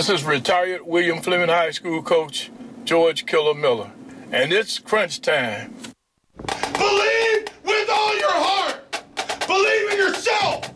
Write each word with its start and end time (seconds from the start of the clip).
This 0.00 0.08
is 0.08 0.24
retired 0.24 0.86
William 0.86 1.20
Fleming 1.20 1.50
High 1.50 1.72
School 1.72 2.00
coach 2.00 2.50
George 2.84 3.26
Killer 3.26 3.52
Miller, 3.52 3.92
and 4.32 4.50
it's 4.50 4.78
crunch 4.78 5.20
time. 5.20 5.74
Believe 6.72 7.48
with 7.62 7.90
all 7.90 8.16
your 8.16 8.32
heart. 8.32 9.04
Believe 9.46 9.92
in 9.92 9.98
yourself. 9.98 10.74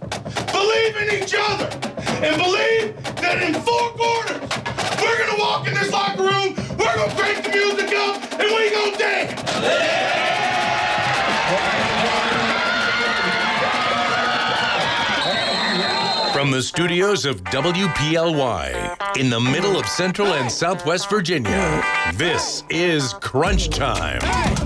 Believe 0.52 0.96
in 0.96 1.22
each 1.22 1.34
other. 1.38 1.70
And 2.22 2.36
believe 2.36 3.02
that 3.22 3.42
in 3.42 3.54
four 3.62 3.88
quarters, 3.96 4.42
we're 5.00 5.16
going 5.16 5.34
to 5.34 5.40
walk 5.40 5.68
in 5.68 5.72
this 5.72 5.90
locker 5.90 6.24
room, 6.24 6.54
we're 6.76 6.94
going 6.94 7.08
to 7.08 7.16
crank 7.16 7.44
the 7.46 7.50
music 7.50 7.96
up, 7.96 8.22
and 8.32 8.52
we're 8.52 8.70
going 8.72 8.92
to 8.92 8.98
dance. 8.98 10.43
From 16.44 16.50
the 16.50 16.62
studios 16.62 17.24
of 17.24 17.42
WPLY 17.44 19.16
in 19.16 19.30
the 19.30 19.40
middle 19.40 19.78
of 19.78 19.86
Central 19.86 20.34
and 20.34 20.52
Southwest 20.52 21.08
Virginia, 21.08 21.82
this 22.16 22.64
is 22.68 23.14
Crunch 23.14 23.70
Time, 23.70 24.20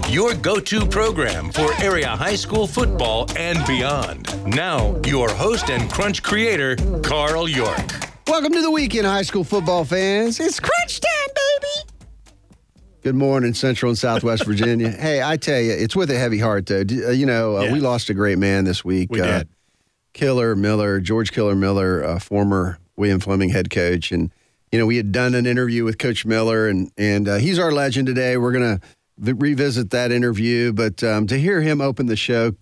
your 0.09 0.35
go 0.35 0.59
to 0.59 0.85
program 0.85 1.53
for 1.53 1.73
area 1.81 2.09
high 2.09 2.35
school 2.35 2.67
football 2.67 3.31
and 3.37 3.65
beyond. 3.65 4.45
Now, 4.45 5.01
your 5.07 5.31
host 5.31 5.71
and 5.71 5.89
Crunch 5.89 6.21
creator, 6.25 6.75
Carl 7.05 7.49
York. 7.49 7.79
Welcome 8.27 8.55
to 8.55 8.61
the 8.61 8.73
weekend, 8.73 9.07
high 9.07 9.23
school 9.23 9.45
football 9.45 9.85
fans. 9.85 10.41
It's 10.41 10.59
crunch 10.59 10.99
time, 10.99 11.29
baby. 11.37 11.91
Good 13.05 13.15
morning, 13.15 13.55
Central 13.55 13.91
and 13.91 13.99
Southwest 13.99 14.45
Virginia. 14.47 14.89
hey, 14.99 15.23
I 15.23 15.37
tell 15.37 15.61
you, 15.61 15.71
it's 15.75 15.95
with 15.95 16.11
a 16.11 16.19
heavy 16.19 16.41
heart, 16.41 16.67
though. 16.67 16.81
Uh, 16.81 17.13
You 17.13 17.27
know, 17.27 17.57
uh, 17.57 17.63
Yeah. 17.63 17.73
we 17.73 17.79
lost 17.79 18.11
a 18.11 18.15
great 18.15 18.39
man 18.39 18.65
this 18.65 18.85
week. 18.85 19.13
We 19.13 19.21
uh, 19.21 19.39
did. 19.39 19.49
Killer 20.13 20.55
Miller, 20.57 21.01
George 21.01 21.33
Killer 21.33 21.55
Miller, 21.55 22.05
uh, 22.05 22.19
former 22.19 22.79
William 22.97 23.21
Fleming 23.21 23.51
head 23.51 23.71
coach, 23.71 24.11
and 24.13 24.33
you 24.73 24.79
know 24.79 24.87
we 24.87 24.97
had 24.97 25.13
done 25.13 25.35
an 25.35 25.47
interview 25.47 25.85
with 25.85 25.99
Coach 25.99 26.27
Miller, 26.27 26.69
and 26.69 26.91
and 26.97 27.29
uh, 27.29 27.37
he's 27.37 27.59
our 27.59 27.73
legend 27.73 28.07
today. 28.07 28.37
We're 28.37 28.53
gonna 28.53 28.81
v- 29.19 29.33
revisit 29.33 29.91
that 29.91 30.11
interview, 30.13 30.73
but 30.73 31.03
um, 31.05 31.27
to 31.29 31.39
hear 31.39 31.61
him 31.61 31.81
open 31.81 32.07
the 32.07 32.17
show, 32.17 32.55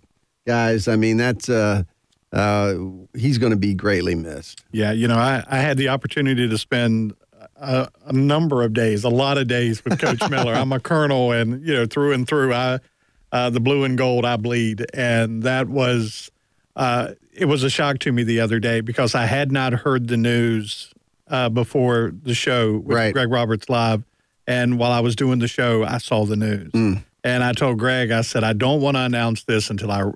guys, 0.46 0.88
I 0.88 0.96
mean 0.96 1.16
that's 1.16 1.48
uh, 1.48 1.84
uh, 2.32 2.74
he's 3.14 3.38
going 3.38 3.52
to 3.52 3.56
be 3.56 3.74
greatly 3.74 4.14
missed. 4.14 4.64
Yeah, 4.72 4.92
you 4.92 5.08
know, 5.08 5.16
I, 5.16 5.44
I 5.48 5.58
had 5.58 5.78
the 5.78 5.88
opportunity 5.88 6.48
to 6.48 6.58
spend 6.58 7.14
a, 7.56 7.88
a 8.04 8.12
number 8.12 8.62
of 8.62 8.72
days, 8.72 9.04
a 9.04 9.08
lot 9.08 9.38
of 9.38 9.48
days 9.48 9.84
with 9.84 9.98
Coach 9.98 10.20
Miller. 10.30 10.52
I'm 10.52 10.72
a 10.72 10.80
colonel, 10.80 11.32
and 11.32 11.66
you 11.66 11.74
know, 11.74 11.86
through 11.86 12.12
and 12.12 12.26
through, 12.26 12.52
I 12.52 12.80
uh, 13.32 13.50
the 13.50 13.60
blue 13.60 13.84
and 13.84 13.96
gold 13.96 14.24
I 14.24 14.36
bleed, 14.36 14.84
and 14.94 15.42
that 15.44 15.68
was 15.68 16.30
uh, 16.74 17.12
it 17.36 17.44
was 17.46 17.62
a 17.62 17.70
shock 17.70 17.98
to 18.00 18.12
me 18.12 18.22
the 18.22 18.40
other 18.40 18.58
day 18.58 18.80
because 18.80 19.14
I 19.14 19.26
had 19.26 19.52
not 19.52 19.72
heard 19.72 20.08
the 20.08 20.16
news 20.16 20.92
uh, 21.28 21.48
before 21.48 22.12
the 22.22 22.34
show 22.34 22.78
with 22.78 22.96
Right. 22.96 23.12
Greg 23.12 23.30
Roberts 23.30 23.68
live, 23.68 24.04
and 24.46 24.78
while 24.78 24.92
I 24.92 25.00
was 25.00 25.16
doing 25.16 25.38
the 25.38 25.48
show, 25.48 25.84
I 25.84 25.98
saw 25.98 26.24
the 26.24 26.36
news, 26.36 26.70
and 27.24 27.42
I 27.44 27.52
told 27.52 27.78
Greg, 27.78 28.10
I 28.12 28.20
said, 28.22 28.44
I 28.44 28.52
don't 28.52 28.80
want 28.80 28.96
to 28.96 29.00
announce 29.02 29.44
this 29.44 29.68
until 29.70 29.90
I 29.90 30.10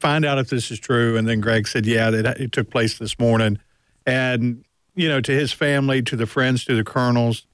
find 0.00 0.24
out 0.24 0.38
if 0.38 0.48
this 0.50 0.70
is 0.70 0.78
true, 0.80 1.16
and 1.16 1.28
then 1.28 1.40
Greg 1.40 1.68
said, 1.68 1.86
Yeah, 1.86 2.10
that 2.10 2.40
it 2.40 2.52
took 2.52 2.70
place 2.70 2.98
this 2.98 3.18
morning 3.18 3.58
and 4.04 4.64
you 4.94 5.08
know 5.08 5.20
to 5.20 5.32
his 5.32 5.52
family 5.52 6.00
to 6.02 6.14
the 6.16 6.26
friends 6.26 6.64
to 6.64 6.74
the 6.76 6.84
colonels 6.84 7.44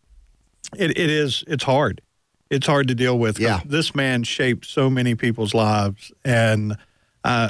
it, 0.76 0.90
it 0.90 1.10
is 1.10 1.42
it's 1.46 1.64
hard 1.64 2.00
it's 2.50 2.66
hard 2.66 2.86
to 2.88 2.94
deal 2.94 3.18
with. 3.18 3.38
Yeah. 3.40 3.60
this 3.64 3.94
man 3.94 4.22
shaped 4.24 4.66
so 4.66 4.90
many 4.90 5.14
people's 5.14 5.54
lives 5.54 6.12
and 6.26 6.76
uh, 7.24 7.48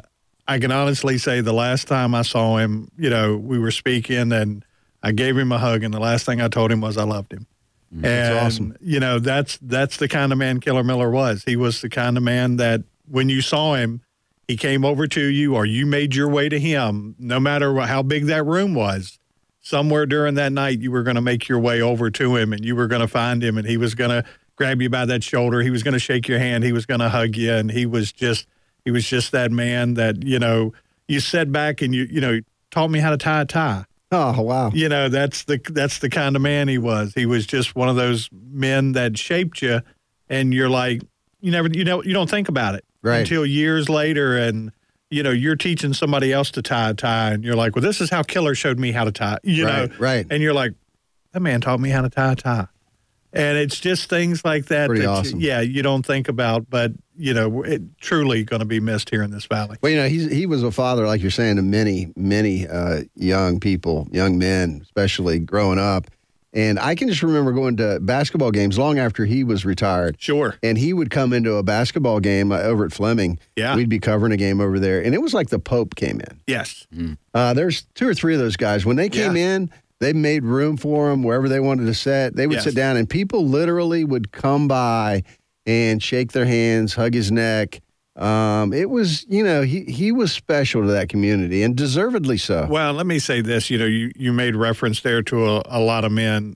i 0.49 0.59
can 0.59 0.71
honestly 0.73 1.19
say 1.19 1.41
the 1.41 1.53
last 1.53 1.89
time 1.89 2.15
i 2.15 2.23
saw 2.23 2.57
him 2.57 2.91
you 2.99 3.11
know 3.11 3.37
we 3.37 3.59
were 3.59 3.71
speaking 3.71 4.33
and 4.33 4.65
i 5.03 5.13
gave 5.13 5.37
him 5.37 5.53
a 5.53 5.59
hug 5.59 5.83
and 5.83 5.93
the 5.93 6.01
last 6.01 6.27
thing 6.27 6.41
i 6.41 6.49
told 6.49 6.71
him 6.71 6.81
was 6.81 6.97
i 6.97 7.05
loved 7.05 7.33
him. 7.33 7.47
Mm, 7.95 8.07
and 8.07 8.39
awesome. 8.39 8.77
you 8.81 9.01
know 9.01 9.19
that's 9.19 9.59
that's 9.61 9.99
the 9.99 10.09
kind 10.09 10.33
of 10.33 10.39
man 10.39 10.61
killer 10.61 10.83
miller 10.83 11.11
was. 11.11 11.45
He 11.45 11.57
was 11.57 11.83
the 11.83 11.91
kind 11.91 12.17
of 12.17 12.23
man 12.23 12.57
that 12.57 12.83
when 13.09 13.29
you 13.29 13.43
saw 13.43 13.75
him 13.75 14.01
he 14.49 14.57
came 14.57 14.85
over 14.85 15.07
to 15.07 15.23
you 15.23 15.55
or 15.55 15.67
you 15.67 15.87
made 15.87 16.15
your 16.15 16.29
way 16.29 16.49
to 16.49 16.59
him 16.59 17.15
no 17.19 17.39
matter 17.39 17.75
how 17.81 18.03
big 18.03 18.27
that 18.27 18.45
room 18.45 18.75
was. 18.75 19.19
Somewhere 19.61 20.07
during 20.07 20.35
that 20.35 20.53
night 20.53 20.81
you 20.81 20.91
were 20.91 21.03
going 21.03 21.17
to 21.17 21.23
make 21.23 21.49
your 21.49 21.59
way 21.59 21.83
over 21.83 22.11
to 22.11 22.37
him 22.37 22.53
and 22.53 22.65
you 22.65 22.75
were 22.75 22.87
going 22.87 23.03
to 23.03 23.09
find 23.09 23.45
him 23.45 23.59
and 23.59 23.67
he 23.67 23.77
was 23.77 23.95
going 23.95 24.11
to 24.11 24.25
grab 24.57 24.81
you 24.81 24.89
by 24.89 25.05
that 25.05 25.23
shoulder. 25.23 25.61
He 25.61 25.71
was 25.71 25.83
going 25.83 25.93
to 25.93 26.01
shake 26.01 26.27
your 26.29 26.39
hand. 26.39 26.65
He 26.65 26.73
was 26.73 26.87
going 26.87 27.01
to 27.01 27.09
hug 27.11 27.37
you 27.37 27.53
and 27.53 27.71
he 27.71 27.85
was 27.87 28.11
just 28.11 28.47
he 28.85 28.91
was 28.91 29.07
just 29.09 29.33
that 29.33 29.51
man 29.51 29.95
that 29.95 30.25
you 30.25 30.39
know 30.39 30.73
you 31.09 31.21
sat 31.21 31.51
back 31.53 31.83
and 31.83 31.95
you 31.95 32.07
you 32.11 32.21
know 32.21 32.41
taught 32.71 32.89
me 32.91 32.99
how 32.99 33.11
to 33.11 33.17
tie 33.17 33.43
a 33.43 33.45
tie 33.45 33.85
Oh 34.15 34.43
wow! 34.43 34.71
you 34.75 34.91
know 34.91 35.09
that's 35.09 35.45
the 35.45 35.59
that's 35.71 35.99
the 36.01 36.11
kind 36.11 36.37
of 36.37 36.43
man 36.43 36.69
he 36.69 36.77
was 36.79 37.15
he 37.15 37.25
was 37.25 37.47
just 37.47 37.75
one 37.75 37.89
of 37.89 37.97
those 37.97 38.29
men 38.33 38.93
that 38.93 39.17
shaped 39.17 39.63
you 39.63 39.81
and 40.29 40.53
you're 40.53 40.69
like 40.69 41.01
you 41.41 41.51
never 41.51 41.69
you 41.73 41.85
know 41.85 42.03
you 42.03 42.13
don't 42.13 42.29
think 42.31 42.49
about 42.49 42.75
it 42.75 42.85
Right. 43.03 43.21
until 43.21 43.45
years 43.47 43.89
later 43.89 44.37
and 44.37 44.71
you 45.11 45.23
know 45.23 45.31
you're 45.31 45.57
teaching 45.57 45.93
somebody 45.95 46.33
else 46.33 46.51
to 46.53 46.63
tie 46.63 46.91
a 46.91 46.95
tie 46.95 47.31
and 47.33 47.43
you're 47.43 47.57
like 47.57 47.75
well 47.75 47.83
this 47.83 48.01
is 48.03 48.11
how 48.11 48.23
killer 48.23 48.55
showed 48.55 48.79
me 48.79 48.93
how 48.93 49.05
to 49.05 49.13
tie 49.13 49.39
you 49.43 49.65
Right, 49.67 49.91
know 49.91 49.97
right. 49.99 50.27
and 50.31 50.43
you're 50.43 50.53
like 50.55 50.75
that 51.33 51.41
man 51.41 51.61
taught 51.63 51.81
me 51.81 51.89
how 51.91 52.03
to 52.03 52.11
tie 52.11 52.33
a 52.33 52.37
tie 52.37 52.67
and 53.33 53.57
it's 53.59 53.81
just 53.81 54.09
things 54.11 54.45
like 54.45 54.67
that 54.67 54.89
Pretty 54.89 55.01
that 55.03 55.07
you- 55.07 55.11
awesome. 55.11 55.41
yeah 55.41 55.61
you 55.63 55.83
don't 55.83 56.05
think 56.05 56.29
about 56.29 56.69
but 56.69 56.93
you 57.17 57.35
know 57.35 57.63
it 57.63 57.83
truly 58.01 58.43
going 58.45 58.61
to 58.61 58.67
be 58.67 58.81
missed 58.81 59.11
here 59.11 59.23
in 59.23 59.31
this 59.31 59.45
valley 59.47 59.77
Well, 59.83 59.93
you 59.93 59.99
know, 59.99 60.09
he's, 60.09 60.31
he 60.31 60.47
was 60.47 60.63
a 60.63 60.71
father, 60.71 61.07
like 61.07 61.21
you're 61.21 61.31
saying, 61.31 61.57
to 61.57 61.63
many, 61.63 62.13
many 62.17 62.67
uh, 62.67 63.03
young 63.15 63.61
people, 63.61 64.09
young 64.11 64.39
men, 64.39 64.81
especially 64.83 65.39
growing 65.39 65.79
up. 65.79 66.07
And 66.55 66.79
I 66.79 66.95
can 66.95 67.09
just 67.09 67.23
remember 67.23 67.53
going 67.53 67.79
to 67.79 67.99
basketball 68.01 68.51
games 68.51 68.79
long 68.79 68.99
after 68.99 69.25
he 69.25 69.43
was 69.43 69.65
retired. 69.65 70.17
sure 70.19 70.57
And 70.63 70.77
he 70.77 70.93
would 70.93 71.09
come 71.11 71.33
into 71.33 71.55
a 71.55 71.63
basketball 71.63 72.21
game 72.21 72.53
uh, 72.53 72.59
over 72.59 72.85
at 72.85 72.93
Fleming. 72.93 73.39
Yeah. 73.57 73.75
We'd 73.75 73.89
be 73.89 73.99
covering 73.99 74.33
a 74.33 74.37
game 74.37 74.61
over 74.61 74.79
there. 74.79 75.03
And 75.03 75.15
it 75.15 75.23
was 75.23 75.33
like 75.33 75.49
the 75.49 75.59
Pope 75.59 75.95
came 75.95 76.21
in. 76.21 76.41
yes 76.47 76.87
Uh, 77.33 77.55
there's 77.55 77.85
two 77.95 78.07
or 78.07 78.13
three 78.15 78.35
of 78.35 78.41
those 78.41 78.57
guys. 78.57 78.85
When 78.85 78.97
they 78.97 79.09
came 79.09 79.35
in, 79.35 79.71
they 80.01 80.13
made 80.13 80.45
room 80.45 80.77
for 80.77 81.11
him 81.11 81.23
wherever 81.23 81.49
they 81.49 81.61
wanted 81.61 81.87
to 81.87 81.95
sit. 81.95 82.37
They 82.37 82.47
would 82.47 82.57
Yes. 82.57 82.65
sit 82.65 82.75
down, 82.75 82.97
and 82.99 83.09
people 83.09 83.47
literally 83.47 84.05
would 84.05 84.31
come 84.33 84.69
by 84.69 85.23
and 85.67 86.03
shake 86.03 86.33
their 86.33 86.45
hands, 86.47 86.95
hug 86.95 87.15
his 87.15 87.31
neck. 87.31 87.81
Um, 88.17 88.73
it 88.75 88.91
was, 88.91 89.25
you 89.29 89.43
know, 89.43 89.63
he 89.63 89.85
he 89.85 90.13
was 90.13 90.33
special 90.33 90.83
to 90.83 90.89
that 90.89 91.09
community, 91.09 91.63
and 91.63 91.75
deservedly 91.75 92.37
so. 92.37 92.67
Well, 92.69 92.93
let 92.93 93.07
me 93.07 93.19
say 93.19 93.41
this. 93.41 93.71
You 93.71 93.79
know, 93.79 93.87
you, 93.87 94.11
you 94.17 94.33
made 94.33 94.55
reference 94.55 95.01
there 95.01 95.23
to 95.23 95.47
a, 95.47 95.63
a 95.67 95.81
lot 95.81 96.05
of 96.05 96.13
men, 96.13 96.55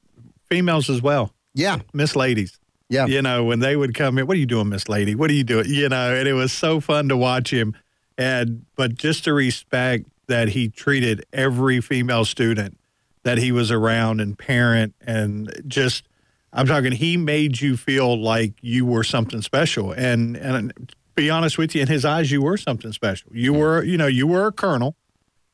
females 0.50 0.90
as 0.90 1.00
well, 1.00 1.32
yeah, 1.54 1.78
Miss 1.94 2.14
Ladies. 2.14 2.58
yeah, 2.90 3.06
You 3.06 3.22
know, 3.22 3.42
when 3.44 3.60
they 3.60 3.74
would 3.74 3.94
come 3.94 4.18
in, 4.18 4.26
what 4.26 4.36
are 4.36 4.40
you 4.40 4.44
doing, 4.46 4.68
Miss 4.68 4.86
Lady? 4.88 5.14
What 5.14 5.30
are 5.30 5.34
you 5.34 5.44
doing? 5.44 5.64
You 5.66 5.88
know, 5.88 6.14
and 6.14 6.28
it 6.28 6.34
was 6.34 6.52
so 6.52 6.78
fun 6.78 7.08
to 7.08 7.16
watch 7.16 7.50
him. 7.52 7.74
And 8.18 8.66
but 8.76 8.94
just 8.94 9.24
the 9.24 9.32
respect 9.32 10.04
that 10.26 10.48
he 10.48 10.68
treated 10.68 11.24
every 11.32 11.80
female 11.80 12.24
student 12.26 12.78
that 13.22 13.38
he 13.38 13.50
was 13.50 13.70
around 13.70 14.20
and 14.20 14.38
parent 14.38 14.94
and 15.06 15.50
just 15.66 16.04
I'm 16.52 16.66
talking 16.66 16.92
he 16.92 17.16
made 17.16 17.60
you 17.60 17.76
feel 17.76 18.20
like 18.20 18.54
you 18.60 18.86
were 18.86 19.04
something 19.04 19.42
special. 19.42 19.92
And 19.92 20.36
and 20.36 20.92
be 21.14 21.30
honest 21.30 21.58
with 21.58 21.74
you, 21.74 21.82
in 21.82 21.88
his 21.88 22.04
eyes 22.04 22.30
you 22.30 22.42
were 22.42 22.56
something 22.56 22.92
special. 22.92 23.30
You 23.34 23.52
were, 23.52 23.82
you 23.82 23.96
know, 23.96 24.06
you 24.06 24.26
were 24.26 24.46
a 24.46 24.52
colonel 24.52 24.96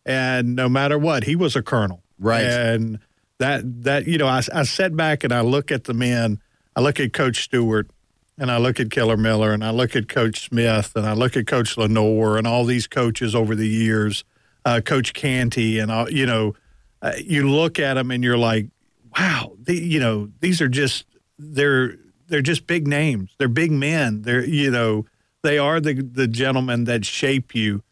and 0.04 0.56
no 0.56 0.68
matter 0.68 0.98
what, 0.98 1.24
he 1.24 1.36
was 1.36 1.56
a 1.56 1.62
colonel. 1.62 2.02
Right. 2.18 2.44
And 2.44 2.98
that 3.38 3.84
that 3.84 4.06
you 4.06 4.18
know, 4.18 4.26
I, 4.26 4.42
I 4.52 4.62
sat 4.64 4.96
back 4.96 5.24
and 5.24 5.32
I 5.32 5.40
look 5.40 5.70
at 5.70 5.84
the 5.84 5.94
men. 5.94 6.40
I 6.74 6.80
look 6.80 7.00
at 7.00 7.12
Coach 7.12 7.42
Stewart, 7.42 7.90
and 8.38 8.50
I 8.50 8.56
look 8.56 8.80
at 8.80 8.90
Killer 8.90 9.16
Miller, 9.16 9.52
and 9.52 9.64
I 9.64 9.70
look 9.70 9.94
at 9.94 10.08
Coach 10.08 10.48
Smith, 10.48 10.92
and 10.96 11.06
I 11.06 11.12
look 11.12 11.36
at 11.36 11.46
Coach 11.46 11.76
Lenore, 11.76 12.38
and 12.38 12.46
all 12.46 12.64
these 12.64 12.86
coaches 12.86 13.34
over 13.34 13.54
the 13.54 13.68
years, 13.68 14.24
uh, 14.64 14.80
Coach 14.80 15.12
Canty, 15.12 15.78
and 15.78 15.90
all 15.90 16.10
you 16.10 16.26
know, 16.26 16.54
uh, 17.02 17.12
you 17.18 17.48
look 17.48 17.78
at 17.78 17.94
them 17.94 18.10
and 18.10 18.24
you're 18.24 18.38
like, 18.38 18.68
wow, 19.16 19.52
the, 19.60 19.74
you 19.74 20.00
know, 20.00 20.30
these 20.40 20.60
are 20.60 20.68
just 20.68 21.04
they're 21.38 21.96
they're 22.28 22.42
just 22.42 22.66
big 22.66 22.86
names. 22.86 23.34
They're 23.38 23.48
big 23.48 23.70
men. 23.70 24.22
They're 24.22 24.44
you 24.44 24.70
know, 24.70 25.06
they 25.42 25.58
are 25.58 25.80
the 25.80 25.94
the 25.94 26.28
gentlemen 26.28 26.84
that 26.84 27.04
shape 27.04 27.54
you 27.54 27.82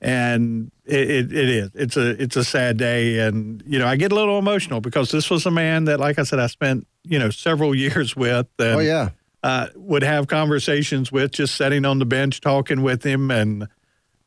and 0.00 0.70
it, 0.84 1.10
it, 1.10 1.32
it 1.32 1.48
is 1.48 1.70
it's 1.74 1.96
a 1.96 2.22
it's 2.22 2.36
a 2.36 2.44
sad 2.44 2.76
day 2.76 3.18
and 3.18 3.62
you 3.66 3.78
know 3.78 3.86
i 3.86 3.96
get 3.96 4.12
a 4.12 4.14
little 4.14 4.38
emotional 4.38 4.80
because 4.80 5.10
this 5.10 5.28
was 5.28 5.44
a 5.44 5.50
man 5.50 5.86
that 5.86 5.98
like 5.98 6.18
i 6.18 6.22
said 6.22 6.38
i 6.38 6.46
spent 6.46 6.86
you 7.02 7.18
know 7.18 7.30
several 7.30 7.74
years 7.74 8.14
with 8.14 8.46
and 8.58 8.76
oh 8.76 8.78
yeah, 8.78 9.10
uh, 9.42 9.68
would 9.76 10.02
have 10.02 10.26
conversations 10.26 11.12
with 11.12 11.32
just 11.32 11.54
sitting 11.54 11.84
on 11.84 11.98
the 11.98 12.04
bench 12.04 12.40
talking 12.40 12.82
with 12.82 13.04
him 13.04 13.30
and 13.30 13.68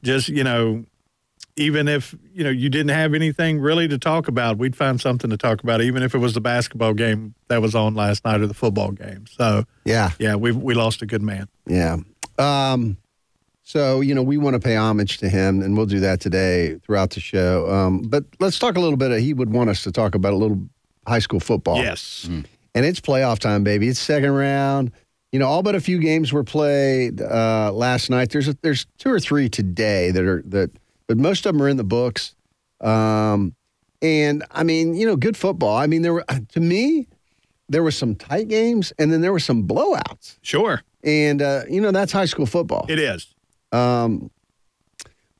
just 0.04 0.30
you 0.30 0.44
know 0.44 0.86
even 1.56 1.88
if 1.88 2.16
you 2.34 2.44
know 2.44 2.50
you 2.50 2.70
didn't 2.70 2.90
have 2.90 3.14
anything 3.14 3.60
really 3.60 3.88
to 3.88 3.98
talk 3.98 4.28
about 4.28 4.58
we'd 4.58 4.76
find 4.76 5.02
something 5.02 5.30
to 5.30 5.38
talk 5.38 5.62
about 5.64 5.82
even 5.82 6.02
if 6.04 6.16
it 6.16 6.20
was 6.20 6.34
the 6.34 6.42
basketball 6.42 6.94
game 6.94 7.34
that 7.50 7.62
was 7.62 7.76
on 7.76 7.94
last 7.94 8.24
night 8.26 8.42
or 8.42 8.48
the 8.48 8.54
football 8.54 8.92
game 8.92 9.26
so 9.28 9.64
yeah, 9.86 10.12
yeah 10.20 10.36
we 10.36 10.52
we 10.52 10.74
lost 10.74 11.02
a 11.02 11.06
good 11.06 11.22
man 11.22 11.48
yeah. 11.68 11.98
Um, 12.38 12.98
so 13.64 14.02
you 14.02 14.14
know, 14.16 14.24
we 14.24 14.38
want 14.38 14.56
to 14.56 14.60
pay 14.60 14.76
homage 14.76 15.20
to 15.20 15.30
him, 15.30 15.62
and 15.62 15.78
we'll 15.78 15.86
do 15.86 16.00
that 16.00 16.20
today 16.20 16.76
throughout 16.86 17.12
the 17.12 17.20
show. 17.20 17.70
Um, 17.72 18.02
but 18.02 18.26
let's 18.40 18.60
talk 18.60 18.76
a 18.76 18.80
little 18.80 18.98
bit. 18.98 19.18
He 19.22 19.34
would 19.34 19.52
want 19.52 19.70
us 19.70 19.84
to 19.84 19.92
talk 19.92 20.16
about 20.16 20.34
a 20.34 20.36
little 20.36 20.62
high 21.08 21.20
school 21.20 21.40
football. 21.40 21.78
Yes. 21.78 22.28
and 22.30 22.86
it's 22.86 23.00
playoff 23.00 23.40
time, 23.40 23.64
baby. 23.64 23.88
It's 23.88 24.00
second 24.00 24.32
round. 24.32 24.92
You 25.32 25.40
know, 25.40 25.48
all 25.48 25.64
but 25.64 25.76
a 25.76 25.80
few 25.80 26.00
games 26.00 26.34
were 26.34 26.44
played 26.44 27.22
uh, 27.22 27.72
last 27.74 28.10
night. 28.10 28.32
There's 28.32 28.50
a, 28.50 28.58
there's 28.62 28.86
two 28.98 29.10
or 29.10 29.20
three 29.20 29.48
today 29.48 30.12
that 30.12 30.26
are 30.26 30.44
that, 30.48 30.72
but 31.12 31.18
most 31.22 31.46
of 31.46 31.54
them 31.54 31.62
are 31.62 31.68
in 31.68 31.76
the 31.78 31.84
books. 31.84 32.36
Um, 32.80 33.54
and 34.02 34.44
I 34.52 34.64
mean, 34.64 34.96
you 34.96 35.06
know, 35.06 35.16
good 35.18 35.36
football. 35.36 35.76
I 35.78 35.86
mean, 35.88 36.02
there 36.04 36.14
were 36.14 36.24
to 36.54 36.60
me, 36.62 37.08
there 37.68 37.84
were 37.84 37.92
some 37.92 38.16
tight 38.16 38.48
games, 38.48 38.94
and 38.98 39.12
then 39.12 39.20
there 39.22 39.34
were 39.34 39.40
some 39.40 39.68
blowouts. 39.68 40.38
Sure. 40.42 40.82
And 41.04 41.42
uh, 41.42 41.64
you 41.70 41.82
know, 41.82 41.92
that's 41.92 42.12
high 42.14 42.26
school 42.26 42.46
football. 42.46 42.86
It 42.88 42.98
is. 43.00 43.34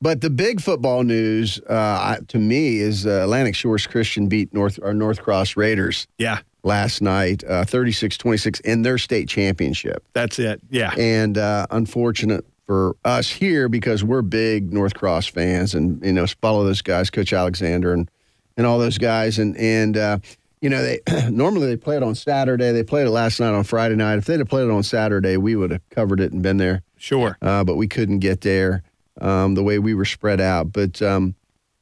But 0.00 0.20
the 0.20 0.30
big 0.30 0.60
football 0.60 1.04
news 1.04 1.60
uh, 1.60 2.16
to 2.28 2.38
me 2.38 2.78
is 2.78 3.06
uh, 3.06 3.20
Atlantic 3.22 3.54
Shores 3.54 3.86
Christian 3.86 4.26
beat 4.28 4.52
North 4.52 4.78
or 4.82 4.92
North 4.92 5.22
Cross 5.22 5.56
Raiders 5.56 6.08
Yeah. 6.18 6.40
last 6.64 7.02
night, 7.02 7.44
uh, 7.44 7.64
36-26 7.64 8.60
in 8.62 8.82
their 8.82 8.98
state 8.98 9.28
championship. 9.28 10.04
That's 10.12 10.40
it. 10.40 10.60
Yeah. 10.70 10.92
and 10.98 11.38
uh, 11.38 11.66
unfortunate 11.70 12.44
for 12.66 12.96
us 13.04 13.28
here 13.30 13.68
because 13.68 14.04
we're 14.04 14.22
big 14.22 14.72
North 14.72 14.94
Cross 14.94 15.28
fans 15.28 15.74
and 15.74 16.04
you 16.04 16.12
know 16.12 16.26
follow 16.26 16.64
those 16.64 16.82
guys, 16.82 17.10
Coach 17.10 17.32
Alexander 17.32 17.92
and 17.92 18.10
and 18.56 18.66
all 18.66 18.78
those 18.78 18.98
guys, 18.98 19.38
and 19.38 19.56
and 19.56 19.96
uh, 19.96 20.18
you 20.60 20.68
know 20.70 20.82
they 20.82 21.00
normally 21.30 21.66
they 21.66 21.76
play 21.76 21.96
it 21.96 22.02
on 22.02 22.14
Saturday. 22.14 22.70
They 22.72 22.84
played 22.84 23.06
it 23.06 23.10
last 23.10 23.40
night 23.40 23.52
on 23.54 23.64
Friday 23.64 23.96
night. 23.96 24.18
If 24.18 24.26
they'd 24.26 24.38
have 24.38 24.48
played 24.48 24.64
it 24.64 24.70
on 24.70 24.82
Saturday, 24.82 25.36
we 25.36 25.56
would 25.56 25.70
have 25.70 25.88
covered 25.90 26.20
it 26.20 26.32
and 26.32 26.42
been 26.42 26.56
there, 26.58 26.82
Sure. 26.96 27.36
uh, 27.42 27.64
but 27.64 27.76
we 27.76 27.88
couldn't 27.88 28.18
get 28.20 28.42
there 28.42 28.82
um, 29.20 29.54
the 29.54 29.62
way 29.62 29.78
we 29.78 29.94
were 29.94 30.04
spread 30.04 30.40
out. 30.40 30.72
But 30.72 31.00
um, 31.02 31.34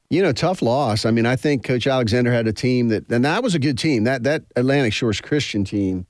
you 0.09 0.23
know, 0.23 0.33
tough 0.33 0.61
loss. 0.63 1.05
I 1.07 1.11
mean, 1.13 1.27
I 1.27 1.37
think 1.37 1.63
Coach 1.65 1.87
Alexander 1.87 2.33
had 2.33 2.49
a 2.49 2.53
team 2.53 2.89
that, 2.89 3.09
and 3.13 3.25
that 3.25 3.43
was 3.45 3.55
a 3.55 3.59
good 3.61 3.79
team. 3.79 4.05
That 4.05 4.23
that 4.25 4.43
Atlantic 4.57 4.93
Shores 4.93 5.21
Christian 5.21 5.63
team, 5.65 6.07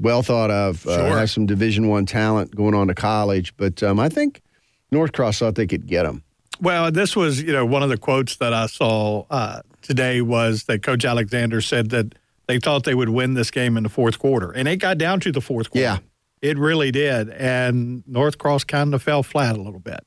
well 0.00 0.22
thought 0.22 0.50
of, 0.50 0.86
uh, 0.86 0.96
Sure. 1.08 1.18
has 1.18 1.32
some 1.32 1.46
Division 1.46 1.88
One 1.88 2.06
talent 2.06 2.54
going 2.54 2.74
on 2.74 2.88
to 2.88 2.94
college. 2.94 3.56
But 3.56 3.82
um, 3.82 3.98
I 4.00 4.08
think 4.08 4.42
North 4.90 5.12
Cross 5.12 5.38
thought 5.38 5.54
they 5.54 5.66
could 5.66 5.86
get 5.86 6.04
them. 6.04 6.22
Well, 6.60 6.90
this 6.90 7.14
was, 7.14 7.42
you 7.42 7.52
know, 7.52 7.66
one 7.66 7.82
of 7.82 7.88
the 7.90 7.98
quotes 7.98 8.36
that 8.36 8.52
I 8.54 8.66
saw 8.66 9.24
uh, 9.30 9.60
today 9.82 10.22
was 10.22 10.64
that 10.64 10.82
Coach 10.82 11.04
Alexander 11.04 11.60
said 11.60 11.90
that 11.90 12.14
they 12.46 12.58
thought 12.58 12.84
they 12.84 12.94
would 12.94 13.10
win 13.10 13.34
this 13.34 13.50
game 13.50 13.76
in 13.76 13.82
the 13.82 13.88
fourth 13.88 14.18
quarter, 14.18 14.52
and 14.52 14.66
it 14.68 14.76
got 14.76 14.96
down 14.98 15.20
to 15.20 15.32
the 15.32 15.40
fourth 15.40 15.70
quarter. 15.70 15.82
Yeah. 15.82 15.98
it 16.40 16.56
really 16.56 16.90
did, 16.92 17.28
and 17.30 18.04
North 18.06 18.38
Cross 18.38 18.64
kind 18.64 18.94
of 18.94 19.02
fell 19.02 19.22
flat 19.22 19.56
a 19.56 19.60
little 19.60 19.80
bit. 19.80 20.00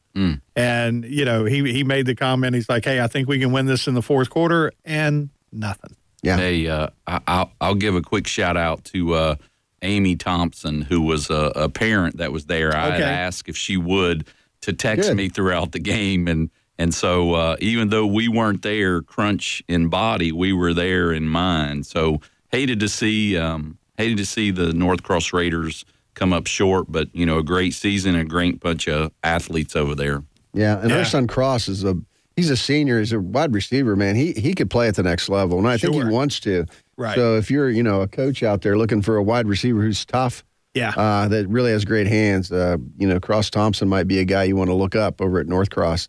And 0.55 1.05
you 1.05 1.23
know, 1.25 1.45
he 1.45 1.71
he 1.71 1.83
made 1.83 2.05
the 2.05 2.15
comment. 2.15 2.53
He's 2.55 2.67
like, 2.69 2.83
"Hey, 2.85 2.99
I 3.01 3.07
think 3.07 3.27
we 3.29 3.39
can 3.39 3.51
win 3.51 3.65
this 3.67 3.87
in 3.87 3.93
the 3.93 4.01
fourth 4.01 4.29
quarter," 4.29 4.71
and 4.83 5.29
nothing. 5.51 5.95
Yeah. 6.21 6.35
Hey, 6.37 6.67
uh, 6.67 6.89
I, 7.07 7.19
I'll, 7.27 7.51
I'll 7.61 7.75
give 7.75 7.95
a 7.95 8.01
quick 8.01 8.27
shout 8.27 8.57
out 8.57 8.83
to 8.85 9.13
uh, 9.13 9.35
Amy 9.81 10.15
Thompson, 10.15 10.81
who 10.81 11.01
was 11.01 11.29
a, 11.29 11.51
a 11.55 11.69
parent 11.69 12.17
that 12.17 12.31
was 12.31 12.45
there. 12.45 12.75
I 12.75 12.85
had 12.85 12.93
Okay. 12.95 13.03
asked 13.03 13.47
if 13.49 13.57
she 13.57 13.77
would 13.77 14.27
to 14.61 14.73
text 14.73 15.09
Good. 15.09 15.17
me 15.17 15.29
throughout 15.29 15.71
the 15.71 15.79
game, 15.79 16.27
and 16.27 16.49
and 16.77 16.93
so 16.93 17.33
uh, 17.33 17.55
even 17.59 17.89
though 17.89 18.05
we 18.05 18.27
weren't 18.27 18.61
there, 18.61 19.01
crunch 19.01 19.61
in 19.67 19.89
body, 19.89 20.31
we 20.31 20.53
were 20.53 20.73
there 20.73 21.11
in 21.11 21.27
mind. 21.27 21.85
So 21.85 22.21
hated 22.51 22.79
to 22.81 22.89
see 22.89 23.37
um, 23.37 23.77
hated 23.97 24.17
to 24.17 24.25
see 24.25 24.51
the 24.51 24.73
North 24.73 25.03
Cross 25.03 25.33
Raiders 25.33 25.85
come 26.15 26.33
up 26.33 26.47
short, 26.47 26.85
but 26.89 27.07
you 27.13 27.25
know 27.25 27.37
a 27.37 27.43
great 27.43 27.73
season, 27.73 28.15
a 28.15 28.25
great 28.25 28.59
bunch 28.59 28.87
of 28.87 29.11
athletes 29.23 29.75
over 29.75 29.95
there. 29.95 30.23
Yeah, 30.53 30.79
and 30.81 30.89
Yeah. 30.89 30.97
her 30.97 31.05
son 31.05 31.27
Cross 31.27 31.67
is 31.69 31.83
a 31.83 31.95
he's 32.39 32.49
a 32.49 32.57
senior. 32.57 32.99
He's 32.99 33.11
a 33.13 33.19
wide 33.19 33.53
receiver, 33.53 33.95
man. 33.95 34.15
He 34.15 34.31
he 34.33 34.53
could 34.53 34.69
play 34.69 34.87
at 34.87 34.95
the 34.95 35.03
next 35.03 35.27
level, 35.29 35.57
and 35.59 35.67
I 35.67 35.77
think 35.77 35.93
he 35.93 36.03
wants 36.05 36.39
to. 36.41 36.65
Right. 36.97 37.15
So 37.15 37.35
if 37.37 37.51
you're 37.51 37.69
you 37.69 37.83
know 37.83 38.01
a 38.01 38.07
coach 38.07 38.43
out 38.43 38.61
there 38.61 38.77
looking 38.77 39.01
for 39.01 39.17
a 39.17 39.23
wide 39.23 39.47
receiver 39.47 39.81
who's 39.81 40.05
tough, 40.05 40.43
Yeah. 40.73 40.93
uh, 40.95 41.27
that 41.27 41.47
really 41.47 41.71
has 41.71 41.83
great 41.85 42.07
hands, 42.07 42.51
uh, 42.51 42.77
you 42.97 43.07
know 43.07 43.19
Cross 43.19 43.49
Thompson 43.51 43.87
might 43.89 44.07
be 44.07 44.19
a 44.19 44.25
guy 44.25 44.43
you 44.45 44.55
want 44.55 44.69
to 44.69 44.73
look 44.75 44.95
up 44.95 45.21
over 45.21 45.39
at 45.39 45.47
North 45.47 45.69
Cross. 45.69 46.07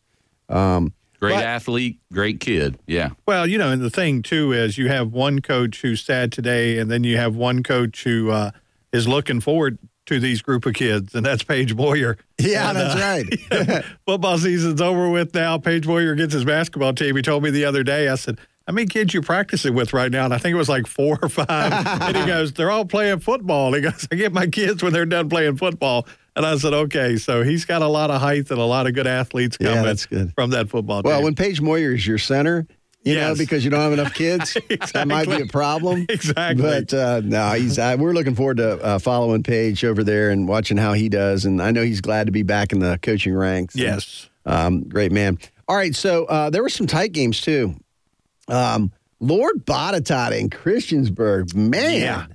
Um, 0.49 0.93
Great 1.21 1.35
But- 1.35 1.45
athlete, 1.45 1.99
great 2.11 2.41
kid. 2.41 2.79
Yeah. 2.87 3.11
Well, 3.27 3.47
you 3.47 3.59
know, 3.59 3.71
and 3.71 3.83
the 3.83 3.91
thing 3.91 4.23
too 4.23 4.53
is 4.53 4.79
you 4.79 4.89
have 4.89 5.13
one 5.13 5.41
coach 5.43 5.83
who's 5.83 6.01
sad 6.01 6.33
today, 6.33 6.79
and 6.79 6.91
then 6.91 7.05
you 7.05 7.19
have 7.19 7.37
one 7.37 7.63
coach 7.63 8.05
who 8.05 8.31
uh, 8.31 8.53
is 8.91 9.07
looking 9.07 9.41
forward 9.43 9.77
to 10.11 10.21
these 10.21 10.43
group 10.43 10.67
of 10.67 10.75
kids, 10.75 11.15
and 11.15 11.25
that's 11.25 11.43
Paige 11.43 11.77
Boyer. 11.77 12.19
yeah, 12.39 12.69
And, 12.71 12.79
that's 12.79 12.95
uh, 13.51 13.65
right. 13.71 13.85
Football 14.07 14.39
season's 14.39 14.81
over 14.81 15.09
with 15.09 15.35
now. 15.35 15.59
Paige 15.59 15.87
Boyer 15.87 16.15
gets 16.15 16.33
his 16.35 16.45
basketball 16.45 16.93
team. 16.93 17.17
He 17.17 17.23
told 17.23 17.43
me 17.43 17.51
the 17.51 17.65
other 17.65 17.83
day, 17.83 18.09
I 18.09 18.17
said, 18.17 18.39
How 18.67 18.73
many 18.73 18.87
kids 18.89 19.15
you 19.15 19.23
practicing 19.23 19.75
with 19.75 19.93
right 19.93 20.11
now? 20.11 20.25
And 20.25 20.35
I 20.35 20.39
think 20.39 20.53
it 20.55 20.59
was 20.59 20.69
like 20.69 20.87
four 20.87 21.19
or 21.23 21.29
five. 21.29 21.49
and 22.03 22.17
he 22.17 22.27
goes, 22.27 22.53
They're 22.53 22.71
all 22.71 22.85
playing 22.85 23.21
football. 23.21 23.69
And 23.75 23.77
he 23.85 23.91
goes, 23.91 24.07
I 24.11 24.17
get 24.17 24.33
my 24.33 24.47
kids 24.49 24.83
when 24.83 24.93
they're 24.93 25.07
done 25.07 25.29
playing 25.29 25.57
football. 25.57 26.07
And 26.37 26.45
I 26.47 26.57
said, 26.57 26.75
Okay. 26.75 27.17
So 27.17 27.43
he's 27.43 27.65
got 27.65 27.83
a 27.83 27.89
lot 27.89 28.11
of 28.11 28.21
height 28.21 28.51
and 28.51 28.59
a 28.61 28.65
lot 28.65 28.87
of 28.87 28.95
good 28.95 29.07
athletes 29.07 29.57
Yeah, 29.61 29.69
coming 29.71 29.85
that's 29.85 30.07
good. 30.07 30.33
from 30.35 30.51
that 30.51 30.69
football 30.69 31.03
well, 31.05 31.23
when 31.23 31.35
Paige 31.35 31.61
Moyer 31.61 31.93
is 31.95 32.07
your 32.07 32.19
center, 32.19 32.67
you 33.03 33.15
know 33.15 33.35
because 33.35 33.65
you 33.65 33.71
don't 33.71 33.81
have 33.81 33.93
enough 33.93 34.15
kids, 34.15 34.57
that 34.93 35.09
might 35.09 35.27
be 35.29 35.41
a 35.43 35.47
problem. 35.47 36.07
Exactly. 36.09 36.63
But 36.63 36.93
uh, 36.95 37.21
no, 37.25 37.53
he's. 37.53 37.79
Uh, 37.79 37.97
we're 37.99 38.13
looking 38.13 38.35
forward 38.35 38.59
to 38.59 38.79
uh, 38.83 38.99
following 38.99 39.43
Paige 39.43 39.85
over 39.85 40.05
there 40.05 40.31
and 40.31 40.47
watching 40.49 40.77
how 40.77 40.93
he 40.93 41.09
does. 41.09 41.45
And 41.45 41.63
I 41.63 41.71
know 41.71 41.83
he's 41.83 42.01
glad 42.01 42.27
to 42.27 42.33
be 42.33 42.43
back 42.43 42.73
in 42.73 42.79
the 42.81 42.99
coaching 43.03 43.35
ranks. 43.35 43.75
And, 43.75 43.83
yes. 43.85 44.29
Um, 44.47 44.83
great 44.85 45.13
man. 45.13 45.39
All 45.69 45.77
right, 45.77 45.95
so 45.95 46.25
uh, 46.27 46.51
there 46.51 46.63
were 46.63 46.69
some 46.69 46.87
tight 46.87 47.13
games 47.13 47.41
too. 47.41 47.77
Um, 48.49 48.91
Lord 49.21 49.65
Botetourt 49.67 50.39
in 50.39 50.51
Christiansburg, 50.51 51.55
man. 51.55 52.01
Yeah. 52.01 52.27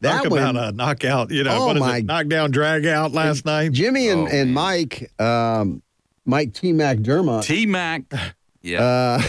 That 0.00 0.22
Talk 0.22 0.30
one, 0.32 0.42
about 0.42 0.56
a 0.56 0.72
knockout. 0.72 1.30
You 1.30 1.44
know, 1.44 1.56
Oh, 1.62 1.66
what 1.66 1.76
is 1.76 1.80
my- 1.80 1.96
it? 1.98 2.04
Knockdown, 2.06 2.50
drag 2.50 2.86
out 2.86 3.12
last 3.12 3.44
night. 3.44 3.72
Jimmy 3.72 4.08
and, 4.08 4.28
Oh, 4.28 4.30
and. 4.30 4.52
Mike, 4.54 5.10
um, 5.20 5.82
Mike 6.26 6.52
T. 6.54 6.72
McDermott, 6.72 7.44
T 7.44 7.66
Mac. 7.66 8.02
Yeah. 8.66 8.82
uh, 8.82 9.22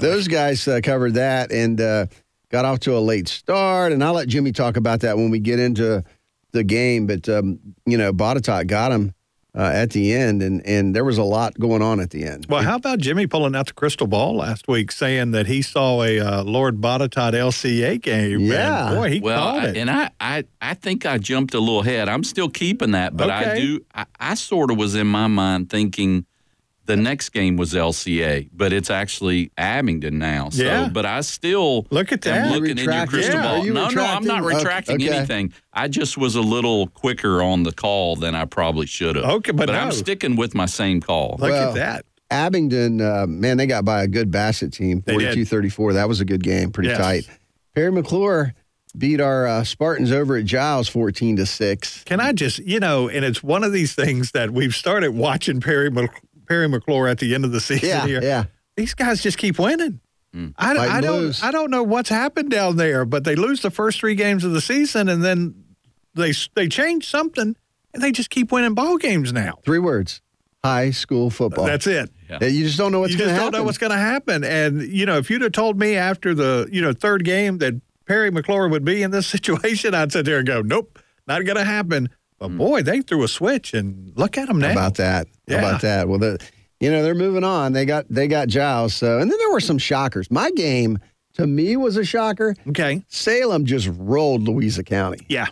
those 0.00 0.28
guys 0.28 0.66
uh, 0.66 0.80
covered 0.82 1.14
that 1.14 1.52
and 1.52 1.80
uh, 1.80 2.06
got 2.50 2.64
off 2.64 2.80
to 2.80 2.96
a 2.96 3.00
late 3.00 3.28
start. 3.28 3.92
And 3.92 4.02
I'll 4.02 4.14
let 4.14 4.28
Jimmy 4.28 4.52
talk 4.52 4.76
about 4.76 5.00
that 5.00 5.16
when 5.16 5.30
we 5.30 5.38
get 5.38 5.58
into 5.58 6.04
the 6.52 6.64
game. 6.64 7.06
But, 7.06 7.28
um, 7.28 7.58
you 7.86 7.96
know, 7.96 8.12
Botetourt 8.12 8.66
got 8.66 8.92
him 8.92 9.14
uh, 9.52 9.62
at 9.62 9.90
the 9.90 10.12
end, 10.12 10.42
and, 10.42 10.64
and 10.64 10.94
there 10.94 11.04
was 11.04 11.18
a 11.18 11.24
lot 11.24 11.58
going 11.58 11.82
on 11.82 11.98
at 11.98 12.10
the 12.10 12.22
end. 12.22 12.46
Well, 12.48 12.62
how 12.62 12.76
about 12.76 13.00
Jimmy 13.00 13.26
pulling 13.26 13.56
out 13.56 13.66
the 13.66 13.72
crystal 13.72 14.06
ball 14.06 14.36
last 14.36 14.68
week, 14.68 14.92
saying 14.92 15.32
that 15.32 15.48
he 15.48 15.60
saw 15.60 16.04
a 16.04 16.20
uh, 16.20 16.42
Lord 16.44 16.80
Botetourt 16.80 17.32
LCA 17.32 18.00
game? 18.00 18.40
Yeah. 18.42 18.88
and 18.90 18.96
boy, 18.96 19.10
he 19.10 19.18
well, 19.20 19.38
called 19.40 19.62
I- 19.64 19.68
it. 19.70 19.76
and 19.76 19.90
I, 19.90 20.10
I, 20.20 20.44
I 20.60 20.74
think 20.74 21.04
I 21.04 21.18
jumped 21.18 21.54
a 21.54 21.58
little 21.58 21.80
ahead. 21.80 22.08
I'm 22.08 22.22
still 22.22 22.48
keeping 22.48 22.92
that, 22.92 23.16
but 23.16 23.28
I 23.28 23.58
do. 23.58 23.80
I, 23.92 24.06
I 24.20 24.34
sort 24.34 24.70
of 24.70 24.76
was 24.76 24.94
in 24.94 25.08
my 25.08 25.26
mind 25.26 25.68
thinking 25.68 26.26
the 26.90 26.96
next 26.96 27.28
game 27.30 27.56
was 27.56 27.72
LCA, 27.72 28.48
but 28.52 28.72
it's 28.72 28.90
actually 28.90 29.52
Abingdon 29.56 30.18
now. 30.18 30.48
So, 30.50 30.64
Yeah. 30.64 30.88
but 30.92 31.06
I 31.06 31.20
still 31.20 31.86
Look 31.90 32.10
at 32.12 32.26
am 32.26 32.48
that. 32.48 32.52
looking 32.52 32.78
in 32.78 32.84
your 32.84 33.06
crystal 33.06 33.36
Yeah. 33.36 33.42
ball. 33.42 33.64
You 33.64 33.72
No, 33.72 33.88
no, 33.88 34.04
I'm 34.04 34.24
not 34.24 34.42
retracting? 34.42 34.96
Okay, 34.96 35.08
anything. 35.10 35.52
I 35.72 35.86
just 35.88 36.18
was 36.18 36.34
a 36.34 36.40
little 36.40 36.88
quicker 36.88 37.42
on 37.42 37.62
the 37.62 37.72
call 37.72 38.16
than 38.16 38.34
I 38.34 38.44
probably 38.44 38.86
should 38.86 39.14
have. 39.16 39.24
Okay, 39.24 39.52
but 39.52 39.70
I'm 39.70 39.92
sticking 39.92 40.34
with 40.36 40.54
my 40.54 40.66
same 40.66 41.00
call. 41.00 41.36
Look 41.38 41.50
Well, 41.50 41.68
at 41.70 41.74
that. 41.76 42.04
Abingdon, 42.32 43.00
uh, 43.00 43.26
man, 43.28 43.56
they 43.56 43.66
got 43.66 43.84
by 43.84 44.02
a 44.02 44.08
good 44.08 44.30
Bassett 44.30 44.72
team, 44.72 45.02
42-34. 45.02 45.92
That 45.94 46.08
was 46.08 46.20
a 46.20 46.24
good 46.24 46.42
game, 46.42 46.70
pretty 46.70 46.90
Yes. 46.90 46.98
tight. 46.98 47.28
Parry 47.74 47.90
McCluer 47.92 48.52
beat 48.98 49.20
our 49.20 49.46
uh, 49.46 49.62
Spartans 49.64 50.10
over 50.10 50.36
at 50.36 50.44
Giles 50.44 50.88
14 50.88 51.36
to 51.36 51.46
6. 51.46 52.02
Can 52.06 52.18
I 52.20 52.32
just, 52.32 52.58
you 52.58 52.80
know, 52.80 53.08
and 53.08 53.24
it's 53.24 53.40
one 53.42 53.62
of 53.62 53.72
these 53.72 53.94
things 53.94 54.32
that 54.32 54.50
we've 54.50 54.74
started 54.74 55.12
watching 55.12 55.60
Perry 55.60 55.90
Mc- 55.90 56.10
Parry 56.50 56.66
McCluer 56.68 57.08
at 57.08 57.18
the 57.18 57.32
end 57.34 57.44
of 57.44 57.52
the 57.52 57.60
season 57.70 57.88
Yeah, 57.88 58.06
here. 58.06 58.20
yeah. 58.22 58.44
These 58.76 58.94
guys 58.94 59.22
just 59.22 59.38
keep 59.38 59.58
winning. 59.58 60.00
I, 60.56 60.76
I 60.76 61.00
don't 61.00 61.20
lose. 61.22 61.42
I 61.42 61.50
don't 61.50 61.70
know 61.70 61.82
what's 61.82 62.08
happened 62.08 62.50
down 62.50 62.76
there, 62.76 63.04
but 63.04 63.24
they 63.24 63.34
lose 63.34 63.62
the 63.62 63.70
first 63.70 63.98
three 63.98 64.14
games 64.14 64.44
of 64.44 64.52
the 64.52 64.60
season 64.60 65.08
and 65.08 65.24
then 65.24 65.54
they 66.14 66.32
they 66.54 66.68
change 66.68 67.08
something 67.08 67.56
and 67.94 68.02
they 68.02 68.12
just 68.12 68.30
keep 68.30 68.52
winning 68.52 68.74
ball 68.74 68.96
games 68.96 69.32
now. 69.32 69.58
Three 69.64 69.78
words. 69.80 70.20
High 70.64 70.90
school 70.90 71.30
football. 71.30 71.64
That's 71.64 71.86
it. 71.88 72.10
Uh, 72.30 72.44
You 72.44 72.64
just 72.64 72.78
don't 72.78 72.92
know 72.92 73.00
what's 73.00 73.12
you 73.12 73.18
going 73.18 73.30
just 73.30 73.38
to 73.40 73.50
don't 73.50 73.52
know 73.58 73.64
what's 73.64 73.78
going 73.78 73.90
to 73.92 73.98
happen. 73.98 74.44
And 74.44 74.82
you 74.82 75.04
know, 75.06 75.16
if 75.18 75.30
you'd 75.30 75.42
have 75.42 75.52
told 75.52 75.78
me 75.78 75.96
after 75.96 76.32
the 76.34 76.68
you 76.70 76.80
know 76.82 76.92
third 76.92 77.24
game 77.24 77.58
that 77.58 77.80
Parry 78.06 78.30
McCluer 78.30 78.70
would 78.70 78.84
be 78.84 79.02
in 79.02 79.10
this 79.10 79.26
situation, 79.36 79.94
I'd 79.94 80.12
sit 80.12 80.24
there 80.26 80.38
and 80.38 80.46
go, 80.46 80.60
"Nope, 80.62 80.98
not 81.26 81.44
going 81.44 81.56
to 81.56 81.64
happen." 81.64 82.08
But 82.40 82.48
hmm. 82.48 82.56
boy, 82.58 82.82
they 82.82 83.02
threw 83.02 83.22
a 83.22 83.28
switch, 83.28 83.74
and 83.74 84.12
look 84.16 84.36
at 84.38 84.48
them 84.48 84.58
now. 84.58 84.68
How 84.68 84.72
about 84.72 84.94
that? 84.96 85.28
How 85.48 85.58
about 85.58 85.82
that? 85.82 86.08
Well, 86.08 86.18
the, 86.18 86.38
you 86.80 86.90
know 86.90 87.02
they're 87.02 87.14
moving 87.14 87.44
on. 87.44 87.72
They 87.74 87.84
got 87.84 88.06
they 88.08 88.26
got 88.26 88.48
Giles. 88.48 88.94
So 88.94 89.18
and 89.18 89.30
then 89.30 89.38
there 89.38 89.52
were 89.52 89.60
some 89.60 89.78
shockers. 89.78 90.30
My 90.30 90.50
game 90.52 90.98
to 91.34 91.46
me 91.46 91.76
was 91.76 91.96
a 91.96 92.04
shocker. 92.04 92.56
Okay, 92.68 93.04
Salem 93.08 93.66
just 93.66 93.88
rolled 93.92 94.42
Louisa 94.48 94.82
County. 94.82 95.24
yeah. 95.28 95.46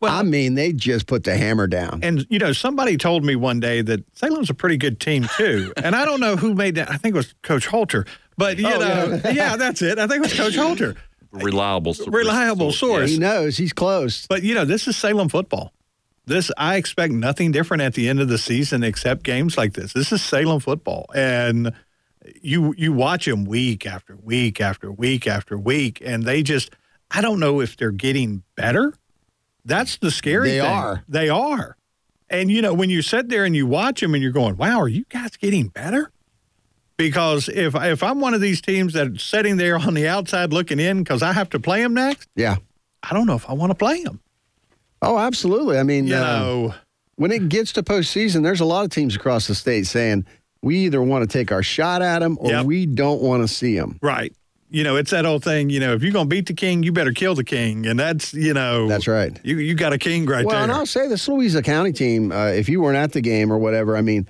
Well, 0.00 0.12
I 0.12 0.22
mean, 0.22 0.54
they 0.54 0.72
just 0.74 1.06
put 1.06 1.24
the 1.24 1.34
hammer 1.34 1.66
down. 1.66 2.00
and 2.02 2.26
you 2.28 2.38
know, 2.38 2.52
somebody 2.52 2.98
told 2.98 3.24
me 3.24 3.36
one 3.36 3.58
day 3.58 3.80
that 3.80 4.04
Salem's 4.14 4.50
a 4.50 4.54
pretty 4.54 4.76
good 4.76 5.00
team 5.00 5.26
too, 5.36 5.72
and 5.82 5.94
I 5.94 6.04
don't 6.04 6.20
know 6.20 6.36
who 6.36 6.54
made 6.54 6.74
that. 6.74 6.90
I 6.90 6.96
think 6.98 7.14
it 7.14 7.18
was 7.18 7.34
Coach 7.42 7.66
Holter, 7.66 8.04
but 8.36 8.58
you 8.58 8.66
Oh, 8.66 8.78
know, 8.78 9.20
yeah. 9.24 9.30
yeah. 9.30 9.56
that's 9.56 9.80
it. 9.82 9.98
I 9.98 10.06
think 10.06 10.18
it 10.18 10.22
was 10.22 10.34
Coach 10.34 10.56
Holter. 10.56 10.94
reliable, 11.32 11.94
source. 11.94 12.08
Reliable 12.08 12.70
source. 12.72 13.10
He 13.12 13.18
knows 13.18 13.56
he's 13.56 13.72
close. 13.72 14.26
But 14.26 14.42
you 14.42 14.54
know, 14.54 14.64
this 14.66 14.86
is 14.88 14.96
Salem 14.96 15.28
football. 15.30 15.72
This 16.26 16.50
I 16.56 16.76
expect 16.76 17.12
nothing 17.12 17.52
different 17.52 17.82
at 17.82 17.94
the 17.94 18.08
end 18.08 18.20
of 18.20 18.28
the 18.28 18.38
season 18.38 18.82
except 18.82 19.22
games 19.24 19.58
like 19.58 19.74
this. 19.74 19.92
This 19.92 20.10
is 20.10 20.22
Salem 20.22 20.60
football, 20.60 21.06
and 21.14 21.72
you 22.40 22.74
you 22.78 22.92
watch 22.92 23.26
them 23.26 23.44
week 23.44 23.86
after 23.86 24.16
week 24.16 24.60
after 24.60 24.90
week 24.90 25.26
after 25.26 25.58
week, 25.58 26.00
and 26.04 26.22
they 26.22 26.42
just 26.42 26.70
I 27.10 27.20
don't 27.20 27.40
know 27.40 27.60
if 27.60 27.76
they're 27.76 27.90
getting 27.90 28.42
better. 28.56 28.94
That's 29.66 29.98
the 29.98 30.10
scary 30.10 30.50
thing. 30.50 30.58
They 30.58 30.64
thing. 30.64 30.74
are. 30.76 31.04
They 31.08 31.28
are. 31.28 31.76
And 32.30 32.50
you 32.50 32.62
know, 32.62 32.72
when 32.72 32.88
you 32.88 33.02
sit 33.02 33.28
there 33.28 33.44
and 33.44 33.54
you 33.54 33.66
watch 33.66 34.00
them 34.00 34.14
and 34.14 34.22
you're 34.22 34.32
going, 34.32 34.56
"Wow, 34.56 34.80
are 34.80 34.88
you 34.88 35.04
guys 35.10 35.36
getting 35.36 35.68
better?" 35.68 36.10
Because 36.96 37.48
if 37.48 37.74
if 37.74 38.02
I'm 38.02 38.20
one 38.20 38.34
of 38.34 38.40
these 38.40 38.62
teams 38.62 38.94
that's 38.94 39.22
sitting 39.22 39.56
there 39.58 39.76
on 39.78 39.94
the 39.94 40.08
outside 40.08 40.52
looking 40.52 40.80
in 40.80 41.02
because 41.02 41.22
I 41.22 41.32
have 41.32 41.50
to 41.50 41.60
play 41.60 41.82
them 41.82 41.92
next, 41.94 42.28
Yeah. 42.34 42.56
I 43.02 43.12
don't 43.12 43.26
know 43.26 43.34
if 43.34 43.48
I 43.50 43.52
want 43.52 43.70
to 43.70 43.74
play 43.74 44.02
them. 44.02 44.20
Oh, 45.04 45.18
absolutely. 45.18 45.78
I 45.78 45.82
mean, 45.82 46.06
You 46.06 46.16
uh, 46.16 46.20
know, 46.20 46.74
when 47.16 47.30
it 47.30 47.48
gets 47.48 47.72
to 47.74 47.82
postseason, 47.82 48.42
there's 48.42 48.60
a 48.60 48.64
lot 48.64 48.84
of 48.84 48.90
teams 48.90 49.14
across 49.14 49.46
the 49.46 49.54
state 49.54 49.86
saying 49.86 50.24
we 50.62 50.78
either 50.78 51.02
want 51.02 51.28
to 51.28 51.38
take 51.38 51.52
our 51.52 51.62
shot 51.62 52.02
at 52.02 52.20
them 52.20 52.36
or 52.40 52.50
Yep. 52.50 52.66
we 52.66 52.86
don't 52.86 53.20
want 53.22 53.42
to 53.42 53.48
see 53.48 53.78
them. 53.78 53.98
right. 54.02 54.32
You 54.70 54.82
know, 54.82 54.96
it's 54.96 55.12
that 55.12 55.24
old 55.24 55.44
thing. 55.44 55.70
You 55.70 55.78
know, 55.78 55.94
if 55.94 56.02
you're 56.02 56.10
gonna 56.10 56.26
beat 56.28 56.46
the 56.46 56.54
king, 56.54 56.82
you 56.82 56.90
better 56.90 57.12
kill 57.12 57.36
the 57.36 57.44
king, 57.44 57.86
and 57.86 58.00
that's 58.00 58.34
you 58.34 58.52
know, 58.54 58.88
That's 58.88 59.06
right. 59.06 59.38
You 59.44 59.58
you 59.58 59.74
got 59.76 59.92
a 59.92 59.98
king 59.98 60.26
right 60.26 60.44
well, 60.44 60.54
there. 60.56 60.64
and 60.64 60.72
I'll 60.72 60.86
say 60.86 61.06
this 61.06 61.28
Louisa 61.28 61.62
County 61.62 61.92
team, 61.92 62.32
uh, 62.32 62.46
if 62.48 62.68
you 62.68 62.80
weren't 62.80 62.96
at 62.96 63.12
the 63.12 63.20
game 63.20 63.52
or 63.52 63.58
whatever, 63.58 63.96
I 63.96 64.00
mean, 64.00 64.26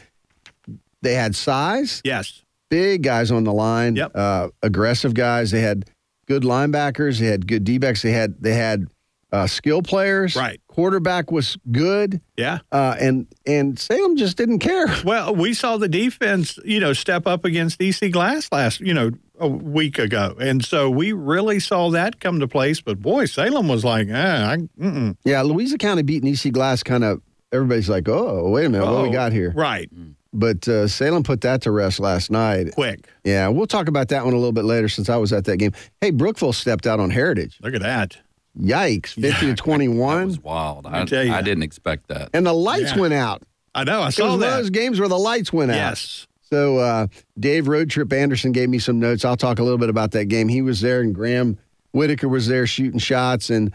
they 1.01 1.15
had 1.15 1.35
size, 1.35 2.03
yes, 2.05 2.43
big 2.69 3.03
guys 3.05 3.31
on 3.31 3.45
the 3.45 3.55
line, 3.55 3.97
Yep. 3.97 4.13
uh, 4.15 4.49
aggressive 4.63 5.15
guys. 5.15 5.51
They 5.51 5.63
had 5.63 5.87
good 6.27 6.43
linebackers. 6.43 7.21
They 7.21 7.27
had 7.27 7.47
good 7.47 7.65
D 7.65 7.79
backs. 7.79 8.03
They 8.03 8.13
had 8.13 8.35
they 8.43 8.53
had 8.55 8.89
uh, 9.33 9.47
skill 9.47 9.81
players. 9.81 10.37
Right. 10.37 10.61
Quarterback 10.75 11.31
was 11.31 11.57
good, 11.71 12.21
yeah. 12.37 12.59
uh, 12.73 12.97
and 13.01 13.27
and 13.47 13.79
Salem 13.79 14.17
just 14.17 14.37
didn't 14.37 14.59
care. 14.59 14.87
Well, 15.05 15.35
we 15.35 15.55
saw 15.55 15.77
the 15.77 15.89
defense, 15.89 16.59
you 16.65 16.81
know, 16.81 16.93
step 16.93 17.27
up 17.29 17.45
against 17.45 17.81
EC 17.81 18.11
Glass 18.11 18.49
last, 18.51 18.81
you 18.81 18.93
know, 18.93 19.11
a 19.39 19.47
week 19.47 19.99
ago, 20.01 20.35
and 20.41 20.65
so 20.65 20.91
we 20.91 21.13
really 21.13 21.61
saw 21.61 21.91
that 21.91 22.19
come 22.19 22.41
to 22.41 22.49
place. 22.49 22.81
But 22.81 23.01
boy, 23.01 23.27
Salem 23.27 23.69
was 23.69 23.85
like, 23.85 24.09
ah, 24.13 24.51
I, 24.51 24.57
mm-mm. 24.57 25.17
Yeah, 25.25 25.43
Louisa 25.43 25.79
County 25.79 26.03
beating 26.03 26.29
EC 26.33 26.53
Glass 26.53 26.83
kind 26.83 27.05
of. 27.05 27.21
Everybody's 27.53 27.89
like, 27.89 28.09
oh, 28.09 28.51
wait 28.51 28.65
a 28.65 28.69
minute, 28.69 28.85
what 28.85 29.03
we 29.05 29.11
Oh, 29.11 29.13
got 29.13 29.31
here? 29.33 29.53
Right, 29.55 29.89
But 30.33 30.67
uh, 30.67 30.89
Salem 30.89 31.23
put 31.23 31.43
that 31.43 31.63
to 31.63 31.71
rest 31.71 32.01
last 32.01 32.33
night. 32.33 32.73
quick. 32.73 33.09
Yeah, 33.23 33.47
we'll 33.47 33.69
talk 33.69 33.87
about 33.87 34.09
that 34.09 34.25
one 34.25 34.35
a 34.35 34.37
little 34.39 34.51
bit 34.51 34.65
later 34.65 34.89
since 34.89 35.09
I 35.09 35.17
was 35.19 35.33
at 35.33 35.45
that 35.45 35.59
game. 35.59 35.71
Hey, 36.01 36.11
Brookville 36.11 36.53
stepped 36.53 36.85
out 36.89 36.99
on 36.99 37.11
Heritage. 37.11 37.59
Look 37.63 37.75
at 37.75 37.83
that. 37.83 38.17
Yikes, 38.59 39.09
50 39.21 39.31
to 39.41 39.47
That 39.49 39.57
21. 39.59 40.27
was 40.27 40.39
wild. 40.41 40.87
I, 40.87 41.05
tell 41.05 41.25
you. 41.25 41.33
I 41.33 41.43
didn't 41.43 41.63
expect 41.65 42.09
that. 42.09 42.31
And 42.33 42.47
the 42.47 42.53
lights 42.53 42.93
Yeah. 42.95 43.01
went 43.01 43.15
out. 43.15 43.43
I 43.75 43.85
know. 43.85 44.03
I 44.03 44.09
It 44.09 44.13
saw 44.13 44.25
was 44.25 44.31
one 44.33 44.41
that. 44.41 44.53
of 44.53 44.59
those 44.59 44.71
games 44.71 45.01
where 45.01 45.09
the 45.09 45.19
lights 45.19 45.53
went 45.53 45.71
out. 45.73 45.77
Yes. 45.77 46.27
So 46.43 46.79
uh, 46.79 47.07
Dave 47.39 47.67
Road 47.67 47.91
Trip 47.91 48.13
Anderson 48.13 48.53
gave 48.53 48.69
me 48.69 48.79
some 48.79 49.01
notes. 49.01 49.25
I'll 49.25 49.37
talk 49.37 49.59
a 49.59 49.63
little 49.65 49.79
bit 49.79 49.89
about 49.89 50.13
that 50.13 50.27
game. 50.27 50.47
He 50.49 50.63
was 50.63 50.81
there, 50.81 51.01
and 51.01 51.13
Graham 51.15 51.59
Whitaker 51.93 52.29
was 52.29 52.47
there 52.47 52.67
shooting 52.67 53.01
shots, 53.01 53.51
and 53.51 53.73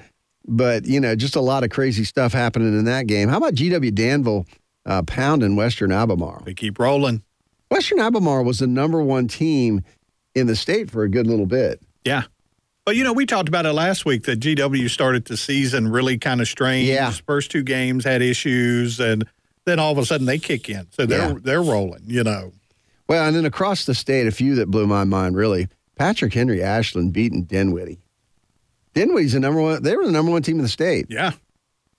but 0.47 0.85
you 0.85 0.99
know, 1.01 1.15
just 1.15 1.35
a 1.35 1.41
lot 1.41 1.63
of 1.65 1.71
crazy 1.71 2.05
stuff 2.05 2.31
happening 2.31 2.69
in 2.77 2.85
that 2.85 3.07
game. 3.07 3.27
How 3.27 3.37
about 3.37 3.55
GW 3.55 3.93
Danville 3.93 4.45
uh, 4.85 5.01
pounding 5.03 5.57
Western 5.57 5.91
Albemarle? 5.91 6.43
We 6.45 6.53
keep 6.53 6.79
rolling. 6.79 7.23
Western 7.69 7.99
Albemarle 7.99 8.45
was 8.45 8.59
the 8.59 8.67
number 8.67 9.01
one 9.03 9.27
team 9.27 9.83
in 10.33 10.47
the 10.47 10.55
state 10.55 10.89
for 10.89 11.03
a 11.03 11.09
good 11.09 11.27
little 11.27 11.45
bit. 11.47 11.81
Yeah. 12.05 12.23
But 12.89 12.95
you 12.95 13.03
know, 13.03 13.13
we 13.13 13.27
talked 13.27 13.47
about 13.47 13.67
it 13.67 13.73
last 13.73 14.03
week 14.03 14.23
that 14.23 14.39
GW 14.39 14.89
started 14.89 15.23
the 15.25 15.37
season 15.37 15.89
really 15.89 16.17
kind 16.17 16.41
of 16.41 16.47
strange. 16.47 16.87
Yeah. 16.89 17.11
First 17.27 17.51
two 17.51 17.61
games 17.61 18.03
had 18.03 18.23
issues 18.23 18.99
and 18.99 19.25
then 19.65 19.77
all 19.77 19.91
of 19.91 19.99
a 19.99 20.05
sudden 20.07 20.25
they 20.25 20.39
kick 20.39 20.67
in. 20.71 20.87
So 20.89 21.05
they're 21.05 21.19
Yeah. 21.29 21.35
they're 21.39 21.61
rolling, 21.61 22.01
you 22.07 22.23
know. 22.23 22.51
Well, 23.07 23.27
and 23.27 23.35
then 23.35 23.45
across 23.45 23.85
the 23.85 23.93
state, 23.93 24.25
a 24.25 24.31
few 24.31 24.55
that 24.55 24.71
blew 24.71 24.87
my 24.87 25.03
mind 25.03 25.35
really. 25.37 25.67
Patrick 25.97 26.33
Henry 26.33 26.63
Ashland 26.63 27.13
beating 27.13 27.43
Dinwiddie. 27.43 27.99
Dinwiddie's 28.95 29.33
the 29.33 29.39
number 29.39 29.61
one. 29.61 29.83
They 29.83 29.95
were 29.95 30.07
the 30.07 30.11
number 30.11 30.31
one 30.31 30.41
team 30.41 30.55
in 30.57 30.63
the 30.63 30.67
state. 30.67 31.05
Yeah. 31.09 31.33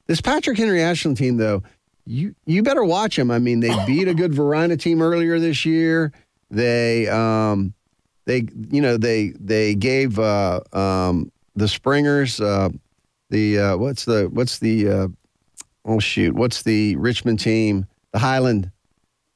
This 0.09 0.21
Patrick 0.21 0.59
Henry 0.59 0.83
Ashland 0.83 1.19
team, 1.19 1.37
though, 1.37 1.63
you 2.05 2.35
you 2.47 2.65
better 2.65 2.83
watch 2.83 3.15
them. 3.15 3.31
I 3.31 3.39
mean, 3.39 3.61
they 3.61 3.73
beat 3.87 4.09
a 4.09 4.15
good 4.15 4.35
Varina 4.35 4.77
team 4.77 5.03
earlier 5.03 5.39
this 5.39 5.65
year. 5.65 6.11
They 6.51 7.07
um 7.07 7.75
they 8.27 8.47
you 8.71 8.81
know 8.81 8.97
they 8.97 9.33
they 9.39 9.75
gave 9.75 10.19
uh 10.19 10.61
um 10.73 11.31
the 11.57 11.69
Springers 11.69 12.41
uh 12.41 12.69
the 13.31 13.59
uh 13.59 13.77
what's 13.77 14.05
the 14.05 14.29
what's 14.33 14.59
the 14.59 14.89
uh 14.89 15.09
oh 15.85 15.99
shoot 16.01 16.35
what's 16.35 16.63
the 16.63 16.97
Richmond 16.97 17.41
team 17.41 17.87
the 18.13 18.19
Highland 18.19 18.71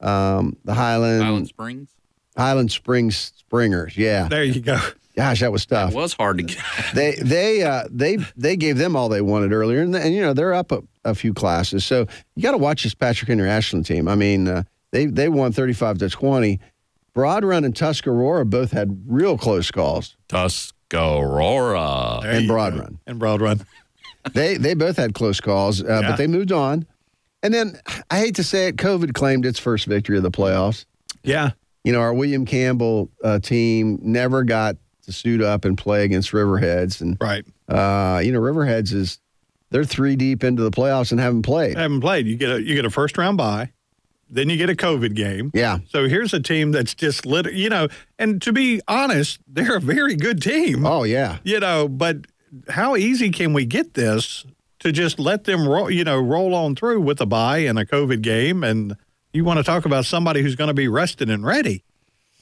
um 0.00 0.56
the 0.64 0.74
Highland 0.74 1.22
Highland 1.22 1.48
Springs. 1.48 1.90
Highland 2.36 2.72
Springs 2.72 3.32
Springers 3.36 3.96
yeah 3.96 4.28
There 4.28 4.44
you 4.44 4.60
go. 4.60 4.78
gosh 5.16 5.40
that 5.40 5.52
was 5.52 5.64
tough 5.66 5.92
It 5.92 5.96
was 5.96 6.12
hard 6.14 6.38
to 6.38 6.44
get. 6.44 6.58
they 6.94 7.14
they 7.22 7.62
uh, 7.62 7.84
they 7.90 8.18
they 8.36 8.56
gave 8.56 8.76
them 8.78 8.96
all 8.96 9.08
they 9.08 9.20
wanted 9.22 9.52
earlier, 9.52 9.80
and, 9.80 9.94
and 9.94 10.14
you 10.14 10.20
know 10.20 10.32
they're 10.34 10.54
up 10.54 10.72
a, 10.72 10.82
a 11.04 11.14
few 11.14 11.32
classes. 11.32 11.84
So 11.84 12.06
you 12.34 12.42
got 12.42 12.52
to 12.52 12.58
watch 12.58 12.82
this 12.82 12.94
Patrick 12.94 13.28
Henry 13.28 13.48
Ashland 13.48 13.86
team. 13.86 14.08
I 14.08 14.14
mean, 14.16 14.48
uh, 14.48 14.64
they 14.90 15.06
they 15.06 15.28
won 15.28 15.52
thirty 15.52 15.72
five 15.72 15.98
to 15.98 16.08
twenty. 16.10 16.58
Broad 17.14 17.44
Run 17.44 17.64
and 17.64 17.74
Tuscarora 17.74 18.44
both 18.44 18.72
had 18.72 19.02
real 19.06 19.38
close 19.38 19.70
calls, 19.70 20.16
Tuscarora. 20.28 22.20
There 22.22 22.32
and 22.32 22.48
Broad 22.48 22.74
go. 22.74 22.80
Run. 22.80 22.98
And 23.06 23.18
Broad 23.18 23.40
Run. 23.42 23.60
They 24.32 24.56
they 24.56 24.74
both 24.74 24.96
had 24.96 25.14
close 25.14 25.40
calls, 25.40 25.82
uh, 25.82 25.86
Yeah. 26.02 26.10
but 26.10 26.16
they 26.16 26.26
moved 26.26 26.52
on. 26.52 26.86
And 27.42 27.52
then 27.52 27.78
I 28.10 28.18
hate 28.18 28.34
to 28.36 28.42
say 28.44 28.68
it, 28.68 28.76
COVID 28.76 29.12
claimed 29.12 29.44
its 29.44 29.58
first 29.58 29.86
victory 29.86 30.16
of 30.16 30.22
the 30.22 30.30
playoffs. 30.30 30.86
Yeah. 31.22 31.50
You 31.84 31.92
know, 31.92 32.00
our 32.00 32.14
William 32.14 32.46
Campbell 32.46 33.10
uh, 33.22 33.38
team 33.40 33.98
never 34.02 34.42
got 34.44 34.76
to 35.02 35.12
suit 35.12 35.42
up 35.42 35.66
and 35.66 35.76
play 35.76 36.04
against 36.04 36.30
Riverheads, 36.32 37.02
and 37.02 37.18
Right. 37.20 37.44
uh, 37.68 38.20
you 38.24 38.32
know 38.32 38.40
Riverheads 38.40 38.92
is 38.94 39.18
they're 39.70 39.84
three 39.84 40.16
deep 40.16 40.42
into 40.42 40.62
the 40.62 40.70
playoffs 40.70 41.10
and 41.10 41.20
haven't 41.20 41.42
played. 41.42 41.76
haven't 41.76 42.00
played. 42.00 42.26
You 42.26 42.36
get 42.36 42.50
a 42.50 42.62
you 42.62 42.74
get 42.74 42.86
a 42.86 42.90
first 42.90 43.18
round 43.18 43.36
bye, 43.36 43.70
then 44.28 44.48
you 44.48 44.56
get 44.56 44.70
a 44.70 44.74
COVID 44.74 45.14
game. 45.14 45.50
Yeah. 45.54 45.78
So 45.88 46.08
here's 46.08 46.32
a 46.32 46.40
team 46.40 46.72
that's 46.72 46.94
just 46.94 47.26
lit. 47.26 47.52
You 47.52 47.68
know, 47.68 47.88
and 48.18 48.40
to 48.42 48.52
be 48.52 48.80
honest, 48.88 49.38
they're 49.46 49.76
a 49.76 49.80
very 49.80 50.16
good 50.16 50.42
team. 50.42 50.86
Oh 50.86 51.04
yeah. 51.04 51.38
You 51.44 51.60
know, 51.60 51.88
but 51.88 52.18
how 52.68 52.96
easy 52.96 53.30
can 53.30 53.52
we 53.52 53.64
get 53.64 53.94
this 53.94 54.44
to 54.80 54.92
just 54.92 55.18
let 55.18 55.44
them 55.44 55.68
roll? 55.68 55.90
You 55.90 56.04
know, 56.04 56.20
roll 56.20 56.54
on 56.54 56.76
through 56.76 57.00
with 57.00 57.20
a 57.20 57.26
bye 57.26 57.58
and 57.58 57.78
a 57.78 57.84
COVID 57.84 58.22
game, 58.22 58.64
and 58.64 58.96
you 59.32 59.44
want 59.44 59.58
to 59.58 59.64
talk 59.64 59.84
about 59.84 60.04
somebody 60.04 60.42
who's 60.42 60.56
going 60.56 60.68
to 60.68 60.74
be 60.74 60.88
rested 60.88 61.30
and 61.30 61.44
ready. 61.44 61.84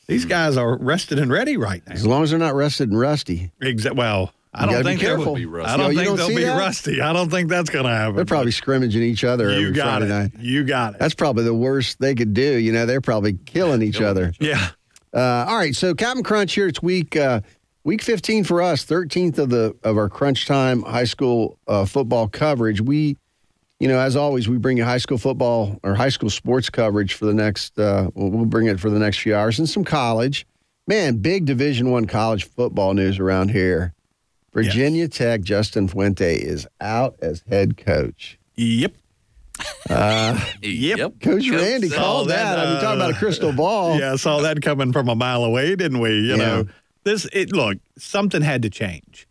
These 0.06 0.24
hmm. 0.24 0.30
guys 0.30 0.56
are 0.56 0.76
rested 0.76 1.18
and 1.18 1.30
ready 1.30 1.56
right 1.56 1.82
now. 1.86 1.94
As 1.94 2.06
long 2.06 2.22
as 2.22 2.30
they're 2.30 2.38
not 2.38 2.54
rested 2.54 2.90
and 2.90 2.98
rusty, 2.98 3.50
Exa- 3.62 3.96
well, 3.96 4.32
I 4.54 4.66
don't 4.66 4.82
think 4.84 5.00
they'll. 5.00 5.34
Be 5.34 5.46
rusty. 5.46 5.72
I 5.72 5.76
don't 5.76 5.92
you 5.92 5.96
think 5.98 6.08
don't 6.08 6.16
they'll 6.18 6.28
be 6.36 6.44
that? 6.44 6.58
rusty. 6.58 7.00
I 7.00 7.12
don't 7.12 7.30
think 7.30 7.48
that's 7.48 7.70
going 7.70 7.84
to 7.86 7.90
happen. 7.90 8.16
they're 8.16 8.24
probably 8.26 8.52
scrimmaging 8.52 9.02
each 9.02 9.24
other 9.24 9.50
you 9.50 9.68
every 9.68 9.72
got 9.72 9.84
Friday 10.00 10.04
it. 10.06 10.08
night. 10.08 10.30
You 10.38 10.64
got 10.64 10.94
it. 10.94 11.00
That's 11.00 11.14
probably 11.14 11.44
the 11.44 11.54
worst 11.54 11.98
they 12.00 12.14
could 12.14 12.34
do. 12.34 12.58
You 12.58 12.72
know, 12.72 12.84
they're 12.84 13.00
probably 13.00 13.32
killing 13.32 13.80
each 13.82 14.00
other. 14.02 14.32
yeah. 14.40 14.70
Uh, 15.14 15.44
all 15.48 15.56
right, 15.56 15.76
so 15.76 15.94
Captain 15.94 16.22
Crunch 16.22 16.54
here. 16.54 16.66
It's 16.66 16.82
week 16.82 17.16
uh, 17.16 17.40
week 17.84 18.00
15 18.02 18.44
for 18.44 18.62
us, 18.62 18.84
13th 18.84 19.36
of 19.38 19.50
the 19.50 19.76
of 19.82 19.96
our 19.98 20.08
Crunch 20.08 20.46
Time 20.46 20.82
high 20.82 21.04
school 21.04 21.58
uh, 21.68 21.84
football 21.84 22.28
coverage. 22.28 22.80
We, 22.80 23.16
you 23.78 23.88
know, 23.88 23.98
as 23.98 24.16
always, 24.16 24.48
we 24.48 24.56
bring 24.56 24.78
you 24.78 24.84
high 24.84 24.96
school 24.98 25.18
football 25.18 25.78
or 25.82 25.94
high 25.94 26.08
school 26.08 26.30
sports 26.30 26.70
coverage 26.70 27.12
for 27.14 27.26
the 27.26 27.34
next. 27.34 27.78
Uh, 27.78 28.10
we'll, 28.14 28.30
we'll 28.30 28.44
bring 28.46 28.68
it 28.68 28.80
for 28.80 28.88
the 28.88 28.98
next 28.98 29.18
few 29.18 29.34
hours 29.34 29.58
and 29.58 29.68
some 29.68 29.84
college. 29.84 30.46
Man, 30.86 31.16
big 31.18 31.44
Division 31.44 31.90
One 31.90 32.06
college 32.06 32.44
football 32.44 32.94
news 32.94 33.18
around 33.18 33.50
here. 33.50 33.92
Virginia 34.52 35.08
Tech 35.08 35.40
Justin 35.42 35.88
Fuente 35.88 36.34
is 36.36 36.66
out 36.80 37.16
as 37.22 37.42
head 37.48 37.76
coach. 37.76 38.38
Yep. 38.56 38.94
Yep. 40.62 41.20
Coach 41.20 41.48
Randy 41.50 41.88
said- 41.88 41.98
called 41.98 42.28
that, 42.28 42.56
that. 42.56 42.58
I 42.66 42.72
mean, 42.72 42.80
talking 42.82 43.00
about 43.00 43.12
a 43.12 43.14
uh, 43.14 43.18
crystal 43.18 43.52
ball. 43.52 43.98
Yeah, 43.98 44.12
I 44.12 44.16
saw 44.16 44.40
that 44.40 44.62
coming 44.62 44.92
from 44.92 45.08
a 45.08 45.14
mile 45.14 45.44
away, 45.44 45.74
didn't 45.76 46.00
we? 46.00 46.10
You 46.10 46.22
Yeah. 46.30 46.36
know, 46.36 46.66
this 47.04 47.26
it 47.32 47.52
look, 47.52 47.78
something 47.98 48.42
had 48.42 48.62
to 48.62 48.70
change. 48.70 49.26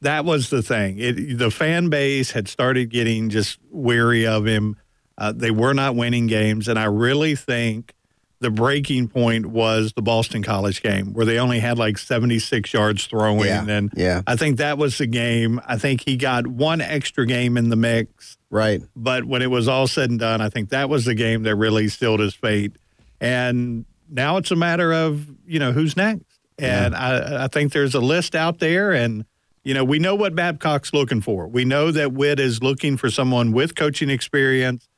That 0.00 0.24
was 0.24 0.50
the 0.50 0.62
thing. 0.62 0.98
It 0.98 1.38
the 1.38 1.50
fan 1.50 1.88
base 1.88 2.30
had 2.30 2.48
started 2.48 2.90
getting 2.90 3.28
just 3.30 3.58
weary 3.70 4.26
of 4.26 4.46
him. 4.46 4.76
Uh, 5.16 5.32
they 5.34 5.50
were 5.50 5.74
not 5.74 5.96
winning 5.96 6.28
games, 6.28 6.68
and 6.68 6.78
I 6.78 6.84
really 6.84 7.34
think 7.34 7.92
the 8.40 8.50
breaking 8.50 9.08
point 9.08 9.46
was 9.46 9.92
the 9.94 10.02
Boston 10.02 10.42
College 10.42 10.82
game 10.82 11.12
where 11.12 11.26
they 11.26 11.38
only 11.38 11.58
had 11.58 11.78
like 11.78 11.98
76 11.98 12.72
yards 12.72 13.06
throwing, 13.06 13.46
Yeah, 13.46 13.66
and 13.68 13.92
yeah. 13.96 14.22
I 14.26 14.36
think 14.36 14.58
that 14.58 14.78
was 14.78 14.98
the 14.98 15.06
game. 15.06 15.60
I 15.66 15.76
think 15.76 16.02
he 16.04 16.16
got 16.16 16.46
one 16.46 16.80
extra 16.80 17.26
game 17.26 17.56
in 17.56 17.68
the 17.68 17.76
mix. 17.76 18.38
Right. 18.50 18.80
But 18.94 19.24
when 19.24 19.42
it 19.42 19.50
was 19.50 19.66
all 19.68 19.86
said 19.88 20.10
and 20.10 20.18
done, 20.20 20.40
I 20.40 20.48
think 20.50 20.68
that 20.70 20.88
was 20.88 21.04
the 21.04 21.14
game 21.14 21.42
that 21.42 21.56
really 21.56 21.88
sealed 21.88 22.20
his 22.20 22.34
fate. 22.34 22.76
And 23.20 23.84
now 24.08 24.36
it's 24.36 24.50
a 24.52 24.56
matter 24.56 24.92
of, 24.92 25.26
you 25.46 25.58
know, 25.58 25.72
who's 25.72 25.96
next. 25.96 26.24
And 26.58 26.94
I, 26.94 27.44
I 27.44 27.48
think 27.48 27.72
there's 27.72 27.94
a 27.94 28.00
list 28.00 28.34
out 28.34 28.58
there, 28.58 28.92
and 28.92 29.24
You 29.64 29.74
know, 29.74 29.84
we 29.84 29.98
know 29.98 30.14
what 30.14 30.34
Babcock's 30.34 30.92
looking 30.94 31.20
for. 31.20 31.46
We 31.46 31.64
know 31.64 31.90
that 31.92 32.12
Whit 32.12 32.40
is 32.40 32.62
looking 32.62 32.96
for 32.96 33.10
someone 33.10 33.52
with 33.52 33.74
coaching 33.74 34.08
experience, 34.10 34.88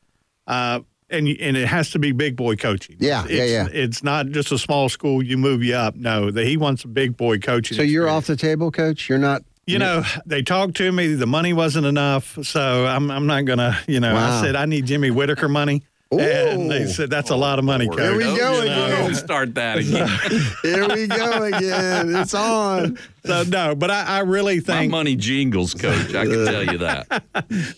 uh, 0.47 0.81
and 1.11 1.29
and 1.29 1.57
it 1.57 1.67
has 1.67 1.91
to 1.91 1.99
be 1.99 2.13
big 2.13 2.37
boy 2.37 2.57
coaching. 2.57 2.97
Yeah, 2.99 3.25
it's, 3.25 3.33
yeah, 3.33 3.45
yeah. 3.45 3.69
It's 3.73 4.03
not 4.03 4.29
just 4.29 4.53
a 4.53 4.59
small 4.59 4.89
school. 4.89 5.23
You 5.23 5.37
move 5.39 5.63
you 5.63 5.75
up. 5.75 5.95
No, 5.97 6.31
that 6.31 6.47
he 6.47 6.57
wants 6.57 6.85
a 6.85 6.89
big 6.89 7.17
boy 7.17 7.39
coaching. 7.39 7.77
So 7.77 7.83
you're 7.83 8.05
experience. 8.05 8.25
off 8.25 8.27
the 8.27 8.37
table, 8.37 8.71
coach. 8.71 9.09
You're 9.09 9.19
not. 9.19 9.43
You 9.67 9.79
know, 9.79 10.03
they 10.27 10.43
talked 10.43 10.77
to 10.79 10.91
me. 10.91 11.15
The 11.15 11.29
money 11.29 11.53
wasn't 11.53 11.87
enough, 11.87 12.37
so 12.43 12.87
I'm 12.87 13.11
I'm 13.11 13.27
not 13.27 13.45
gonna. 13.45 13.79
You 13.87 14.01
know, 14.01 14.15
Wow. 14.15 14.39
I 14.39 14.43
said 14.43 14.57
I 14.57 14.65
need 14.67 14.87
Jimmy 14.87 15.11
Whitaker 15.11 15.49
money, 15.49 15.83
and 16.19 16.71
they 16.71 16.87
said 16.87 17.09
that's 17.09 17.31
a 17.31 17.37
lot 17.37 17.59
of 17.59 17.65
money, 17.65 17.87
coach. 17.89 17.99
Here 18.01 18.17
we 18.17 18.25
go 18.25 18.65
don't 18.65 18.65
again. 18.65 19.15
start 19.15 19.55
that 19.55 19.79
again. 19.79 20.09
Here 20.63 20.89
we 20.89 21.07
go 21.07 21.45
again. 21.45 22.15
It's 22.17 22.35
on. 22.35 22.99
So 23.25 23.45
no, 23.45 23.75
but 23.77 23.91
I, 23.91 24.03
I 24.05 24.19
really 24.21 24.59
think. 24.61 24.91
My 24.91 24.99
money 24.99 25.15
jingles, 25.15 25.73
coach. 25.75 26.15
I 26.15 26.25
can 26.27 26.45
tell 26.47 26.65
you 26.65 26.79
that. 26.79 27.23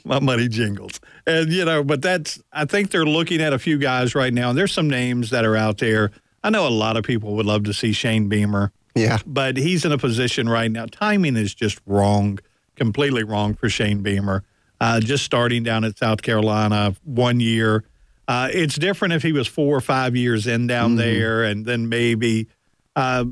my 0.05 0.19
money 0.19 0.49
jingles. 0.49 0.99
And 1.27 1.53
you 1.53 1.65
know, 1.65 1.85
but 1.85 2.01
that's 2.01 2.43
I 2.53 2.65
think 2.65 2.91
they're 2.91 3.05
looking 3.05 3.43
at 3.43 3.53
a 3.53 3.59
few 3.59 3.77
guys 3.79 4.15
right 4.15 4.33
now. 4.33 4.51
And 4.51 4.59
there's 4.59 4.73
some 4.73 4.89
names 4.89 5.31
that 5.31 5.45
are 5.45 5.57
out 5.57 5.79
there. 5.79 6.11
I 6.43 6.51
know 6.51 6.67
a 6.67 6.71
lot 6.71 6.97
of 6.97 7.05
people 7.05 7.35
would 7.37 7.47
love 7.47 7.65
to 7.65 7.75
see 7.75 7.93
Shane 7.93 8.29
Beamer, 8.29 8.73
Yeah. 8.95 9.19
but 9.27 9.57
he's 9.57 9.85
in 9.85 9.93
a 9.93 9.99
position 9.99 10.49
right 10.49 10.71
now. 10.71 10.87
Timing 10.87 11.37
is 11.37 11.55
just 11.55 11.81
wrong, 11.87 12.39
completely 12.77 13.23
wrong 13.25 13.55
for 13.55 13.69
Shane 13.69 14.03
Beamer. 14.03 14.43
Uh, 14.81 14.99
just 14.99 15.25
starting 15.25 15.63
down 15.63 15.85
at 15.85 15.97
South 15.99 16.23
Carolina, 16.23 16.97
one 17.05 17.39
year. 17.39 17.85
Uh, 18.29 18.49
it's 18.53 18.77
different 18.77 19.15
if 19.15 19.23
he 19.23 19.33
was 19.33 19.47
four 19.49 19.77
or 19.77 19.81
five 19.81 20.15
years 20.17 20.47
in 20.47 20.67
down 20.67 20.97
there, 20.97 21.43
and 21.45 21.65
then 21.67 21.89
maybe. 21.89 22.49
Uh, 22.95 23.25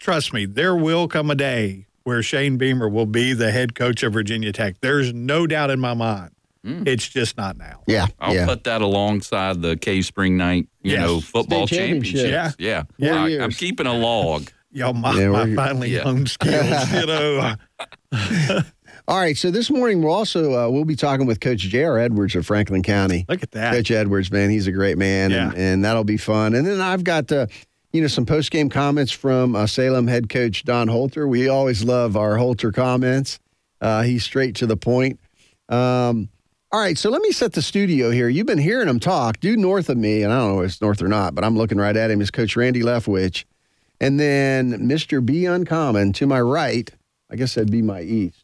trust 0.00 0.32
me, 0.32 0.44
there 0.44 0.76
will 0.76 1.08
come 1.08 1.30
a 1.30 1.34
day 1.34 1.86
where 2.02 2.22
Shane 2.22 2.56
Beamer 2.58 2.88
will 2.88 3.06
be 3.06 3.32
the 3.32 3.50
head 3.50 3.74
coach 3.74 4.02
of 4.02 4.12
Virginia 4.12 4.52
Tech. 4.52 4.76
There's 4.80 5.12
no 5.14 5.46
doubt 5.46 5.70
in 5.70 5.80
my 5.80 5.94
mind. 5.94 6.30
It's 6.66 7.06
just 7.06 7.36
not 7.36 7.58
now. 7.58 7.82
Yeah. 7.86 8.06
I'll 8.18 8.34
yeah. 8.34 8.46
put 8.46 8.64
that 8.64 8.80
alongside 8.80 9.60
the 9.60 9.76
Cave 9.76 10.06
Spring 10.06 10.38
Knight, 10.38 10.66
you 10.82 10.92
Yes. 10.92 11.00
know, 11.02 11.20
football 11.20 11.66
State 11.66 11.76
championship. 11.76 12.30
championships. 12.30 12.56
Yeah, 12.58 12.84
Yeah. 12.96 13.12
Four 13.12 13.40
I, 13.40 13.44
I'm 13.44 13.50
keeping 13.50 13.86
a 13.86 13.92
log. 13.92 14.50
Yo, 14.72 14.92
my, 14.94 15.12
Yeah, 15.20 15.28
my 15.28 15.54
finally 15.54 15.90
Yeah. 15.90 16.04
honed 16.04 16.30
skills, 16.30 16.90
you 16.92 17.04
know. 17.06 17.54
All 19.06 19.18
right. 19.18 19.36
So 19.36 19.50
this 19.50 19.70
morning 19.70 20.02
we'll 20.02 20.14
also 20.14 20.54
uh, 20.54 20.70
we'll 20.70 20.86
be 20.86 20.96
talking 20.96 21.26
with 21.26 21.40
Coach 21.40 21.58
J.R. 21.60 21.98
Edwards 21.98 22.34
of 22.34 22.46
Franklin 22.46 22.82
County. 22.82 23.26
Look 23.28 23.42
at 23.42 23.50
that. 23.50 23.74
Coach 23.74 23.90
Edwards, 23.90 24.30
man, 24.30 24.48
he's 24.50 24.66
a 24.66 24.72
great 24.72 24.96
man, 24.96 25.30
and, 25.32 25.52
Yeah. 25.54 25.60
and 25.62 25.84
that'll 25.84 26.04
be 26.04 26.16
fun. 26.16 26.54
And 26.54 26.66
then 26.66 26.80
I've 26.80 27.04
got 27.04 27.30
uh, 27.30 27.46
you 27.92 28.00
know 28.00 28.06
some 28.06 28.24
post 28.24 28.50
game 28.50 28.70
comments 28.70 29.12
from 29.12 29.54
uh, 29.54 29.66
Salem 29.66 30.06
head 30.06 30.28
coach 30.30 30.64
Don 30.64 30.88
Holter. 30.88 31.28
We 31.28 31.48
always 31.48 31.84
love 31.84 32.16
our 32.16 32.36
Holter 32.38 32.72
comments. 32.72 33.38
Uh, 33.80 34.02
he's 34.02 34.24
straight 34.24 34.54
to 34.56 34.66
the 34.66 34.76
point. 34.76 35.20
Um, 35.68 36.30
all 36.72 36.80
right, 36.80 36.96
so 36.96 37.10
let 37.10 37.20
me 37.22 37.30
set 37.30 37.52
the 37.52 37.62
studio 37.62 38.10
here. 38.10 38.28
You've 38.28 38.46
been 38.46 38.58
hearing 38.58 38.88
him 38.88 38.98
talk. 38.98 39.38
Due 39.38 39.56
north 39.56 39.90
of 39.90 39.98
me, 39.98 40.22
and 40.22 40.32
I 40.32 40.38
don't 40.38 40.56
know 40.56 40.60
if 40.62 40.70
it's 40.70 40.80
north 40.80 41.02
or 41.02 41.08
not, 41.08 41.34
but 41.34 41.44
I'm 41.44 41.56
looking 41.56 41.78
right 41.78 41.96
at 41.96 42.10
him. 42.10 42.20
Is 42.22 42.30
Coach 42.30 42.56
Randy 42.56 42.80
Leftwich, 42.82 43.44
and 44.00 44.18
then 44.18 44.88
Mr. 44.88 45.24
B 45.24 45.44
Uncommon 45.44 46.14
to 46.14 46.26
my 46.26 46.40
right. 46.40 46.90
I 47.30 47.36
guess 47.36 47.54
that'd 47.54 47.70
be 47.70 47.82
my 47.82 48.00
east 48.00 48.43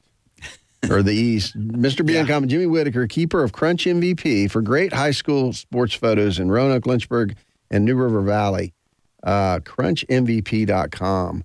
or 0.88 1.02
the 1.02 1.14
East. 1.14 1.58
Mr. 1.58 2.04
B 2.04 2.16
Uncommon, 2.16 2.48
Jimmy 2.48 2.66
Whitaker, 2.66 3.06
keeper 3.06 3.42
of 3.42 3.52
Crunch 3.52 3.84
MVP 3.84 4.50
for 4.50 4.62
great 4.62 4.92
high 4.92 5.10
school 5.10 5.52
sports 5.52 5.94
photos 5.94 6.38
in 6.38 6.50
Roanoke, 6.50 6.86
Lynchburg, 6.86 7.36
and 7.70 7.84
New 7.84 7.96
River 7.96 8.22
Valley. 8.22 8.72
Uh, 9.22 9.58
CrunchMVP.com. 9.60 11.44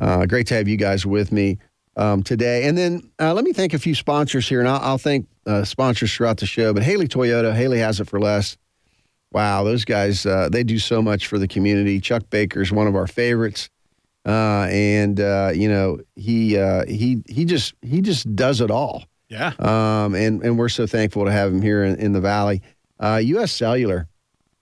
Uh, 0.00 0.26
great 0.26 0.46
to 0.48 0.54
have 0.54 0.66
you 0.66 0.76
guys 0.76 1.06
with 1.06 1.30
me 1.30 1.58
um, 1.96 2.22
today. 2.22 2.66
And 2.66 2.76
then 2.76 3.10
uh, 3.20 3.34
let 3.34 3.44
me 3.44 3.52
thank 3.52 3.74
a 3.74 3.78
few 3.78 3.94
sponsors 3.94 4.48
here, 4.48 4.60
and 4.60 4.68
I'll, 4.68 4.80
I'll 4.80 4.98
thank 4.98 5.26
uh, 5.46 5.64
sponsors 5.64 6.14
throughout 6.14 6.38
the 6.38 6.46
show. 6.46 6.72
But 6.72 6.82
Haley 6.82 7.08
Toyota, 7.08 7.54
Haley 7.54 7.78
has 7.78 8.00
it 8.00 8.08
for 8.08 8.20
less. 8.20 8.56
Wow, 9.32 9.64
those 9.64 9.84
guys, 9.84 10.26
uh, 10.26 10.48
they 10.50 10.62
do 10.62 10.78
so 10.78 11.00
much 11.00 11.26
for 11.26 11.38
the 11.38 11.48
community. 11.48 12.00
Chuck 12.00 12.24
Baker's 12.28 12.70
one 12.70 12.86
of 12.86 12.94
our 12.96 13.06
favorites 13.06 13.70
uh, 14.26 14.66
and 14.70 15.18
uh, 15.20 15.50
you 15.54 15.68
know 15.68 15.98
he 16.16 16.56
uh, 16.58 16.84
he 16.86 17.22
he 17.28 17.44
just 17.44 17.74
he 17.82 18.00
just 18.00 18.34
does 18.36 18.60
it 18.60 18.70
all. 18.70 19.04
Yeah. 19.28 19.52
Um, 19.58 20.14
and 20.14 20.42
and 20.42 20.58
we're 20.58 20.68
so 20.68 20.86
thankful 20.86 21.24
to 21.24 21.32
have 21.32 21.50
him 21.52 21.62
here 21.62 21.84
in, 21.84 21.96
in 21.96 22.12
the 22.12 22.20
valley. 22.20 22.60
Uh, 23.00 23.16
U.S. 23.24 23.50
Cellular, 23.50 24.06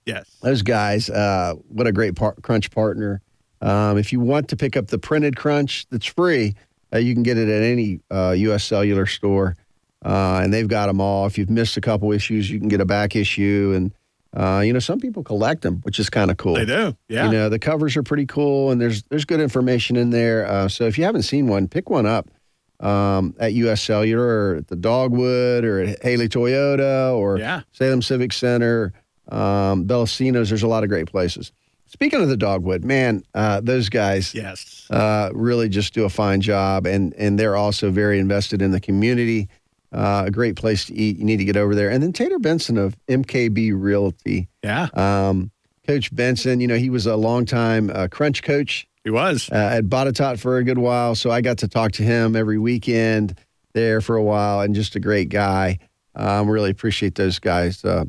Yes. 0.07 0.37
those 0.43 0.63
guys, 0.63 1.11
uh, 1.11 1.55
what 1.69 1.87
a 1.87 1.93
great 1.93 2.15
par- 2.15 2.37
crunch 2.43 2.71
partner. 2.71 3.21
Um, 3.61 3.99
if 3.99 4.13
you 4.13 4.21
want 4.21 4.49
to 4.49 4.57
pick 4.57 4.77
up 4.77 4.87
the 4.87 4.99
printed 4.99 5.37
crunch, 5.37 5.87
that's 5.91 6.07
free. 6.07 6.55
Uh, 6.93 6.99
you 6.99 7.13
can 7.15 7.23
get 7.23 7.37
it 7.37 7.49
at 7.49 7.63
any 7.63 8.01
uh, 8.11 8.31
U.S. 8.31 8.65
Cellular 8.65 9.05
store, 9.07 9.57
uh, 10.05 10.41
and 10.43 10.55
they've 10.55 10.69
got 10.69 10.87
them 10.87 11.01
all. 11.01 11.27
If 11.27 11.37
you've 11.37 11.51
missed 11.51 11.77
a 11.77 11.81
couple 11.83 12.11
issues, 12.13 12.51
you 12.51 12.59
can 12.59 12.69
get 12.69 12.81
a 12.81 12.87
back 12.87 13.15
issue, 13.15 13.73
and 13.77 13.93
uh, 14.37 14.63
you 14.65 14.73
know 14.73 14.79
some 14.79 15.01
people 15.01 15.25
collect 15.25 15.63
them, 15.63 15.81
which 15.83 15.99
is 15.99 16.09
kind 16.09 16.31
of 16.31 16.37
cool. 16.37 16.55
They 16.55 16.65
do. 16.65 16.97
Yeah. 17.09 17.27
You 17.27 17.33
know, 17.33 17.49
the 17.49 17.59
covers 17.59 17.97
are 17.97 18.03
pretty 18.03 18.27
cool, 18.27 18.71
and 18.71 18.81
there's 18.81 19.03
there's 19.05 19.25
good 19.25 19.41
information 19.41 19.97
in 19.97 20.11
there. 20.11 20.47
Uh, 20.47 20.69
so 20.69 20.85
if 20.85 20.99
you 20.99 21.05
haven't 21.05 21.23
seen 21.23 21.47
one, 21.49 21.67
pick 21.69 21.91
one 21.91 22.07
up 22.07 22.31
um, 22.79 23.35
at 23.39 23.53
U.S. 23.55 23.83
Cellular 23.83 24.53
or 24.53 24.57
at 24.57 24.69
the 24.69 24.77
Dogwood 24.77 25.65
or 25.65 25.81
at 25.81 26.03
Haley 26.03 26.29
Toyota 26.29 27.15
or 27.17 27.39
Yeah. 27.39 27.63
Salem 27.73 28.03
Civic 28.03 28.33
Center, 28.33 28.93
um, 29.29 29.87
Bellacino's. 29.87 30.49
There's 30.49 30.63
a 30.63 30.69
lot 30.69 30.85
of 30.85 30.89
great 30.89 31.07
places. 31.07 31.53
Speaking 31.87 32.23
of 32.23 32.29
the 32.29 32.37
Dogwood, 32.37 32.85
man, 32.85 33.25
uh, 33.35 33.61
those 33.61 33.89
guys 33.89 34.33
yes. 34.33 34.87
uh, 34.91 35.31
really 35.35 35.69
just 35.69 35.93
do 35.93 36.05
a 36.05 36.09
fine 36.09 36.41
job, 36.41 36.87
and 36.87 37.13
and 37.15 37.37
they're 37.37 37.57
also 37.57 37.91
very 37.91 38.21
invested 38.21 38.63
in 38.63 38.71
the 38.71 38.81
community. 38.81 39.49
Uh, 39.93 40.25
a 40.27 40.31
great 40.31 40.55
place 40.57 40.85
to 40.87 40.95
eat. 40.95 41.19
You 41.19 41.25
need 41.25 41.39
to 41.39 41.45
get 41.45 41.57
over 41.57 41.75
there. 41.75 41.91
And 41.91 42.03
then 42.03 42.13
Tater 42.13 42.39
Benson 42.39 42.79
of 42.79 42.97
MKB 43.09 43.73
Realty. 43.75 44.49
Yeah. 44.63 44.89
Um, 44.95 45.51
coach 45.87 46.15
Benson, 46.15 46.61
you 46.61 46.69
know, 46.69 46.77
he 46.77 46.91
was 46.91 47.07
a 47.07 47.17
longtime 47.17 47.91
uh, 47.93 48.07
crunch 48.09 48.43
coach 48.45 48.87
He 49.03 49.11
was. 49.11 49.51
uh, 49.51 49.57
at 49.57 49.85
Botetourt 49.87 50.39
for 50.39 50.59
a 50.59 50.65
good 50.65 50.79
while. 50.79 51.15
So 51.17 51.31
I 51.33 51.41
got 51.41 51.59
to 51.59 51.69
talk 51.69 51.91
to 51.93 52.05
him 52.05 52.37
every 52.37 52.59
weekend 52.59 53.37
there 53.73 54.01
for 54.01 54.15
a 54.17 54.23
while 54.23 54.61
and 54.61 54.75
just 54.77 54.95
a 54.95 55.01
great 55.01 55.29
guy. 55.29 55.79
Um, 56.15 56.49
really 56.49 56.71
appreciate 56.71 57.17
those 57.17 57.39
guys 57.41 57.85
uh, 57.85 58.05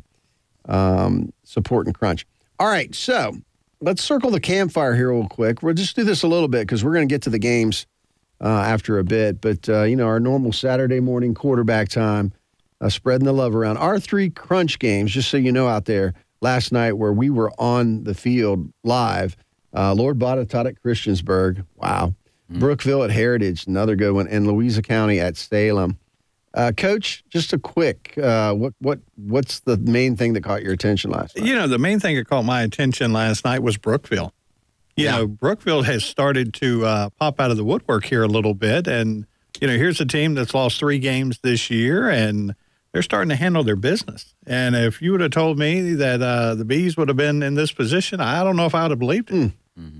um, 0.66 1.32
supporting 1.44 1.92
Crunch. 1.92 2.26
All 2.58 2.68
right. 2.68 2.94
So 2.94 3.32
let's 3.80 4.02
circle 4.02 4.30
the 4.30 4.40
campfire 4.40 4.94
here 4.94 5.12
real 5.12 5.26
quick. 5.28 5.62
We'll 5.62 5.74
just 5.74 5.96
do 5.96 6.04
this 6.04 6.22
a 6.22 6.28
little 6.28 6.48
bit 6.48 6.60
because 6.60 6.84
we're 6.84 6.92
going 6.94 7.08
to 7.08 7.12
get 7.12 7.22
to 7.22 7.30
the 7.30 7.38
games 7.38 7.86
uh, 8.42 8.46
after 8.46 8.98
a 8.98 9.04
bit. 9.04 9.40
But, 9.40 9.68
uh, 9.68 9.82
you 9.84 9.96
know, 9.96 10.06
our 10.06 10.20
normal 10.20 10.52
Saturday 10.52 11.00
morning 11.00 11.34
quarterback 11.34 11.88
time, 11.88 12.32
uh, 12.80 12.88
spreading 12.88 13.24
the 13.24 13.32
love 13.32 13.54
around. 13.54 13.76
Our 13.76 14.00
three 14.00 14.28
Crunch 14.28 14.78
games, 14.78 15.12
just 15.12 15.30
so 15.30 15.36
you 15.36 15.52
know 15.52 15.68
out 15.68 15.84
there, 15.84 16.14
last 16.40 16.72
night 16.72 16.92
where 16.94 17.12
we 17.12 17.30
were 17.30 17.52
on 17.58 18.04
the 18.04 18.14
field 18.14 18.72
live. 18.82 19.36
Uh, 19.74 19.94
Lord 19.94 20.18
Botetourt 20.18 20.66
at 20.66 20.82
Christiansburg. 20.82 21.64
Wow. 21.76 22.14
Brookville 22.50 23.02
at 23.02 23.10
Heritage, 23.10 23.66
another 23.66 23.96
good 23.96 24.12
one, 24.12 24.28
and 24.28 24.46
Louisa 24.46 24.82
County 24.82 25.18
at 25.20 25.36
Salem. 25.36 25.96
Uh, 26.54 26.70
Coach, 26.76 27.24
just 27.30 27.54
a 27.54 27.58
quick, 27.58 28.18
uh, 28.18 28.52
what 28.52 28.74
what 28.78 29.00
what's 29.16 29.60
the 29.60 29.78
main 29.78 30.16
thing 30.16 30.34
that 30.34 30.42
caught 30.44 30.62
your 30.62 30.74
attention 30.74 31.10
last 31.10 31.36
night? 31.36 31.46
You 31.46 31.54
know, 31.54 31.66
the 31.66 31.78
main 31.78 31.98
thing 31.98 32.14
that 32.16 32.28
caught 32.28 32.44
my 32.44 32.60
attention 32.60 33.14
last 33.14 33.46
night 33.46 33.62
was 33.62 33.78
Brookville. 33.78 34.34
You 34.96 35.04
Yeah. 35.06 35.16
know, 35.18 35.26
Brookville 35.26 35.82
has 35.82 36.04
started 36.04 36.52
to 36.54 36.84
uh, 36.84 37.08
pop 37.18 37.40
out 37.40 37.50
of 37.50 37.56
the 37.56 37.64
woodwork 37.64 38.04
here 38.04 38.22
a 38.22 38.28
little 38.28 38.54
bit. 38.54 38.86
And, 38.86 39.26
you 39.60 39.66
know, 39.66 39.76
here's 39.76 40.00
a 40.00 40.04
team 40.06 40.34
that's 40.34 40.54
lost 40.54 40.78
three 40.78 40.98
games 40.98 41.38
this 41.42 41.70
year 41.70 42.08
and 42.10 42.54
they're 42.92 43.02
starting 43.02 43.30
to 43.30 43.36
handle 43.36 43.64
their 43.64 43.76
business. 43.76 44.34
And 44.46 44.76
if 44.76 45.00
you 45.00 45.12
would 45.12 45.22
have 45.22 45.30
told 45.30 45.58
me 45.58 45.94
that 45.94 46.20
uh, 46.20 46.54
the 46.54 46.64
Bees 46.66 46.96
would 46.98 47.08
have 47.08 47.16
been 47.16 47.42
in 47.42 47.54
this 47.54 47.72
position, 47.72 48.20
I 48.20 48.44
don't 48.44 48.56
know 48.56 48.66
if 48.66 48.74
I 48.74 48.82
would 48.82 48.90
have 48.90 48.98
believed 48.98 49.30
it. 49.30 49.52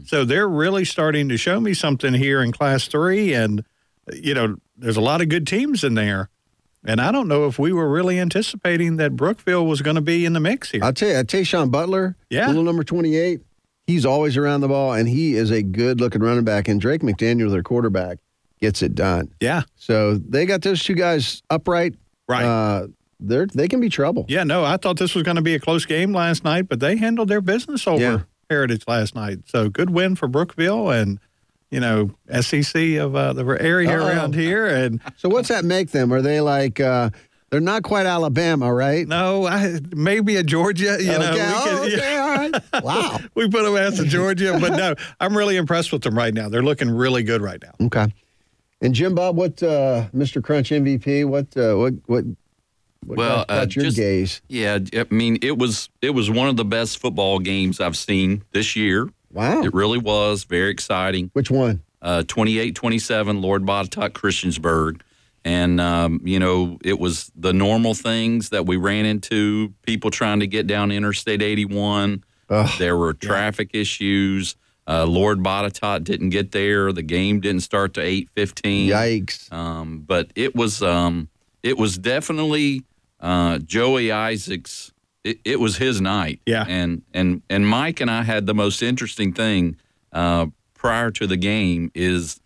So 0.05 0.26
they're 0.26 0.48
really 0.48 0.85
starting 0.85 1.31
to 1.31 1.38
show 1.38 1.59
me 1.59 1.72
something 1.72 2.12
here 2.12 2.42
in 2.42 2.52
class 2.52 2.87
three. 2.87 3.33
And, 3.33 3.64
you 4.12 4.35
know, 4.35 4.57
there's 4.76 4.98
a 4.98 5.00
lot 5.00 5.22
of 5.22 5.31
good 5.31 5.46
teams 5.46 5.83
in 5.83 5.94
there. 5.94 6.28
And 6.85 7.00
I 7.00 7.11
don't 7.11 7.26
know 7.28 7.46
if 7.46 7.59
we 7.59 7.72
were 7.72 7.88
really 7.88 8.20
anticipating 8.20 8.96
that 8.96 9.16
Brookville 9.16 9.64
was 9.66 9.81
going 9.81 9.94
to 9.96 10.02
be 10.02 10.26
in 10.26 10.35
the 10.35 10.40
mix 10.40 10.72
here. 10.72 10.85
I'll 10.85 10.92
tell 10.92 11.09
you, 11.09 11.14
Tayshawn 11.14 11.70
Butler, 11.70 12.16
Yeah. 12.28 12.48
little 12.48 12.64
number 12.64 12.85
28, 12.85 13.40
he's 13.87 14.05
always 14.07 14.37
around 14.37 14.61
the 14.62 14.68
ball, 14.68 14.92
and 14.92 15.09
he 15.09 15.35
is 15.35 15.51
a 15.51 15.62
good 15.62 16.01
looking 16.01 16.23
running 16.23 16.45
back. 16.45 16.68
And 16.68 16.81
Drake 16.81 17.03
McDaniel, 17.03 17.51
their 17.51 17.62
quarterback, 17.62 18.18
gets 18.61 18.83
it 18.83 18.95
done. 18.95 19.33
yeah. 19.40 19.62
So 19.77 20.14
they 20.16 20.47
got 20.47 20.62
those 20.62 20.83
two 20.85 20.95
guys 20.95 21.42
upright. 21.51 21.95
Right. 22.29 22.45
Uh, 22.45 22.87
they're, 23.18 23.47
they 23.47 23.68
can 23.68 23.81
be 23.81 23.88
trouble. 23.88 24.25
Yeah, 24.29 24.45
no, 24.45 24.64
I 24.64 24.77
thought 24.77 24.99
this 24.99 25.14
was 25.14 25.23
going 25.25 25.37
to 25.37 25.42
be 25.42 25.55
a 25.55 25.61
close 25.61 25.85
game 25.87 26.12
last 26.12 26.45
night, 26.45 26.68
but 26.68 26.81
they 26.81 26.97
handled 26.97 27.29
their 27.29 27.40
business 27.40 27.87
over 27.87 28.01
Yeah. 28.01 28.18
Heritage 28.51 28.85
last 28.87 29.14
night. 29.14 29.38
So 29.47 29.68
good 29.68 29.90
win 29.90 30.14
for 30.16 30.29
Brookville 30.29 30.90
and, 30.90 31.18
you 31.71 31.81
know, 31.81 32.11
SEC 32.40 32.75
of 32.99 33.14
uh, 33.16 33.33
the 33.33 33.45
area 33.61 33.90
Uh-oh. 33.90 34.07
around 34.07 34.35
here. 34.35 34.66
And 34.66 35.01
So 35.16 35.29
what's 35.29 35.49
that 35.49 35.64
make 35.64 35.90
them? 35.90 36.12
Are 36.12 36.21
they 36.23 36.40
like, 36.40 36.81
uh, 36.81 37.11
they're 37.51 37.61
not 37.61 37.83
quite 37.83 38.07
Alabama, 38.07 38.73
right? 38.73 39.07
no, 39.07 39.47
I, 39.47 39.79
maybe 39.95 40.37
a 40.37 40.42
Georgia, 40.42 40.97
you 41.01 41.07
know. 41.18 41.33
we 41.33 41.40
oh, 41.40 41.81
could- 41.85 41.95
okay. 41.99 42.16
All 42.16 42.21
right. 42.37 42.55
Wow. 42.83 43.18
We 43.35 43.49
put 43.49 43.62
them 43.64 43.77
as 43.77 43.99
a 44.01 44.05
Georgia, 44.07 44.57
but 44.61 44.73
no, 44.77 44.95
I'm 45.21 45.37
really 45.37 45.57
impressed 45.57 45.92
with 45.92 46.03
them 46.03 46.16
right 46.16 46.33
now. 46.35 46.49
They're 46.49 46.62
looking 46.62 46.90
really 46.90 47.23
good 47.23 47.40
right 47.42 47.61
now. 47.62 47.87
Okay. 47.87 48.12
And 48.81 48.95
Jim 48.95 49.14
Bob, 49.14 49.37
what 49.37 49.62
uh, 49.62 50.07
Mr. 50.14 50.42
Crunch 50.42 50.71
MVP? 50.71 51.25
What 51.27 51.57
uh, 51.57 51.77
what 51.77 51.95
what? 52.07 52.25
what 53.07 53.18
Well, 53.18 53.37
got, 53.38 53.49
got 53.49 53.59
uh, 53.59 53.71
your 53.71 53.85
just- 53.85 53.97
gaze. 53.97 54.42
Yeah, 54.49 54.79
I 54.95 55.07
mean 55.11 55.38
it 55.42 55.57
was 55.59 55.88
it 56.01 56.11
was 56.11 56.31
one 56.31 56.49
of 56.49 56.57
the 56.57 56.64
best 56.64 56.99
football 56.99 57.38
games 57.38 57.81
I've 57.81 57.97
seen 57.97 58.42
this 58.53 58.75
year. 58.75 59.09
Wow. 59.33 59.62
It 59.62 59.73
really 59.73 59.99
was 59.99 60.45
very 60.45 60.71
exciting. 60.71 61.31
Which 61.33 61.51
one? 61.51 61.83
Uh, 62.03 62.23
28-27, 62.27 63.40
Lord 63.40 63.62
Botetourt 63.62 64.11
Christiansburg. 64.11 65.01
And, 65.44 65.81
um, 65.81 66.20
you 66.24 66.38
know, 66.38 66.78
it 66.85 66.98
was 66.98 67.33
the 67.35 67.52
normal 67.52 67.94
things 67.94 68.50
that 68.50 68.66
we 68.66 68.76
ran 68.76 69.05
into, 69.07 69.74
people 69.83 70.11
trying 70.11 70.40
to 70.40 70.46
get 70.46 70.66
down 70.66 70.92
Interstate 70.92 71.42
81. 71.42 72.24
There 72.78 72.96
were 72.96 73.14
traffic 73.14 73.70
issues. 73.72 74.57
Uh, 74.87 75.05
Lord 75.07 75.38
Botetourt 75.38 76.05
didn't 76.05 76.31
get 76.31 76.52
there. 76.52 76.92
The 76.92 77.02
game 77.02 77.40
didn't 77.40 77.62
start 77.62 77.94
to 77.94 78.00
8.15. 78.00 78.88
Yikes! 78.88 79.52
Um, 79.52 80.00
but 80.07 80.33
it 80.35 80.55
was 80.55 80.83
um, 80.83 81.28
it 81.62 81.78
was 81.78 81.96
definitely 81.98 82.83
uh, 83.20 83.59
Joey 83.59 84.11
Isaacs. 84.11 84.92
It, 85.24 85.38
it 85.44 85.61
was 85.61 85.76
his 85.76 86.00
night. 86.00 86.40
Yeah. 86.46 86.64
And 86.68 87.02
and 87.14 87.42
and 87.48 87.66
Mike 87.66 88.00
and 88.00 88.11
I 88.11 88.22
had 88.24 88.46
the 88.46 88.55
most 88.55 88.83
interesting 88.83 89.33
thing 89.33 89.76
uh, 90.12 90.46
prior 90.74 91.11
to 91.12 91.26
the 91.28 91.37
game 91.37 91.92
is 91.94 92.40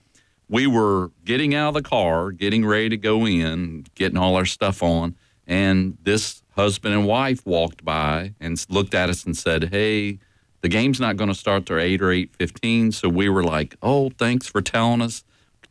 we 0.49 0.67
were 0.67 1.11
getting 1.25 1.55
out 1.55 1.69
of 1.69 1.75
the 1.75 1.83
car, 1.83 2.31
getting 2.33 2.65
ready 2.65 2.89
to 2.91 2.97
go 2.97 3.27
in, 3.27 3.85
getting 3.95 4.17
all 4.19 4.37
our 4.37 4.45
stuff 4.47 4.83
on, 4.83 5.15
and 5.47 5.97
this 6.03 6.43
husband 6.57 6.95
and 6.95 7.07
wife 7.07 7.45
walked 7.47 7.85
by 7.85 8.35
and 8.41 8.65
looked 8.69 8.95
at 8.95 9.09
us 9.11 9.25
and 9.25 9.37
said, 9.37 9.71
"Hey." 9.71 10.19
The 10.63 10.71
game's 10.71 10.99
not 10.99 11.17
going 11.17 11.29
to 11.29 11.35
start 11.35 11.67
till 11.67 11.79
eight 11.79 12.03
or 12.03 12.11
eight 12.11 12.35
fifteen, 12.35 12.91
so 12.91 13.09
we 13.09 13.29
were 13.29 13.45
like, 13.45 13.77
"Oh, 13.83 14.11
thanks 14.19 14.49
for 14.49 14.61
telling 14.61 15.01
us." 15.01 15.23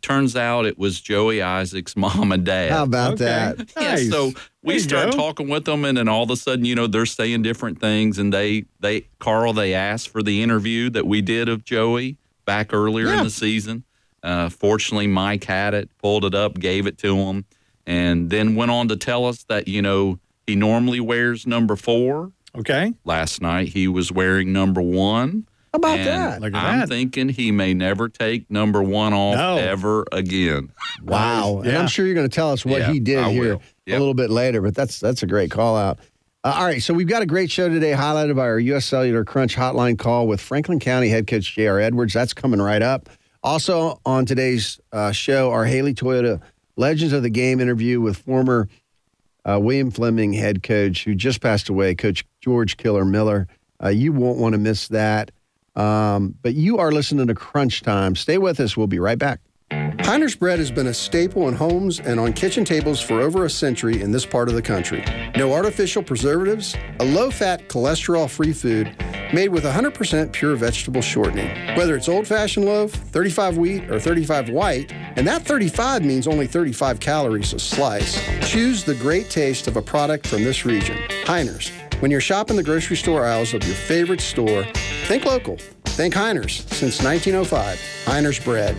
Turns 0.02 0.36
out 0.38 0.66
it 0.66 0.78
was 0.78 1.02
Joey 1.02 1.42
Isaac's 1.42 1.98
mom 1.98 2.32
and 2.32 2.46
dad. 2.46 2.72
How 2.72 2.84
about 2.84 3.14
Okay. 3.16 3.26
that? 3.26 3.74
Yeah, 3.76 3.90
Nice. 3.96 4.10
so 4.10 4.32
we 4.64 4.76
you 4.76 4.80
start 4.80 5.12
go. 5.12 5.18
talking 5.18 5.50
with 5.50 5.66
them, 5.66 5.84
and 5.84 5.98
then 5.98 6.08
all 6.08 6.24
of 6.24 6.30
a 6.30 6.38
sudden, 6.38 6.64
you 6.64 6.76
know, 6.76 6.88
they're 6.88 7.08
saying 7.08 7.42
different 7.42 7.82
things. 7.82 8.18
And 8.20 8.32
they, 8.32 8.66
they, 8.80 9.08
Carl, 9.20 9.52
they 9.52 9.74
asked 9.74 10.08
for 10.10 10.22
the 10.24 10.42
interview 10.44 10.90
that 10.92 11.06
we 11.08 11.22
did 11.22 11.50
of 11.50 11.66
Joey 11.66 12.18
back 12.46 12.72
earlier 12.74 13.08
Yeah. 13.08 13.18
in 13.18 13.24
the 13.26 13.30
season. 13.32 13.84
Uh, 14.26 14.50
fortunately, 14.50 15.08
Mike 15.08 15.44
had 15.46 15.74
it, 15.74 15.90
pulled 16.02 16.26
it 16.26 16.34
up, 16.36 16.60
gave 16.60 16.88
it 16.88 16.98
to 17.00 17.16
him, 17.16 17.46
and 17.86 18.30
then 18.30 18.56
went 18.56 18.72
on 18.72 18.88
to 18.90 18.96
tell 18.98 19.26
us 19.26 19.44
that 19.50 19.68
you 19.68 19.82
know 19.82 20.20
he 20.48 20.56
normally 20.56 21.00
wears 21.00 21.46
number 21.48 21.76
four. 21.76 22.32
Okay. 22.58 22.94
Last 23.04 23.42
night 23.42 23.70
he 23.70 23.88
was 23.88 24.12
wearing 24.12 24.52
number 24.54 24.82
one. 24.82 25.46
How 25.74 25.78
about 25.78 26.00
and 26.00 26.08
that? 26.08 26.42
Look 26.42 26.54
at 26.54 26.64
I'm 26.64 26.80
that. 26.80 26.90
thinking 26.90 27.28
he 27.30 27.52
may 27.52 27.74
never 27.74 28.08
take 28.08 28.50
number 28.50 28.82
one 28.82 29.14
off 29.14 29.36
No. 29.36 29.58
ever 29.58 30.06
again. 30.12 30.72
Wow! 31.04 31.58
And 31.64 31.72
Yeah. 31.74 31.80
I'm 31.82 31.88
sure 31.88 32.06
you're 32.06 32.16
going 32.16 32.30
to 32.30 32.34
tell 32.34 32.52
us 32.52 32.64
what 32.66 32.80
Yeah, 32.80 32.94
he 32.94 33.00
did 33.02 33.20
I 33.20 33.32
here 33.34 33.58
will. 33.58 33.62
a 33.88 33.92
little 34.00 34.14
bit 34.14 34.30
later, 34.30 34.62
but 34.62 34.74
that's 34.74 35.00
that's 35.02 35.22
a 35.22 35.28
great 35.28 35.52
call 35.52 35.76
out. 35.76 36.00
Uh, 36.46 36.54
all 36.56 36.64
right, 36.66 36.82
so 36.82 36.94
we've 36.94 37.08
got 37.08 37.22
a 37.22 37.26
great 37.26 37.52
show 37.52 37.68
today, 37.70 37.92
highlighted 37.92 38.36
by 38.38 38.44
our 38.44 38.60
U.S. 38.60 38.86
Cellular 38.86 39.26
Crunch 39.26 39.56
Hotline 39.56 39.98
call 40.00 40.28
with 40.28 40.40
Franklin 40.40 40.80
County 40.80 41.10
Head 41.10 41.28
Coach 41.28 41.56
J.R. 41.56 41.80
Edwards. 41.80 42.14
That's 42.14 42.34
coming 42.34 42.62
right 42.62 42.82
up. 42.82 43.10
Also 43.46 44.02
on 44.08 44.26
today's 44.26 44.80
uh, 44.92 45.12
show, 45.12 45.52
our 45.52 45.66
Haley 45.66 45.94
Toyota 45.94 46.42
Legends 46.78 47.14
of 47.14 47.22
the 47.22 47.30
Game 47.30 47.60
interview 47.60 48.02
with 48.02 48.18
former 48.18 48.68
uh, 49.48 49.60
William 49.62 49.92
Fleming 49.92 50.34
head 50.34 50.64
coach 50.64 51.04
who 51.04 51.14
just 51.14 51.42
passed 51.42 51.70
away, 51.70 51.94
Coach 51.94 52.26
George 52.42 52.76
Killer 52.76 53.06
Miller. 53.06 53.48
Uh, 53.82 53.90
you 53.90 54.12
won't 54.14 54.40
want 54.40 54.54
to 54.54 54.58
miss 54.58 54.88
that. 54.88 55.30
Um, 55.76 56.34
but 56.42 56.56
you 56.56 56.80
are 56.80 56.92
listening 56.92 57.28
to 57.28 57.36
Crunch 57.36 57.84
Time. 57.84 58.16
Stay 58.16 58.40
with 58.40 58.60
us. 58.60 58.76
We'll 58.76 58.88
be 58.88 58.98
right 58.98 59.20
back. 59.20 59.42
Heiner's 60.06 60.36
bread 60.36 60.60
has 60.60 60.70
been 60.70 60.86
a 60.86 60.94
staple 60.94 61.48
in 61.48 61.56
homes 61.56 62.00
and 62.00 62.20
on 62.20 62.32
kitchen 62.32 62.64
tables 62.64 63.02
for 63.02 63.22
over 63.22 63.46
a 63.46 63.50
century 63.50 64.02
in 64.02 64.12
this 64.12 64.24
part 64.24 64.48
of 64.48 64.54
the 64.54 64.62
country. 64.62 65.04
No 65.36 65.52
artificial 65.52 66.04
preservatives, 66.04 66.76
a 67.00 67.06
low 67.06 67.32
fat, 67.32 67.68
cholesterol 67.70 68.30
free 68.30 68.54
food 68.54 68.96
made 69.34 69.50
with 69.50 69.64
100% 69.64 70.32
pure 70.32 70.56
vegetable 70.56 71.02
shortening. 71.02 71.76
Whether 71.76 71.96
it's 71.96 72.08
old 72.08 72.28
fashioned 72.28 72.68
loaf, 72.68 72.92
35 72.92 73.58
wheat, 73.58 73.90
or 73.90 74.00
35 74.00 74.50
white, 74.50 74.92
and 74.92 75.28
that 75.28 75.42
35 75.42 76.06
means 76.06 76.28
only 76.28 76.46
35 76.46 77.00
calories 77.00 77.54
a 77.54 77.60
slice, 77.60 78.24
choose 78.48 78.84
the 78.84 78.96
great 78.96 79.32
taste 79.32 79.68
of 79.68 79.76
a 79.76 79.82
product 79.82 80.28
from 80.28 80.44
this 80.44 80.66
region. 80.66 80.98
Heiner's. 81.26 81.72
When 82.00 82.12
you're 82.12 82.22
shopping 82.22 82.58
the 82.58 82.64
grocery 82.64 82.98
store 82.98 83.26
aisles 83.26 83.56
of 83.56 83.64
your 83.66 83.76
favorite 83.76 84.22
store, 84.22 84.66
think 85.08 85.26
local. 85.26 85.58
Think 85.86 86.14
Heiner's. 86.14 86.66
Since 86.78 87.02
1905, 87.02 87.80
Heiner's 88.06 88.40
bread. 88.40 88.76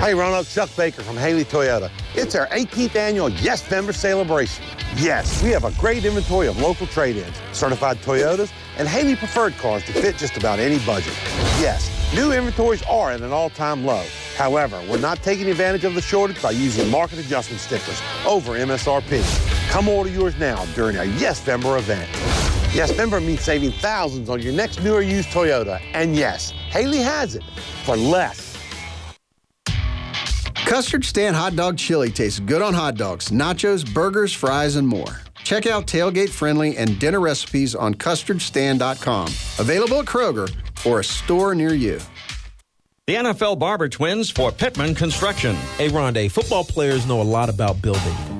Hey, 0.00 0.14
Ronald, 0.14 0.46
Chuck 0.46 0.74
Baker 0.78 1.02
from 1.02 1.18
Haley 1.18 1.44
Toyota. 1.44 1.90
It's 2.14 2.34
our 2.34 2.46
18th 2.46 2.96
annual 2.96 3.28
Yes 3.28 3.70
Member 3.70 3.92
Celebration. 3.92 4.64
Yes, 4.96 5.42
we 5.42 5.50
have 5.50 5.64
a 5.64 5.72
great 5.72 6.06
inventory 6.06 6.46
of 6.46 6.58
local 6.58 6.86
trade-ins, 6.86 7.38
certified 7.52 7.98
Toyotas, 7.98 8.50
and 8.78 8.88
Haley 8.88 9.14
preferred 9.14 9.54
cars 9.58 9.84
to 9.84 9.92
fit 9.92 10.16
just 10.16 10.38
about 10.38 10.58
any 10.58 10.78
budget. 10.86 11.12
Yes, 11.60 11.90
new 12.14 12.32
inventories 12.32 12.82
are 12.84 13.10
at 13.10 13.20
an 13.20 13.30
all-time 13.30 13.84
low. 13.84 14.02
However, 14.38 14.82
we're 14.88 14.96
not 14.96 15.22
taking 15.22 15.50
advantage 15.50 15.84
of 15.84 15.94
the 15.94 16.00
shortage 16.00 16.40
by 16.40 16.52
using 16.52 16.90
market 16.90 17.18
adjustment 17.18 17.60
stickers 17.60 18.00
over 18.26 18.52
MSRP. 18.52 19.22
Come 19.68 19.86
order 19.86 20.08
yours 20.08 20.34
now 20.38 20.64
during 20.74 20.96
our 20.96 21.04
Yes 21.04 21.46
Member 21.46 21.76
event. 21.76 22.08
Yes 22.74 22.96
Member 22.96 23.20
means 23.20 23.42
saving 23.42 23.72
thousands 23.72 24.30
on 24.30 24.40
your 24.40 24.54
next 24.54 24.82
new 24.82 24.94
or 24.94 25.02
used 25.02 25.28
Toyota. 25.28 25.78
And 25.92 26.16
yes, 26.16 26.52
Haley 26.70 27.00
has 27.00 27.34
it 27.34 27.44
for 27.84 27.98
less. 27.98 28.49
Custard 30.70 31.04
Stand 31.04 31.34
Hot 31.34 31.56
Dog 31.56 31.76
Chili 31.76 32.10
tastes 32.12 32.38
good 32.38 32.62
on 32.62 32.72
hot 32.72 32.94
dogs, 32.94 33.30
nachos, 33.30 33.84
burgers, 33.92 34.32
fries, 34.32 34.76
and 34.76 34.86
more. 34.86 35.20
Check 35.42 35.66
out 35.66 35.88
tailgate 35.88 36.28
friendly 36.28 36.76
and 36.76 36.96
dinner 37.00 37.18
recipes 37.18 37.74
on 37.74 37.94
custardstand.com. 37.94 39.26
Available 39.58 39.98
at 39.98 40.06
Kroger 40.06 40.48
or 40.86 41.00
a 41.00 41.04
store 41.04 41.56
near 41.56 41.74
you. 41.74 41.98
The 43.08 43.16
NFL 43.16 43.58
Barber 43.58 43.88
Twins 43.88 44.30
for 44.30 44.52
Pittman 44.52 44.94
Construction. 44.94 45.56
Hey, 45.76 45.88
Rondé, 45.88 46.30
football 46.30 46.62
players 46.62 47.04
know 47.04 47.20
a 47.20 47.24
lot 47.24 47.48
about 47.48 47.82
building. 47.82 48.39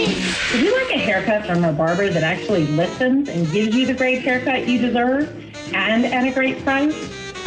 Would 0.51 0.59
you 0.63 0.75
like 0.75 0.93
a 0.93 0.97
haircut 0.97 1.45
from 1.45 1.63
a 1.63 1.71
barber 1.71 2.09
that 2.09 2.23
actually 2.23 2.67
listens 2.67 3.29
and 3.29 3.49
gives 3.53 3.73
you 3.73 3.85
the 3.85 3.93
great 3.93 4.21
haircut 4.21 4.67
you 4.67 4.79
deserve 4.79 5.33
and 5.73 6.05
at 6.05 6.27
a 6.27 6.31
great 6.33 6.61
price? 6.65 6.93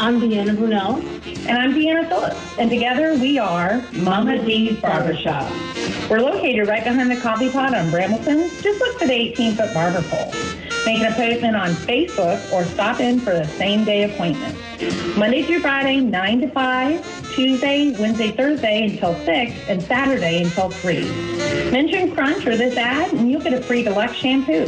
I'm 0.01 0.19
Deanna 0.19 0.57
Brunel. 0.57 0.97
And 1.47 1.59
I'm 1.59 1.75
Deanna 1.75 2.09
Phillips. 2.09 2.41
And 2.59 2.71
together 2.71 3.13
we 3.13 3.39
are 3.39 3.85
Mama 3.93 4.43
D's 4.43 4.81
Barbershop. 4.81 5.53
We're 6.09 6.21
located 6.21 6.67
right 6.67 6.83
behind 6.83 7.11
the 7.11 7.21
coffee 7.21 7.51
pot 7.51 7.75
on 7.75 7.91
Brambleton. 7.91 8.49
Just 8.63 8.81
look 8.81 8.99
for 8.99 9.07
the 9.07 9.13
18 9.13 9.57
foot 9.57 9.75
barber 9.75 10.01
pole. 10.09 10.33
Make 10.87 11.01
an 11.01 11.13
appointment 11.13 11.57
on 11.57 11.71
Facebook 11.71 12.53
or 12.53 12.65
stop 12.65 13.01
in 13.01 13.19
for 13.19 13.33
the 13.33 13.47
same 13.47 13.85
day 13.85 14.05
appointment. 14.05 14.55
Monday 15.17 15.43
through 15.43 15.61
Friday, 15.61 16.01
9 16.01 16.41
to 16.43 16.49
5, 16.51 17.33
Tuesday, 17.35 17.97
Wednesday, 17.99 18.31
Thursday 18.33 18.91
until 18.91 19.15
6, 19.25 19.69
and 19.69 19.83
Saturday 19.83 20.43
until 20.43 20.69
3. 20.69 21.01
Mention 21.71 22.13
Crunch 22.13 22.47
or 22.47 22.57
this 22.57 22.77
ad, 22.77 23.13
and 23.15 23.31
you'll 23.31 23.41
get 23.41 23.55
a 23.55 23.63
free 23.63 23.83
deluxe 23.83 24.15
shampoo. 24.15 24.67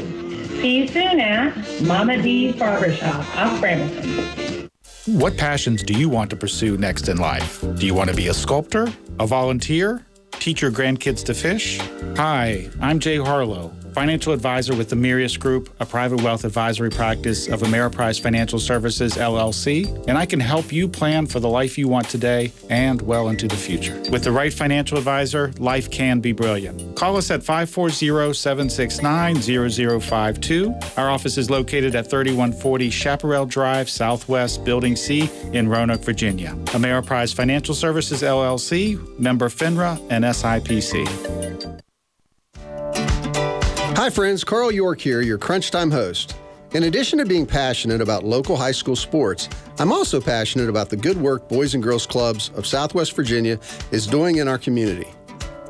See 0.60 0.78
you 0.78 0.88
soon 0.88 1.20
at 1.20 1.54
Mama 1.82 2.22
D's 2.22 2.56
Barbershop 2.56 3.36
off 3.36 3.60
Brambleton. 3.60 4.70
What 5.06 5.36
passions 5.36 5.82
do 5.82 5.92
you 5.92 6.08
want 6.08 6.30
to 6.30 6.36
pursue 6.36 6.78
next 6.78 7.08
in 7.08 7.18
life? 7.18 7.60
Do 7.76 7.84
you 7.84 7.94
want 7.94 8.08
to 8.08 8.16
be 8.16 8.28
a 8.28 8.34
sculptor, 8.34 8.88
a 9.20 9.26
volunteer, 9.26 10.06
teach 10.32 10.62
your 10.62 10.72
grandkids 10.72 11.22
to 11.26 11.34
fish? 11.34 11.78
Hi, 12.16 12.70
I'm 12.80 13.00
Jay 13.00 13.18
Harlow, 13.18 13.72
financial 13.96 14.34
advisor 14.34 14.76
with 14.76 14.90
the 14.90 14.94
Mirius 14.94 15.38
Group, 15.38 15.70
a 15.80 15.86
private 15.86 16.20
wealth 16.20 16.44
advisory 16.44 16.90
practice 16.90 17.48
of 17.48 17.60
Ameriprise 17.62 18.20
Financial 18.20 18.58
Services 18.58 19.14
LLC, 19.14 19.86
and 20.06 20.18
I 20.18 20.26
can 20.26 20.38
help 20.38 20.70
you 20.70 20.86
plan 20.86 21.24
for 21.24 21.40
the 21.40 21.48
life 21.48 21.78
you 21.78 21.88
want 21.88 22.06
today 22.10 22.52
and 22.68 23.00
well 23.00 23.30
into 23.30 23.48
the 23.48 23.56
future. 23.56 23.98
With 24.10 24.22
the 24.22 24.32
right 24.32 24.52
financial 24.52 24.98
advisor, 24.98 25.50
life 25.58 25.90
can 25.90 26.20
be 26.20 26.32
brilliant. 26.32 26.94
Call 26.94 27.16
us 27.16 27.30
at 27.30 27.42
540 27.42 28.34
769 28.34 29.40
0052. 29.40 30.74
Our 30.98 31.08
office 31.08 31.38
is 31.38 31.48
located 31.48 31.94
at 31.94 32.10
3140 32.10 32.90
Chaparral 32.90 33.46
Drive, 33.46 33.88
Southwest, 33.88 34.62
Building 34.62 34.94
C 34.94 35.30
in 35.54 35.70
Roanoke, 35.70 36.04
Virginia. 36.04 36.50
Ameriprise 36.76 37.34
Financial 37.34 37.74
Services 37.74 38.20
LLC, 38.20 39.18
member 39.18 39.48
FINRA 39.48 39.98
and 40.10 40.22
SIPC. 40.22 41.85
Hi, 44.06 44.10
friends. 44.10 44.44
Carl 44.44 44.70
York 44.70 45.00
here, 45.00 45.20
your 45.20 45.36
Crunch 45.36 45.72
Time 45.72 45.90
host. 45.90 46.36
In 46.74 46.84
addition 46.84 47.18
to 47.18 47.26
being 47.26 47.44
passionate 47.44 48.00
about 48.00 48.22
local 48.22 48.56
high 48.56 48.70
school 48.70 48.94
sports, 48.94 49.48
I'm 49.80 49.90
also 49.90 50.20
passionate 50.20 50.68
about 50.68 50.90
the 50.90 50.96
good 50.96 51.16
work 51.16 51.48
Boys 51.48 51.74
and 51.74 51.82
Girls 51.82 52.06
Clubs 52.06 52.52
of 52.54 52.68
Southwest 52.68 53.16
Virginia 53.16 53.58
is 53.90 54.06
doing 54.06 54.36
in 54.36 54.46
our 54.46 54.58
community, 54.58 55.08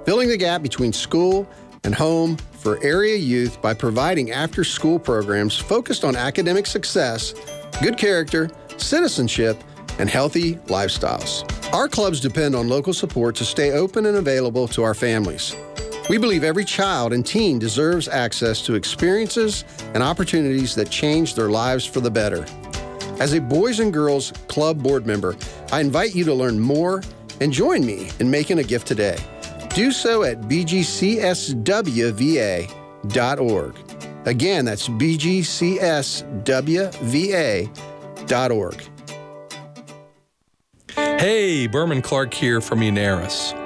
filling 0.05 0.29
the 0.29 0.37
gap 0.37 0.61
between 0.61 0.92
school 0.92 1.49
and 1.83 1.94
home 1.94 2.37
for 2.37 2.79
area 2.85 3.16
youth 3.16 3.62
by 3.62 3.72
providing 3.72 4.33
after 4.33 4.64
school 4.64 4.99
programs 4.99 5.57
focused 5.57 6.05
on 6.05 6.14
academic 6.14 6.66
success, 6.66 7.33
good 7.83 7.96
character, 7.96 8.51
citizenship, 8.77 9.59
and 9.99 10.11
healthy 10.11 10.57
lifestyles. 10.66 11.42
Our 11.72 11.88
clubs 11.88 12.20
depend 12.20 12.55
on 12.55 12.68
local 12.68 12.92
support 12.92 13.35
to 13.37 13.46
stay 13.46 13.72
open 13.72 14.05
and 14.05 14.18
available 14.18 14.68
to 14.68 14.83
our 14.83 14.92
families. 14.92 15.57
We 16.08 16.18
believe 16.18 16.44
every 16.44 16.64
child 16.64 17.12
and 17.12 17.26
teen 17.26 17.58
deserves 17.58 18.06
access 18.06 18.62
to 18.62 18.74
experiences 18.74 19.64
and 19.92 20.04
opportunities 20.04 20.76
that 20.76 20.88
change 20.88 21.34
their 21.34 21.48
lives 21.50 21.84
for 21.84 22.00
the 22.00 22.10
better. 22.10 22.46
As 23.18 23.32
a 23.32 23.40
Boys 23.40 23.80
and 23.80 23.92
Girls 23.92 24.32
Club 24.46 24.80
board 24.82 25.04
member, 25.04 25.34
I 25.72 25.80
invite 25.80 26.14
you 26.14 26.24
to 26.24 26.34
learn 26.34 26.60
more 26.60 27.02
and 27.40 27.52
join 27.52 27.84
me 27.84 28.10
in 28.20 28.30
making 28.30 28.60
a 28.60 28.62
gift 28.62 28.86
today. 28.86 29.18
Do 29.70 29.90
so 29.90 30.22
at 30.22 30.42
bgcswva.org. 30.42 30.96
Again, 34.26 34.64
that's 34.64 34.88
bgcswva.org. 34.88 35.56
Hey, 40.94 41.66
Berman 41.66 42.02
Clark 42.02 42.34
here 42.34 42.60
from 42.60 42.80
Unaris. 42.80 43.65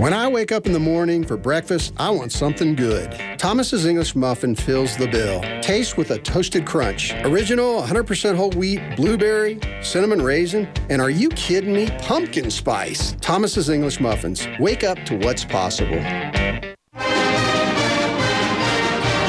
When 0.00 0.14
I 0.14 0.28
wake 0.28 0.50
up 0.50 0.64
in 0.64 0.72
the 0.72 0.80
morning 0.80 1.26
for 1.26 1.36
breakfast, 1.36 1.92
I 1.98 2.08
want 2.08 2.32
something 2.32 2.74
good. 2.74 3.14
Thomas's 3.36 3.84
English 3.84 4.16
Muffin 4.16 4.54
fills 4.54 4.96
the 4.96 5.06
bill. 5.06 5.42
Taste 5.60 5.98
with 5.98 6.10
a 6.10 6.18
toasted 6.18 6.66
crunch. 6.66 7.12
Original, 7.16 7.82
100% 7.82 8.34
whole 8.34 8.50
wheat, 8.52 8.80
blueberry, 8.96 9.60
cinnamon 9.82 10.22
raisin, 10.22 10.66
and 10.88 11.02
are 11.02 11.10
you 11.10 11.28
kidding 11.28 11.74
me? 11.74 11.90
Pumpkin 11.98 12.50
spice. 12.50 13.14
Thomas's 13.20 13.68
English 13.68 14.00
Muffins. 14.00 14.48
Wake 14.58 14.84
up 14.84 14.96
to 15.04 15.18
what's 15.18 15.44
possible. 15.44 15.98
All 15.98 16.02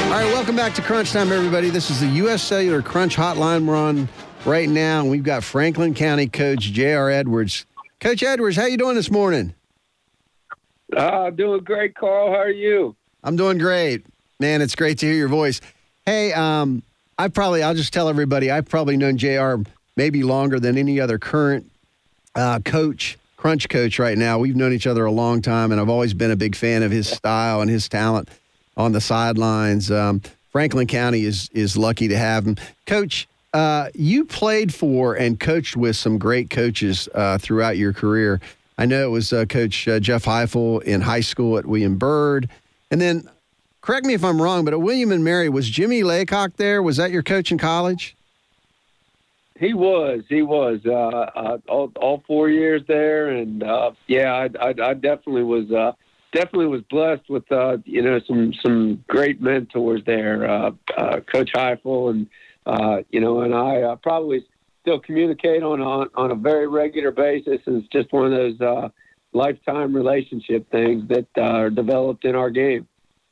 right, 0.08 0.32
welcome 0.32 0.56
back 0.56 0.72
to 0.76 0.80
Crunch 0.80 1.12
Time, 1.12 1.32
everybody. 1.32 1.68
This 1.68 1.90
is 1.90 2.00
the 2.00 2.08
U.S. 2.08 2.42
Cellular 2.42 2.80
Crunch 2.80 3.14
Hotline 3.14 3.66
we're 3.66 3.76
on 3.76 4.08
right 4.46 4.70
now, 4.70 5.02
and 5.02 5.10
we've 5.10 5.22
got 5.22 5.44
Franklin 5.44 5.92
County 5.92 6.28
Coach 6.28 6.72
J.R. 6.72 7.10
Edwards. 7.10 7.66
Coach 8.00 8.22
Edwards, 8.22 8.56
how 8.56 8.64
you 8.64 8.78
doing 8.78 8.94
this 8.94 9.10
morning? 9.10 9.54
Uh, 10.96 11.30
doing 11.30 11.62
great, 11.64 11.94
Carl. 11.94 12.30
How 12.30 12.38
are 12.38 12.50
you? 12.50 12.94
I'm 13.24 13.36
doing 13.36 13.58
great. 13.58 14.04
Man, 14.40 14.60
it's 14.60 14.74
great 14.74 14.98
to 14.98 15.06
hear 15.06 15.14
your 15.14 15.28
voice. 15.28 15.60
Hey, 16.04 16.32
um, 16.32 16.82
I 17.18 17.28
probably, 17.28 17.62
I'll 17.62 17.74
just 17.74 17.92
tell 17.92 18.08
everybody, 18.08 18.50
I've 18.50 18.68
probably 18.68 18.96
known 18.96 19.16
JR 19.16 19.56
maybe 19.96 20.22
longer 20.22 20.58
than 20.58 20.76
any 20.76 21.00
other 21.00 21.18
current 21.18 21.70
uh, 22.34 22.58
coach, 22.60 23.18
crunch 23.36 23.68
coach 23.68 23.98
right 23.98 24.18
now. 24.18 24.38
We've 24.38 24.56
known 24.56 24.72
each 24.72 24.86
other 24.86 25.04
a 25.04 25.12
long 25.12 25.42
time, 25.42 25.70
and 25.70 25.80
I've 25.80 25.88
always 25.88 26.14
been 26.14 26.30
a 26.30 26.36
big 26.36 26.56
fan 26.56 26.82
of 26.82 26.90
his 26.90 27.08
style 27.08 27.60
and 27.60 27.70
his 27.70 27.88
talent 27.88 28.28
on 28.76 28.92
the 28.92 29.00
sidelines. 29.00 29.90
Um, 29.90 30.22
Franklin 30.50 30.86
County 30.86 31.24
is 31.24 31.48
is 31.52 31.76
lucky 31.76 32.08
to 32.08 32.16
have 32.16 32.46
him. 32.46 32.56
Coach, 32.86 33.28
uh, 33.54 33.88
you 33.94 34.24
played 34.24 34.72
for 34.72 35.14
and 35.14 35.38
coached 35.38 35.76
with 35.76 35.96
some 35.96 36.18
great 36.18 36.50
coaches 36.50 37.08
uh, 37.14 37.38
throughout 37.38 37.76
your 37.76 37.92
career. 37.92 38.40
I 38.78 38.86
know 38.86 39.04
it 39.04 39.10
was 39.10 39.32
uh, 39.32 39.44
Coach 39.44 39.86
uh, 39.86 40.00
Jeff 40.00 40.24
Heifel 40.24 40.82
in 40.82 41.02
high 41.02 41.20
school 41.20 41.58
at 41.58 41.66
William 41.66 41.96
Byrd. 41.96 42.48
And 42.90 43.00
then, 43.00 43.28
correct 43.80 44.06
me 44.06 44.14
if 44.14 44.24
I'm 44.24 44.40
wrong, 44.40 44.64
but 44.64 44.74
at 44.74 44.80
William 44.80 45.12
and 45.12 45.22
Mary, 45.22 45.48
was 45.48 45.68
Jimmy 45.68 46.02
Laycock 46.02 46.56
there? 46.56 46.82
Was 46.82 46.96
that 46.96 47.10
your 47.10 47.22
coach 47.22 47.52
in 47.52 47.58
college? 47.58 48.16
He 49.58 49.74
was. 49.74 50.22
He 50.28 50.42
was. 50.42 50.80
Uh, 50.84 50.90
uh, 50.90 51.58
all, 51.68 51.92
all 51.96 52.22
four 52.26 52.48
years 52.48 52.82
there, 52.88 53.28
and 53.28 53.62
uh, 53.62 53.92
yeah, 54.08 54.32
I, 54.32 54.48
I, 54.60 54.68
I 54.68 54.94
definitely 54.94 55.44
was. 55.44 55.70
Uh, 55.70 55.92
definitely 56.32 56.66
was 56.66 56.82
blessed 56.90 57.28
with 57.28 57.44
you 57.84 58.02
know 58.02 58.18
some 58.26 58.52
some 58.54 59.04
great 59.06 59.40
mentors 59.40 60.02
there. 60.06 60.72
Coach 61.32 61.52
Heifel 61.54 62.10
and 62.10 63.04
you 63.10 63.20
know, 63.20 63.42
and 63.42 63.54
I 63.54 63.94
probably 64.02 64.44
still 64.82 65.00
communicate 65.00 65.62
on, 65.62 65.80
on 65.80 66.08
on 66.14 66.30
a 66.30 66.34
very 66.34 66.68
regular 66.68 67.10
basis. 67.10 67.60
And 67.66 67.82
it's 67.82 67.88
just 67.88 68.12
one 68.12 68.26
of 68.26 68.32
those 68.32 68.60
uh, 68.60 68.88
lifetime 69.32 69.94
relationship 69.94 70.70
things 70.70 71.08
that 71.08 71.26
uh, 71.38 71.40
are 71.40 71.70
developed 71.70 72.24
in 72.24 72.34
our 72.34 72.50
game. 72.50 72.86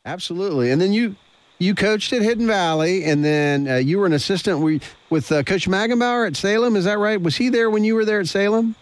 Absolutely. 0.07 0.71
And 0.71 0.81
then 0.81 0.93
you 0.93 1.17
you 1.59 1.75
coached 1.75 2.13
at 2.15 2.23
Hidden 2.23 2.47
Valley, 2.47 3.05
and 3.05 3.23
then 3.23 3.69
uh, 3.69 3.77
you 3.77 3.99
were 3.99 4.07
an 4.07 4.15
assistant 4.15 4.83
with 5.11 5.31
uh, 5.31 5.43
Coach 5.43 5.69
Magenbauer 5.69 6.27
at 6.27 6.35
Salem. 6.35 6.75
Is 6.75 6.85
that 6.85 6.99
right? 6.99 7.21
Was 7.21 7.37
he 7.37 7.51
there 7.51 7.69
when 7.69 7.85
you 7.85 7.95
were 7.95 8.07
there 8.07 8.21
at 8.21 8.29
Salem? 8.29 8.75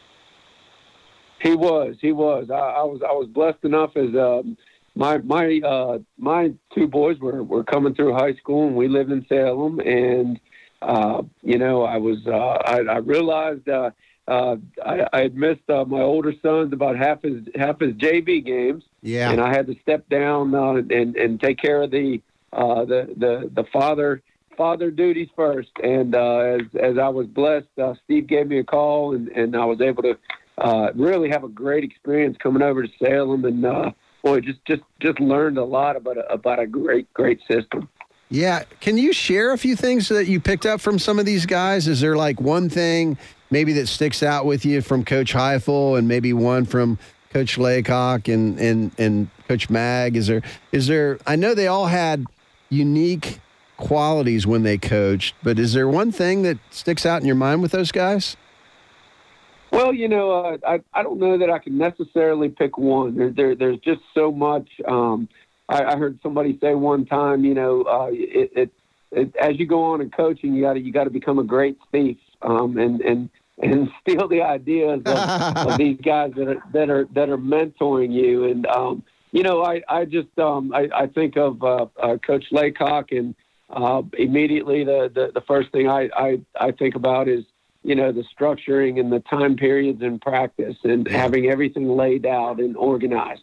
He 1.40 1.54
was. 1.54 1.96
He 2.00 2.12
was. 2.12 2.50
I, 2.50 2.54
I 2.54 2.82
was. 2.84 3.00
I 3.02 3.12
was 3.12 3.28
blessed 3.28 3.64
enough 3.64 3.96
as 3.96 4.14
um, 4.14 4.56
my 4.94 5.18
my 5.18 5.60
uh, 5.64 5.98
my 6.18 6.52
two 6.74 6.86
boys 6.86 7.18
were 7.18 7.42
were 7.42 7.64
coming 7.64 7.94
through 7.94 8.14
high 8.14 8.34
school, 8.34 8.66
and 8.66 8.76
we 8.76 8.88
lived 8.88 9.10
in 9.10 9.26
Salem, 9.28 9.80
and 9.80 10.38
uh, 10.82 11.22
you 11.42 11.58
know, 11.58 11.82
I 11.82 11.96
was 11.96 12.18
uh, 12.26 12.30
I, 12.30 12.80
I 12.80 12.96
realized 12.98 13.68
uh, 13.68 13.90
uh, 14.26 14.56
I, 14.84 15.06
I 15.12 15.20
had 15.22 15.34
missed 15.34 15.68
uh, 15.68 15.84
my 15.84 16.00
older 16.00 16.34
son's 16.42 16.72
about 16.72 16.96
half 16.96 17.22
his 17.22 17.42
half 17.54 17.80
his 17.80 17.94
JV 17.94 18.44
games. 18.44 18.84
Yeah, 19.02 19.30
and 19.30 19.40
I 19.40 19.48
had 19.48 19.66
to 19.68 19.76
step 19.82 20.08
down 20.08 20.54
uh, 20.54 20.74
and 20.74 21.16
and 21.16 21.40
take 21.40 21.58
care 21.58 21.82
of 21.82 21.90
the 21.90 22.20
uh, 22.52 22.84
the 22.84 23.14
the 23.16 23.50
the 23.54 23.64
father 23.72 24.22
father 24.56 24.90
duties 24.90 25.28
first. 25.34 25.70
And 25.82 26.14
uh, 26.14 26.38
as 26.38 26.60
as 26.80 26.98
I 26.98 27.08
was 27.08 27.26
blessed, 27.26 27.66
uh, 27.80 27.94
Steve 28.04 28.26
gave 28.26 28.48
me 28.48 28.58
a 28.58 28.64
call, 28.64 29.14
and 29.14 29.28
and 29.28 29.56
I 29.56 29.64
was 29.64 29.80
able 29.80 30.02
to 30.02 30.18
uh, 30.58 30.90
really 30.94 31.30
have 31.30 31.44
a 31.44 31.48
great 31.48 31.84
experience 31.84 32.36
coming 32.42 32.62
over 32.62 32.82
to 32.82 32.92
Salem, 33.02 33.44
and 33.44 33.64
uh, 33.64 33.90
boy, 34.22 34.40
just 34.40 34.62
just 34.66 34.82
just 35.00 35.18
learned 35.20 35.56
a 35.56 35.64
lot 35.64 35.96
about 35.96 36.18
a, 36.18 36.32
about 36.32 36.58
a 36.58 36.66
great 36.66 37.12
great 37.14 37.40
system. 37.50 37.88
Yeah. 38.30 38.64
Can 38.80 38.98
you 38.98 39.12
share 39.12 39.52
a 39.52 39.58
few 39.58 39.74
things 39.74 40.08
that 40.08 40.26
you 40.26 40.40
picked 40.40 40.66
up 40.66 40.80
from 40.80 40.98
some 40.98 41.18
of 41.18 41.26
these 41.26 41.46
guys? 41.46 41.88
Is 41.88 42.00
there 42.00 42.16
like 42.16 42.40
one 42.40 42.68
thing 42.68 43.16
maybe 43.50 43.72
that 43.74 43.86
sticks 43.86 44.22
out 44.22 44.44
with 44.44 44.64
you 44.64 44.82
from 44.82 45.04
Coach 45.04 45.32
Heifel 45.32 45.98
and 45.98 46.06
maybe 46.06 46.32
one 46.32 46.64
from 46.64 46.98
Coach 47.30 47.56
Laycock 47.56 48.28
and, 48.28 48.58
and, 48.58 48.92
and 48.98 49.30
Coach 49.48 49.70
Mag? 49.70 50.16
Is 50.16 50.26
there, 50.26 50.42
is 50.72 50.86
there, 50.86 51.18
I 51.26 51.36
know 51.36 51.54
they 51.54 51.68
all 51.68 51.86
had 51.86 52.26
unique 52.68 53.40
qualities 53.78 54.46
when 54.46 54.62
they 54.62 54.76
coached, 54.76 55.34
but 55.42 55.58
is 55.58 55.72
there 55.72 55.88
one 55.88 56.12
thing 56.12 56.42
that 56.42 56.58
sticks 56.70 57.06
out 57.06 57.22
in 57.22 57.26
your 57.26 57.36
mind 57.36 57.62
with 57.62 57.72
those 57.72 57.92
guys? 57.92 58.36
Well, 59.70 59.92
you 59.92 60.08
know, 60.08 60.30
uh, 60.32 60.56
I 60.66 60.80
I 60.94 61.02
don't 61.02 61.18
know 61.18 61.36
that 61.38 61.50
I 61.50 61.58
can 61.58 61.76
necessarily 61.76 62.48
pick 62.48 62.78
one. 62.78 63.16
There, 63.16 63.30
there 63.30 63.54
there's 63.54 63.78
just 63.80 64.00
so 64.14 64.32
much. 64.32 64.66
Um, 64.86 65.28
I, 65.68 65.84
I 65.84 65.96
heard 65.96 66.18
somebody 66.22 66.58
say 66.60 66.74
one 66.74 67.04
time, 67.04 67.44
you 67.44 67.54
know, 67.54 67.82
uh, 67.82 68.08
it, 68.10 68.52
it, 68.54 68.72
it, 69.10 69.36
as 69.36 69.58
you 69.58 69.66
go 69.66 69.82
on 69.84 70.00
in 70.00 70.10
coaching, 70.10 70.54
you 70.54 70.62
got 70.62 70.74
to 70.74 70.80
you 70.80 70.92
got 70.92 71.04
to 71.04 71.10
become 71.10 71.38
a 71.38 71.44
great 71.44 71.78
thief 71.92 72.18
um, 72.42 72.78
and 72.78 73.00
and 73.00 73.30
and 73.60 73.88
steal 74.00 74.28
the 74.28 74.42
ideas 74.42 75.00
of, 75.04 75.16
of 75.70 75.78
these 75.78 75.98
guys 76.00 76.32
that 76.36 76.48
are 76.48 76.62
that 76.72 76.90
are 76.90 77.08
that 77.12 77.28
are 77.28 77.38
mentoring 77.38 78.12
you. 78.12 78.44
And 78.44 78.66
um, 78.66 79.02
you 79.32 79.42
know, 79.42 79.62
I 79.62 79.82
I 79.88 80.04
just 80.04 80.36
um, 80.38 80.72
I, 80.74 80.88
I 80.94 81.06
think 81.06 81.36
of 81.36 81.62
uh, 81.62 81.86
uh, 82.02 82.16
Coach 82.18 82.46
Laycock, 82.50 83.12
and 83.12 83.34
uh, 83.70 84.02
immediately 84.18 84.84
the, 84.84 85.10
the 85.14 85.30
the 85.34 85.42
first 85.42 85.70
thing 85.72 85.88
I, 85.88 86.08
I 86.16 86.40
I 86.58 86.72
think 86.72 86.94
about 86.94 87.28
is 87.28 87.44
you 87.82 87.94
know 87.94 88.12
the 88.12 88.24
structuring 88.38 89.00
and 89.00 89.12
the 89.12 89.20
time 89.20 89.56
periods 89.56 90.02
in 90.02 90.18
practice 90.18 90.76
and 90.84 91.06
having 91.08 91.46
everything 91.46 91.88
laid 91.88 92.26
out 92.26 92.60
and 92.60 92.76
organized. 92.76 93.42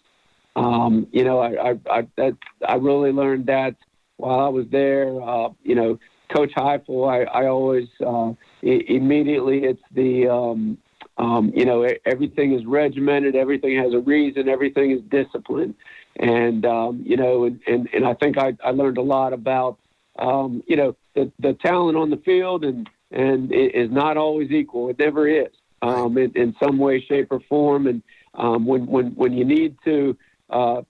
Um, 0.56 1.08
you 1.12 1.24
know, 1.24 1.40
I 1.40 1.72
I 1.72 1.80
I, 1.90 2.08
that, 2.18 2.38
I 2.68 2.76
really 2.76 3.12
learned 3.12 3.46
that 3.48 3.76
while 4.18 4.40
I 4.40 4.50
was 4.50 4.66
there. 4.72 5.22
Uh, 5.22 5.50
you 5.64 5.76
know, 5.76 6.00
Coach 6.34 6.52
Heupel, 6.56 7.10
I 7.10 7.24
I 7.24 7.48
always 7.48 7.88
uh, 8.02 8.30
I- 8.30 8.86
immediately 8.88 9.66
it's 9.66 9.82
the 9.94 10.28
um, 10.28 10.78
um, 11.18 11.52
you 11.56 11.66
know 11.66 11.88
everything 12.06 12.54
is 12.54 12.66
regimented, 12.66 13.36
everything 13.36 13.78
has 13.78 13.94
a 13.94 14.00
reason, 14.00 14.48
everything 14.50 14.92
is 14.92 15.02
disciplined, 15.10 15.76
and 16.18 16.66
um, 16.66 17.04
you 17.06 17.18
know, 17.18 17.46
and, 17.46 17.60
and 17.68 17.90
and 17.94 18.06
I 18.06 18.14
think 18.14 18.38
I 18.38 18.56
I 18.64 18.72
learned 18.72 18.98
a 18.98 19.02
lot 19.04 19.34
about 19.34 19.78
um, 20.20 20.64
you 20.68 20.78
know 20.78 20.96
the 21.16 21.32
the 21.40 21.54
talent 21.54 21.98
on 21.98 22.10
the 22.10 22.18
field 22.18 22.64
and 22.64 22.90
and 23.12 23.52
it 23.52 23.76
is 23.76 23.92
not 23.92 24.18
always 24.18 24.52
equal. 24.52 24.90
It 24.90 25.00
never 25.00 25.28
is 25.28 25.52
um, 25.82 26.18
in, 26.18 26.32
in 26.36 26.56
some 26.62 26.78
way, 26.78 27.04
shape, 27.08 27.28
or 27.32 27.40
form. 27.48 27.88
And 27.88 28.02
um, 28.34 28.66
when 28.66 28.86
when 28.86 29.08
when 29.16 29.34
you 29.34 29.46
need 29.46 29.76
to 29.86 30.18
uh, 30.50 30.82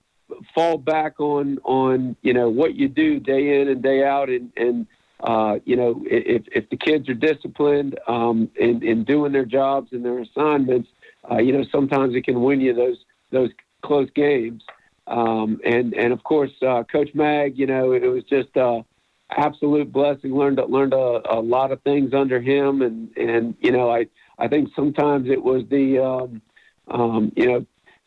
fall 0.54 0.78
back 0.78 1.20
on 1.20 1.58
on 1.64 2.16
you 2.22 2.32
know 2.32 2.48
what 2.48 2.74
you 2.74 2.88
do 2.88 3.20
day 3.20 3.60
in 3.60 3.68
and 3.68 3.82
day 3.82 4.04
out, 4.04 4.28
and 4.28 4.52
and 4.56 4.86
uh, 5.20 5.58
you 5.64 5.76
know 5.76 6.02
if 6.06 6.42
if 6.52 6.68
the 6.70 6.76
kids 6.76 7.08
are 7.08 7.14
disciplined 7.14 7.98
um, 8.08 8.50
in 8.56 8.82
in 8.82 9.04
doing 9.04 9.32
their 9.32 9.44
jobs 9.44 9.92
and 9.92 10.04
their 10.04 10.18
assignments, 10.20 10.88
uh, 11.30 11.38
you 11.38 11.52
know 11.52 11.64
sometimes 11.70 12.14
it 12.14 12.24
can 12.24 12.42
win 12.42 12.60
you 12.60 12.74
those 12.74 12.98
those 13.30 13.50
close 13.82 14.08
games. 14.14 14.62
Um, 15.06 15.60
and 15.64 15.94
and 15.94 16.12
of 16.12 16.24
course, 16.24 16.50
uh, 16.66 16.82
Coach 16.90 17.10
Mag, 17.14 17.58
you 17.58 17.66
know, 17.66 17.92
it 17.92 18.02
was 18.02 18.24
just. 18.24 18.56
Uh, 18.56 18.82
absolute 19.30 19.92
blessing. 19.92 20.34
Learned 20.34 20.60
learned 20.68 20.92
a, 20.92 21.20
a 21.28 21.40
lot 21.40 21.72
of 21.72 21.82
things 21.82 22.14
under 22.14 22.40
him, 22.40 22.82
and 22.82 23.16
and 23.16 23.54
you 23.60 23.72
know 23.72 23.90
I 23.90 24.06
I 24.38 24.48
think 24.48 24.70
sometimes 24.74 25.28
it 25.28 25.42
was 25.42 25.64
the 25.68 25.98
um, 25.98 26.42
um, 26.88 27.32
you 27.36 27.46
know 27.46 27.66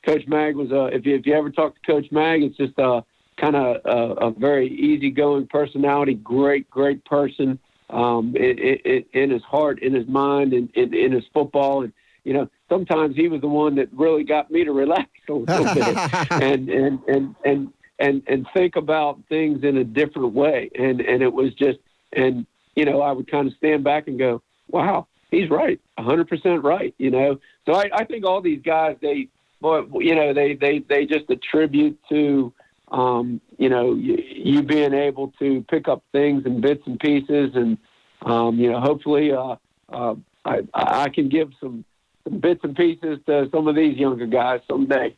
Coach 0.10 0.28
Mag 0.28 0.56
was 0.56 0.72
a 0.72 0.86
if 0.86 1.06
you 1.06 1.16
if 1.16 1.28
you 1.28 1.36
ever 1.36 1.52
talk 1.52 1.76
to 1.76 1.82
Coach 1.92 2.12
Mag, 2.12 2.42
it's 2.42 2.58
just 2.58 2.74
a 2.80 3.04
kind 3.38 3.56
of 3.56 3.78
a, 3.86 4.28
a 4.28 4.32
very 4.32 4.68
easygoing 4.68 5.46
personality, 5.46 6.16
great 6.16 6.68
great 6.70 7.06
person. 7.06 7.60
Um, 7.92 8.36
in, 8.36 8.60
in, 8.60 9.06
in 9.14 9.30
his 9.32 9.42
heart, 9.42 9.82
in 9.82 9.96
his 9.96 10.08
mind, 10.08 10.54
and 10.54 10.70
in, 10.76 10.94
in 10.94 11.12
his 11.12 11.24
football, 11.34 11.84
and 11.84 11.92
you 12.24 12.34
know, 12.34 12.48
sometimes 12.70 13.16
he 13.16 13.28
was 13.28 13.42
the 13.42 13.48
one 13.48 13.76
that 13.76 13.90
really 13.94 14.24
got 14.24 14.52
me 14.52 14.64
to 14.64 14.72
relax 14.84 15.10
a 15.28 15.34
little 15.34 15.74
bit, 15.76 16.32
and 16.32 16.70
and 16.70 17.00
and 17.08 17.36
and 17.46 17.74
and 18.00 18.24
and 18.28 18.48
think 18.54 18.78
about 18.78 19.20
things 19.30 19.64
in 19.64 19.78
a 19.78 19.84
different 19.84 20.34
way. 20.34 20.72
And 20.78 21.02
and 21.02 21.22
it 21.22 21.34
was 21.34 21.54
just 21.54 21.78
and 22.14 22.48
you 22.76 22.86
know 22.86 23.02
I 23.02 23.12
would 23.12 23.30
kind 23.30 23.48
of 23.48 23.54
stand 23.58 23.84
back 23.84 24.08
and 24.08 24.18
go, 24.18 24.42
wow, 24.70 25.08
he's 25.30 25.52
right, 25.52 25.80
100% 26.00 26.64
right. 26.64 26.96
You 26.98 27.12
know, 27.12 27.40
so 27.68 27.74
I, 27.74 27.90
I 27.94 28.06
think 28.06 28.26
all 28.26 28.42
these 28.42 28.62
guys 28.64 28.98
they 29.02 29.30
boy 29.62 29.84
you 30.00 30.16
know 30.16 30.34
they 30.34 30.56
they 30.56 30.80
they 30.80 31.06
just 31.06 31.30
attribute 31.30 32.00
to 32.10 32.54
um, 32.92 33.42
you 33.58 33.70
know 33.70 33.94
you, 33.94 34.18
you 34.28 34.62
being 34.64 34.94
able 34.94 35.34
to 35.40 35.64
pick 35.70 35.88
up 35.88 36.04
things 36.12 36.46
in 36.46 36.62
bits 36.62 36.84
and 36.86 37.00
pieces 37.00 37.52
and 37.56 37.78
um, 38.24 38.58
you 38.60 38.72
know 38.72 38.80
hopefully 38.80 39.32
uh, 39.32 39.56
uh, 39.90 40.16
I 40.46 40.62
I 40.74 41.10
can 41.10 41.30
give 41.30 41.52
some. 41.60 41.86
some 42.24 42.40
Bits 42.40 42.60
and 42.64 42.76
pieces 42.76 43.18
to 43.26 43.50
some 43.52 43.68
of 43.68 43.76
these 43.76 43.98
younger 43.98 44.28
guys 44.28 44.60
someday. 44.70 45.16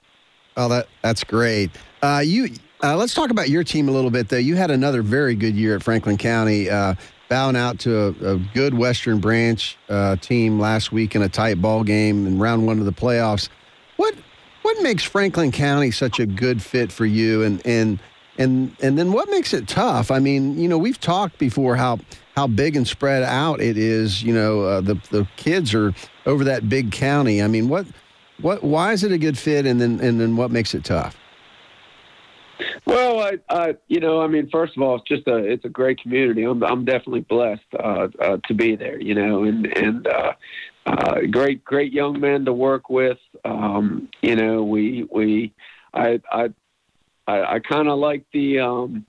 Oh, 0.56 0.70
that 0.70 0.88
that's 1.02 1.26
great. 1.26 1.72
Uh, 2.02 2.22
you 2.24 2.48
uh, 2.82 2.96
let's 2.96 3.14
talk 3.14 3.32
about 3.32 3.50
your 3.50 3.66
team 3.66 3.90
a 3.90 3.92
little 3.92 4.12
bit. 4.12 4.30
Though 4.30 4.38
you 4.38 4.56
had 4.56 4.72
another 4.72 5.02
very 5.02 5.36
good 5.36 5.54
year 5.54 5.76
at 5.76 5.84
Franklin 5.84 6.18
County, 6.18 6.70
uh, 6.70 6.96
bowing 7.28 7.58
out 7.58 7.80
to 7.80 8.16
a, 8.22 8.36
a 8.36 8.38
good 8.54 8.74
Western 8.74 9.20
Branch 9.20 9.78
uh, 9.90 10.16
team 10.18 10.58
last 10.58 10.94
week 10.94 11.14
in 11.14 11.22
a 11.22 11.28
tight 11.28 11.62
ball 11.62 11.84
game 11.84 12.26
in 12.26 12.40
round 12.40 12.66
one 12.66 12.80
of 12.80 12.86
the 12.86 12.94
playoffs. 12.94 13.50
What 13.98 14.16
what 14.62 14.82
makes 14.82 15.04
Franklin 15.04 15.52
County 15.52 15.92
such 15.92 16.20
a 16.20 16.26
good 16.26 16.62
fit 16.62 16.92
for 16.92 17.06
you, 17.06 17.44
and 17.44 17.66
and 17.66 18.00
and 18.38 18.76
and 18.82 18.98
then 18.98 19.12
what 19.12 19.30
makes 19.30 19.54
it 19.54 19.68
tough? 19.68 20.12
I 20.12 20.20
mean, 20.20 20.58
you 20.58 20.68
know, 20.68 20.78
we've 20.78 21.00
talked 21.00 21.38
before 21.38 21.76
how 21.76 22.00
how 22.36 22.48
big 22.48 22.76
and 22.76 22.88
spread 22.88 23.24
out 23.24 23.62
it 23.62 23.78
is. 23.78 24.24
You 24.24 24.34
know, 24.34 24.62
uh, 24.62 24.82
the 24.82 24.96
the 25.10 25.28
kids 25.36 25.74
are 25.74 25.94
over 26.26 26.44
that 26.46 26.70
big 26.70 26.92
county. 26.92 27.42
I 27.42 27.48
mean, 27.48 27.70
what 27.70 27.86
what 28.42 28.64
why 28.64 28.94
is 28.94 29.04
it 29.04 29.12
a 29.12 29.18
good 29.18 29.38
fit, 29.38 29.66
and 29.66 29.80
then 29.82 30.00
and 30.00 30.20
then 30.20 30.36
what 30.36 30.52
makes 30.52 30.74
it 30.74 30.84
tough? 30.84 31.16
Well, 32.86 33.20
I, 33.20 33.38
I, 33.50 33.76
you 33.88 34.00
know, 34.00 34.22
I 34.22 34.28
mean, 34.28 34.50
first 34.52 34.76
of 34.76 34.84
all, 34.84 34.96
it's 34.96 35.08
just 35.08 35.28
a, 35.28 35.38
it's 35.38 35.66
a 35.66 35.70
great 35.70 36.00
community. 36.00 36.44
I'm, 36.44 36.64
I'm 36.64 36.86
definitely 36.86 37.22
blessed 37.22 37.62
uh, 37.80 38.08
uh, 38.20 38.38
to 38.48 38.54
be 38.54 38.76
there. 38.76 39.00
You 39.00 39.16
know, 39.16 39.44
and 39.44 39.66
and 39.78 40.08
uh, 40.08 40.34
uh, 40.86 41.22
great, 41.30 41.64
great 41.64 41.94
young 41.94 42.20
men 42.20 42.46
to 42.46 42.54
work 42.54 42.90
with. 42.90 43.20
Um, 43.46 44.10
you 44.22 44.36
know, 44.36 44.64
we, 44.64 45.08
we, 45.12 45.54
I, 45.94 46.20
I, 46.32 46.50
I, 47.28 47.56
I 47.56 47.60
kind 47.60 47.88
of 47.88 48.00
like 48.00 48.26
the, 48.34 48.60
um, 48.60 49.06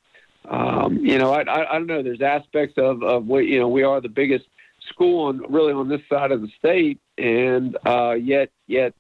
um, 0.49 0.99
you 0.99 1.19
know, 1.19 1.33
I, 1.33 1.43
I, 1.43 1.71
I 1.71 1.79
don't 1.79 1.87
know. 1.87 2.03
There's 2.03 2.21
aspects 2.21 2.77
of 2.77 3.03
of 3.03 3.27
what 3.27 3.47
you 3.47 3.61
know. 3.61 3.69
We 3.69 3.85
are 3.85 4.01
the 4.01 4.09
biggest 4.09 4.45
school 4.89 5.27
on 5.27 5.41
really 5.53 5.73
on 5.73 5.89
this 5.89 6.01
side 6.09 6.33
of 6.33 6.41
the 6.43 6.49
state, 6.59 7.01
and 7.17 7.77
uh, 7.87 8.13
yet, 8.13 8.51
yet 8.67 8.95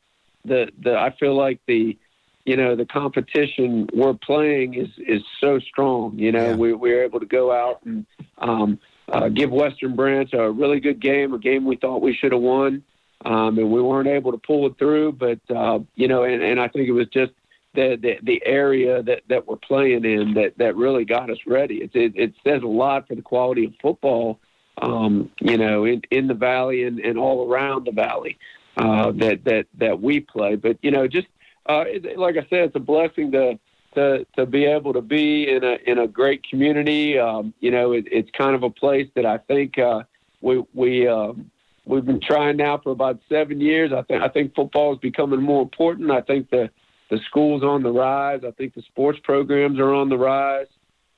the 0.45 0.71
the 0.81 0.97
I 0.97 1.15
feel 1.19 1.37
like 1.37 1.61
the 1.67 1.99
you 2.45 2.57
know 2.57 2.77
the 2.77 2.87
competition 2.87 3.89
we're 3.93 4.15
playing 4.15 4.75
is 4.75 4.89
is 4.99 5.23
so 5.41 5.59
strong. 5.59 6.19
You 6.19 6.33
know, 6.33 6.57
we 6.57 6.73
we're 6.73 7.03
able 7.03 7.21
to 7.21 7.27
go 7.27 7.51
out 7.53 7.83
and 7.85 8.07
um, 8.39 8.79
uh, 9.09 9.29
give 9.29 9.51
Western 9.51 9.97
Branch 9.97 10.33
a 10.33 10.51
really 10.51 10.81
good 10.81 11.01
game, 11.01 11.35
a 11.35 11.39
game 11.39 11.65
we 11.65 11.77
thought 11.77 12.03
we 12.03 12.15
should 12.15 12.33
have 12.33 12.41
won, 12.41 12.83
um, 13.25 13.59
and 13.59 13.71
we 13.71 13.83
weren't 13.83 14.09
able 14.09 14.33
to 14.33 14.39
pull 14.39 14.67
it 14.67 14.79
through. 14.79 15.13
But 15.13 15.41
uh, 15.55 15.81
you 15.95 16.09
know, 16.09 16.25
and, 16.25 16.43
and 16.43 16.61
I 16.61 16.69
think 16.69 16.89
it 16.89 16.93
was 16.93 17.09
just 17.09 17.33
the, 17.75 17.99
the 18.01 18.19
the 18.23 18.43
area 18.45 19.03
that 19.03 19.23
that 19.29 19.47
we're 19.47 19.57
playing 19.57 20.05
in 20.05 20.35
that 20.35 20.59
that 20.59 20.77
really 20.77 21.05
got 21.05 21.31
us 21.31 21.39
ready. 21.47 21.83
It 21.83 21.91
it, 21.95 22.13
it 22.17 22.35
says 22.45 22.63
a 22.63 22.67
lot 22.67 23.09
for 23.09 23.15
the 23.15 23.23
quality 23.23 23.67
of 23.67 23.73
football. 23.81 24.39
Um, 24.81 25.31
you 25.39 25.59
know, 25.59 25.85
in, 25.85 26.01
in 26.11 26.29
the 26.29 26.35
valley 26.35 26.85
and, 26.85 26.99
and 26.99 27.19
all 27.19 27.47
around 27.47 27.85
the 27.85 27.93
valley 27.93 28.39
uh, 28.77 29.13
that 29.13 29.45
that 29.45 29.67
that 29.79 30.01
we 30.01 30.21
play. 30.21 30.57
But 30.57 30.79
you 30.83 30.91
know, 30.91 31.07
just 31.07 31.27
uh, 31.69 31.85
it, 31.87 32.19
like 32.19 32.37
I 32.37 32.47
said, 32.49 32.65
it's 32.65 32.77
a 32.77 32.81
blessing 32.81 33.33
to 33.33 33.59
to 33.95 34.27
to 34.37 34.47
be 34.47 34.65
able 34.65 34.93
to 34.93 35.01
be 35.01 35.49
in 35.49 35.65
a 35.65 35.79
in 35.87 35.99
a 35.99 36.07
great 36.07 36.49
community. 36.49 37.19
Um, 37.19 37.55
you 37.61 37.71
know, 37.71 37.93
it, 37.93 38.07
it's 38.11 38.31
kind 38.37 38.55
of 38.55 38.63
a 38.63 38.71
place 38.71 39.09
that 39.15 39.27
I 39.27 39.39
think 39.39 39.79
uh, 39.79 40.03
we 40.41 40.63
we 40.75 41.07
um, 41.09 41.51
we've 41.85 42.05
been 42.05 42.21
trying 42.21 42.57
now 42.57 42.79
for 42.79 42.91
about 42.91 43.21
seven 43.29 43.61
years. 43.61 43.93
I 43.93 44.03
think 44.03 44.23
I 44.23 44.29
think 44.29 44.55
football 44.55 44.93
is 44.93 44.99
becoming 44.99 45.43
more 45.43 45.63
important. 45.63 46.11
I 46.11 46.21
think 46.21 46.51
the 46.51 46.71
the 47.11 47.19
school's 47.27 47.63
on 47.63 47.83
the 47.83 47.93
rise. 47.93 48.41
I 48.47 48.53
think 48.53 48.75
the 48.75 48.83
sports 48.83 49.19
programs 49.23 49.79
are 49.79 49.93
on 49.93 50.09
the 50.09 50.19
rise. 50.19 50.69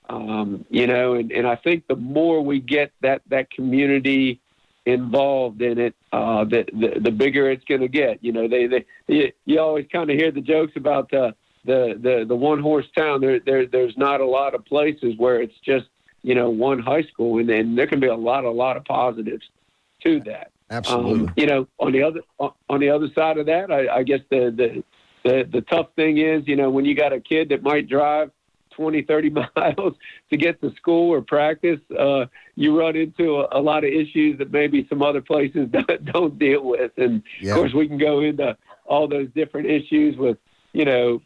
Um, 0.09 0.67
you 0.69 0.87
know, 0.87 1.15
and, 1.15 1.33
and 1.33 1.47
I 1.47 1.57
think 1.57 1.87
the 1.87 1.97
more 1.97 2.43
we 2.43 2.61
get 2.61 2.93
that 3.01 3.23
that 3.29 3.51
community 3.51 4.41
involved 4.87 5.63
in 5.63 5.79
it, 5.79 5.95
uh, 6.13 6.45
the, 6.45 6.67
the 6.73 7.01
the 7.01 7.11
bigger 7.11 7.51
it's 7.51 7.65
going 7.65 7.81
to 7.81 7.89
get. 7.89 8.23
You 8.23 8.33
know, 8.33 8.49
they 8.49 8.67
they 8.67 8.85
you, 9.07 9.33
you 9.47 9.61
always 9.61 9.87
kind 9.91 10.11
of 10.11 10.17
hear 10.17 10.31
the 10.31 10.41
jokes 10.41 10.73
about 10.77 11.13
uh, 11.15 11.33
the 11.65 11.99
the 12.01 12.25
the 12.27 12.37
one 12.37 12.61
horse 12.61 12.87
town. 12.97 13.21
There 13.21 13.41
there 13.41 13.67
there's 13.67 13.97
not 13.97 14.21
a 14.21 14.27
lot 14.27 14.55
of 14.55 14.65
places 14.65 15.15
where 15.17 15.41
it's 15.41 15.59
just 15.65 15.87
you 16.23 16.35
know 16.35 16.51
one 16.51 16.79
high 16.79 17.03
school, 17.05 17.39
and, 17.39 17.49
then 17.49 17.75
there 17.75 17.87
can 17.87 18.01
be 18.01 18.07
a 18.07 18.15
lot 18.15 18.45
a 18.45 18.51
lot 18.51 18.77
of 18.77 18.85
positives 18.85 19.45
to 20.05 20.21
that. 20.21 20.51
Absolutely. 20.71 21.29
Um, 21.29 21.35
you 21.37 21.47
know, 21.47 21.69
on 21.79 21.93
the 21.93 22.03
other 22.03 22.21
on 22.39 22.81
the 22.81 22.91
other 22.91 23.09
side 23.15 23.39
of 23.39 23.47
that, 23.47 23.71
I, 23.71 23.97
I 23.97 24.03
guess 24.03 24.21
the, 24.31 24.53
the 24.55 24.85
the 25.25 25.49
the 25.51 25.61
tough 25.63 25.89
thing 25.97 26.19
is, 26.19 26.47
you 26.47 26.57
know, 26.57 26.71
when 26.71 26.85
you 26.85 26.95
got 26.95 27.13
a 27.13 27.21
kid 27.21 27.51
that 27.51 27.63
might 27.63 27.89
drive 27.89 28.31
20, 28.75 29.03
30 29.03 29.31
miles 29.57 29.95
to 30.31 30.37
get 30.37 30.61
to 30.61 30.75
school 30.77 31.13
or 31.13 31.23
practice, 31.23 31.81
uh, 31.99 32.27
you 32.57 32.79
run 32.79 32.97
into 32.97 33.41
a, 33.41 33.59
a 33.59 33.61
lot 33.61 33.85
of 33.85 33.91
issues 33.91 34.39
that 34.39 34.53
maybe 34.53 34.87
some 34.89 35.03
other 35.03 35.21
places 35.21 35.69
don't, 35.71 36.05
don't 36.05 36.39
deal 36.39 36.65
with. 36.65 36.93
And 36.97 37.23
Yeah. 37.41 37.53
of 37.53 37.57
course, 37.59 37.75
we 37.75 37.89
can 37.89 37.99
go 37.99 38.21
into 38.21 38.57
all 38.87 39.09
those 39.09 39.29
different 39.35 39.69
issues 39.69 40.17
with, 40.17 40.39
you 40.75 40.85
know, 40.85 41.23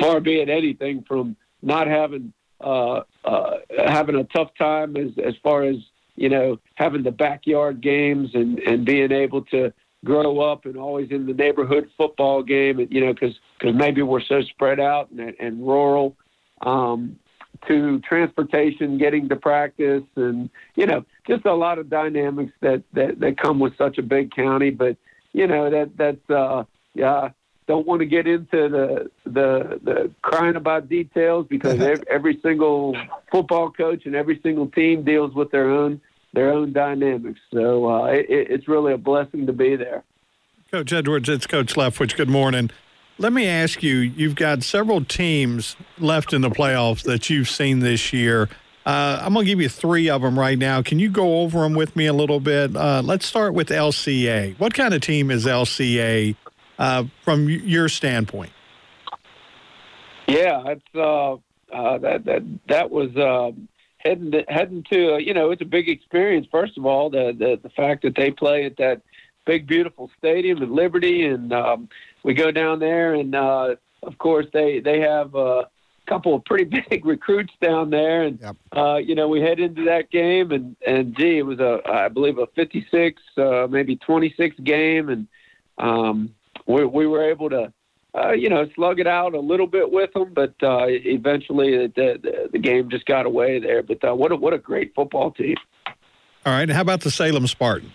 far 0.00 0.20
be 0.20 0.40
it 0.40 0.48
anything 0.48 1.04
from 1.06 1.36
not 1.60 1.86
having 1.88 2.32
uh, 2.60 3.02
uh, 3.24 3.56
having 3.86 4.16
a 4.16 4.24
tough 4.24 4.50
time 4.56 4.96
as 4.96 5.10
as 5.22 5.34
far 5.42 5.64
as 5.64 5.76
you 6.16 6.28
know 6.28 6.58
having 6.76 7.02
the 7.02 7.10
backyard 7.10 7.80
games 7.82 8.30
and 8.34 8.60
and 8.60 8.86
being 8.86 9.12
able 9.12 9.42
to 9.42 9.72
grow 10.04 10.38
up 10.40 10.64
and 10.64 10.76
always 10.76 11.10
in 11.10 11.26
the 11.26 11.34
neighborhood 11.34 11.90
football 11.96 12.42
game 12.42 12.78
and 12.78 12.90
you 12.92 13.04
know 13.04 13.12
because 13.12 13.36
maybe 13.74 14.02
we're 14.02 14.22
so 14.22 14.40
spread 14.42 14.78
out 14.78 15.10
and, 15.10 15.34
and 15.40 15.60
rural 15.66 16.16
um, 16.62 17.18
to 17.66 17.98
transportation 18.00 18.98
getting 18.98 19.28
to 19.28 19.34
practice 19.36 20.04
and 20.14 20.48
you 20.76 20.86
know 20.86 21.04
just 21.26 21.44
a 21.44 21.54
lot 21.54 21.78
of 21.78 21.90
dynamics 21.90 22.52
that 22.60 22.84
that, 22.92 23.18
that 23.18 23.36
come 23.36 23.58
with 23.58 23.76
such 23.76 23.98
a 23.98 24.02
big 24.02 24.30
county. 24.30 24.70
But 24.70 24.96
you 25.32 25.48
know 25.48 25.70
that 25.70 25.96
that's 25.96 26.30
uh 26.30 26.64
yeah 26.94 27.30
don't 27.68 27.86
want 27.86 28.00
to 28.00 28.06
get 28.06 28.26
into 28.26 28.48
the 28.50 29.10
the 29.24 29.78
the 29.84 30.10
crying 30.22 30.56
about 30.56 30.88
details 30.88 31.46
because 31.48 31.78
every, 31.78 32.04
every 32.10 32.40
single 32.42 32.96
football 33.30 33.70
coach 33.70 34.06
and 34.06 34.16
every 34.16 34.40
single 34.42 34.66
team 34.68 35.04
deals 35.04 35.34
with 35.34 35.52
their 35.52 35.70
own 35.70 36.00
their 36.32 36.50
own 36.50 36.72
dynamics. 36.72 37.38
So 37.52 37.88
uh, 37.88 38.06
it, 38.06 38.26
it's 38.28 38.66
really 38.66 38.94
a 38.94 38.98
blessing 38.98 39.46
to 39.46 39.52
be 39.52 39.76
there. 39.76 40.02
Coach 40.70 40.92
Edwards, 40.92 41.28
it's 41.28 41.46
Coach 41.46 41.74
Leftwich. 41.74 42.16
Good 42.16 42.28
morning. 42.28 42.70
Let 43.18 43.32
me 43.32 43.46
ask 43.46 43.82
you: 43.82 43.96
You've 43.96 44.34
got 44.34 44.62
several 44.62 45.04
teams 45.04 45.76
left 45.98 46.32
in 46.32 46.40
the 46.40 46.50
playoffs 46.50 47.02
that 47.02 47.28
you've 47.30 47.50
seen 47.50 47.80
this 47.80 48.12
year. 48.12 48.48
Uh, 48.86 49.20
I'm 49.20 49.34
going 49.34 49.44
to 49.44 49.50
give 49.50 49.60
you 49.60 49.68
three 49.68 50.08
of 50.08 50.22
them 50.22 50.38
right 50.38 50.58
now. 50.58 50.80
Can 50.80 50.98
you 50.98 51.10
go 51.10 51.40
over 51.40 51.58
them 51.58 51.74
with 51.74 51.94
me 51.94 52.06
a 52.06 52.14
little 52.14 52.40
bit? 52.40 52.74
Uh, 52.74 53.02
let's 53.04 53.26
start 53.26 53.52
with 53.52 53.68
LCA. 53.68 54.58
What 54.58 54.72
kind 54.72 54.94
of 54.94 55.02
team 55.02 55.30
is 55.30 55.44
LCA 55.44 56.34
uh, 56.78 57.04
from 57.22 57.48
your 57.48 57.88
standpoint? 57.88 58.52
Yeah, 60.26 60.62
it's 60.66 60.82
uh, 60.94 61.34
uh, 61.72 61.98
that 61.98 62.24
that 62.24 62.42
that 62.68 62.90
was 62.90 63.16
uh, 63.16 63.52
heading 63.98 64.30
to, 64.32 64.44
heading 64.48 64.84
to 64.90 65.22
you 65.22 65.34
know 65.34 65.50
it's 65.50 65.62
a 65.62 65.66
big 65.66 65.88
experience. 65.88 66.46
First 66.50 66.76
of 66.76 66.86
all, 66.86 67.10
the, 67.10 67.34
the 67.38 67.58
the 67.62 67.70
fact 67.70 68.02
that 68.02 68.14
they 68.14 68.30
play 68.30 68.64
at 68.66 68.76
that 68.76 69.02
big 69.46 69.66
beautiful 69.66 70.10
stadium 70.18 70.62
at 70.62 70.70
Liberty, 70.70 71.24
and 71.24 71.52
um, 71.52 71.88
we 72.22 72.34
go 72.34 72.50
down 72.50 72.78
there, 72.78 73.14
and 73.14 73.34
of 73.34 74.18
course 74.18 74.46
they 74.52 74.80
they 74.80 75.00
have 75.00 75.34
a 75.34 75.68
couple 76.08 76.34
of 76.34 76.44
pretty 76.44 76.64
big 76.90 77.04
recruits 77.06 77.52
down 77.60 77.90
there, 77.90 78.24
and 78.24 78.40
yep. 78.40 78.56
uh, 78.76 78.96
you 78.96 79.14
know 79.14 79.28
we 79.28 79.40
head 79.40 79.60
into 79.60 79.84
that 79.84 80.10
game, 80.10 80.50
and 80.50 80.76
and 80.86 81.16
gee, 81.16 81.38
it 81.38 81.46
was 81.46 81.60
a 81.60 81.80
I 81.86 82.08
believe 82.08 82.38
a 82.38 82.46
56, 82.48 83.22
uh, 83.36 83.66
maybe 83.70 83.96
26 83.96 84.56
game, 84.60 85.08
and 85.08 85.28
um, 85.76 86.34
we 86.68 86.84
we 86.84 87.06
were 87.06 87.28
able 87.28 87.50
to. 87.50 87.72
Uh, 88.14 88.32
you 88.32 88.48
know, 88.48 88.66
slug 88.74 88.98
it 88.98 89.06
out 89.06 89.34
a 89.34 89.38
little 89.38 89.66
bit 89.66 89.92
with 89.92 90.10
them, 90.14 90.32
but 90.32 90.54
uh, 90.62 90.86
eventually 90.88 91.76
the, 91.88 92.18
the, 92.22 92.48
the 92.50 92.58
game 92.58 92.88
just 92.88 93.04
got 93.04 93.26
away 93.26 93.60
there. 93.60 93.82
But 93.82 94.02
uh, 94.02 94.14
what 94.14 94.32
a, 94.32 94.36
what 94.36 94.54
a 94.54 94.58
great 94.58 94.94
football 94.94 95.30
team! 95.30 95.56
All 96.46 96.54
right, 96.54 96.68
how 96.70 96.80
about 96.80 97.02
the 97.02 97.10
Salem 97.10 97.46
Spartans? 97.46 97.92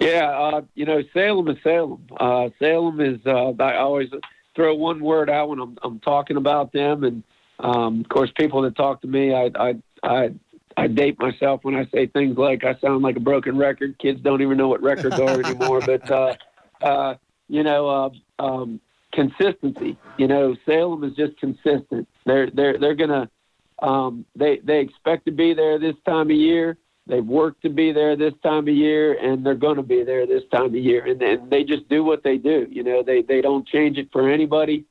Yeah, 0.00 0.28
uh, 0.28 0.62
you 0.74 0.84
know, 0.84 1.02
Salem 1.14 1.48
is 1.48 1.56
Salem. 1.62 2.06
Uh, 2.18 2.50
Salem 2.58 3.00
is. 3.00 3.20
Uh, 3.24 3.52
I 3.60 3.76
always 3.76 4.10
throw 4.54 4.74
one 4.74 5.00
word 5.00 5.30
out 5.30 5.50
when 5.50 5.60
I'm, 5.60 5.78
I'm 5.82 6.00
talking 6.00 6.36
about 6.36 6.72
them. 6.72 7.04
And 7.04 7.22
um, 7.60 8.00
of 8.00 8.08
course, 8.08 8.30
people 8.36 8.62
that 8.62 8.74
talk 8.74 9.02
to 9.02 9.06
me, 9.06 9.32
I, 9.32 9.50
I, 9.54 9.74
I, 10.02 10.30
I 10.76 10.86
date 10.88 11.18
myself 11.18 11.60
when 11.62 11.76
I 11.76 11.86
say 11.86 12.06
things 12.06 12.36
like 12.36 12.64
I 12.64 12.74
sound 12.80 13.02
like 13.02 13.16
a 13.16 13.20
broken 13.20 13.56
record. 13.56 13.98
Kids 13.98 14.20
don't 14.20 14.42
even 14.42 14.58
know 14.58 14.68
what 14.68 14.82
records 14.82 15.18
are 15.18 15.40
anymore. 15.40 15.80
But 15.86 16.10
uh, 16.10 16.34
uh, 16.82 17.14
you 17.48 17.62
know, 17.62 17.88
uh, 17.88 18.10
um, 18.42 18.80
consistency. 19.12 19.96
You 20.18 20.28
know, 20.28 20.56
Salem 20.66 21.04
is 21.04 21.14
just 21.14 21.38
consistent. 21.38 22.08
They're 22.24 22.50
they're 22.50 22.78
they're 22.78 22.94
gonna 22.94 23.30
um, 23.80 24.24
they 24.34 24.58
they 24.58 24.80
expect 24.80 25.26
to 25.26 25.32
be 25.32 25.54
there 25.54 25.78
this 25.78 25.96
time 26.04 26.30
of 26.30 26.36
year. 26.36 26.76
They've 27.08 27.24
worked 27.24 27.62
to 27.62 27.70
be 27.70 27.92
there 27.92 28.16
this 28.16 28.34
time 28.42 28.66
of 28.66 28.74
year, 28.74 29.14
and 29.14 29.46
they're 29.46 29.54
going 29.54 29.76
to 29.76 29.82
be 29.82 30.02
there 30.02 30.26
this 30.26 30.42
time 30.50 30.66
of 30.66 30.74
year. 30.74 31.06
And, 31.06 31.22
and 31.22 31.50
they 31.50 31.62
just 31.62 31.88
do 31.88 32.02
what 32.02 32.24
they 32.24 32.36
do. 32.36 32.66
You 32.68 32.82
know, 32.82 33.02
they 33.02 33.22
they 33.22 33.40
don't 33.40 33.66
change 33.66 33.96
it 33.96 34.08
for 34.12 34.28
anybody, 34.28 34.84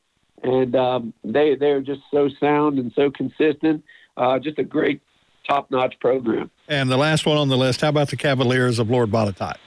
and 0.43 0.75
um, 0.75 1.13
they 1.23 1.55
they're 1.55 1.81
just 1.81 2.01
so 2.11 2.29
sound 2.39 2.79
and 2.79 2.91
so 2.95 3.11
consistent. 3.11 3.83
Uh, 4.17 4.39
just 4.39 4.57
a 4.59 4.63
great, 4.63 5.01
top 5.47 5.69
notch 5.71 5.99
program. 5.99 6.49
And 6.69 6.89
the 6.89 6.97
last 6.97 7.25
one 7.25 7.37
on 7.37 7.49
the 7.49 7.57
list. 7.57 7.81
How 7.81 7.89
about 7.89 8.09
the 8.09 8.17
Cavaliers 8.17 8.79
of 8.79 8.89
Lord 8.89 9.11
Botetourt? 9.11 9.57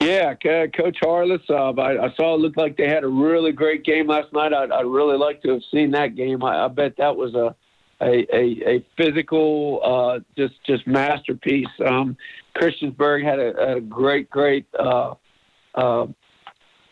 Yeah, 0.00 0.34
Coach 0.34 0.98
Harless. 1.00 1.42
Uh, 1.48 1.72
I, 1.72 2.06
I, 2.06 2.14
saw 2.14 2.34
it 2.34 2.40
looked 2.40 2.56
like 2.56 2.76
they 2.76 2.88
had 2.88 3.04
a 3.04 3.08
really 3.08 3.52
great 3.52 3.84
game 3.84 4.08
last 4.08 4.32
night. 4.32 4.52
I'd, 4.52 4.72
I'd 4.72 4.86
really 4.86 5.16
like 5.16 5.40
to 5.42 5.50
have 5.50 5.62
seen 5.70 5.92
that 5.92 6.16
game. 6.16 6.42
I, 6.42 6.64
I 6.64 6.68
bet 6.68 6.96
that 6.98 7.16
was 7.16 7.34
a 7.34 7.54
a, 8.00 8.26
a, 8.34 8.68
a 8.68 8.86
physical 8.96 9.80
uh, 9.84 10.20
just 10.36 10.54
just 10.66 10.86
masterpiece. 10.86 11.68
Um, 11.84 12.16
Christiansburg 12.56 13.24
had 13.24 13.38
a, 13.38 13.76
a 13.76 13.80
great 13.80 14.28
great 14.28 14.66
uh, 14.78 15.14
uh, 15.74 16.06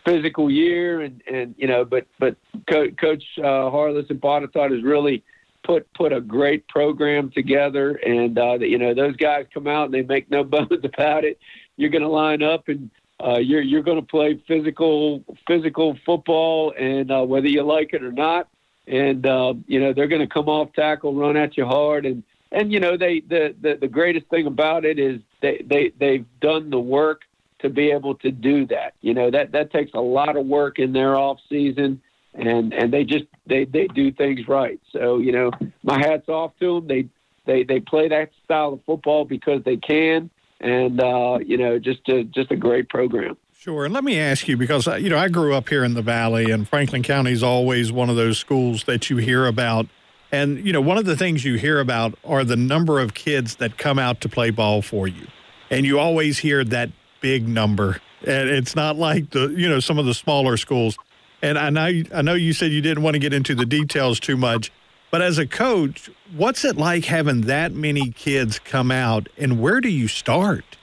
physical 0.05 0.51
year, 0.51 1.01
and, 1.01 1.23
and 1.31 1.55
you 1.59 1.66
know, 1.66 1.85
but 1.85 2.07
but 2.18 2.37
Co- 2.68 2.91
Coach 2.93 3.25
uh, 3.39 3.71
Harless 3.71 4.07
and 4.09 4.21
Botetourt 4.21 4.73
has 4.73 4.83
really 4.85 5.25
put 5.64 5.93
put 5.95 6.12
a 6.12 6.21
great 6.21 6.66
program 6.68 7.31
together, 7.31 7.93
and 8.07 8.39
uh, 8.39 8.59
you 8.61 8.79
know 8.79 8.95
those 8.95 9.16
guys 9.16 9.47
come 9.53 9.66
out 9.66 9.87
and 9.87 9.95
they 9.95 10.03
make 10.03 10.31
no 10.31 10.45
bones 10.45 10.85
about 10.85 11.25
it. 11.25 11.39
You're 11.81 11.91
going 11.91 12.03
to 12.03 12.09
line 12.09 12.43
up 12.43 12.68
and. 12.68 12.91
Uh, 13.22 13.37
you're 13.37 13.61
you're 13.61 13.83
going 13.83 14.01
to 14.01 14.07
play 14.07 14.43
physical 14.49 15.22
physical 15.47 15.95
football, 16.07 16.72
and 16.78 17.11
uh, 17.11 17.22
whether 17.22 17.49
you 17.49 17.62
like 17.62 17.93
it 17.93 18.03
or 18.03 18.12
not, 18.12 18.49
and 18.87 19.26
uh, 19.26 19.53
you 19.66 19.78
know 19.78 19.93
they're 19.93 20.09
going 20.09 20.26
to 20.26 20.26
come 20.26 20.49
off 20.49 20.72
tackle, 20.72 21.14
run 21.14 21.37
at 21.37 21.55
you 21.55 21.66
hard, 21.66 22.07
and 22.07 22.22
and 22.51 22.72
you 22.72 22.81
know 22.81 22.97
they 22.97 23.20
the, 23.20 23.55
the 23.61 23.76
the 23.78 23.89
greatest 23.89 24.26
thing 24.28 24.47
about 24.47 24.85
it 24.85 24.99
is 24.99 25.20
they 25.43 25.62
they 25.68 25.93
they've 25.99 26.24
done 26.41 26.70
the 26.70 26.81
work 26.81 27.22
to 27.61 27.68
be 27.68 27.91
able 27.91 28.14
to 28.16 28.31
do 28.31 28.66
that. 28.66 28.95
You 29.01 29.14
know 29.14 29.31
that 29.31 29.53
that 29.53 29.70
takes 29.70 29.93
a 29.95 30.01
lot 30.01 30.37
of 30.37 30.47
work 30.47 30.78
in 30.78 30.93
their 30.93 31.16
off 31.16 31.39
season, 31.49 32.01
and 32.35 32.72
and 32.72 32.93
they 32.93 33.05
just 33.05 33.26
they 33.47 33.64
they 33.64 33.87
do 33.89 34.11
things 34.12 34.49
right. 34.49 34.81
So 34.93 35.18
you 35.18 35.33
know 35.33 35.51
my 35.83 35.99
hats 35.99 36.28
off 36.28 36.53
to 36.61 36.76
them. 36.76 36.89
They 36.89 37.09
they 37.47 37.64
they 37.64 37.81
play 37.81 38.09
that 38.09 38.31
style 38.45 38.74
of 38.74 38.81
football 38.85 39.24
because 39.24 39.62
they 39.64 39.76
can, 39.76 40.31
and 40.61 41.00
uh, 41.00 41.38
you 41.44 41.56
know 41.56 41.78
just 41.78 42.08
a, 42.08 42.24
just 42.24 42.50
a 42.50 42.56
great 42.56 42.88
program. 42.88 43.36
Sure. 43.61 43.84
And 43.84 43.92
let 43.92 44.04
me 44.04 44.18
ask 44.18 44.48
you 44.48 44.56
because, 44.56 44.88
uh, 44.88 44.94
you 44.94 45.11
know, 45.11 45.18
I 45.18 45.28
grew 45.28 45.54
up 45.54 45.68
here 45.68 45.84
in 45.84 45.92
the 45.92 46.00
Valley, 46.00 46.50
and 46.50 46.66
Franklin 46.66 47.02
County 47.02 47.32
is 47.32 47.42
always 47.42 47.92
one 47.92 48.08
of 48.08 48.16
those 48.16 48.38
schools 48.38 48.84
that 48.84 49.11
you 49.11 49.18
hear 49.18 49.46
about. 49.46 49.86
And, 50.32 50.64
you 50.64 50.72
know, 50.72 50.80
one 50.80 50.96
of 50.96 51.04
the 51.04 51.14
things 51.14 51.44
you 51.44 51.56
hear 51.56 51.78
about 51.78 52.14
are 52.24 52.42
the 52.42 52.56
number 52.56 53.00
of 53.00 53.12
kids 53.12 53.56
that 53.56 53.76
come 53.76 53.98
out 53.98 54.22
to 54.22 54.30
play 54.30 54.48
ball 54.48 54.80
for 54.80 55.06
you. 55.06 55.26
And 55.68 55.84
you 55.84 55.98
always 55.98 56.38
hear 56.38 56.64
that 56.64 56.88
big 57.20 57.46
number. 57.46 58.00
And 58.26 58.48
it's 58.48 58.74
not 58.74 58.96
like 58.96 59.28
the, 59.28 59.48
you 59.48 59.68
know, 59.68 59.78
some 59.78 59.98
of 59.98 60.06
the 60.06 60.14
smaller 60.14 60.56
schools. 60.56 60.96
And 61.42 61.58
I 61.58 61.68
know, 61.68 62.02
I 62.14 62.22
know 62.22 62.32
you 62.32 62.54
said 62.54 62.72
you 62.72 62.80
didn't 62.80 63.02
want 63.02 63.12
to 63.12 63.18
get 63.20 63.34
into 63.34 63.54
the 63.54 63.66
details 63.66 64.20
too 64.20 64.38
much, 64.38 64.72
but 65.11 65.22
as 65.22 65.38
a 65.38 65.46
coach, 65.46 66.11
what's 66.34 66.64
it 66.64 66.76
like 66.76 67.06
having 67.06 67.42
that 67.42 67.72
many 67.72 68.11
kids 68.11 68.58
come 68.58 68.90
out 68.90 69.28
and 69.36 69.61
where 69.61 69.80
do 69.80 69.88
you 69.88 70.08
start? 70.08 70.78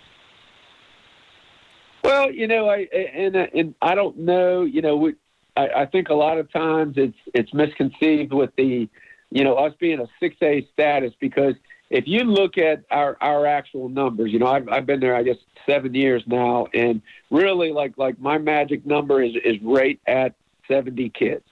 Well, 2.04 2.32
you 2.32 2.48
know, 2.48 2.70
I 2.70 2.88
and 2.94 3.36
uh, 3.36 3.48
and 3.54 3.76
I 3.82 3.96
don't 3.96 4.20
know. 4.20 4.64
You 4.64 4.82
know, 4.82 4.96
we, 4.96 5.16
I, 5.56 5.68
I 5.68 5.86
think 5.86 6.10
a 6.10 6.14
lot 6.14 6.38
of 6.38 6.52
times 6.52 6.96
it's 6.98 7.18
it's 7.34 7.54
misconceived 7.54 8.34
with 8.34 8.52
the, 8.56 8.88
you 9.30 9.44
know, 9.44 9.56
us 9.56 9.74
being 9.80 10.00
a 10.00 10.08
six 10.20 10.36
A 10.42 10.66
status 10.72 11.14
because 11.20 11.56
if 11.90 12.06
you 12.08 12.24
look 12.24 12.58
at 12.58 12.84
our 12.92 13.18
our 13.22 13.46
actual 13.46 13.90
numbers, 13.90 14.32
you 14.32 14.40
know, 14.40 14.48
I've 14.48 14.70
I've 14.70 14.86
been 14.86 15.00
there 15.00 15.16
I 15.16 15.24
guess 15.24 15.38
seven 15.66 15.94
years 15.94 16.24
now, 16.28 16.68
and 16.74 17.02
really 17.30 17.72
like 17.72 17.98
like 17.98 18.20
my 18.20 18.38
magic 18.38 18.86
number 18.86 19.22
is 19.22 19.34
is 19.44 19.58
right 19.62 20.00
at 20.08 20.34
seventy 20.68 21.10
kids. 21.10 21.44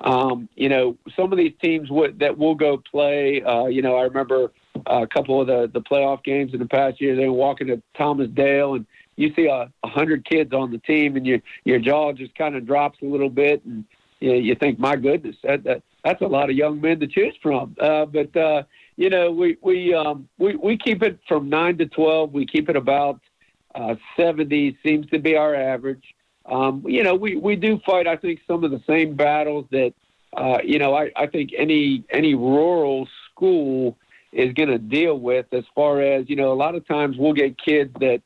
Um, 0.00 0.48
you 0.56 0.68
know, 0.68 0.96
some 1.14 1.32
of 1.32 1.38
these 1.38 1.54
teams 1.62 1.90
would, 1.90 2.18
that 2.18 2.36
will 2.36 2.54
go 2.54 2.76
play. 2.76 3.42
Uh, 3.42 3.66
you 3.66 3.82
know, 3.82 3.96
I 3.96 4.02
remember 4.02 4.52
a 4.86 5.06
couple 5.06 5.40
of 5.40 5.46
the 5.46 5.70
the 5.72 5.80
playoff 5.80 6.24
games 6.24 6.52
in 6.54 6.58
the 6.58 6.66
past 6.66 7.00
year. 7.00 7.14
They 7.14 7.26
were 7.26 7.32
walking 7.32 7.68
to 7.68 7.80
Thomas 7.94 8.28
Dale 8.30 8.74
and 8.74 8.86
you 9.16 9.32
see 9.34 9.46
a, 9.46 9.70
hundred 9.84 10.24
kids 10.24 10.52
on 10.52 10.70
the 10.70 10.78
team, 10.78 11.16
and 11.16 11.26
your 11.26 11.40
your 11.64 11.78
jaw 11.78 12.12
just 12.12 12.34
kind 12.34 12.56
of 12.56 12.66
drops 12.66 12.98
a 13.02 13.04
little 13.04 13.28
bit, 13.28 13.64
and 13.64 13.84
you, 14.20 14.32
know, 14.32 14.38
you 14.38 14.54
think, 14.54 14.78
my 14.78 14.96
goodness, 14.96 15.36
that, 15.42 15.64
that 15.64 15.82
that's 16.04 16.22
a 16.22 16.26
lot 16.26 16.50
of 16.50 16.56
young 16.56 16.80
men 16.80 17.00
to 17.00 17.06
choose 17.06 17.34
from. 17.42 17.76
Uh, 17.78 18.06
but 18.06 18.34
uh, 18.36 18.62
you 18.96 19.10
know, 19.10 19.30
we 19.30 19.58
we 19.60 19.94
um, 19.94 20.28
we 20.38 20.56
we 20.56 20.76
keep 20.76 21.02
it 21.02 21.18
from 21.28 21.48
nine 21.48 21.78
to 21.78 21.86
twelve. 21.86 22.32
We 22.32 22.46
keep 22.46 22.68
it 22.68 22.76
about 22.76 23.20
uh, 23.74 23.96
seventy 24.16 24.76
seems 24.82 25.08
to 25.10 25.18
be 25.18 25.36
our 25.36 25.54
average. 25.54 26.14
Um, 26.46 26.84
you 26.86 27.02
know, 27.02 27.14
we 27.14 27.36
we 27.36 27.56
do 27.56 27.80
fight. 27.86 28.06
I 28.06 28.16
think 28.16 28.40
some 28.46 28.64
of 28.64 28.70
the 28.70 28.82
same 28.86 29.14
battles 29.14 29.66
that 29.70 29.94
uh, 30.36 30.58
you 30.64 30.78
know. 30.78 30.94
I, 30.94 31.10
I 31.16 31.26
think 31.26 31.50
any 31.56 32.04
any 32.10 32.34
rural 32.34 33.08
school 33.30 33.96
is 34.32 34.52
going 34.54 34.70
to 34.70 34.78
deal 34.78 35.18
with 35.18 35.46
as 35.52 35.64
far 35.74 36.00
as 36.00 36.28
you 36.28 36.36
know. 36.36 36.52
A 36.52 36.54
lot 36.54 36.74
of 36.74 36.86
times 36.86 37.16
we'll 37.16 37.32
get 37.32 37.58
kids 37.58 37.92
that 38.00 38.22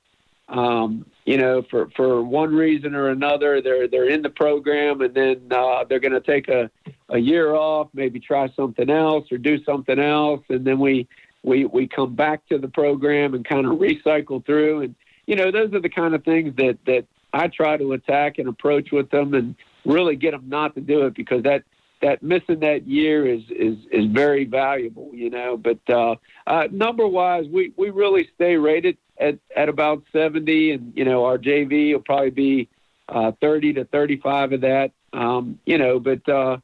um, 0.49 1.07
you 1.25 1.39
know, 1.39 1.63
for 1.71 1.91
for 1.97 2.23
one 2.23 2.55
reason 2.55 2.95
or 2.95 3.09
another, 3.09 3.61
they're 3.61 3.89
they're 3.89 4.09
in 4.09 4.23
the 4.23 4.31
program, 4.31 5.01
and 5.01 5.13
then 5.13 5.49
uh, 5.51 5.85
they're 5.85 6.01
going 6.01 6.13
to 6.13 6.21
take 6.21 6.49
a 6.49 6.71
a 7.09 7.19
year 7.19 7.55
off, 7.55 7.89
maybe 7.95 8.21
try 8.21 8.49
something 8.55 8.89
else 8.89 9.31
or 9.33 9.39
do 9.39 9.63
something 9.65 9.99
else, 9.99 10.43
and 10.49 10.65
then 10.65 10.79
we 10.79 11.09
we 11.43 11.65
we 11.65 11.89
come 11.89 12.15
back 12.15 12.47
to 12.49 12.59
the 12.59 12.69
program 12.69 13.35
and 13.35 13.45
kind 13.45 13.67
of 13.67 13.79
recycle 13.79 14.45
through, 14.45 14.83
and 14.83 14.95
you 15.27 15.35
know, 15.35 15.51
those 15.51 15.73
are 15.75 15.81
the 15.81 15.89
kind 15.89 16.15
of 16.15 16.25
things 16.25 16.55
that 16.57 16.79
that 16.87 17.07
I 17.33 17.49
try 17.49 17.77
to 17.77 17.93
attack 17.93 18.39
and 18.39 18.49
approach 18.49 18.91
with 18.93 19.11
them, 19.11 19.35
and 19.35 19.55
really 19.85 20.17
get 20.17 20.33
them 20.33 20.49
not 20.49 20.75
to 20.75 20.81
do 20.81 21.07
it 21.07 21.15
because 21.15 21.43
that 21.45 21.65
that 22.03 22.23
missing 22.23 22.61
that 22.61 22.87
year 22.87 23.27
is 23.27 23.43
is 23.51 23.77
is 23.91 24.07
very 24.07 24.45
valuable, 24.45 25.11
you 25.13 25.31
know. 25.31 25.57
But 25.57 25.79
uh, 25.89 26.17
uh, 26.47 26.69
number 26.71 27.07
wise, 27.07 27.47
we 27.49 27.73
we 27.77 27.91
really 27.91 28.29
stay 28.35 28.57
rated 28.57 28.97
at 29.19 29.39
at 29.57 29.69
about 29.69 30.03
70, 30.13 30.73
and 30.73 30.93
you 30.97 31.05
know 31.05 31.25
our 31.25 31.39
JV 31.39 31.93
will 31.93 32.01
probably 32.01 32.31
be 32.31 32.69
uh, 33.09 33.33
30 33.41 33.75
to 33.75 33.85
35 33.87 34.53
of 34.53 34.61
that. 34.63 34.93
Um, 35.13 35.59
you 35.65 35.79
know, 35.79 35.99
but 35.99 36.29
uh, 36.29 36.59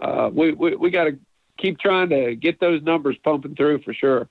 uh, 0.00 0.30
we 0.32 0.52
we, 0.52 0.76
we 0.76 0.90
got 0.90 1.04
to 1.04 1.18
keep 1.58 1.78
trying 1.78 2.08
to 2.10 2.34
get 2.34 2.60
those 2.60 2.82
numbers 2.82 3.16
pumping 3.22 3.54
through 3.54 3.82
for 3.82 3.92
sure. 3.92 4.28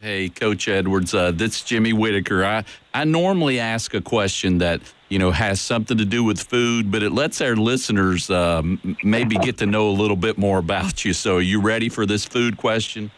Hey, 0.00 0.28
Coach 0.28 0.68
Edwards, 0.68 1.14
uh, 1.14 1.30
this 1.30 1.56
is 1.56 1.62
Jimmy 1.62 1.94
Whitaker. 1.94 2.44
I, 2.44 2.64
I 2.92 3.04
normally 3.04 3.58
ask 3.58 3.94
a 3.94 4.00
question 4.02 4.58
that 4.58 4.82
you 5.08 5.18
know 5.18 5.30
has 5.30 5.60
something 5.60 5.98
to 5.98 6.04
do 6.04 6.24
with 6.24 6.40
food, 6.40 6.90
but 6.90 7.02
it 7.02 7.12
lets 7.12 7.40
our 7.40 7.56
listeners 7.56 8.30
uh, 8.30 8.58
m- 8.58 8.96
maybe 9.04 9.36
get 9.36 9.58
to 9.58 9.66
know 9.66 9.88
a 9.88 9.92
little 9.92 10.16
bit 10.16 10.36
more 10.38 10.58
about 10.58 11.04
you. 11.04 11.12
So, 11.12 11.36
are 11.36 11.40
you 11.40 11.60
ready 11.60 11.88
for 11.88 12.06
this 12.06 12.24
food 12.24 12.56
question? 12.56 13.10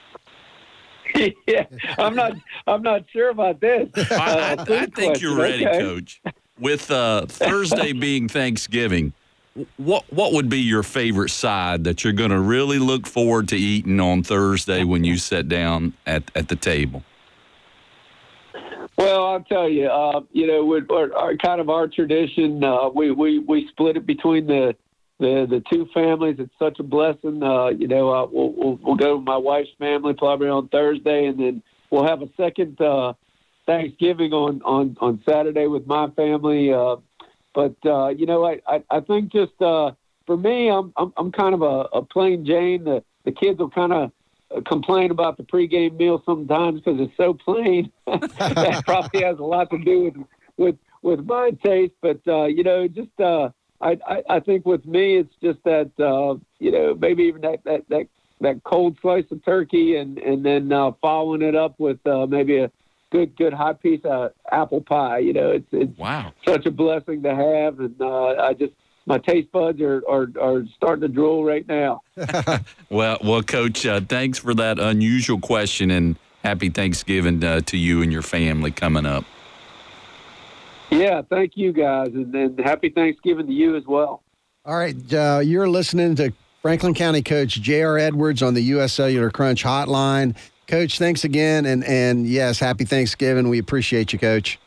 yeah, 1.46 1.64
I'm 1.98 2.14
not. 2.14 2.32
I'm 2.66 2.82
not 2.82 3.04
sure 3.10 3.30
about 3.30 3.60
this. 3.60 3.88
I, 3.96 4.14
I- 4.14 4.52
Uh, 4.52 4.64
I 4.68 4.86
think 4.86 5.20
you're 5.20 5.36
ready, 5.36 5.66
okay. 5.66 5.78
Coach. 5.78 6.20
With 6.60 6.90
uh, 6.90 7.26
Thursday 7.26 7.92
being 8.06 8.28
Thanksgiving, 8.28 9.12
what 9.78 10.04
what 10.12 10.32
would 10.34 10.48
be 10.50 10.58
your 10.60 10.82
favorite 10.82 11.30
side 11.30 11.84
that 11.84 12.04
you're 12.04 12.12
going 12.12 12.30
to 12.30 12.40
really 12.40 12.78
look 12.78 13.06
forward 13.06 13.48
to 13.48 13.56
eating 13.56 13.98
on 14.00 14.22
Thursday 14.22 14.84
when 14.84 15.04
you 15.04 15.16
sit 15.16 15.48
down 15.48 15.94
at, 16.06 16.30
at 16.34 16.48
the 16.48 16.56
table? 16.56 17.02
Well, 18.98 19.26
I'll 19.26 19.44
tell 19.44 19.68
you, 19.68 19.86
uh, 19.86 20.22
you 20.32 20.48
know, 20.48 20.64
with 20.64 20.90
our, 20.90 21.14
our 21.14 21.36
kind 21.36 21.60
of 21.60 21.70
our 21.70 21.86
tradition, 21.86 22.64
uh, 22.64 22.88
we, 22.88 23.12
we, 23.12 23.38
we 23.38 23.68
split 23.68 23.96
it 23.96 24.04
between 24.04 24.48
the, 24.48 24.74
the, 25.20 25.46
the 25.48 25.62
two 25.72 25.86
families. 25.94 26.34
It's 26.40 26.52
such 26.58 26.80
a 26.80 26.82
blessing. 26.82 27.40
Uh, 27.40 27.68
you 27.68 27.86
know, 27.86 28.10
uh, 28.10 28.26
we'll, 28.26 28.52
we'll, 28.56 28.78
we'll 28.82 28.96
go 28.96 29.18
to 29.18 29.22
my 29.22 29.36
wife's 29.36 29.70
family 29.78 30.14
probably 30.14 30.48
on 30.48 30.66
Thursday 30.66 31.26
and 31.26 31.38
then 31.38 31.62
we'll 31.90 32.04
have 32.04 32.22
a 32.22 32.28
second, 32.36 32.80
uh, 32.80 33.12
Thanksgiving 33.66 34.32
on, 34.32 34.62
on, 34.64 34.96
on 35.00 35.22
Saturday 35.28 35.68
with 35.68 35.86
my 35.86 36.10
family. 36.16 36.72
Uh, 36.72 36.96
but, 37.54 37.76
uh, 37.86 38.08
you 38.08 38.26
know, 38.26 38.44
I, 38.44 38.60
I, 38.66 38.82
I 38.90 39.00
think 39.00 39.30
just, 39.30 39.62
uh, 39.62 39.92
for 40.26 40.36
me, 40.36 40.70
I'm, 40.70 40.92
I'm, 40.96 41.12
I'm 41.16 41.30
kind 41.30 41.54
of 41.54 41.62
a, 41.62 41.86
a 41.92 42.02
plain 42.02 42.44
Jane. 42.44 42.82
The, 42.82 43.04
the 43.24 43.30
kids 43.30 43.60
will 43.60 43.70
kind 43.70 43.92
of, 43.92 44.02
uh, 44.02 44.12
complain 44.66 45.10
about 45.10 45.36
the 45.36 45.42
pregame 45.42 45.96
meal 45.96 46.22
sometimes 46.24 46.80
because 46.80 47.00
it's 47.00 47.16
so 47.16 47.34
plain. 47.34 47.92
that 48.06 48.82
probably 48.84 49.22
has 49.22 49.38
a 49.38 49.44
lot 49.44 49.70
to 49.70 49.78
do 49.78 50.04
with 50.04 50.16
with 50.56 50.76
with 51.02 51.26
my 51.26 51.50
taste. 51.64 51.94
But 52.00 52.20
uh, 52.26 52.46
you 52.46 52.62
know, 52.62 52.88
just 52.88 53.20
uh, 53.20 53.50
I, 53.80 53.98
I 54.06 54.22
I 54.28 54.40
think 54.40 54.66
with 54.66 54.86
me, 54.86 55.16
it's 55.16 55.34
just 55.42 55.62
that 55.64 55.90
uh, 55.98 56.38
you 56.58 56.72
know 56.72 56.94
maybe 56.94 57.24
even 57.24 57.42
that 57.42 57.64
that 57.64 57.88
that 57.88 58.06
that 58.40 58.62
cold 58.64 58.96
slice 59.00 59.24
of 59.30 59.44
turkey 59.44 59.96
and 59.96 60.18
and 60.18 60.44
then 60.44 60.72
uh, 60.72 60.92
following 61.00 61.42
it 61.42 61.54
up 61.54 61.74
with 61.78 62.04
uh, 62.06 62.26
maybe 62.26 62.58
a 62.58 62.70
good 63.10 63.36
good 63.36 63.52
hot 63.52 63.82
piece 63.82 64.00
of 64.04 64.32
apple 64.50 64.80
pie. 64.80 65.18
You 65.18 65.32
know, 65.32 65.50
it's 65.50 65.68
it's 65.72 65.98
wow. 65.98 66.32
such 66.46 66.66
a 66.66 66.70
blessing 66.70 67.22
to 67.22 67.34
have, 67.34 67.80
and 67.80 68.00
uh, 68.00 68.34
I 68.40 68.54
just 68.54 68.72
my 69.08 69.18
taste 69.18 69.50
buds 69.50 69.80
are, 69.80 70.02
are 70.08 70.28
are 70.40 70.64
starting 70.76 71.02
to 71.02 71.08
drool 71.08 71.44
right 71.44 71.66
now. 71.66 72.02
Well, 72.90 73.18
well, 73.22 73.42
Coach, 73.42 73.84
uh, 73.84 74.00
thanks 74.00 74.38
for 74.38 74.54
that 74.54 74.78
unusual 74.78 75.40
question, 75.40 75.90
and 75.90 76.16
happy 76.42 76.70
Thanksgiving 76.70 77.44
uh, 77.44 77.60
to 77.62 77.76
you 77.76 78.00
and 78.02 78.10
your 78.10 78.22
family 78.22 78.70
coming 78.70 79.04
up. 79.04 79.24
Yeah, 80.90 81.20
thank 81.28 81.52
you 81.56 81.72
guys, 81.72 82.08
and 82.14 82.32
then 82.32 82.56
happy 82.58 82.88
Thanksgiving 82.88 83.46
to 83.46 83.52
you 83.52 83.76
as 83.76 83.84
well. 83.86 84.22
All 84.64 84.76
right, 84.76 84.96
uh, 85.12 85.40
you're 85.44 85.68
listening 85.68 86.14
to 86.16 86.32
Franklin 86.62 86.94
County 86.94 87.22
Coach 87.22 87.60
J.R. 87.60 87.98
Edwards 87.98 88.42
on 88.42 88.54
the 88.54 88.62
U.S. 88.62 88.94
Cellular 88.94 89.30
Crunch 89.30 89.62
Hotline. 89.64 90.34
Coach, 90.66 90.98
thanks 90.98 91.24
again, 91.24 91.66
and 91.66 91.84
and 91.84 92.26
yes, 92.26 92.58
happy 92.58 92.84
Thanksgiving. 92.84 93.48
We 93.48 93.58
appreciate 93.58 94.12
you, 94.12 94.18
Coach. 94.18 94.58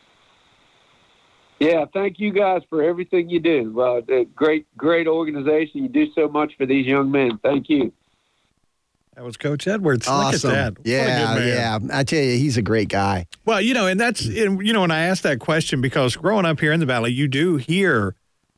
Yeah, 1.61 1.85
thank 1.93 2.19
you 2.19 2.31
guys 2.33 2.63
for 2.69 2.81
everything 2.81 3.29
you 3.29 3.39
do. 3.39 3.79
Uh, 3.79 4.01
the 4.01 4.25
great, 4.35 4.65
great 4.75 5.07
organization. 5.07 5.83
You 5.83 5.89
do 5.89 6.11
so 6.13 6.27
much 6.27 6.57
for 6.57 6.65
these 6.65 6.87
young 6.87 7.11
men. 7.11 7.37
Thank 7.43 7.69
you. 7.69 7.93
That 9.15 9.23
was 9.23 9.37
Coach 9.37 9.67
Edwards. 9.67 10.07
Awesome. 10.07 10.49
Look 10.49 10.57
at 10.57 10.63
that. 10.75 10.77
What 10.79 10.87
a 10.87 10.89
Yeah, 10.89 11.35
good 11.35 11.39
man. 11.45 11.47
yeah. 11.91 11.97
I 11.99 12.03
tell 12.03 12.19
you, 12.23 12.31
he's 12.37 12.57
a 12.57 12.63
great 12.63 12.89
guy. 12.89 13.27
Well, 13.45 13.61
you 13.61 13.75
know, 13.75 13.85
and 13.85 13.99
that's 13.99 14.25
and, 14.25 14.65
you 14.65 14.73
know, 14.73 14.81
when 14.81 14.89
I 14.89 15.01
asked 15.03 15.21
that 15.23 15.39
question 15.39 15.81
because 15.81 16.15
growing 16.15 16.45
up 16.45 16.59
here 16.59 16.71
in 16.71 16.79
the 16.79 16.85
valley, 16.87 17.11
you 17.11 17.27
do 17.27 17.57
hear, 17.57 18.15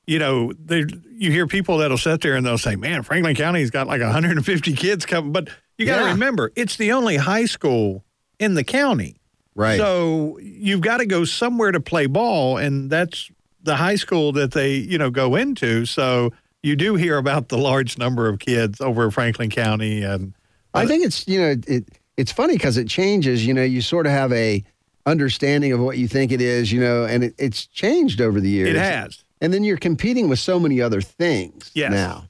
you 0.08 0.18
know, 0.20 0.54
there 0.58 0.86
you 1.12 1.30
hear 1.30 1.46
people 1.46 1.80
that'll 1.80 1.98
sit 1.98 2.22
there 2.22 2.36
and 2.36 2.46
they'll 2.46 2.58
say, 2.58 2.78
"Man, 2.78 3.04
Franklin 3.04 3.36
County's 3.36 3.70
got 3.72 3.88
like 3.88 4.02
150 4.02 4.74
kids 4.74 5.06
coming," 5.06 5.34
but 5.34 5.50
you 5.78 5.86
got 5.86 5.98
to 6.00 6.06
Yeah. 6.06 6.12
remember, 6.12 6.54
it's 6.56 6.78
the 6.78 6.94
only 6.94 7.18
high 7.18 7.46
school 7.46 8.06
in 8.40 8.54
the 8.54 8.64
county. 8.64 9.18
Right. 9.56 9.78
So 9.78 10.40
you've 10.42 10.82
got 10.82 10.98
to 10.98 11.06
go 11.06 11.26
somewhere 11.26 11.72
to 11.72 11.80
play 11.80 12.06
ball, 12.08 12.58
and 12.58 12.90
that's 12.90 13.30
the 13.62 13.76
high 13.76 13.96
school 13.96 14.32
that 14.34 14.52
they, 14.52 14.74
you 14.76 14.98
know, 14.98 15.10
go 15.10 15.36
into. 15.36 15.86
So 15.86 16.34
you 16.64 16.76
do 16.76 16.96
hear 16.96 17.18
about 17.18 17.50
the 17.50 17.58
large 17.58 17.98
number 17.98 18.28
of 18.28 18.40
kids 18.40 18.82
over 18.82 19.10
Franklin 19.12 19.50
County, 19.50 20.02
and 20.04 20.34
I 20.74 20.86
think 20.88 21.06
it's 21.06 21.28
you 21.28 21.40
know 21.40 21.56
it 21.68 21.86
it's 22.18 22.32
funny 22.32 22.54
because 22.56 22.78
it 22.78 22.88
changes. 22.88 23.46
You 23.46 23.54
know, 23.54 23.64
you 23.64 23.82
sort 23.82 24.06
of 24.06 24.12
have 24.12 24.32
a 24.34 24.64
understanding 25.06 25.72
of 25.74 25.80
what 25.82 25.98
you 25.98 26.08
think 26.08 26.32
it 26.32 26.42
is. 26.42 26.72
You 26.72 26.80
know, 26.82 27.06
and 27.06 27.24
it, 27.26 27.36
it's 27.38 27.66
changed 27.68 28.22
over 28.22 28.40
the 28.42 28.50
years. 28.50 28.70
it 28.70 28.76
has. 28.78 29.24
And 29.42 29.54
then 29.54 29.64
you're 29.66 29.78
competing 29.78 30.30
with 30.30 30.40
so 30.40 30.58
many 30.60 30.80
other 30.82 31.02
things 31.02 31.70
Yes. 31.74 31.92
now. 31.92 32.30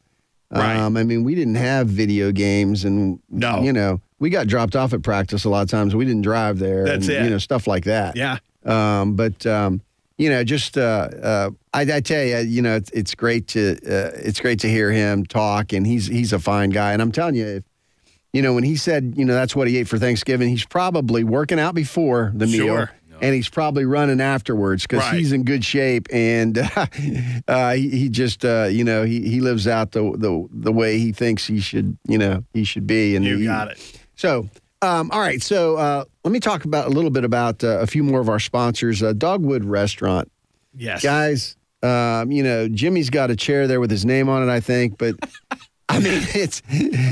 Right. 0.49 0.75
Um, 0.77 0.97
I 0.97 1.03
mean, 1.03 1.23
we 1.23 1.35
didn't 1.35 1.55
have 1.55 1.87
video 1.87 2.31
games, 2.31 2.85
and 2.85 3.19
No. 3.29 3.61
you 3.61 3.71
know, 3.71 4.01
we 4.23 4.29
got 4.29 4.47
dropped 4.47 4.73
off 4.77 4.93
at 4.93 5.01
practice 5.03 5.43
a 5.43 5.49
lot 5.49 5.63
of 5.63 5.69
times. 5.69 5.93
We 5.93 6.05
didn't 6.05 6.21
drive 6.21 6.57
there. 6.57 6.85
That's 6.85 7.09
and, 7.09 7.17
it. 7.17 7.23
You 7.25 7.29
know, 7.31 7.37
stuff 7.39 7.67
like 7.67 7.83
that. 7.83 8.15
Yeah. 8.15 8.37
Um, 8.63 9.15
but 9.17 9.45
um, 9.45 9.81
you 10.17 10.29
know, 10.29 10.45
just 10.45 10.77
uh, 10.77 11.09
uh, 11.21 11.49
I, 11.73 11.81
I 11.81 11.99
tell 11.99 12.23
you, 12.23 12.37
you 12.37 12.61
know, 12.61 12.77
it's, 12.77 12.89
it's 12.91 13.15
great 13.15 13.49
to 13.49 13.73
uh, 13.85 14.11
it's 14.15 14.39
great 14.39 14.61
to 14.61 14.69
hear 14.69 14.91
him 14.93 15.25
talk, 15.25 15.73
and 15.73 15.85
he's 15.85 16.07
he's 16.07 16.31
a 16.31 16.39
fine 16.39 16.69
guy. 16.69 16.93
And 16.93 17.01
I'm 17.01 17.11
telling 17.11 17.35
you, 17.35 17.45
if 17.45 17.63
you 18.31 18.41
know, 18.41 18.53
when 18.53 18.63
he 18.63 18.77
said, 18.77 19.13
you 19.17 19.25
know, 19.25 19.33
that's 19.33 19.57
what 19.57 19.67
he 19.67 19.75
ate 19.77 19.89
for 19.89 19.99
Thanksgiving, 19.99 20.47
he's 20.47 20.65
probably 20.65 21.25
working 21.25 21.59
out 21.59 21.75
before 21.75 22.31
the 22.33 22.47
meal. 22.47 22.65
Sure. 22.67 22.91
And 23.21 23.33
he's 23.35 23.47
probably 23.47 23.85
running 23.85 24.19
afterwards 24.19 24.83
because 24.83 24.99
Right. 24.99 25.15
he's 25.19 25.31
in 25.31 25.43
good 25.43 25.63
shape, 25.63 26.07
and 26.11 26.57
uh, 27.47 27.71
he, 27.73 27.89
he 27.89 28.09
just, 28.09 28.43
uh, 28.43 28.67
you 28.69 28.83
know, 28.83 29.03
he, 29.03 29.21
he 29.29 29.39
lives 29.39 29.65
out 29.67 29.91
the, 29.91 30.01
the 30.17 30.45
the 30.51 30.71
way 30.73 30.97
he 30.97 31.11
thinks 31.13 31.45
he 31.47 31.59
should, 31.61 31.97
you 32.07 32.17
know, 32.17 32.43
he 32.53 32.63
should 32.65 32.85
be. 32.87 33.15
And 33.15 33.23
You 33.23 33.37
he- 33.37 33.45
got 33.45 33.71
it. 33.71 33.99
So, 34.15 34.49
um, 34.81 35.09
all 35.11 35.19
right. 35.19 35.41
So 35.41 35.75
uh, 35.77 36.05
let 36.23 36.31
me 36.31 36.39
talk 36.39 36.65
about 36.65 36.87
a 36.87 36.89
little 36.89 37.11
bit 37.11 37.23
about 37.23 37.63
uh, 37.63 37.79
a 37.79 37.87
few 37.87 38.03
more 38.03 38.19
of 38.19 38.29
our 38.29 38.39
sponsors. 38.39 39.01
Uh, 39.03 39.13
Dogwood 39.13 39.63
Restaurant, 39.63 40.31
Yes. 40.75 41.01
guys. 41.03 41.55
Um, 41.81 42.31
you 42.31 42.43
know, 42.43 42.67
Jimmy's 42.69 43.09
got 43.09 43.29
a 43.31 43.35
chair 43.35 43.67
there 43.67 43.79
with 43.81 43.91
his 43.91 44.05
name 44.05 44.29
on 44.29 44.47
it, 44.47 44.51
I 44.51 44.59
think, 44.59 44.97
but. 44.97 45.15
I 45.89 45.99
mean, 45.99 46.23
it's 46.33 46.63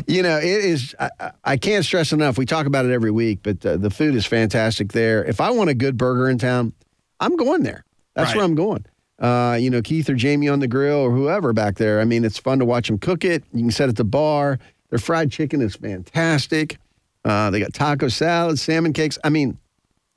you 0.08 0.24
know, 0.24 0.38
it 0.38 0.44
is. 0.46 0.96
I, 1.00 1.10
I- 1.44 1.58
can't 1.58 1.86
stress 1.86 2.14
enough. 2.14 2.38
We 2.40 2.48
talk 2.48 2.66
about 2.66 2.86
it 2.86 2.92
every 2.92 3.12
week, 3.12 3.40
but 3.44 3.64
uh, 3.64 3.78
the 3.78 3.92
food 3.92 4.16
is 4.16 4.26
fantastic 4.26 4.94
there. 4.94 5.24
If 5.24 5.40
I 5.40 5.52
want 5.52 5.70
a 5.70 5.76
good 5.76 5.98
burger 5.98 6.30
in 6.30 6.40
town, 6.40 6.74
I'm 7.20 7.36
going 7.36 7.62
there. 7.62 7.84
That's 8.16 8.30
Right. 8.30 8.38
where 8.38 8.46
I'm 8.46 8.56
going. 8.56 8.86
Uh, 9.20 9.58
you 9.60 9.70
know, 9.70 9.84
Keith 9.84 10.10
or 10.10 10.16
Jamie 10.16 10.48
on 10.48 10.62
the 10.62 10.68
grill 10.68 10.98
or 10.98 11.12
whoever 11.12 11.54
back 11.54 11.76
there. 11.76 12.00
I 12.00 12.06
mean, 12.06 12.26
it's 12.26 12.40
fun 12.40 12.58
to 12.58 12.66
watch 12.66 12.88
them 12.88 12.98
cook 12.98 13.24
it. 13.24 13.44
You 13.54 13.60
can 13.62 13.72
set 13.72 13.90
at 13.90 13.98
the 13.98 14.04
bar. 14.06 14.58
Their 14.90 15.00
fried 15.00 15.32
chicken 15.32 15.62
is 15.62 15.76
fantastic. 15.76 16.78
Uh, 17.24 17.50
they 17.52 17.60
got 17.60 17.74
taco 17.74 18.08
salad, 18.08 18.58
salmon 18.60 18.94
cakes. 18.94 19.18
I 19.24 19.30
mean, 19.30 19.58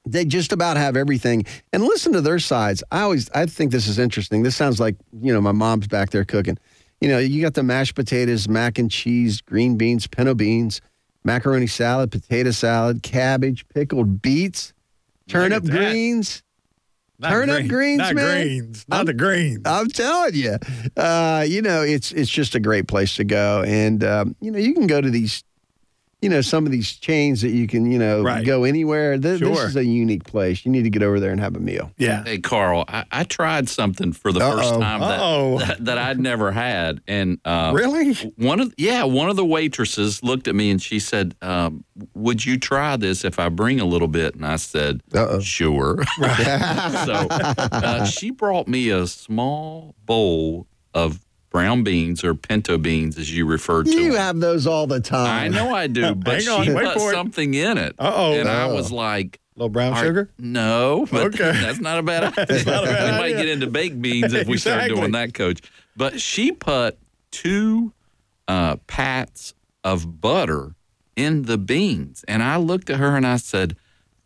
they 0.07 0.25
just 0.25 0.53
about 0.53 0.77
have 0.77 0.97
everything. 0.97 1.45
And 1.73 1.83
listen 1.83 2.13
to 2.13 2.21
their 2.21 2.39
sides. 2.39 2.83
I 2.91 3.03
always 3.03 3.31
I 3.31 3.47
think 3.47 3.73
this 3.73 3.87
is 3.87 3.99
interesting. 3.99 4.43
This 4.43 4.57
sounds 4.57 4.81
like, 4.81 4.97
you 5.21 5.33
know, 5.33 5.41
my 5.41 5.53
mom's 5.53 5.87
back 5.87 6.11
there 6.11 6.25
cooking. 6.25 6.59
You 7.01 7.09
know, 7.09 7.19
you 7.19 7.43
got 7.43 7.55
the 7.55 7.63
mashed 7.63 7.95
potatoes, 7.95 8.49
mac 8.49 8.79
and 8.79 8.91
cheese, 8.91 9.41
green 9.41 9.77
beans, 9.77 10.07
pinto 10.07 10.35
beans, 10.35 10.81
macaroni 11.25 11.67
salad, 11.67 12.11
potato 12.11 12.51
salad, 12.51 13.03
cabbage, 13.03 13.67
pickled 13.69 14.23
beets, 14.23 14.73
turnip 15.29 15.65
Look 15.65 15.73
at 15.73 15.79
that. 15.81 15.91
greens. 15.91 16.43
Not 17.19 17.31
Turnip 17.31 17.57
green- 17.59 17.69
greens, 17.69 17.99
not 17.99 18.15
man. 18.17 18.43
greens, 18.43 18.85
not 18.89 19.07
the 19.07 19.15
greens. 19.15 19.61
I'm 19.65 19.89
telling 19.89 20.35
you, 20.35 20.57
uh, 20.97 21.45
you 21.47 21.63
know, 21.63 21.83
it's 21.83 22.11
it's 22.11 22.29
just 22.31 22.57
a 22.57 22.61
great 22.61 22.89
place 22.89 23.15
to 23.17 23.25
go, 23.25 23.63
and 23.65 24.03
um, 24.03 24.35
you 24.41 24.51
know, 24.51 24.59
you 24.59 24.75
can 24.75 24.89
go 24.89 25.01
to 25.01 25.09
these, 25.11 25.45
you 26.25 26.31
know, 26.31 26.41
some 26.41 26.64
of 26.64 26.72
these 26.72 26.91
chains 26.97 27.43
that 27.43 27.51
you 27.51 27.66
can, 27.66 27.85
you 27.91 27.99
know, 27.99 28.22
Right. 28.22 28.47
go 28.47 28.64
anywhere. 28.64 29.18
Th- 29.18 29.39
This 29.41 29.59
is 29.64 29.77
a 29.77 29.85
unique 29.85 30.25
place. 30.25 30.64
You 30.64 30.72
need 30.72 30.85
to 30.85 30.91
get 30.91 31.03
over 31.03 31.20
there 31.20 31.31
and 31.33 31.39
have 31.41 31.55
a 31.55 31.61
meal. 31.61 31.93
Yeah. 31.99 32.25
Hey, 32.25 32.39
Carl, 32.39 32.85
I, 32.89 33.05
I 33.12 33.25
tried 33.25 33.68
something 33.68 34.12
for 34.12 34.33
the 34.33 34.41
first 34.41 34.72
Uh-oh. 34.72 34.81
time 34.81 35.01
that, 35.01 35.59
that 35.68 35.85
that 35.85 35.99
I'd 35.99 36.18
never 36.18 36.51
had, 36.51 37.03
and 37.07 37.39
uh, 37.45 37.72
Really? 37.75 38.14
one 38.37 38.59
of 38.61 38.72
yeah, 38.79 39.05
one 39.05 39.29
of 39.29 39.37
the 39.37 39.45
waitresses 39.45 40.22
looked 40.22 40.49
at 40.49 40.55
me 40.55 40.70
and 40.70 40.81
she 40.81 40.99
said, 40.99 41.35
um, 41.43 41.85
"Would 42.14 42.47
you 42.47 42.59
try 42.59 42.97
this 42.97 43.22
if 43.25 43.39
I 43.39 43.51
bring 43.51 43.81
a 43.81 43.85
little 43.85 44.09
bit?" 44.09 44.35
And 44.35 44.47
I 44.47 44.57
said, 44.57 45.03
Uh-oh. 45.14 45.41
"Sure." 45.41 46.03
so 46.18 47.27
uh, 47.31 48.05
she 48.07 48.31
brought 48.31 48.66
me 48.66 48.89
a 48.89 49.07
small 49.07 49.95
bowl 50.07 50.66
of 50.95 51.20
brown 51.55 51.85
beans 51.85 52.25
or 52.25 52.35
pinto 52.35 52.77
beans, 52.77 53.17
as 53.17 53.33
you 53.33 53.47
referred 53.47 53.87
to. 53.87 53.93
You 53.93 54.11
them. 54.11 54.21
have 54.21 54.41
those 54.41 54.67
all 54.67 54.89
the 54.89 54.99
time. 54.99 55.29
I 55.45 55.47
know 55.57 55.73
I 55.73 55.87
do, 55.87 56.13
but 56.17 56.47
on, 56.49 56.65
she 56.65 56.73
put 56.73 56.95
for 56.95 57.13
it. 57.13 57.15
something 57.15 57.55
in 57.55 57.79
it, 57.79 57.95
Uh-oh. 57.97 58.33
and 58.33 58.49
I 58.49 58.65
Oh. 58.65 58.75
was 58.75 58.91
like, 58.91 59.39
little 59.55 59.69
brown 59.69 59.95
sugar. 59.95 60.29
No, 60.37 61.07
but 61.13 61.27
Okay. 61.27 61.53
that's 61.63 61.79
not 61.79 61.99
a 62.01 62.03
bad 62.03 62.37
idea. 62.37 62.65
Not 62.65 62.83
a 62.83 62.87
bad 62.89 63.13
we 63.13 63.19
might 63.21 63.37
get 63.41 63.49
into 63.49 63.69
baked 63.69 64.03
beans 64.03 64.33
if 64.35 64.49
we 64.49 64.59
start 64.59 64.89
doing 64.89 65.13
that, 65.13 65.33
Coach. 65.33 65.61
But 65.97 66.21
she 66.21 66.51
put 66.51 66.99
two 67.31 67.93
uh, 68.49 68.75
pats 68.89 69.55
of 69.85 70.21
butter 70.21 70.75
in 71.15 71.43
the 71.43 71.57
beans, 71.57 72.25
and 72.27 72.43
I 72.43 72.57
looked 72.57 72.91
at 72.91 72.99
her 72.99 73.17
and 73.17 73.25
I 73.25 73.37
said, 73.37 73.77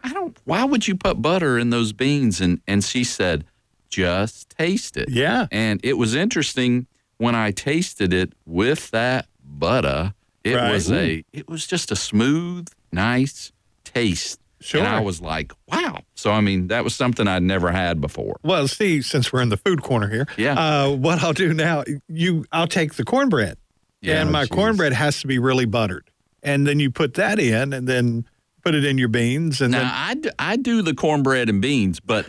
"I 0.01 0.15
don't. 0.15 0.35
Why 0.45 0.65
would 0.65 0.89
you 0.89 0.95
put 0.97 1.21
butter 1.21 1.59
in 1.59 1.69
those 1.69 1.93
beans?" 1.93 2.41
And 2.41 2.63
and 2.67 2.83
she 2.83 3.05
said, 3.05 3.45
"Just 3.91 4.49
taste 4.57 4.97
it." 4.97 5.11
Yeah. 5.11 5.47
And 5.53 5.79
it 5.85 5.99
was 5.99 6.15
interesting 6.15 6.87
when 7.19 7.35
I 7.35 7.51
tasted 7.51 8.13
it 8.13 8.33
with 8.47 8.91
that 8.91 9.27
butter. 9.45 10.15
It 10.45 10.55
Right. 10.55 10.73
was 10.73 10.91
a. 10.91 11.25
It 11.33 11.49
was 11.49 11.67
just 11.67 11.91
a 11.93 11.97
smooth, 11.97 12.69
nice 12.93 13.53
taste. 13.85 14.41
Sure. 14.61 14.81
And 14.81 14.89
I 14.89 15.01
was 15.01 15.21
like, 15.21 15.53
wow. 15.69 16.01
So, 16.17 16.33
I 16.33 16.41
mean, 16.41 16.67
that 16.69 16.83
was 16.83 16.95
something 16.95 17.29
I'd 17.29 17.43
never 17.45 17.71
had 17.71 18.01
before. 18.01 18.41
Well, 18.43 18.67
see, 18.67 19.03
since 19.03 19.33
we're 19.33 19.43
in 19.43 19.51
the 19.51 19.57
food 19.57 19.83
corner 19.83 20.09
here, 20.09 20.27
Yeah. 20.37 20.55
Uh, 20.55 20.91
what 20.97 21.23
I'll 21.23 21.33
do 21.33 21.55
now, 21.55 21.85
you, 22.09 22.45
I'll 22.51 22.67
take 22.67 22.95
the 22.95 23.05
cornbread, 23.05 23.57
Yeah. 24.01 24.21
and 24.21 24.33
my 24.33 24.43
geez. 24.43 24.51
cornbread 24.51 24.93
has 24.95 25.21
to 25.21 25.29
be 25.29 25.39
really 25.39 25.65
buttered, 25.65 26.11
and 26.43 26.67
then 26.67 26.81
you 26.81 26.91
put 26.91 27.15
that 27.15 27.39
in, 27.39 27.73
and 27.73 27.87
then 27.87 28.27
put 28.65 28.75
it 28.75 28.85
in 28.85 28.99
your 28.99 29.07
beans, 29.09 29.61
and 29.61 29.71
Now, 29.71 29.79
then 29.83 29.91
I 29.95 30.15
do, 30.15 30.31
I 30.41 30.57
do 30.57 30.83
the 30.83 30.95
cornbread 30.95 31.49
and 31.49 31.63
beans, 31.63 32.01
but 32.01 32.27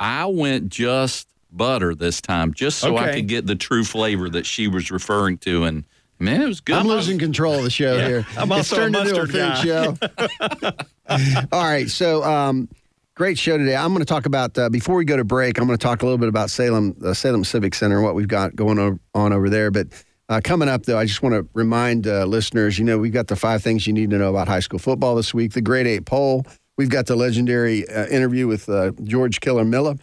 I 0.00 0.24
went 0.26 0.70
just 0.70 1.28
butter 1.50 1.94
this 1.94 2.20
time, 2.20 2.52
just 2.54 2.78
so 2.78 2.96
I 2.96 3.12
could 3.14 3.28
get 3.28 3.46
the 3.46 3.56
true 3.56 3.84
flavor 3.84 4.28
that 4.30 4.46
she 4.46 4.68
was 4.68 4.90
referring 4.90 5.38
to. 5.38 5.64
And 5.64 5.84
man, 6.18 6.42
it 6.42 6.46
was 6.46 6.60
good. 6.60 6.76
I'm 6.76 6.86
losing 6.86 7.18
control 7.18 7.54
of 7.54 7.64
the 7.64 7.70
show 7.70 7.96
Yeah. 7.96 8.06
here. 8.08 8.26
I'm 8.36 8.50
it's 8.52 8.72
also 8.72 8.76
a 8.76 8.78
turned 8.80 8.96
into 8.96 9.14
a 9.14 9.18
mustard 9.26 9.30
food 9.30 9.38
guy. 9.38 9.64
show. 9.64 11.46
All 11.52 11.62
right, 11.64 11.88
so 11.88 12.22
um, 12.24 12.68
great 13.14 13.38
show 13.38 13.56
today. 13.56 13.76
I'm 13.76 13.88
going 13.92 14.00
to 14.00 14.04
talk 14.04 14.26
about 14.26 14.56
uh, 14.58 14.68
before 14.68 14.96
we 14.96 15.04
go 15.04 15.16
to 15.16 15.24
break. 15.24 15.58
I'm 15.58 15.66
going 15.66 15.78
to 15.78 15.82
talk 15.82 16.02
a 16.02 16.04
little 16.04 16.18
bit 16.18 16.28
about 16.28 16.50
Salem, 16.50 16.94
the 16.98 17.14
Salem 17.14 17.44
Civic 17.44 17.74
Center, 17.74 17.96
and 17.96 18.04
what 18.04 18.14
we've 18.14 18.28
got 18.28 18.56
going 18.56 18.98
on 19.14 19.32
over 19.32 19.48
there. 19.48 19.70
But 19.70 19.88
uh, 20.28 20.40
coming 20.42 20.68
up, 20.68 20.82
though, 20.84 20.98
I 20.98 21.04
just 21.04 21.22
want 21.22 21.34
to 21.36 21.48
remind 21.54 22.06
uh, 22.08 22.24
listeners. 22.24 22.78
You 22.78 22.84
know, 22.84 22.98
we've 22.98 23.12
got 23.12 23.28
the 23.28 23.36
five 23.36 23.62
things 23.62 23.86
you 23.86 23.92
need 23.92 24.10
to 24.10 24.18
know 24.18 24.30
about 24.30 24.48
high 24.48 24.60
school 24.60 24.80
football 24.80 25.14
this 25.14 25.32
week. 25.32 25.52
The 25.52 25.60
grade 25.62 25.86
eight 25.86 26.04
poll. 26.06 26.44
We've 26.76 26.90
got 26.90 27.06
the 27.06 27.16
legendary 27.16 27.88
uh, 27.88 28.06
interview 28.08 28.46
with 28.48 28.68
uh, 28.68 28.90
George 29.04 29.40
Killer 29.40 29.64
Miller. 29.64 29.94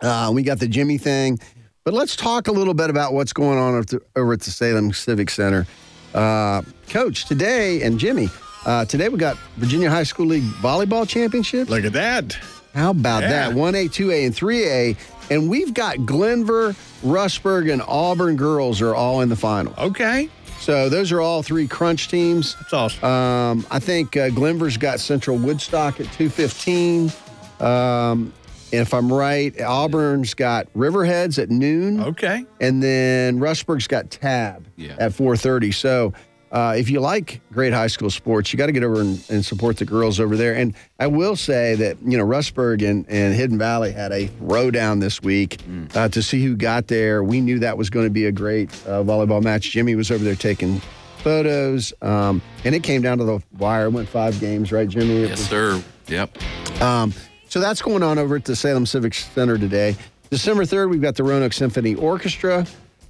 Uh, 0.00 0.30
we 0.32 0.42
got 0.42 0.58
the 0.58 0.68
Jimmy 0.68 0.98
thing. 0.98 1.38
But 1.84 1.94
let's 1.94 2.16
talk 2.16 2.48
a 2.48 2.52
little 2.52 2.74
bit 2.74 2.90
about 2.90 3.12
what's 3.12 3.32
going 3.32 3.58
on 3.58 3.84
over 4.16 4.32
at 4.32 4.40
the 4.40 4.50
Salem 4.50 4.92
Civic 4.92 5.30
Center. 5.30 5.66
Uh, 6.14 6.62
Coach, 6.88 7.26
today, 7.26 7.82
and 7.82 7.98
Jimmy, 7.98 8.28
uh, 8.64 8.84
today 8.86 9.08
we 9.08 9.18
got 9.18 9.36
Virginia 9.56 9.88
High 9.90 10.02
School 10.02 10.26
League 10.26 10.42
Volleyball 10.62 11.06
Championship. 11.08 11.68
Look 11.68 11.84
at 11.84 11.92
that. 11.92 12.36
How 12.74 12.90
about 12.90 13.22
Yeah. 13.22 13.28
that? 13.50 13.52
1A, 13.54 13.88
2A, 13.88 14.24
and 14.26 14.34
3A. 14.34 14.96
And 15.30 15.48
we've 15.48 15.72
got 15.74 15.96
Glenvar, 15.98 16.74
Rustburg, 17.04 17.72
and 17.72 17.82
Auburn 17.86 18.36
girls 18.36 18.80
are 18.80 18.94
all 18.94 19.20
in 19.20 19.28
the 19.28 19.36
final. 19.36 19.72
Okay. 19.78 20.28
So 20.60 20.88
those 20.88 21.12
are 21.12 21.20
all 21.20 21.42
three 21.42 21.66
crunch 21.68 22.08
teams. 22.08 22.56
That's 22.60 22.72
awesome. 22.72 23.04
Um, 23.04 23.66
I 23.70 23.78
think 23.78 24.16
uh, 24.16 24.28
Glenvar's 24.30 24.76
got 24.76 25.00
Central 25.00 25.36
Woodstock 25.36 26.00
at 26.00 26.06
215. 26.12 27.12
Um, 27.60 28.32
if 28.72 28.92
I'm 28.94 29.12
right, 29.12 29.54
Auburn's 29.60 30.34
got 30.34 30.72
Riverheads 30.74 31.40
at 31.42 31.50
noon. 31.50 32.00
Okay. 32.00 32.44
And 32.60 32.82
then 32.82 33.38
Rustburg's 33.38 33.86
got 33.86 34.10
Tabb 34.10 34.66
Yeah. 34.76 34.96
at 34.98 35.12
4:30. 35.12 35.72
So 35.74 36.12
uh, 36.52 36.74
if 36.78 36.88
you 36.88 37.00
like 37.00 37.40
great 37.52 37.72
high 37.72 37.88
school 37.88 38.08
sports, 38.08 38.52
you 38.52 38.56
got 38.56 38.66
to 38.66 38.72
get 38.72 38.84
over 38.84 39.00
and, 39.00 39.22
and 39.28 39.44
support 39.44 39.76
the 39.78 39.84
girls 39.84 40.20
over 40.20 40.36
there. 40.36 40.54
And 40.54 40.74
I 41.00 41.06
will 41.08 41.34
say 41.36 41.74
that 41.74 41.96
you 42.02 42.16
know 42.16 42.24
Rustburg 42.24 42.88
and, 42.88 43.04
and 43.08 43.34
Hidden 43.34 43.58
Valley 43.58 43.92
had 43.92 44.12
a 44.12 44.28
throwdown 44.28 45.00
this 45.00 45.20
week 45.22 45.58
uh, 45.94 46.08
to 46.08 46.22
see 46.22 46.42
who 46.44 46.56
got 46.56 46.86
there. 46.86 47.22
We 47.24 47.40
knew 47.40 47.58
that 47.58 47.76
was 47.76 47.90
going 47.90 48.06
to 48.06 48.10
be 48.10 48.26
a 48.26 48.32
great 48.32 48.70
uh, 48.86 49.02
volleyball 49.02 49.42
match. 49.42 49.70
Jimmy 49.70 49.96
was 49.96 50.10
over 50.10 50.22
there 50.24 50.36
taking 50.36 50.80
photos, 51.18 51.92
um, 52.02 52.40
and 52.64 52.74
it 52.74 52.84
came 52.84 53.02
down 53.02 53.18
to 53.18 53.24
the 53.24 53.42
wire. 53.58 53.86
It 53.86 53.90
went 53.92 54.08
five 54.08 54.38
games, 54.38 54.70
right, 54.70 54.88
Jimmy? 54.88 55.22
It 55.24 55.28
Yes, 55.30 55.38
was- 55.38 55.48
sir. 55.48 55.82
Yep. 56.06 56.38
um, 56.80 57.12
so 57.56 57.60
that's 57.60 57.80
going 57.80 58.02
on 58.02 58.18
over 58.18 58.36
at 58.36 58.44
the 58.44 58.54
Salem 58.54 58.84
Civic 58.84 59.14
Center 59.14 59.56
today. 59.56 59.96
December 60.28 60.64
3rd, 60.64 60.90
we've 60.90 61.00
got 61.00 61.14
the 61.14 61.24
Roanoke 61.24 61.54
Symphony 61.54 61.94
Orchestra, 61.94 62.66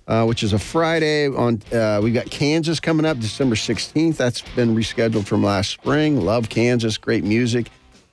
uh, 0.06 0.24
which 0.24 0.44
is 0.44 0.52
a 0.52 0.58
Friday. 0.60 1.26
On 1.26 1.60
uh, 1.72 1.98
We've 2.00 2.14
got 2.14 2.26
Kansas 2.30 2.78
coming 2.78 3.04
up 3.04 3.18
December 3.18 3.56
16th. 3.56 4.16
That's 4.16 4.42
been 4.54 4.76
rescheduled 4.76 5.26
from 5.26 5.42
last 5.42 5.70
spring. 5.70 6.20
Love 6.20 6.48
Kansas, 6.48 6.96
great 6.96 7.24
music. 7.24 7.70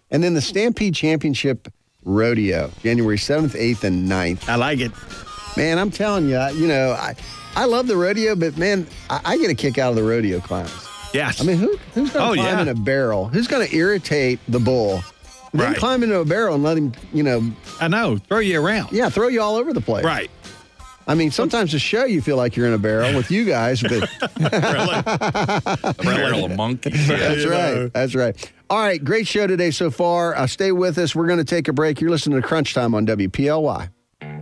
And 0.10 0.24
then 0.24 0.34
the 0.34 0.42
Stampede 0.42 0.96
Championship 0.96 1.72
Rodeo, 2.04 2.72
January 2.82 3.18
7th, 3.18 3.52
8th, 3.56 3.84
and 3.84 4.10
9th. 4.10 4.50
I 4.50 4.56
like 4.56 4.80
it. 4.80 4.92
Man, 5.56 5.78
I'm 5.78 5.92
telling 5.92 6.28
you, 6.28 6.38
I- 6.38 6.50
you 6.50 6.66
know, 6.68 6.94
I, 6.94 7.14
I 7.56 7.66
love 7.66 7.86
the 7.86 7.96
rodeo, 7.96 8.36
but 8.36 8.58
man, 8.58 8.88
I, 9.12 9.22
I 9.24 9.38
get 9.38 9.52
a 9.52 9.54
kick 9.54 9.78
out 9.78 9.92
of 9.92 9.98
the 9.98 10.04
rodeo 10.04 10.40
clowns. 10.40 10.74
Yes. 11.14 11.40
I 11.40 11.44
mean, 11.44 11.58
who, 11.58 11.78
who's 11.94 12.10
going 12.12 12.34
to 12.38 12.42
Oh, 12.42 12.44
climb 12.44 12.56
yeah. 12.56 12.62
in 12.64 12.68
a 12.70 12.74
barrel? 12.74 13.28
Who's 13.28 13.48
going 13.48 13.68
to 13.68 13.76
irritate 13.76 14.40
the 14.48 14.60
bull? 14.60 15.04
Then 15.54 15.68
Right. 15.68 15.78
climb 15.78 16.02
into 16.04 16.18
a 16.20 16.26
barrel 16.26 16.56
and 16.56 16.64
let 16.64 16.78
him, 16.78 16.94
you 17.14 17.22
know, 17.24 17.44
I 17.80 17.88
know. 17.88 18.18
Throw 18.18 18.40
you 18.40 18.60
around. 18.60 18.92
yeah, 18.92 19.10
throw 19.10 19.28
you 19.28 19.42
all 19.42 19.56
over 19.56 19.72
the 19.74 19.82
place. 19.82 20.04
Right. 20.04 20.30
I 21.06 21.16
mean, 21.16 21.32
sometimes 21.32 21.74
the 21.74 21.80
show 21.80 22.06
you 22.06 22.22
feel 22.22 22.38
like 22.38 22.56
you're 22.56 22.66
in 22.66 22.72
a 22.74 22.78
barrel 22.78 23.14
with 23.16 23.30
you 23.30 23.44
guys, 23.46 23.82
but 23.82 24.10
A 24.38 25.94
barrel 26.04 26.46
of 26.46 26.56
monkeys. 26.56 27.08
Yeah. 27.10 27.18
that's 27.18 27.46
right. 27.46 27.74
know. 27.76 27.88
That's 27.90 28.16
right. 28.16 28.52
All 28.70 28.80
right, 28.80 29.04
great 29.04 29.28
show 29.28 29.46
today 29.46 29.70
so 29.72 29.92
far. 29.92 30.36
Uh, 30.36 30.48
stay 30.48 30.72
with 30.72 30.98
us. 30.98 31.14
We're 31.14 31.28
going 31.28 31.40
to 31.40 31.44
take 31.46 31.68
a 31.68 31.74
break. 31.74 32.00
You're 32.02 32.10
listening 32.10 32.42
to 32.42 32.48
Crunch 32.48 32.74
Time 32.74 32.96
on 32.96 33.06
WPLY. 33.06 33.90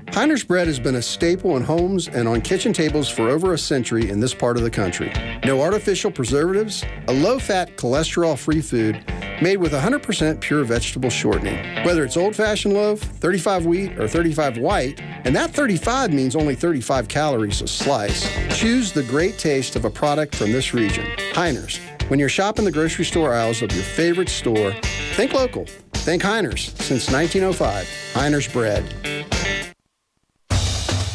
Heiner's 0.07 0.43
bread 0.43 0.67
has 0.67 0.79
been 0.79 0.95
a 0.95 1.01
staple 1.01 1.55
in 1.55 1.63
homes 1.63 2.09
and 2.09 2.27
on 2.27 2.41
kitchen 2.41 2.73
tables 2.73 3.07
for 3.07 3.29
over 3.29 3.53
a 3.53 3.57
century 3.57 4.09
in 4.09 4.19
this 4.19 4.33
part 4.33 4.57
of 4.57 4.63
the 4.63 4.69
country. 4.69 5.11
No 5.45 5.61
artificial 5.61 6.11
preservatives, 6.11 6.83
a 7.07 7.13
low 7.13 7.39
fat, 7.39 7.77
cholesterol 7.77 8.37
free 8.37 8.61
food 8.61 9.03
made 9.41 9.57
with 9.57 9.71
100% 9.71 10.41
pure 10.41 10.63
vegetable 10.63 11.09
shortening. 11.09 11.83
Whether 11.85 12.03
it's 12.03 12.17
old 12.17 12.35
fashioned 12.35 12.73
loaf, 12.73 12.99
35 12.99 13.65
wheat, 13.65 13.97
or 13.97 14.07
35 14.07 14.57
white, 14.57 14.99
and 14.99 15.35
that 15.35 15.51
35 15.51 16.13
means 16.13 16.35
only 16.35 16.55
35 16.55 17.07
calories 17.07 17.61
a 17.61 17.67
slice, 17.67 18.29
choose 18.55 18.91
the 18.91 19.03
great 19.03 19.39
taste 19.39 19.75
of 19.75 19.85
a 19.85 19.89
product 19.89 20.35
from 20.35 20.51
this 20.51 20.73
region. 20.73 21.05
Heiner's. 21.31 21.79
When 22.09 22.19
you're 22.19 22.29
shopping 22.29 22.65
the 22.65 22.71
grocery 22.71 23.05
store 23.05 23.33
aisles 23.33 23.61
of 23.61 23.71
your 23.71 23.83
favorite 23.83 24.29
store, 24.29 24.73
think 25.13 25.33
local. 25.33 25.65
Think 25.93 26.21
Heiner's. 26.21 26.73
Since 26.83 27.09
1905, 27.11 27.87
Heiner's 28.13 28.47
Bread. 28.47 28.83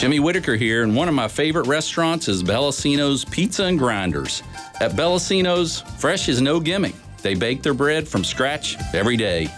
Jimmy 0.00 0.18
Whitaker 0.18 0.56
here, 0.56 0.82
and 0.82 0.96
one 0.96 1.08
of 1.08 1.14
my 1.14 1.28
favorite 1.28 1.66
restaurants 1.66 2.26
is 2.26 2.42
Bellacino's 2.42 3.22
Pizza 3.22 3.64
and 3.64 3.78
Grinders. 3.78 4.42
At 4.80 4.92
Bellacino's, 4.92 5.82
fresh 5.98 6.26
is 6.26 6.40
no 6.40 6.58
gimmick. 6.58 6.94
They 7.20 7.34
bake 7.34 7.62
their 7.62 7.74
bread 7.74 8.08
from 8.08 8.24
scratch 8.24 8.78
every 8.94 9.18
day, 9.18 9.48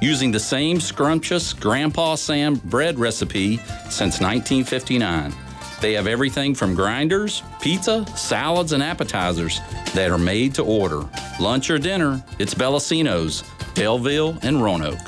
using 0.00 0.30
the 0.30 0.40
same 0.40 0.80
scrumptious 0.80 1.52
Grandpa 1.52 2.14
Sam 2.14 2.54
bread 2.54 2.98
recipe 2.98 3.58
since 3.90 4.22
1959. 4.22 5.34
They 5.82 5.92
have 5.92 6.06
everything 6.06 6.54
from 6.54 6.74
grinders, 6.74 7.42
pizza, 7.60 8.06
salads, 8.16 8.72
and 8.72 8.82
appetizers 8.82 9.60
that 9.92 10.10
are 10.10 10.16
made 10.16 10.54
to 10.54 10.64
order. 10.64 11.06
Lunch 11.38 11.68
or 11.68 11.78
dinner, 11.78 12.24
it's 12.38 12.54
Bellacino's, 12.54 13.44
Belleville, 13.74 14.38
and 14.40 14.62
Roanoke. 14.62 14.98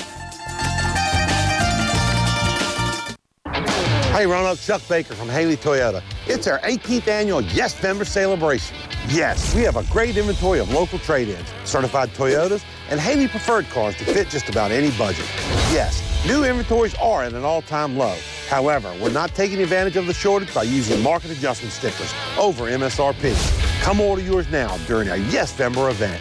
Hey, 4.12 4.26
Roanoke, 4.26 4.60
Chuck 4.60 4.82
Baker 4.90 5.14
from 5.14 5.30
Haley 5.30 5.56
Toyota. 5.56 6.02
It's 6.26 6.46
our 6.46 6.58
18th 6.58 7.08
annual 7.08 7.40
Yes 7.40 7.82
Member 7.82 8.04
Celebration. 8.04 8.76
Yes, 9.08 9.54
we 9.54 9.62
have 9.62 9.76
a 9.76 9.84
great 9.84 10.18
inventory 10.18 10.58
of 10.58 10.70
local 10.70 10.98
trade-ins, 10.98 11.50
certified 11.64 12.10
Toyotas, 12.10 12.62
and 12.90 13.00
Haley 13.00 13.26
preferred 13.26 13.66
cars 13.70 13.96
to 13.96 14.04
fit 14.04 14.28
just 14.28 14.50
about 14.50 14.70
any 14.70 14.90
budget. 14.98 15.24
Yes, 15.72 16.02
new 16.26 16.44
inventories 16.44 16.94
are 16.96 17.22
at 17.22 17.32
an 17.32 17.42
all-time 17.42 17.96
low. 17.96 18.14
However, 18.50 18.94
we're 19.00 19.10
not 19.10 19.34
taking 19.34 19.62
advantage 19.62 19.96
of 19.96 20.06
the 20.06 20.12
shortage 20.12 20.52
by 20.52 20.64
using 20.64 21.02
market 21.02 21.30
adjustment 21.30 21.72
stickers 21.72 22.12
over 22.38 22.64
MSRP. 22.64 23.34
Come 23.80 23.98
order 23.98 24.20
yours 24.20 24.46
now 24.50 24.76
during 24.86 25.08
our 25.08 25.16
Yes 25.16 25.58
Member 25.58 25.88
event. 25.88 26.20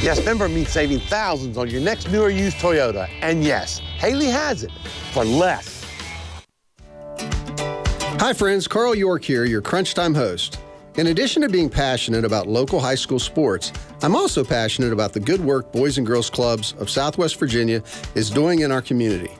Yes, 0.00 0.24
member 0.24 0.48
means 0.48 0.70
saving 0.70 1.00
thousands 1.00 1.58
on 1.58 1.68
your 1.68 1.82
next 1.82 2.10
new 2.10 2.22
or 2.22 2.30
used 2.30 2.56
Toyota. 2.56 3.06
And 3.20 3.44
yes, 3.44 3.80
Haley 3.98 4.28
has 4.28 4.62
it 4.62 4.72
for 5.12 5.26
less. 5.26 5.77
Hi, 8.20 8.32
friends. 8.32 8.66
Carl 8.66 8.96
York 8.96 9.22
here, 9.22 9.44
your 9.44 9.62
Crunch 9.62 9.94
Time 9.94 10.12
host. 10.12 10.58
In 10.96 11.06
addition 11.06 11.40
to 11.42 11.48
being 11.48 11.70
passionate 11.70 12.24
about 12.24 12.48
local 12.48 12.80
high 12.80 12.96
school 12.96 13.20
sports, 13.20 13.72
I'm 14.02 14.16
also 14.16 14.42
passionate 14.42 14.92
about 14.92 15.12
the 15.12 15.20
good 15.20 15.40
work 15.40 15.70
Boys 15.70 15.98
and 15.98 16.06
Girls 16.06 16.28
Clubs 16.28 16.74
of 16.80 16.90
Southwest 16.90 17.38
Virginia 17.38 17.80
is 18.16 18.28
doing 18.28 18.62
in 18.62 18.72
our 18.72 18.82
community. 18.82 19.30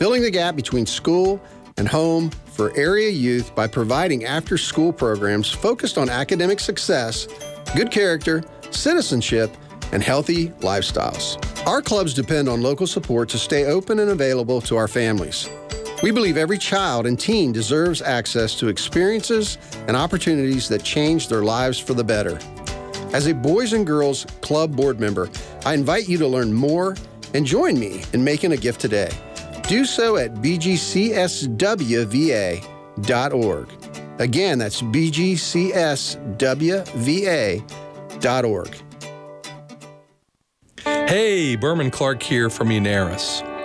Filling 0.00 0.22
the 0.22 0.32
gap 0.32 0.56
between 0.56 0.84
school 0.84 1.40
and 1.76 1.86
home 1.86 2.30
for 2.46 2.76
area 2.76 3.08
youth 3.08 3.54
by 3.54 3.68
providing 3.68 4.24
after 4.24 4.58
school 4.58 4.92
programs 4.92 5.48
focused 5.48 5.96
on 5.96 6.10
academic 6.10 6.58
success, 6.58 7.28
good 7.76 7.92
character, 7.92 8.42
citizenship, 8.72 9.56
and 9.92 10.02
healthy 10.02 10.48
lifestyles. 10.58 11.38
Our 11.68 11.80
clubs 11.80 12.14
depend 12.14 12.48
on 12.48 12.62
local 12.62 12.88
support 12.88 13.28
to 13.28 13.38
stay 13.38 13.66
open 13.66 14.00
and 14.00 14.10
available 14.10 14.60
to 14.62 14.76
our 14.76 14.88
families. 14.88 15.48
We 16.02 16.12
believe 16.12 16.36
every 16.36 16.58
child 16.58 17.06
and 17.06 17.18
teen 17.18 17.50
deserves 17.50 18.00
access 18.02 18.54
to 18.60 18.68
experiences 18.68 19.58
and 19.88 19.96
opportunities 19.96 20.68
that 20.68 20.84
change 20.84 21.26
their 21.26 21.42
lives 21.42 21.80
for 21.80 21.94
the 21.94 22.04
better. 22.04 22.38
As 23.12 23.26
a 23.26 23.34
Boys 23.34 23.72
and 23.72 23.84
Girls 23.86 24.24
Club 24.40 24.76
board 24.76 25.00
member, 25.00 25.28
I 25.64 25.74
invite 25.74 26.08
you 26.08 26.16
to 26.18 26.28
learn 26.28 26.52
more 26.52 26.94
and 27.34 27.44
join 27.44 27.80
me 27.80 28.04
in 28.12 28.22
making 28.22 28.52
a 28.52 28.56
gift 28.56 28.80
today. 28.80 29.10
Do 29.66 29.84
so 29.84 30.16
at 30.16 30.34
bgcswva.org. 30.34 30.88
Again, 34.20 34.58
that's 34.58 34.82
bgcswva.org. 34.82 35.22
Hey, 40.84 41.56
Berman 41.56 41.90
Clark 41.90 42.22
here 42.22 42.50
from 42.50 42.68
Munaris. 42.68 43.47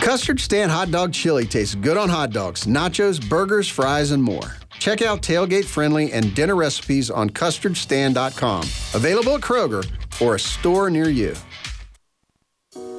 Custard 0.00 0.38
Stand 0.40 0.70
Hot 0.70 0.90
Dog 0.90 1.12
Chili 1.12 1.46
tastes 1.46 1.74
good 1.74 1.96
on 1.96 2.08
hot 2.08 2.30
dogs, 2.30 2.64
nachos, 2.64 3.26
burgers, 3.28 3.68
fries, 3.68 4.12
and 4.12 4.22
more. 4.22 4.56
Check 4.78 5.02
out 5.02 5.20
tailgate 5.20 5.64
friendly 5.64 6.12
and 6.12 6.34
dinner 6.34 6.54
recipes 6.54 7.10
on 7.10 7.30
custardstand.com. 7.30 8.62
Available 8.94 9.34
at 9.34 9.40
Kroger 9.40 9.84
or 10.20 10.36
a 10.36 10.38
store 10.38 10.90
near 10.90 11.08
you. 11.08 11.34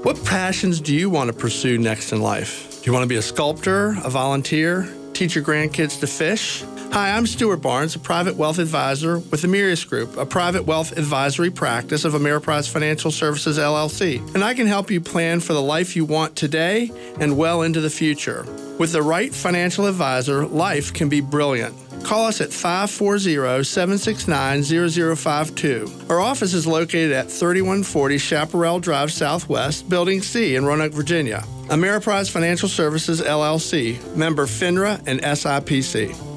What 0.04 0.24
passions 0.26 0.82
do 0.82 0.94
you 0.94 1.10
want 1.10 1.32
to 1.32 1.36
pursue 1.36 1.78
next 1.78 2.12
in 2.12 2.22
life? 2.22 2.82
Do 2.82 2.86
you 2.88 2.94
want 2.94 3.04
to 3.04 3.08
be 3.08 3.16
a 3.18 3.22
sculptor, 3.22 3.96
a 4.04 4.10
volunteer, 4.10 4.88
teach 5.14 5.36
your 5.36 5.44
grandkids 5.44 6.00
to 6.02 6.08
fish? 6.08 6.64
Hi, 6.92 7.12
I'm 7.12 7.28
Stuart 7.28 7.58
Barnes, 7.58 7.96
a 7.96 8.00
private 8.00 8.38
wealth 8.38 8.58
advisor 8.58 9.20
with 9.20 9.44
the 9.44 9.48
Mirius 9.48 9.84
Group, 9.84 10.18
a 10.18 10.26
private 10.26 10.66
wealth 10.66 10.98
advisory 10.98 11.52
practice 11.52 12.06
of 12.06 12.14
Ameriprise 12.14 12.68
Financial 12.68 13.12
Services 13.12 13.60
LLC. 13.60 14.18
And 14.34 14.44
I 14.44 14.56
can 14.56 14.66
help 14.66 14.90
you 14.90 15.00
plan 15.00 15.40
for 15.40 15.54
the 15.54 15.62
life 15.62 15.96
you 15.96 16.06
want 16.06 16.36
today 16.36 16.92
and 17.20 17.38
well 17.38 17.62
into 17.62 17.82
the 17.82 17.90
future. 17.90 18.46
With 18.80 18.94
the 18.94 19.04
right 19.04 19.34
financial 19.34 19.86
advisor, 19.86 20.48
life 20.48 20.92
can 20.92 21.08
be 21.08 21.22
brilliant. 21.22 21.76
Call 22.04 22.26
us 22.26 22.42
at 22.42 22.54
540 22.54 23.64
769 23.64 24.64
0052. 24.64 25.92
Our 26.10 26.20
office 26.20 26.54
is 26.54 26.66
located 26.66 27.12
at 27.12 27.30
3140 27.30 28.18
Chaparral 28.18 28.80
Drive 28.80 29.12
Southwest, 29.12 29.88
Building 29.90 30.22
C 30.22 30.56
in 30.56 30.66
Roanoke, 30.66 30.94
Virginia. 30.94 31.44
Ameriprise 31.68 32.32
Financial 32.32 32.70
Services 32.70 33.22
LLC, 33.22 34.16
member 34.16 34.46
FINRA 34.46 35.04
and 35.06 35.22
SIPC. 35.22 36.37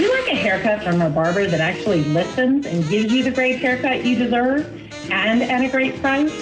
you 0.00 0.10
like 0.10 0.32
a 0.32 0.34
haircut 0.34 0.82
from 0.82 1.02
a 1.02 1.10
barber 1.10 1.46
that 1.46 1.60
actually 1.60 2.04
listens 2.04 2.66
and 2.66 2.88
gives 2.88 3.12
you 3.12 3.22
the 3.22 3.30
great 3.30 3.58
haircut 3.58 4.04
you 4.04 4.16
deserve 4.16 4.66
and 5.10 5.42
at 5.42 5.62
a 5.62 5.68
great 5.68 6.00
price? 6.00 6.32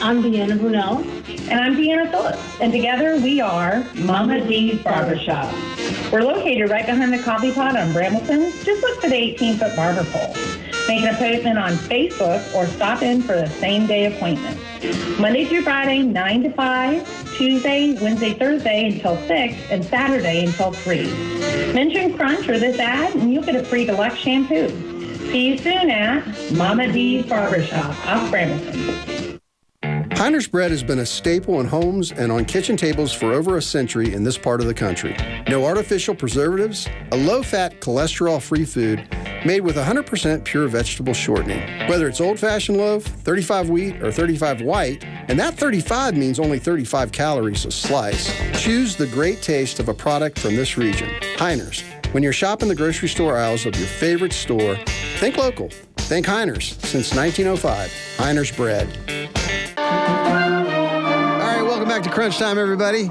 I'm 0.00 0.22
Deanna 0.22 0.58
Brunel. 0.58 0.98
And 1.50 1.60
I'm 1.60 1.74
Deanna 1.74 2.10
Phillips. 2.10 2.60
And 2.60 2.72
together 2.72 3.16
we 3.16 3.40
are 3.40 3.84
Mama 3.94 4.46
D's 4.46 4.80
Barbershop. 4.82 5.52
We're 6.12 6.22
located 6.22 6.70
right 6.70 6.86
behind 6.86 7.12
the 7.12 7.22
coffee 7.22 7.52
pot 7.52 7.76
on 7.76 7.92
Brambleton. 7.92 8.52
Just 8.64 8.82
look 8.82 9.00
for 9.00 9.08
the 9.08 9.16
18 9.16 9.58
foot 9.58 9.74
barber 9.74 10.04
pole. 10.04 10.34
Make 10.88 11.02
an 11.02 11.14
appointment 11.14 11.58
on 11.58 11.72
Facebook 11.72 12.54
or 12.54 12.66
stop 12.66 13.02
in 13.02 13.22
for 13.22 13.34
the 13.34 13.48
same 13.48 13.86
day 13.86 14.06
appointment. 14.14 14.58
Monday 15.20 15.44
through 15.44 15.62
Friday, 15.62 16.02
9 16.02 16.42
to 16.42 16.52
5, 16.52 17.21
Tuesday, 17.36 17.94
Wednesday, 18.00 18.34
Thursday 18.34 18.92
until 18.92 19.16
6, 19.26 19.54
and 19.70 19.84
Saturday 19.84 20.44
until 20.44 20.72
3. 20.72 21.04
Mention 21.72 22.14
Crunch 22.16 22.48
or 22.48 22.58
this 22.58 22.78
ad, 22.78 23.14
and 23.14 23.32
you'll 23.32 23.44
get 23.44 23.56
a 23.56 23.64
free 23.64 23.84
deluxe 23.84 24.16
shampoo. 24.16 24.68
See 25.30 25.48
you 25.48 25.58
soon 25.58 25.90
at 25.90 26.52
Mama 26.52 26.92
D's 26.92 27.26
Barbershop 27.26 27.90
off 28.06 28.30
Brambleton. 28.30 29.11
Heiner's 30.22 30.46
bread 30.46 30.70
has 30.70 30.84
been 30.84 31.00
a 31.00 31.04
staple 31.04 31.58
in 31.58 31.66
homes 31.66 32.12
and 32.12 32.30
on 32.30 32.44
kitchen 32.44 32.76
tables 32.76 33.12
for 33.12 33.32
over 33.32 33.56
a 33.56 33.60
century 33.60 34.14
in 34.14 34.22
this 34.22 34.38
part 34.38 34.60
of 34.60 34.68
the 34.68 34.72
country. 34.72 35.16
No 35.48 35.64
artificial 35.64 36.14
preservatives, 36.14 36.86
a 37.10 37.16
low 37.16 37.42
fat, 37.42 37.80
cholesterol 37.80 38.40
free 38.40 38.64
food 38.64 39.04
made 39.44 39.62
with 39.62 39.74
100% 39.74 40.44
pure 40.44 40.68
vegetable 40.68 41.12
shortening. 41.12 41.88
Whether 41.88 42.06
it's 42.06 42.20
old 42.20 42.38
fashioned 42.38 42.78
loaf, 42.78 43.02
35 43.02 43.68
wheat, 43.68 44.00
or 44.00 44.12
35 44.12 44.62
white, 44.62 45.04
and 45.04 45.36
that 45.40 45.54
35 45.54 46.16
means 46.16 46.38
only 46.38 46.60
35 46.60 47.10
calories 47.10 47.64
a 47.64 47.72
slice, 47.72 48.32
choose 48.62 48.94
the 48.94 49.08
great 49.08 49.42
taste 49.42 49.80
of 49.80 49.88
a 49.88 49.94
product 49.94 50.38
from 50.38 50.54
this 50.54 50.78
region. 50.78 51.08
Heiner's. 51.34 51.82
When 52.12 52.22
you're 52.22 52.32
shopping 52.32 52.68
the 52.68 52.76
grocery 52.76 53.08
store 53.08 53.36
aisles 53.38 53.66
of 53.66 53.74
your 53.74 53.88
favorite 53.88 54.32
store, 54.32 54.76
think 55.16 55.36
local. 55.36 55.68
Think 55.96 56.26
Heiner's. 56.26 56.76
Since 56.88 57.12
1905, 57.12 57.90
Heiner's 58.18 58.52
Bread. 58.52 59.41
Back 61.92 62.04
to 62.04 62.08
Crunch 62.10 62.38
Time, 62.38 62.56
everybody. 62.56 63.10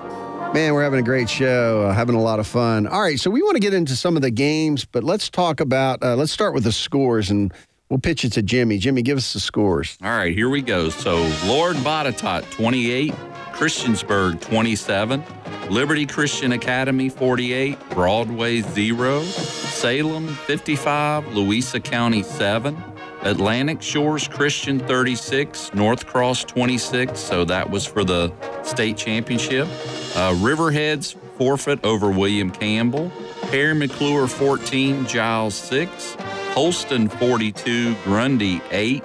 Man, 0.56 0.74
we're 0.74 0.82
having 0.82 1.00
a 1.00 1.04
great 1.04 1.30
show, 1.30 1.84
uh, 1.84 1.94
having 1.94 2.16
a 2.16 2.20
lot 2.20 2.40
of 2.40 2.48
fun. 2.48 2.88
All 2.88 3.00
right, 3.00 3.20
so 3.20 3.30
we 3.30 3.44
want 3.44 3.54
to 3.54 3.60
get 3.60 3.76
into 3.76 3.96
some 3.96 4.16
of 4.16 4.24
the 4.24 4.32
games, 4.32 4.86
but 4.86 5.04
let's 5.04 5.30
talk 5.30 5.60
about, 5.60 6.02
uh, 6.02 6.16
let's 6.16 6.32
start 6.32 6.56
with 6.56 6.64
the 6.64 6.72
scores 6.72 7.30
and 7.30 7.54
we'll 7.90 8.00
pitch 8.00 8.26
it 8.26 8.32
to 8.32 8.42
Jimmy. 8.42 8.80
Jimmy, 8.80 9.04
give 9.04 9.20
us 9.20 9.34
the 9.34 9.40
scores. 9.40 10.00
All 10.02 10.10
right, 10.10 10.34
here 10.34 10.50
we 10.50 10.64
go. 10.64 10.90
So 10.90 11.18
Lord 11.46 11.76
Botetourt, 11.76 12.50
28, 12.50 13.14
Christiansburg, 13.52 14.42
27, 14.42 15.24
Liberty 15.70 16.08
Christian 16.08 16.54
Academy, 16.54 17.08
48, 17.08 17.78
Broadway, 17.92 18.62
0, 18.62 19.22
Salem, 19.22 20.28
55, 20.28 21.36
Louisa 21.36 21.80
County, 21.80 22.24
7, 22.24 22.76
Atlantic 23.24 23.82
Shores 23.82 24.28
Christian 24.28 24.80
36, 24.80 25.74
North 25.74 26.08
Cross 26.08 26.46
26, 26.46 27.20
so 27.20 27.46
that 27.46 27.70
was 27.70 27.86
for 27.86 28.04
the 28.04 28.34
state 28.64 28.98
championship. 28.98 29.68
Uh, 30.16 30.34
Riverheads 30.36 31.16
forfeit 31.38 31.84
over 31.86 32.10
William 32.10 32.50
Campbell. 32.50 33.12
Parry 33.44 33.76
McCluer 33.76 34.30
14, 34.30 35.06
Giles 35.06 35.56
6, 35.56 36.16
Holston 36.54 37.10
42, 37.10 37.96
Grundy 38.04 38.62
8, 38.72 39.04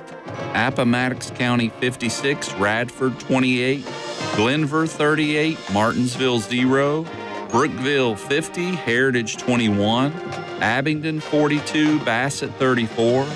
Appomattox 0.54 1.30
County 1.32 1.68
56, 1.80 2.54
Radford 2.54 3.18
28, 3.20 3.84
Glenvar 4.34 4.88
38, 4.88 5.58
Martinsville 5.72 6.38
0, 6.38 7.06
Brookville 7.50 8.16
50, 8.16 8.74
Heritage 8.74 9.36
21, 9.36 10.12
Abingdon 10.60 11.20
42, 11.20 11.98
Bassett 12.00 12.52
34, 12.54 13.26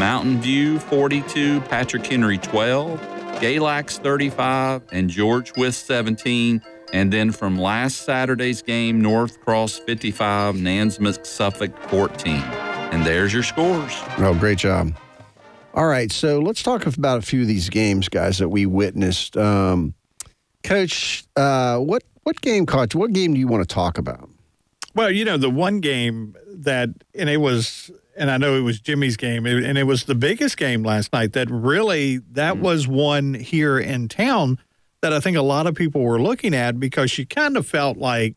Mountain 0.00 0.40
View 0.40 0.78
42, 0.78 1.60
Patrick 1.60 2.06
Henry 2.06 2.38
12, 2.38 2.98
Galax 3.38 3.98
35, 3.98 4.82
and 4.92 5.10
George 5.10 5.54
Wythe 5.58 5.74
17. 5.74 6.62
And 6.94 7.12
then 7.12 7.30
from 7.30 7.58
last 7.58 8.06
Saturday's 8.06 8.62
game, 8.62 9.02
North 9.02 9.42
Cross 9.42 9.80
55, 9.80 10.54
Nansemond 10.54 11.26
Suffolk 11.26 11.76
14. 11.90 12.32
And 12.32 13.04
there's 13.04 13.34
your 13.34 13.42
scores. 13.42 13.92
Oh, 14.16 14.34
great 14.40 14.56
job. 14.56 14.94
All 15.74 15.86
right, 15.86 16.10
so 16.10 16.38
let's 16.38 16.62
talk 16.62 16.86
about 16.86 17.18
a 17.18 17.22
few 17.22 17.42
of 17.42 17.46
these 17.46 17.68
games, 17.68 18.08
guys, 18.08 18.38
that 18.38 18.48
we 18.48 18.64
witnessed. 18.64 19.36
Um, 19.36 19.92
Coach, 20.64 21.24
uh, 21.36 21.76
what 21.76 22.04
what 22.22 22.40
game 22.40 22.64
caught 22.64 22.94
you? 22.94 23.00
What 23.00 23.12
game 23.12 23.34
do 23.34 23.38
you 23.38 23.48
want 23.48 23.68
to 23.68 23.74
talk 23.74 23.98
about? 23.98 24.30
Well, 24.94 25.10
you 25.10 25.26
know, 25.26 25.36
the 25.36 25.50
one 25.50 25.80
game 25.80 26.36
that, 26.48 26.88
and 27.14 27.28
it 27.28 27.36
was, 27.36 27.90
and 28.20 28.30
I 28.30 28.36
know 28.36 28.54
it 28.54 28.60
was 28.60 28.78
Jimmy's 28.78 29.16
game, 29.16 29.46
and 29.46 29.76
it 29.76 29.84
was 29.84 30.04
the 30.04 30.14
biggest 30.14 30.56
game 30.56 30.84
last 30.84 31.12
night 31.12 31.32
that 31.32 31.50
really, 31.50 32.18
that 32.32 32.54
Mm. 32.56 32.60
was 32.60 32.86
one 32.86 33.34
here 33.34 33.78
in 33.78 34.06
town 34.08 34.58
that 35.02 35.12
I 35.12 35.18
think 35.18 35.36
a 35.36 35.42
lot 35.42 35.66
of 35.66 35.74
people 35.74 36.02
were 36.02 36.20
looking 36.20 36.54
at 36.54 36.78
because 36.78 37.16
you 37.18 37.26
kind 37.26 37.56
of 37.56 37.66
felt 37.66 37.96
like, 37.96 38.36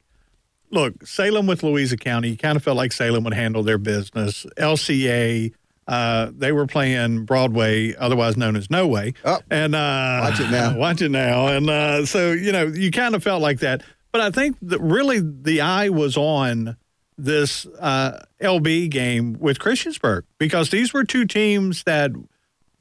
look, 0.71 1.05
Salem 1.05 1.45
with 1.45 1.61
Louisa 1.61 1.97
County, 1.97 2.29
you 2.29 2.38
kind 2.38 2.55
of 2.55 2.63
felt 2.63 2.77
like 2.77 2.91
Salem 2.93 3.23
would 3.25 3.34
handle 3.34 3.61
their 3.63 3.77
business. 3.77 4.45
LCA, 4.57 5.51
uh, 5.88 6.31
they 6.36 6.51
were 6.53 6.65
playing 6.65 7.25
Broadway, 7.25 7.93
otherwise 7.95 8.38
known 8.38 8.55
as 8.55 8.69
No 8.71 8.88
Way. 8.88 9.13
Oh, 9.25 9.39
and 9.51 9.75
uh, 9.75 10.19
watch 10.23 10.39
it 10.39 10.49
now. 10.49 10.77
Watch 10.77 11.01
it 11.01 11.09
now. 11.11 11.47
And 11.47 11.69
uh, 11.69 12.05
so, 12.05 12.31
you 12.31 12.51
know, 12.53 12.67
you 12.67 12.89
kind 12.91 13.13
of 13.15 13.21
felt 13.23 13.41
like 13.41 13.59
that. 13.59 13.84
But 14.13 14.21
I 14.21 14.31
think 14.31 14.55
that 14.61 14.79
really 14.79 15.19
the 15.21 15.59
eye 15.61 15.89
was 15.89 16.15
on 16.15 16.77
this 17.18 17.66
uh, 17.80 18.24
LB 18.41 18.89
game 18.89 19.38
with 19.39 19.59
Christiansburg 19.59 20.24
because 20.38 20.70
these 20.70 20.93
were 20.93 21.03
two 21.03 21.26
teams 21.26 21.84
that 21.84 22.11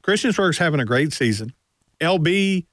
Christiansburg's 0.03 0.57
having 0.57 0.79
a 0.79 0.85
great 0.85 1.13
season. 1.13 1.53
LB 2.01 2.65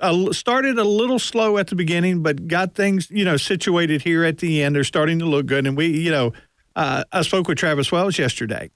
uh, 0.00 0.32
started 0.32 0.78
a 0.78 0.84
little 0.84 1.18
slow 1.18 1.58
at 1.58 1.68
the 1.68 1.76
beginning, 1.76 2.22
but 2.22 2.48
got 2.48 2.74
things, 2.74 3.10
you 3.10 3.24
know, 3.24 3.36
situated 3.36 4.02
here 4.02 4.24
at 4.24 4.38
the 4.38 4.62
end. 4.62 4.74
They're 4.74 4.84
starting 4.84 5.18
to 5.20 5.26
look 5.26 5.46
good. 5.46 5.66
And 5.66 5.76
we, 5.76 5.86
you 5.86 6.10
know, 6.10 6.32
uh, 6.76 7.04
I 7.12 7.22
spoke 7.22 7.48
with 7.48 7.58
Travis 7.58 7.92
Wells 7.92 8.18
yesterday. 8.18 8.70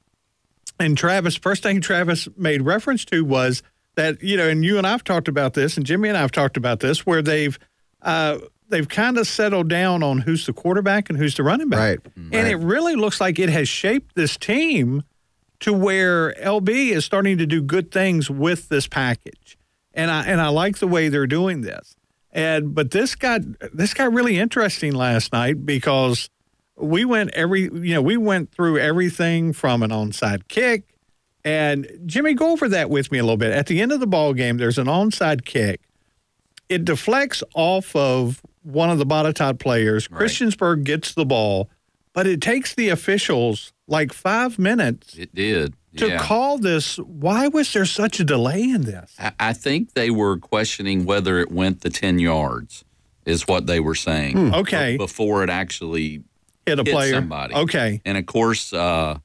And 0.79 0.97
Travis, 0.97 1.37
first 1.37 1.63
thing 1.63 1.81
Travis 1.81 2.29
made 2.37 2.63
reference 2.63 3.05
to 3.07 3.25
was 3.25 3.63
that, 3.97 4.23
you 4.23 4.37
know, 4.37 4.49
and 4.49 4.65
you 4.65 4.79
and 4.79 4.87
I've 4.87 5.03
talked 5.03 5.27
about 5.27 5.55
this, 5.55 5.77
and 5.77 5.85
Jimmy 5.85 6.09
and 6.09 6.17
I've 6.17 6.31
talked 6.31 6.57
about 6.57 6.79
this, 6.79 7.05
where 7.05 7.21
they've 7.21 7.59
uh, 8.03 8.39
they've 8.69 8.89
kind 8.89 9.19
of 9.19 9.27
settled 9.27 9.69
down 9.69 10.03
on 10.03 10.19
who's 10.19 10.47
the 10.47 10.53
quarterback 10.53 11.09
and 11.09 11.19
who's 11.19 11.35
the 11.37 11.43
running 11.43 11.69
back. 11.69 11.79
Right. 11.79 12.01
And 12.16 12.49
it 12.49 12.57
really 12.57 12.95
looks 12.95 13.21
like 13.21 13.39
it 13.39 13.49
has 13.49 13.69
shaped 13.69 14.14
this 14.14 14.37
team 14.37 15.03
to 15.61 15.73
where 15.73 16.35
LB 16.35 16.91
is 16.91 17.05
starting 17.05 17.39
to 17.39 17.47
do 17.47 17.62
good 17.62 17.91
things 17.91 18.31
with 18.31 18.69
this 18.69 18.87
package. 18.87 19.59
And 19.95 20.11
I 20.11 20.25
and 20.25 20.41
I 20.41 20.49
like 20.49 20.79
the 20.79 20.87
way 20.87 21.09
they're 21.09 21.27
doing 21.27 21.62
this. 21.62 21.97
And 22.31 22.75
but 22.75 22.91
this 22.91 23.14
got 23.14 23.41
this 23.73 23.95
got 23.95 24.12
really 24.12 24.39
interesting 24.39 24.95
last 24.95 25.33
night 25.33 25.66
because 25.66 26.31
we 26.77 27.05
went 27.05 27.31
every 27.31 27.62
you 27.62 27.95
know, 27.95 28.03
we 28.03 28.16
went 28.16 28.53
through 28.53 28.79
everything 28.79 29.53
from 29.53 29.83
an 29.83 29.91
onside 29.91 30.47
kick. 30.49 30.85
And 31.45 31.89
Jimmy, 32.05 32.35
go 32.35 32.53
over 32.53 32.69
that 32.69 32.91
with 32.91 33.11
me 33.11 33.19
a 33.19 33.23
little 33.23 33.37
bit. 33.37 33.53
At 33.53 33.66
the 33.66 33.81
end 33.81 33.93
of 33.93 34.01
the 34.01 34.07
ball 34.07 34.35
game, 34.35 34.59
there's 34.59 34.79
an 34.79 34.87
onside 34.87 35.45
kick. 35.45 35.81
It 36.69 36.85
deflects 36.85 37.43
off 37.55 37.97
of 37.97 38.43
one 38.69 38.91
of 38.91 38.99
the 38.99 39.07
Botetourt 39.07 39.59
players. 39.59 40.07
Christiansburg 40.09 40.85
gets 40.85 41.14
the 41.14 41.25
ball, 41.25 41.71
but 42.12 42.27
it 42.27 42.41
takes 42.41 42.75
the 42.75 42.91
officials 42.91 43.73
like 43.87 44.12
five 44.12 44.59
minutes 44.59 45.14
It 45.16 45.35
did. 45.35 45.75
to 45.97 46.09
yeah. 46.09 46.19
call 46.19 46.59
this. 46.59 46.99
Why 46.99 47.49
was 47.49 47.73
there 47.73 47.87
such 47.87 48.21
a 48.21 48.25
delay 48.25 48.62
in 48.62 48.83
this? 48.83 49.14
I, 49.19 49.33
I 49.41 49.53
think 49.55 49.95
they 49.95 50.11
were 50.11 50.37
questioning 50.39 51.05
whether 51.07 51.39
it 51.39 51.51
went 51.51 51.81
the 51.81 51.91
10 51.91 52.19
yards, 52.19 52.85
is 53.25 53.49
what 53.49 53.66
they 53.66 53.81
were 53.81 53.95
saying. 53.95 54.37
Hmm. 54.37 54.55
Okay. 54.55 54.97
Before 54.97 55.43
it 55.43 55.51
actually 55.51 56.23
Hit 56.66 56.79
a 56.79 56.85
player. 56.85 57.14
somebody. 57.14 57.55
Okay. 57.55 58.03
And 58.05 58.19
of 58.19 58.27
course, 58.27 58.73
uh, 58.75 59.19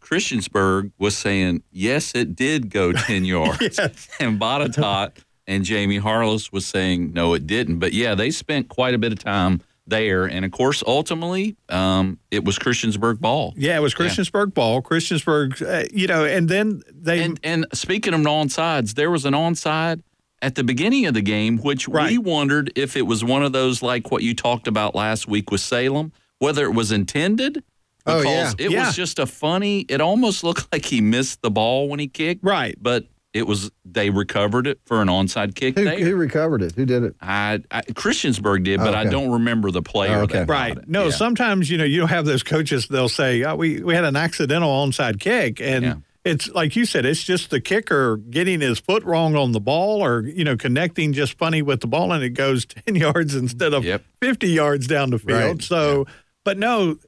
Christiansburg 0.00 0.92
was 0.98 1.16
saying, 1.16 1.62
yes, 1.72 2.14
it 2.14 2.36
did 2.36 2.70
go 2.70 2.92
10 2.92 3.24
yards. 3.36 3.78
Yes. 3.78 4.08
And 4.20 4.38
Botetourt 4.40 5.12
and 5.46 5.64
Jamie 5.64 5.98
Harless 5.98 6.50
was 6.52 6.66
saying, 6.66 7.12
no, 7.12 7.34
it 7.34 7.46
didn't. 7.46 7.78
But 7.78 7.92
yeah, 7.92 8.14
they 8.14 8.30
spent 8.30 8.68
quite 8.68 8.94
a 8.94 8.98
bit 8.98 9.12
of 9.12 9.18
time 9.18 9.60
there. 9.86 10.24
And 10.24 10.44
of 10.44 10.50
course, 10.50 10.82
ultimately, 10.86 11.56
um, 11.68 12.18
it 12.30 12.44
was 12.44 12.58
Christiansburg 12.58 13.20
ball. 13.20 13.54
Yeah, 13.56 13.76
it 13.76 13.80
was 13.80 13.94
Christiansburg 13.94 14.52
ball. 14.54 14.82
Christiansburg, 14.82 15.62
uh, 15.62 15.86
you 15.92 16.06
know, 16.08 16.24
and 16.24 16.48
then 16.48 16.82
they. 16.92 17.22
And, 17.22 17.38
and 17.44 17.66
speaking 17.72 18.12
of 18.14 18.20
onsides, 18.22 18.94
there 18.94 19.10
was 19.10 19.24
an 19.24 19.34
onside 19.34 20.02
at 20.42 20.54
the 20.56 20.64
beginning 20.64 21.06
of 21.06 21.14
the 21.14 21.22
game, 21.22 21.58
which 21.58 21.88
we 21.88 22.18
wondered 22.18 22.72
if 22.76 22.96
it 22.96 23.02
was 23.02 23.24
one 23.24 23.42
of 23.42 23.52
those 23.52 23.82
like 23.82 24.10
what 24.10 24.22
you 24.22 24.34
talked 24.34 24.66
about 24.68 24.94
last 24.94 25.28
week 25.28 25.50
with 25.50 25.60
Salem, 25.60 26.12
whether 26.40 26.64
it 26.64 26.72
was 26.74 26.90
intended. 26.92 27.62
Oh, 28.08 28.18
Because 28.18 28.54
yeah. 28.58 28.66
it 28.66 28.70
Yeah. 28.72 28.86
was 28.86 28.94
just 28.96 29.18
a 29.18 29.26
funny. 29.26 29.80
It 29.88 30.00
almost 30.00 30.44
looked 30.44 30.68
like 30.72 30.84
he 30.84 31.00
missed 31.00 31.42
the 31.42 31.50
ball 31.50 31.88
when 31.88 31.98
he 32.00 32.06
kicked. 32.08 32.44
Right. 32.44 32.76
But 32.80 33.06
it 33.36 33.46
was 33.46 33.70
they 33.84 34.10
recovered 34.10 34.66
it 34.66 34.80
for 34.86 35.02
an 35.02 35.08
onside 35.08 35.54
kick 35.54 35.76
Who, 35.78 35.84
there. 35.84 35.98
who 35.98 36.16
recovered 36.16 36.62
it? 36.62 36.72
Who 36.74 36.86
did 36.86 37.02
it? 37.04 37.14
I, 37.20 37.62
I 37.70 37.82
Christiansburg 37.82 38.64
did, 38.64 38.78
but 38.80 38.94
oh, 38.94 38.96
I 38.96 39.00
Okay. 39.02 39.10
don't 39.10 39.30
remember 39.30 39.70
the 39.70 39.82
player. 39.82 40.18
Oh, 40.18 40.22
okay. 40.22 40.38
that 40.40 40.48
Right. 40.48 40.88
No, 40.88 41.04
Yeah. 41.04 41.10
sometimes, 41.10 41.70
you 41.70 41.76
know, 41.78 41.84
you 41.84 42.06
have 42.06 42.24
those 42.24 42.42
coaches, 42.42 42.88
they'll 42.88 43.08
say, 43.08 43.42
oh, 43.44 43.54
we, 43.56 43.82
we 43.82 43.94
had 43.94 44.04
an 44.04 44.16
accidental 44.16 44.68
onside 44.70 45.20
kick. 45.20 45.60
And 45.60 46.02
it's 46.24 46.48
like 46.48 46.74
you 46.74 46.84
said, 46.86 47.04
it's 47.06 47.22
just 47.22 47.50
the 47.50 47.60
kicker 47.60 48.16
getting 48.16 48.60
his 48.60 48.78
foot 48.80 49.04
wrong 49.04 49.36
on 49.36 49.52
the 49.52 49.60
ball 49.60 50.04
or, 50.04 50.22
you 50.22 50.42
know, 50.44 50.56
connecting 50.56 51.12
just 51.12 51.38
funny 51.38 51.62
with 51.62 51.80
the 51.80 51.86
ball 51.86 52.12
and 52.12 52.24
it 52.24 52.30
goes 52.30 52.64
10 52.86 52.96
yards 52.96 53.34
instead 53.34 53.72
of 53.74 53.84
50 54.22 54.48
yards 54.48 54.86
down 54.86 55.10
the 55.10 55.18
field. 55.18 55.38
Right. 55.40 55.62
So, 55.62 56.06
but 56.44 56.58
no, 56.58 56.98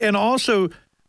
and 0.00 0.16
also 0.16 0.68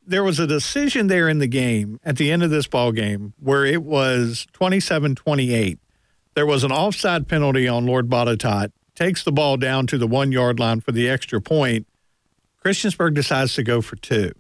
there 0.10 0.24
was 0.24 0.40
a 0.40 0.48
decision 0.48 1.06
there 1.06 1.30
in 1.30 1.38
the 1.38 1.48
game 1.48 2.00
at 2.04 2.18
the 2.18 2.32
end 2.32 2.42
of 2.42 2.50
this 2.50 2.66
ball 2.66 2.92
game 2.92 3.34
where 3.40 3.64
it 3.64 3.84
was 3.84 4.48
27-28. 4.54 5.78
There 6.34 6.46
was 6.48 6.64
an 6.64 6.72
offside 6.72 7.28
penalty 7.28 7.68
on 7.68 7.86
Lord 7.86 8.10
Botetourt, 8.10 8.72
takes 8.96 9.24
the 9.24 9.32
ball 9.32 9.58
down 9.58 9.86
to 9.88 10.00
the 10.00 10.08
one 10.08 10.32
yard 10.32 10.60
line 10.60 10.82
for 10.82 10.92
the 10.92 11.08
extra 11.08 11.40
point. 11.40 11.86
Christiansburg 12.66 13.14
decides 13.14 13.54
to 13.54 13.64
go 13.64 13.82
for 13.82 13.98
two. 13.98 14.32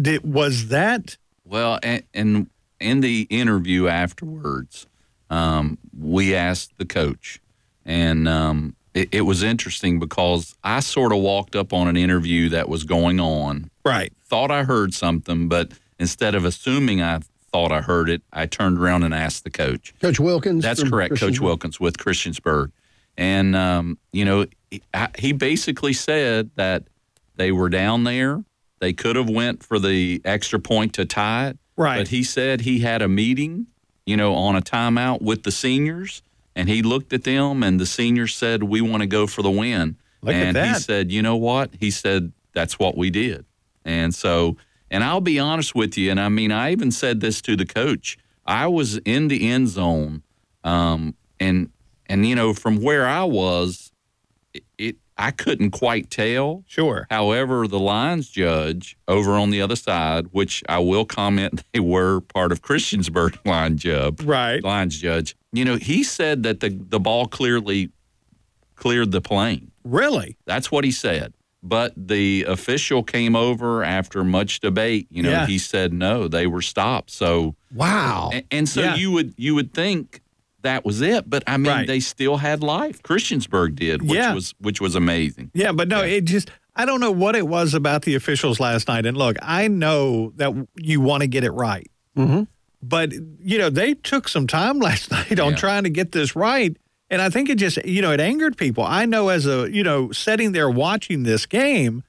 Did, 0.00 0.32
was 0.32 0.68
that 0.68 1.18
Well, 1.44 1.78
and, 1.82 2.02
and 2.14 2.50
in 2.80 3.00
the 3.00 3.26
interview 3.28 3.88
afterwards, 3.88 4.86
um, 5.28 5.76
we 5.98 6.34
asked 6.34 6.78
the 6.78 6.86
coach, 6.86 7.40
and 7.84 8.28
um, 8.28 8.75
it, 8.96 9.08
it 9.12 9.20
was 9.22 9.42
interesting 9.42 9.98
because 9.98 10.54
I 10.64 10.80
sort 10.80 11.12
of 11.12 11.18
walked 11.18 11.54
up 11.54 11.72
on 11.72 11.86
an 11.88 11.96
interview 11.96 12.48
that 12.50 12.68
was 12.68 12.84
going 12.84 13.20
on. 13.20 13.70
Right. 13.84 14.12
Thought 14.24 14.50
I 14.50 14.64
heard 14.64 14.94
something, 14.94 15.48
but 15.48 15.72
instead 15.98 16.34
of 16.34 16.44
assuming 16.44 17.02
I 17.02 17.20
thought 17.52 17.70
I 17.72 17.80
heard 17.82 18.08
it, 18.10 18.22
I 18.32 18.46
turned 18.46 18.78
around 18.78 19.02
and 19.04 19.14
asked 19.14 19.44
the 19.44 19.50
coach. 19.50 19.94
Coach 20.00 20.18
Wilkins? 20.18 20.62
That's 20.62 20.82
correct, 20.82 21.16
Coach 21.16 21.40
Wilkins 21.40 21.78
with 21.78 21.96
Christiansburg. 21.98 22.72
And, 23.16 23.54
um, 23.54 23.98
you 24.12 24.24
know, 24.24 24.46
he, 24.70 24.82
I- 24.92 25.08
he 25.18 25.32
basically 25.32 25.92
said 25.92 26.50
that 26.56 26.84
they 27.36 27.52
were 27.52 27.68
down 27.68 28.04
there. 28.04 28.42
They 28.80 28.92
could 28.92 29.16
have 29.16 29.30
went 29.30 29.62
for 29.62 29.78
the 29.78 30.20
extra 30.24 30.58
point 30.58 30.94
to 30.94 31.04
tie 31.04 31.48
it. 31.48 31.58
Right. 31.76 31.98
But 31.98 32.08
he 32.08 32.22
said 32.24 32.62
he 32.62 32.80
had 32.80 33.00
a 33.02 33.08
meeting, 33.08 33.66
you 34.06 34.16
know, 34.16 34.34
on 34.34 34.56
a 34.56 34.60
timeout 34.62 35.22
with 35.22 35.42
the 35.44 35.52
seniors, 35.52 36.22
and 36.56 36.68
he 36.68 36.82
looked 36.82 37.12
at 37.12 37.22
them, 37.22 37.62
and 37.62 37.78
the 37.78 37.86
seniors 37.86 38.34
said, 38.34 38.64
we 38.64 38.80
want 38.80 39.02
to 39.02 39.06
go 39.06 39.26
for 39.28 39.42
the 39.42 39.50
win. 39.50 39.96
Look 40.22 40.34
at 40.34 40.56
and 40.56 40.74
he 40.74 40.74
said, 40.80 41.12
you 41.12 41.22
know 41.22 41.36
what? 41.36 41.70
He 41.78 41.90
said, 41.92 42.32
that's 42.52 42.78
what 42.78 42.96
we 42.96 43.10
did. 43.10 43.44
And 43.84 44.14
so, 44.14 44.56
and 44.90 45.04
I'll 45.04 45.20
be 45.20 45.38
honest 45.38 45.74
with 45.74 45.96
you, 45.98 46.10
and 46.10 46.18
I 46.18 46.30
mean, 46.30 46.50
I 46.50 46.72
even 46.72 46.90
said 46.90 47.20
this 47.20 47.40
to 47.42 47.56
the 47.56 47.66
coach. 47.66 48.18
I 48.46 48.66
was 48.66 48.96
in 48.98 49.28
the 49.28 49.48
end 49.48 49.68
zone, 49.68 50.22
um, 50.64 51.14
and 51.38 51.70
and 52.06 52.26
you 52.26 52.34
know, 52.34 52.54
from 52.54 52.80
where 52.82 53.06
I 53.06 53.24
was, 53.24 53.92
I 55.18 55.30
couldn't 55.30 55.70
quite 55.70 56.10
tell. 56.10 56.62
Sure. 56.66 57.06
However, 57.10 57.66
the 57.66 57.78
lines 57.78 58.28
judge 58.28 58.96
over 59.08 59.32
on 59.32 59.50
the 59.50 59.62
other 59.62 59.76
side, 59.76 60.26
which 60.32 60.62
I 60.68 60.78
will 60.80 61.04
comment, 61.06 61.62
they 61.72 61.80
were 61.80 62.20
part 62.20 62.52
of 62.52 62.60
Christiansburg 62.62 63.38
line 63.46 63.78
judge, 63.78 64.22
right? 64.22 64.62
Lines 64.62 64.98
judge. 65.00 65.34
You 65.52 65.64
know, 65.64 65.76
he 65.76 66.02
said 66.02 66.42
that 66.42 66.60
the 66.60 66.68
the 66.68 67.00
ball 67.00 67.26
clearly 67.26 67.90
cleared 68.74 69.10
the 69.12 69.20
plane. 69.22 69.70
Really? 69.84 70.36
That's 70.46 70.70
what 70.70 70.84
he 70.84 70.90
said. 70.90 71.32
But 71.62 71.94
the 71.96 72.44
official 72.46 73.02
came 73.02 73.34
over 73.34 73.82
after 73.82 74.22
much 74.22 74.60
debate. 74.60 75.08
You 75.10 75.22
know, 75.22 75.30
Yeah. 75.30 75.46
he 75.46 75.58
said 75.58 75.92
no, 75.92 76.28
they 76.28 76.46
were 76.46 76.62
stopped. 76.62 77.10
So 77.10 77.56
Wow. 77.74 78.30
and, 78.32 78.44
and 78.50 78.68
so 78.68 78.82
Yeah. 78.82 78.94
you 78.96 79.10
would 79.12 79.34
you 79.36 79.54
would 79.54 79.72
think 79.72 80.20
that 80.66 80.84
was 80.84 81.00
it. 81.00 81.28
But 81.30 81.42
I 81.46 81.56
mean, 81.56 81.66
Right. 81.72 81.86
they 81.86 82.00
still 82.00 82.36
had 82.36 82.62
life. 82.62 83.02
Christiansburg 83.02 83.76
did, 83.76 84.02
which 84.02 84.12
Yeah. 84.18 84.34
was 84.34 84.54
which 84.60 84.80
was 84.80 84.94
amazing. 84.94 85.50
Yeah, 85.54 85.72
but 85.72 85.88
no, 85.88 86.02
it 86.02 86.24
just 86.26 86.50
I 86.74 86.84
don't 86.84 87.00
know 87.00 87.10
what 87.10 87.34
it 87.34 87.48
was 87.48 87.72
about 87.74 88.02
the 88.02 88.14
officials 88.14 88.60
last 88.60 88.88
night. 88.88 89.06
And 89.06 89.16
look, 89.16 89.36
I 89.42 89.68
know 89.68 90.32
that 90.36 90.52
you 90.76 91.00
want 91.00 91.22
to 91.22 91.26
get 91.26 91.42
it 91.44 91.52
right. 91.52 91.90
Mm-hmm. 92.16 92.42
But 92.82 93.12
you 93.42 93.58
know, 93.58 93.70
they 93.70 93.94
took 93.94 94.28
some 94.28 94.46
time 94.46 94.78
last 94.88 95.10
night 95.10 95.40
on 95.40 95.54
trying 95.56 95.84
to 95.84 95.90
get 95.90 96.12
this 96.12 96.36
right. 96.36 96.76
And 97.08 97.22
I 97.22 97.30
think 97.30 97.48
it 97.48 97.54
just, 97.56 97.82
you 97.84 98.02
know, 98.02 98.10
it 98.12 98.18
angered 98.20 98.56
people. 98.56 98.82
I 98.84 99.06
know 99.06 99.28
as 99.28 99.46
a, 99.46 99.70
you 99.72 99.84
know, 99.84 100.10
sitting 100.10 100.50
there 100.52 100.68
watching 100.68 101.22
this 101.22 101.46
game 101.46 102.02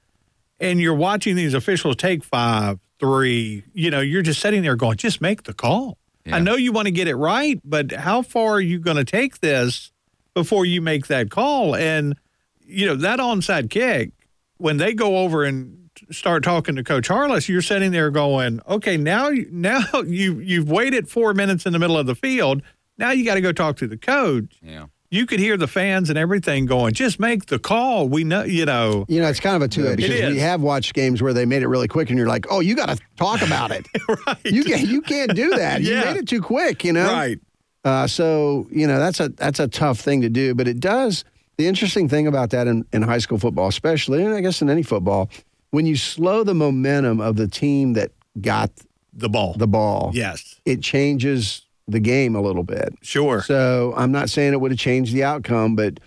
and 0.58 0.80
you're 0.80 0.92
watching 0.94 1.36
these 1.36 1.54
officials 1.54 1.94
take 1.94 2.24
five, 2.24 2.80
three, 2.98 3.62
you 3.72 3.90
know, 3.92 4.00
you're 4.00 4.22
just 4.22 4.40
sitting 4.40 4.62
there 4.62 4.74
going, 4.74 4.96
just 4.96 5.20
make 5.20 5.44
the 5.44 5.54
call. 5.54 5.98
I 6.34 6.40
know 6.40 6.56
you 6.56 6.72
want 6.72 6.86
to 6.86 6.92
get 6.92 7.08
it 7.08 7.16
right, 7.16 7.60
but 7.64 7.92
how 7.92 8.22
far 8.22 8.54
are 8.54 8.60
you 8.60 8.78
going 8.78 8.96
to 8.96 9.04
take 9.04 9.40
this 9.40 9.92
before 10.34 10.64
you 10.64 10.80
make 10.80 11.06
that 11.08 11.30
call? 11.30 11.74
And, 11.74 12.16
you 12.64 12.86
know, 12.86 12.94
that 12.96 13.18
onside 13.18 13.70
kick, 13.70 14.12
when 14.58 14.76
they 14.76 14.94
go 14.94 15.18
over 15.18 15.44
and 15.44 15.90
start 16.10 16.44
talking 16.44 16.76
to 16.76 16.84
Coach 16.84 17.08
Harless, 17.08 17.48
you're 17.48 17.62
sitting 17.62 17.92
there 17.92 18.10
going, 18.10 18.60
okay, 18.68 18.96
now, 18.96 19.30
now 19.50 19.84
you, 20.06 20.38
you've 20.38 20.70
waited 20.70 21.08
four 21.08 21.34
minutes 21.34 21.66
in 21.66 21.72
the 21.72 21.78
middle 21.78 21.96
of 21.96 22.06
the 22.06 22.14
field. 22.14 22.62
Now 22.96 23.10
you 23.10 23.24
got 23.24 23.34
to 23.34 23.40
go 23.40 23.52
talk 23.52 23.76
to 23.78 23.86
the 23.86 23.96
coach. 23.96 24.56
Yeah. 24.62 24.86
You 25.10 25.24
could 25.24 25.40
hear 25.40 25.56
the 25.56 25.66
fans 25.66 26.10
and 26.10 26.18
everything 26.18 26.66
going, 26.66 26.92
just 26.92 27.18
make 27.18 27.46
the 27.46 27.58
call. 27.58 28.08
We 28.10 28.24
know, 28.24 28.42
you 28.44 28.66
know. 28.66 29.06
You 29.08 29.22
know, 29.22 29.28
it's 29.28 29.40
kind 29.40 29.56
of 29.56 29.62
a 29.62 29.68
two 29.68 29.96
because 29.96 30.32
we 30.32 30.38
have 30.38 30.60
watched 30.60 30.92
games 30.92 31.22
where 31.22 31.32
they 31.32 31.46
made 31.46 31.62
it 31.62 31.68
really 31.68 31.88
quick, 31.88 32.10
and 32.10 32.18
you're 32.18 32.28
like, 32.28 32.44
"Oh, 32.50 32.60
you 32.60 32.76
got 32.76 32.90
to 32.90 32.98
talk 33.16 33.40
about 33.40 33.70
it. 33.70 33.86
right. 34.26 34.36
You 34.44 34.64
can't, 34.64 34.86
you 34.86 35.00
can't 35.00 35.34
do 35.34 35.50
that. 35.50 35.80
yeah. 35.82 36.00
You 36.00 36.04
made 36.04 36.16
it 36.18 36.28
too 36.28 36.42
quick. 36.42 36.84
You 36.84 36.92
know, 36.92 37.06
Right. 37.06 37.40
Uh, 37.84 38.06
so 38.06 38.66
you 38.70 38.86
know 38.86 38.98
that's 38.98 39.18
a 39.20 39.30
that's 39.30 39.60
a 39.60 39.68
tough 39.68 39.98
thing 39.98 40.20
to 40.20 40.28
do, 40.28 40.54
but 40.54 40.68
it 40.68 40.78
does. 40.80 41.24
The 41.56 41.66
interesting 41.66 42.08
thing 42.08 42.26
about 42.26 42.50
that 42.50 42.66
in, 42.66 42.84
in 42.92 43.02
high 43.02 43.18
school 43.18 43.38
football, 43.38 43.68
especially, 43.68 44.22
and 44.24 44.34
I 44.34 44.40
guess 44.42 44.60
in 44.62 44.68
any 44.68 44.82
football, 44.82 45.30
when 45.70 45.86
you 45.86 45.96
slow 45.96 46.44
the 46.44 46.54
momentum 46.54 47.20
of 47.20 47.36
the 47.36 47.48
team 47.48 47.94
that 47.94 48.12
got 48.40 48.70
the 49.12 49.28
ball, 49.28 49.54
the 49.54 49.66
ball, 49.66 50.10
Yes. 50.14 50.60
it 50.66 50.82
changes 50.82 51.62
the 51.88 52.00
game 52.00 52.36
a 52.36 52.40
little 52.40 52.62
bit. 52.62 52.94
Sure. 53.02 53.42
So 53.42 53.94
I'm 53.96 54.12
not 54.12 54.30
saying 54.30 54.52
it 54.52 54.60
would 54.60 54.70
have 54.70 54.78
changed 54.78 55.14
the 55.14 55.24
outcome, 55.24 55.74
but 55.74 55.98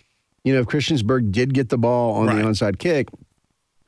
you 0.44 0.54
know, 0.54 0.60
if 0.62 0.68
Christiansburg 0.68 1.32
did 1.32 1.54
get 1.54 1.70
the 1.70 1.78
ball 1.78 2.14
on 2.16 2.28
the 2.28 2.34
Right. 2.34 2.46
onside 2.46 2.80
kick, 2.80 3.10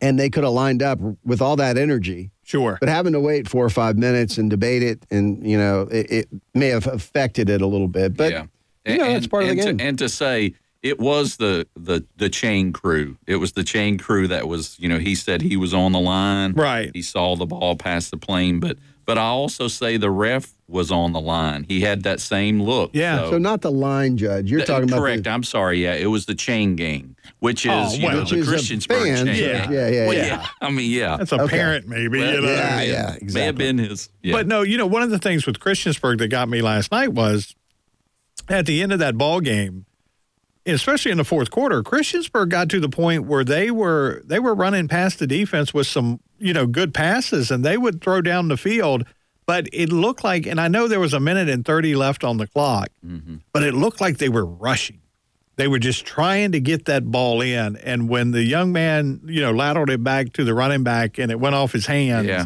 and 0.01 0.19
they 0.19 0.29
could 0.29 0.43
have 0.43 0.53
lined 0.53 0.83
up 0.83 0.99
with 1.23 1.41
all 1.41 1.55
that 1.55 1.77
energy, 1.77 2.31
Sure. 2.43 2.77
but 2.79 2.89
having 2.89 3.13
to 3.13 3.19
wait 3.19 3.47
four 3.47 3.63
or 3.65 3.69
five 3.69 3.97
minutes 3.97 4.37
and 4.37 4.49
debate 4.49 4.83
it, 4.83 5.05
and 5.09 5.47
you 5.49 5.57
know, 5.57 5.87
it, 5.91 6.11
it 6.11 6.27
may 6.53 6.67
have 6.67 6.87
affected 6.87 7.49
it 7.49 7.61
a 7.61 7.67
little 7.67 7.87
bit. 7.87 8.15
But 8.17 8.31
yeah. 8.31 8.45
you 8.85 8.97
know, 8.97 9.05
it's 9.05 9.27
part 9.27 9.43
of 9.43 9.49
the 9.49 9.53
and 9.53 9.61
game. 9.61 9.77
To, 9.77 9.83
and 9.85 9.97
to 9.99 10.09
say 10.09 10.53
it 10.81 10.99
was 10.99 11.37
the 11.37 11.65
the 11.75 12.03
the 12.17 12.29
chain 12.29 12.73
crew. 12.73 13.17
It 13.25 13.37
was 13.37 13.53
the 13.53 13.63
chain 13.63 13.97
crew 13.97 14.27
that 14.27 14.47
was. 14.47 14.77
You 14.79 14.89
know, 14.89 14.99
he 14.99 15.15
said 15.15 15.41
he 15.41 15.55
was 15.57 15.73
on 15.73 15.93
the 15.93 15.99
line. 15.99 16.51
Right. 16.53 16.91
He 16.93 17.01
saw 17.01 17.35
the 17.35 17.45
ball 17.45 17.75
pass 17.77 18.09
the 18.09 18.17
plane, 18.17 18.59
but 18.59 18.77
but 19.05 19.17
I 19.17 19.23
also 19.23 19.67
say 19.67 19.97
the 19.97 20.09
ref 20.11 20.53
was 20.67 20.91
on 20.91 21.11
the 21.13 21.19
line. 21.21 21.65
He 21.67 21.81
had 21.81 22.03
that 22.03 22.19
same 22.19 22.61
look. 22.61 22.95
so, 22.95 23.27
So, 23.31 23.37
not 23.37 23.61
the 23.61 23.71
line 23.71 24.17
judge. 24.17 24.49
You're 24.49 24.59
Th- 24.61 24.67
talking 24.67 24.89
about 24.89 24.99
correct. 24.99 25.23
the, 25.25 25.29
I'm 25.29 25.43
sorry. 25.43 25.83
Yeah, 25.83 25.93
it 25.93 26.07
was 26.07 26.25
the 26.25 26.33
chain 26.35 26.75
gang, 26.75 27.15
which 27.39 27.65
is 27.65 27.71
Oh, 27.71 27.93
you 27.93 28.05
well. 28.05 28.13
know 28.15 28.19
Which 28.21 28.29
the 28.31 28.37
is 28.37 28.47
Christiansburg 28.49 29.03
fan, 29.15 29.25
chain. 29.27 29.35
yeah, 29.35 29.65
gang. 29.65 29.71
yeah, 29.73 29.87
yeah, 29.89 30.07
Well, 30.07 30.17
yeah. 30.17 30.47
I 30.61 30.71
mean, 30.71 30.89
yeah. 30.91 31.17
That's 31.17 31.31
a 31.31 31.41
Okay. 31.41 31.57
parent, 31.57 31.87
maybe. 31.87 32.19
Well, 32.19 32.33
you 32.33 32.41
know? 32.41 32.47
yeah, 32.51 32.81
yeah, 32.81 33.15
May 33.21 33.41
have 33.45 33.57
been 33.57 33.77
his. 33.77 34.09
Yeah. 34.23 34.33
But 34.33 34.47
no, 34.47 34.61
you 34.61 34.77
know, 34.77 34.87
one 34.87 35.01
of 35.03 35.09
the 35.11 35.19
things 35.19 35.45
with 35.45 35.59
Christiansburg 35.59 36.17
that 36.19 36.29
got 36.29 36.49
me 36.49 36.61
last 36.61 36.91
night 36.91 37.09
was 37.13 37.53
at 38.49 38.65
the 38.65 38.81
end 38.81 38.91
of 38.93 38.99
that 38.99 39.17
ball 39.17 39.41
game, 39.41 39.85
especially 40.65 41.11
in 41.11 41.17
the 41.17 41.23
fourth 41.25 41.51
quarter, 41.51 41.83
Christiansburg 41.83 42.49
got 42.49 42.69
to 42.69 42.79
the 42.79 42.89
point 42.89 43.25
where 43.25 43.43
they 43.43 43.69
were 43.69 44.21
they 44.25 44.39
were 44.39 44.55
running 44.55 44.87
past 44.87 45.19
the 45.19 45.27
defense 45.27 45.73
with 45.73 45.87
some, 45.87 46.19
you 46.43 46.53
know, 46.53 46.67
good 46.67 46.93
passes 46.93 47.49
and 47.51 47.63
they 47.63 47.77
would 47.77 48.01
throw 48.01 48.21
down 48.21 48.47
the 48.49 48.57
field. 48.57 49.05
But 49.45 49.67
it 49.73 49.89
looked 49.91 50.23
like 50.23 50.45
and 50.45 50.59
I 50.61 50.67
know 50.67 50.87
there 50.87 50.99
was 50.99 51.13
a 51.13 51.19
minute 51.19 51.49
and 51.49 51.65
30 51.65 51.95
left 51.95 52.23
on 52.23 52.37
the 52.37 52.47
clock, 52.47 52.89
but 53.51 53.63
it 53.63 53.73
looked 53.73 53.99
like 54.01 54.17
they 54.17 54.29
were 54.29 54.45
rushing. 54.45 54.99
They 55.55 55.67
were 55.67 55.79
just 55.79 56.05
trying 56.05 56.53
to 56.53 56.59
get 56.59 56.85
that 56.85 57.05
ball 57.05 57.41
in. 57.41 57.75
And 57.77 58.09
when 58.09 58.31
the 58.31 58.41
young 58.43 58.71
man, 58.71 59.21
you 59.25 59.41
know, 59.41 59.53
lateraled 59.53 59.89
it 59.89 60.03
back 60.03 60.33
to 60.33 60.43
the 60.43 60.53
running 60.53 60.83
back 60.83 61.19
and 61.19 61.31
it 61.31 61.39
went 61.39 61.55
off 61.55 61.71
his 61.73 61.85
hands, 61.85 62.25
Yeah. 62.27 62.45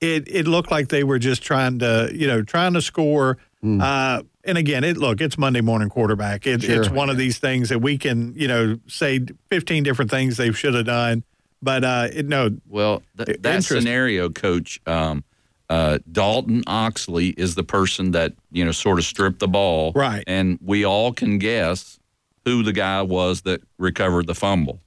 it 0.00 0.28
it 0.28 0.46
looked 0.46 0.70
like 0.70 0.88
they 0.88 1.02
were 1.02 1.18
just 1.18 1.42
trying 1.42 1.78
to 1.80 2.10
you 2.14 2.26
know 2.26 2.42
trying 2.42 2.74
to 2.74 2.82
score. 2.82 3.38
Uh, 3.64 4.22
and 4.44 4.58
again, 4.58 4.84
it 4.84 4.98
look 4.98 5.22
it's 5.22 5.38
Monday 5.38 5.62
morning 5.62 5.88
quarterback. 5.88 6.46
It, 6.46 6.62
Sure. 6.62 6.78
It's 6.82 6.90
one 6.90 7.08
of 7.08 7.16
these 7.16 7.38
things 7.38 7.70
that 7.70 7.78
we 7.80 7.96
can 7.96 8.34
you 8.36 8.46
know 8.46 8.78
say 8.86 9.20
fifteen 9.48 9.82
different 9.82 10.10
things 10.10 10.36
they 10.36 10.52
should 10.52 10.74
have 10.74 10.84
done, 10.84 11.24
but 11.64 11.82
uh, 11.84 12.08
it, 12.12 12.26
no, 12.28 12.50
Well, 12.68 13.02
th- 13.16 13.38
that 13.40 13.64
scenario, 13.64 14.28
Coach, 14.28 14.80
um, 14.86 15.24
uh, 15.70 15.98
Dalton 16.12 16.62
Oxley 16.66 17.28
is 17.30 17.54
the 17.54 17.64
person 17.64 18.10
that 18.12 18.34
you 18.52 18.64
know 18.64 18.72
sort 18.72 18.98
of 18.98 19.04
stripped 19.04 19.38
the 19.40 19.48
ball, 19.48 19.92
Right. 19.94 20.22
And 20.26 20.58
we 20.62 20.84
all 20.84 21.12
can 21.12 21.38
guess 21.38 21.98
who 22.44 22.62
the 22.62 22.72
guy 22.72 23.00
was 23.02 23.42
that 23.42 23.62
recovered 23.78 24.26
the 24.26 24.34
fumble. 24.34 24.80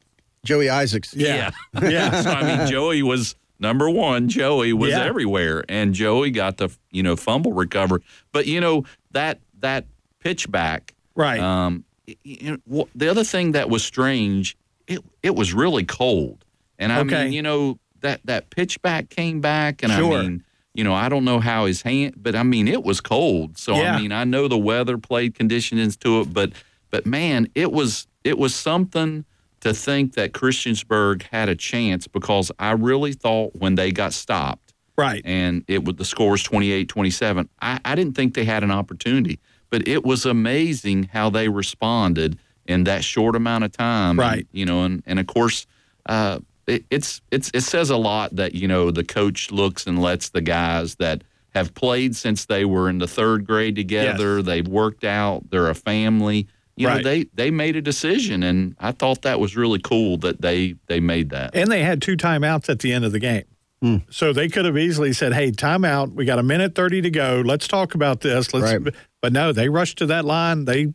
Joey 0.45 0.69
Isaacs. 0.69 1.13
Yeah. 1.15 1.51
Yeah. 1.81 2.21
so 2.21 2.29
I 2.29 2.57
mean, 2.57 2.67
Joey 2.67 3.01
was 3.03 3.35
number 3.59 3.89
one. 3.89 4.29
Joey 4.29 4.71
was 4.73 4.91
Yeah. 4.91 5.03
everywhere, 5.03 5.63
and 5.67 5.93
Joey 5.95 6.29
got 6.31 6.57
the 6.57 6.69
you 6.91 7.01
know 7.03 7.15
fumble 7.15 7.53
recover. 7.53 8.01
But 8.31 8.45
you 8.45 8.61
know 8.61 8.85
that 9.11 9.39
that 9.59 9.85
pitch 10.19 10.49
back, 10.51 10.93
right, 11.15 11.39
um, 11.39 11.83
you 12.23 12.59
know, 12.67 12.87
the 12.95 13.09
other 13.09 13.23
thing 13.23 13.53
that 13.53 13.69
was 13.69 13.83
strange, 13.83 14.55
it 14.87 14.99
it 15.23 15.35
was 15.35 15.53
really 15.53 15.83
cold, 15.83 16.45
and 16.79 16.91
I 16.91 16.99
Okay. 16.99 17.23
mean, 17.25 17.33
you 17.33 17.41
know 17.41 17.79
that 18.01 18.21
that 18.25 18.49
pitch 18.49 18.81
back 18.81 19.09
came 19.09 19.41
back, 19.41 19.83
and 19.83 19.91
Sure. 19.91 20.17
I 20.19 20.21
mean, 20.23 20.43
you 20.73 20.83
know, 20.83 20.93
I 20.93 21.09
don't 21.09 21.25
know 21.25 21.39
how 21.39 21.65
his 21.65 21.81
hand, 21.81 22.13
but 22.17 22.35
I 22.35 22.43
mean, 22.43 22.67
it 22.67 22.83
was 22.83 23.01
cold. 23.01 23.57
So 23.57 23.73
Yeah. 23.75 23.95
I 23.95 23.99
mean, 23.99 24.11
I 24.11 24.23
know 24.23 24.47
the 24.47 24.57
weather 24.57 24.97
played 24.97 25.33
conditions 25.35 25.97
to 25.97 26.21
it, 26.21 26.33
but 26.33 26.51
but 26.91 27.05
man, 27.05 27.47
it 27.55 27.71
was 27.71 28.07
it 28.23 28.37
was 28.37 28.53
something 28.55 29.25
to 29.61 29.73
think 29.73 30.13
that 30.13 30.33
Christiansburg 30.33 31.23
had 31.23 31.49
a 31.49 31.55
chance 31.55 32.07
because 32.07 32.51
I 32.59 32.71
really 32.71 33.13
thought 33.13 33.55
when 33.55 33.73
they 33.75 33.91
got 33.91 34.13
stopped 34.13 34.73
right, 34.97 35.21
and 35.25 35.63
it 35.67 35.83
was 35.83 35.95
the 35.95 36.05
score 36.05 36.31
was 36.31 36.43
28-27 36.43 37.47
I, 37.61 37.79
I 37.83 37.95
didn't 37.95 38.15
think 38.15 38.35
they 38.35 38.45
had 38.45 38.63
an 38.63 38.69
opportunity 38.71 39.39
but 39.71 39.87
it 39.87 40.05
was 40.05 40.25
amazing 40.25 41.05
how 41.11 41.29
they 41.31 41.49
responded 41.49 42.37
in 42.67 42.83
that 42.83 43.03
short 43.03 43.35
amount 43.35 43.63
of 43.63 43.71
time 43.71 44.19
Right. 44.19 44.39
and, 44.39 44.47
you 44.51 44.65
know 44.65 44.83
and, 44.83 45.01
and 45.07 45.19
of 45.19 45.25
course 45.27 45.65
uh, 46.05 46.39
it, 46.67 46.85
it's 46.89 47.21
it's 47.31 47.49
it 47.53 47.61
says 47.61 47.89
a 47.89 47.97
lot 47.97 48.35
that 48.35 48.53
you 48.53 48.67
know 48.67 48.91
the 48.91 49.03
coach 49.03 49.51
looks 49.51 49.87
and 49.87 49.99
lets 49.99 50.29
the 50.29 50.41
guys 50.41 50.95
that 50.95 51.23
have 51.55 51.73
played 51.73 52.15
since 52.15 52.45
they 52.45 52.65
were 52.65 52.89
in 52.89 52.99
the 52.99 53.07
third 53.07 53.45
grade 53.45 53.75
together 53.75 54.41
they've 54.43 54.67
worked 54.67 55.03
out 55.03 55.49
they're 55.49 55.69
a 55.69 55.75
family 55.75 56.47
you 56.75 56.87
know 56.87 57.01
they 57.01 57.23
they 57.33 57.49
made 57.49 57.75
a 57.75 57.81
decision 57.81 58.43
and 58.43 58.75
i 58.79 58.91
thought 58.91 59.23
that 59.23 59.39
was 59.39 59.55
really 59.55 59.79
cool 59.79 60.17
that 60.17 60.41
they 60.41 60.75
they 60.87 60.99
made 60.99 61.31
that 61.31 61.55
and 61.55 61.71
they 61.71 61.81
had 61.81 62.01
two 62.01 62.15
timeouts 62.15 62.69
at 62.69 62.79
the 62.79 62.93
end 62.93 63.05
of 63.05 63.11
the 63.11 63.19
game. 63.19 63.45
Hmm. 63.81 63.97
So 64.09 64.33
they 64.33 64.49
could 64.49 64.65
have 64.65 64.77
easily 64.77 65.13
said, 65.13 65.33
"Hey, 65.33 65.51
timeout. 65.51 66.13
We 66.13 66.25
got 66.25 66.39
a 66.39 66.43
minute 66.43 66.73
thirty 66.73 66.99
to 67.01 67.11
go. 67.11 67.43
Let's 67.45 67.67
talk 67.67 67.93
about 67.93 68.21
this." 68.21 68.51
Let's. 68.53 68.73
Right. 68.73 68.93
But 69.21 69.33
no, 69.33 69.51
they 69.51 69.69
rushed 69.69 69.99
to 69.99 70.07
that 70.07 70.25
line. 70.25 70.65
They 70.65 70.93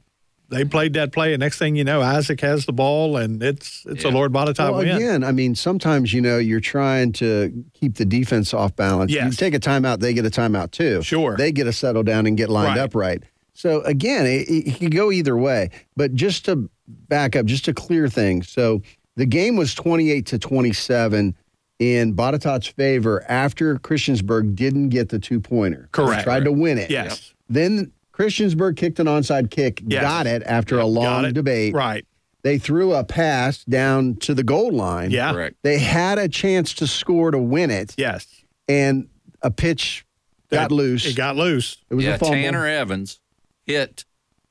they 0.53 0.65
played 0.65 0.93
that 0.95 1.13
play, 1.13 1.33
and 1.35 1.41
next 1.41 1.59
thing 1.59 1.75
you 1.75 1.83
know, 1.85 2.01
Isaac 2.01 2.41
has 2.43 2.67
the 2.67 2.73
ball, 2.73 3.17
and 3.17 3.43
it's 3.43 3.85
it's 3.87 4.05
a 4.05 4.09
Lord 4.11 4.33
Botetourt 4.33 4.59
Well, 4.71 4.75
win. 4.79 4.89
again, 4.97 5.25
I 5.25 5.33
mean, 5.33 5.55
sometimes 5.55 6.13
you 6.13 6.21
know 6.21 6.39
you're 6.39 6.61
trying 6.61 7.13
to 7.15 7.65
keep 7.75 7.97
the 7.97 8.05
defense 8.05 8.55
off 8.55 8.77
balance. 8.77 9.11
Yes. 9.13 9.25
You 9.25 9.33
take 9.37 9.55
a 9.55 9.59
timeout, 9.61 9.99
they 10.01 10.15
get 10.15 10.25
a 10.27 10.31
timeout 10.31 10.71
too. 10.71 11.03
Sure. 11.03 11.37
they 11.37 11.51
get 11.53 11.65
to 11.65 11.73
settle 11.73 12.03
down 12.05 12.27
and 12.27 12.37
get 12.37 12.49
lined 12.51 12.77
Right. 12.77 12.79
up 12.85 12.95
right. 12.95 13.23
So 13.55 13.81
again, 13.83 14.27
it, 14.27 14.49
it 14.49 14.79
could 14.79 14.95
go 14.95 15.11
either 15.13 15.37
way. 15.37 15.71
But 15.97 16.15
just 16.15 16.45
to 16.47 16.71
back 16.87 17.35
up, 17.37 17.47
just 17.47 17.65
to 17.67 17.75
clear 17.75 18.09
things. 18.09 18.49
So 18.49 18.81
the 19.17 19.27
game 19.27 19.57
was 19.57 19.75
28 19.75 20.25
to 20.27 20.39
27 20.39 21.37
in 21.79 22.15
Botetourt's 22.15 22.67
favor 22.69 23.25
after 23.29 23.77
Christiansburg 23.77 24.55
didn't 24.55 24.89
get 24.91 25.09
the 25.11 25.19
two 25.19 25.41
pointer. 25.41 25.89
Correct. 25.93 26.25
tried 26.25 26.45
to 26.45 26.53
win 26.53 26.79
it. 26.79 26.91
Yes. 26.91 27.35
Then 27.49 27.93
Christiansburg 28.13 28.77
kicked 28.77 28.99
an 28.99 29.07
onside 29.07 29.51
kick, 29.51 29.83
Yes. 29.87 30.03
got 30.03 30.27
it 30.27 30.43
after 30.45 30.79
a 30.79 30.87
long 30.87 31.33
debate. 31.33 31.75
Right. 31.75 32.05
They 32.43 32.59
threw 32.59 32.93
a 32.95 33.05
pass 33.05 33.63
down 33.65 34.17
to 34.17 34.35
the 34.35 34.43
goal 34.43 34.73
line. 34.73 35.11
Yeah. 35.11 35.33
correct 35.33 35.57
They 35.63 35.79
had 35.79 36.19
a 36.19 36.29
chance 36.29 36.75
to 36.75 36.87
score 36.87 37.31
to 37.31 37.39
win 37.39 37.71
it, 37.71 37.95
Yes. 37.97 38.27
and 38.69 39.07
a 39.43 39.51
pitch 39.51 40.05
got 40.51 40.71
It- 40.71 40.75
loose. 40.75 41.07
It 41.07 41.17
got 41.17 41.37
loose. 41.37 41.79
It 41.89 41.95
was 41.95 42.05
yeah, 42.05 42.15
a 42.15 42.19
fumble. 42.19 42.35
Tanner 42.35 42.67
Evans 42.67 43.21
hit 43.65 44.05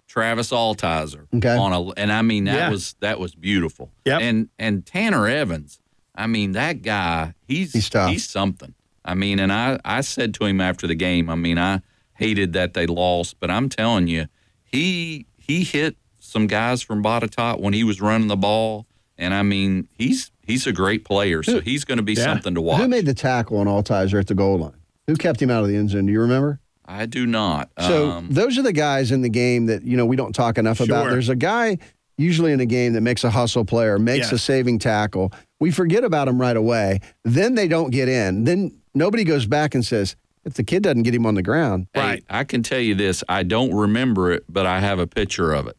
Travis 0.08 0.52
Altizer 0.52 1.28
Okay. 1.36 1.56
on 1.56 1.72
a, 1.74 1.90
and 1.92 2.12
I 2.12 2.22
mean 2.22 2.46
that 2.46 2.56
Yeah. 2.56 2.70
was 2.70 2.96
that 3.02 3.20
was 3.20 3.36
beautiful. 3.36 3.92
Yep. 4.06 4.22
And 4.22 4.50
and 4.58 4.86
Tanner 4.86 5.28
Evans, 5.28 5.80
I 6.16 6.28
mean 6.28 6.54
that 6.54 6.82
guy, 6.82 7.34
he's 7.48 7.74
He's 7.74 7.90
tough. 7.90 8.18
something. 8.20 8.74
I 9.06 9.16
mean, 9.16 9.40
and 9.40 9.52
I 9.52 9.80
I 9.86 10.02
said 10.02 10.34
to 10.36 10.46
him 10.46 10.60
after 10.62 10.88
the 10.88 10.96
game, 10.96 11.30
I 11.30 11.36
mean 11.36 11.58
I 11.58 11.82
hated 12.22 12.54
that 12.54 12.74
they 12.76 12.86
lost, 12.86 13.40
but 13.40 13.50
I'm 13.52 13.68
telling 13.68 14.08
you, 14.08 14.28
he 14.64 15.26
he 15.38 15.64
hit 15.64 15.96
some 16.20 16.48
guys 16.48 16.82
from 16.82 17.04
Botetourt 17.04 17.60
when 17.60 17.74
he 17.74 17.84
was 17.84 18.00
running 18.00 18.28
the 18.28 18.38
ball, 18.38 18.86
and 19.18 19.34
I 19.34 19.42
mean 19.44 19.88
he's 19.98 20.32
he's 20.46 20.68
a 20.68 20.72
great 20.72 21.04
player, 21.04 21.44
so 21.44 21.60
he's 21.62 21.84
going 21.84 21.98
to 21.98 22.04
be 22.04 22.16
something 22.16 22.54
to 22.56 22.62
watch. 22.62 22.80
Who 22.82 22.88
made 22.88 23.06
the 23.06 23.14
tackle 23.14 23.58
on 23.58 23.68
Altizer 23.68 24.20
at 24.20 24.28
the 24.28 24.36
goal 24.36 24.60
line? 24.60 24.78
Who 25.08 25.16
kept 25.16 25.42
him 25.42 25.50
out 25.50 25.64
of 25.64 25.70
the 25.70 25.76
end 25.76 25.90
zone? 25.90 26.06
Do 26.06 26.12
you 26.14 26.22
remember? 26.22 26.60
I 26.86 27.06
do 27.06 27.26
not. 27.26 27.70
So 27.80 28.12
um, 28.12 28.28
those 28.30 28.58
are 28.58 28.62
the 28.62 28.74
guys 28.74 29.12
in 29.12 29.22
the 29.22 29.30
game 29.30 29.66
that 29.66 29.84
you 29.84 29.98
know 29.98 30.06
we 30.06 30.16
don't 30.16 30.34
talk 30.34 30.58
enough 30.58 30.80
about. 30.80 31.10
There's 31.10 31.30
a 31.30 31.36
guy 31.36 31.80
usually 32.18 32.52
in 32.52 32.60
a 32.60 32.66
game 32.68 32.94
that 32.94 33.02
makes 33.02 33.24
a 33.24 33.32
hustle 33.32 33.66
player, 33.66 33.98
makes 33.98 34.30
Yeah. 34.30 34.36
a 34.36 34.38
saving 34.38 34.78
tackle. 34.78 35.32
We 35.60 35.72
forget 35.72 36.04
about 36.04 36.28
him 36.28 36.40
right 36.40 36.56
away. 36.58 37.00
Then 37.24 37.56
they 37.56 37.68
don't 37.68 37.90
get 37.90 38.08
in. 38.10 38.44
Then 38.44 38.78
nobody 38.94 39.24
goes 39.24 39.46
back 39.48 39.74
and 39.74 39.84
says, 39.84 40.16
if 40.46 40.54
the 40.56 40.64
kid 40.64 40.84
doesn't 40.84 41.04
get 41.04 41.14
him 41.14 41.26
on 41.26 41.36
the 41.36 41.42
ground, 41.44 41.88
Hey, 41.94 42.22
I 42.30 42.44
can 42.44 42.64
tell 42.64 42.80
you 42.80 42.96
this. 42.96 43.24
I 43.30 43.44
don't 43.44 43.74
remember 43.74 44.32
it, 44.32 44.44
but 44.50 44.66
I 44.66 44.80
have 44.80 45.00
a 45.00 45.08
picture 45.08 45.54
of 45.54 45.68
it. 45.68 45.78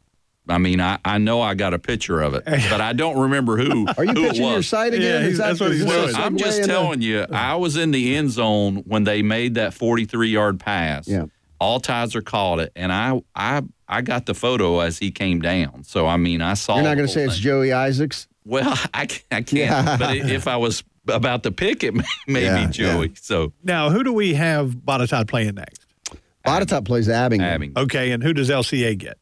I 0.48 0.58
mean, 0.58 0.80
I, 0.80 0.98
I 1.04 1.18
know 1.18 1.40
I 1.40 1.54
got 1.54 1.72
a 1.72 1.78
picture 1.78 2.20
of 2.20 2.34
it, 2.34 2.44
but 2.44 2.80
I 2.80 2.92
don't 2.94 3.16
remember 3.16 3.56
who. 3.56 3.86
Are 3.96 4.04
you 4.04 4.12
who 4.12 4.24
it 4.24 4.28
pitching 4.30 4.44
your 4.44 4.56
was. 4.56 4.68
site 4.68 4.92
again? 4.92 5.02
Yeah, 5.22 5.26
he's- 5.26 5.38
that- 5.38 5.46
that's 5.48 5.60
what 5.60 5.70
is 5.70 5.80
he's 5.82 5.86
this 5.88 6.12
doing. 6.12 6.16
I'm 6.24 6.36
just 6.36 6.58
into- 6.58 6.68
telling 6.68 7.00
you, 7.00 7.26
I 7.30 7.54
was 7.56 7.76
in 7.76 7.92
the 7.92 8.16
end 8.16 8.30
zone 8.32 8.76
when 8.86 9.04
they 9.04 9.22
made 9.22 9.54
that 9.54 9.72
43 9.74 10.28
yard 10.30 10.58
pass. 10.60 11.06
Yeah. 11.06 11.26
Altizer 11.60 12.24
called 12.24 12.58
it, 12.58 12.72
and 12.74 12.92
I 12.92 13.22
I 13.36 13.62
I 13.86 14.00
got 14.02 14.26
the 14.26 14.34
photo 14.34 14.80
as 14.80 14.98
he 14.98 15.12
came 15.12 15.40
down. 15.40 15.84
So 15.84 16.08
I 16.08 16.16
mean, 16.16 16.42
I 16.42 16.54
saw. 16.54 16.74
you're 16.74 16.82
not 16.82 16.96
going 16.96 17.06
to 17.08 17.14
whole 17.14 17.14
say 17.14 17.24
it's. 17.24 17.38
Joey 17.38 17.72
Isaacs. 17.72 18.26
Well, 18.44 18.76
I, 18.92 19.02
I 19.30 19.42
can't. 19.42 20.00
But 20.00 20.16
if 20.16 20.48
I 20.48 20.56
was 20.56 20.82
about 21.09 21.42
to 21.44 21.50
pick 21.53 21.82
it, 21.84 21.94
maybe 22.26 22.44
Yeah, 22.46 22.66
Joey. 22.70 23.12
So 23.20 23.53
Now, 23.62 23.90
who 23.90 24.05
do 24.05 24.12
we 24.12 24.34
have 24.34 24.70
Botetourt 24.70 25.28
playing 25.28 25.55
next? 25.55 25.84
Botetourt 26.46 26.84
plays 26.84 27.09
Abingdon. 27.09 27.48
Abingdon. 27.48 27.84
Okay, 27.84 28.11
and 28.12 28.22
who 28.22 28.32
does 28.32 28.50
LCA 28.50 28.98
get? 28.98 29.18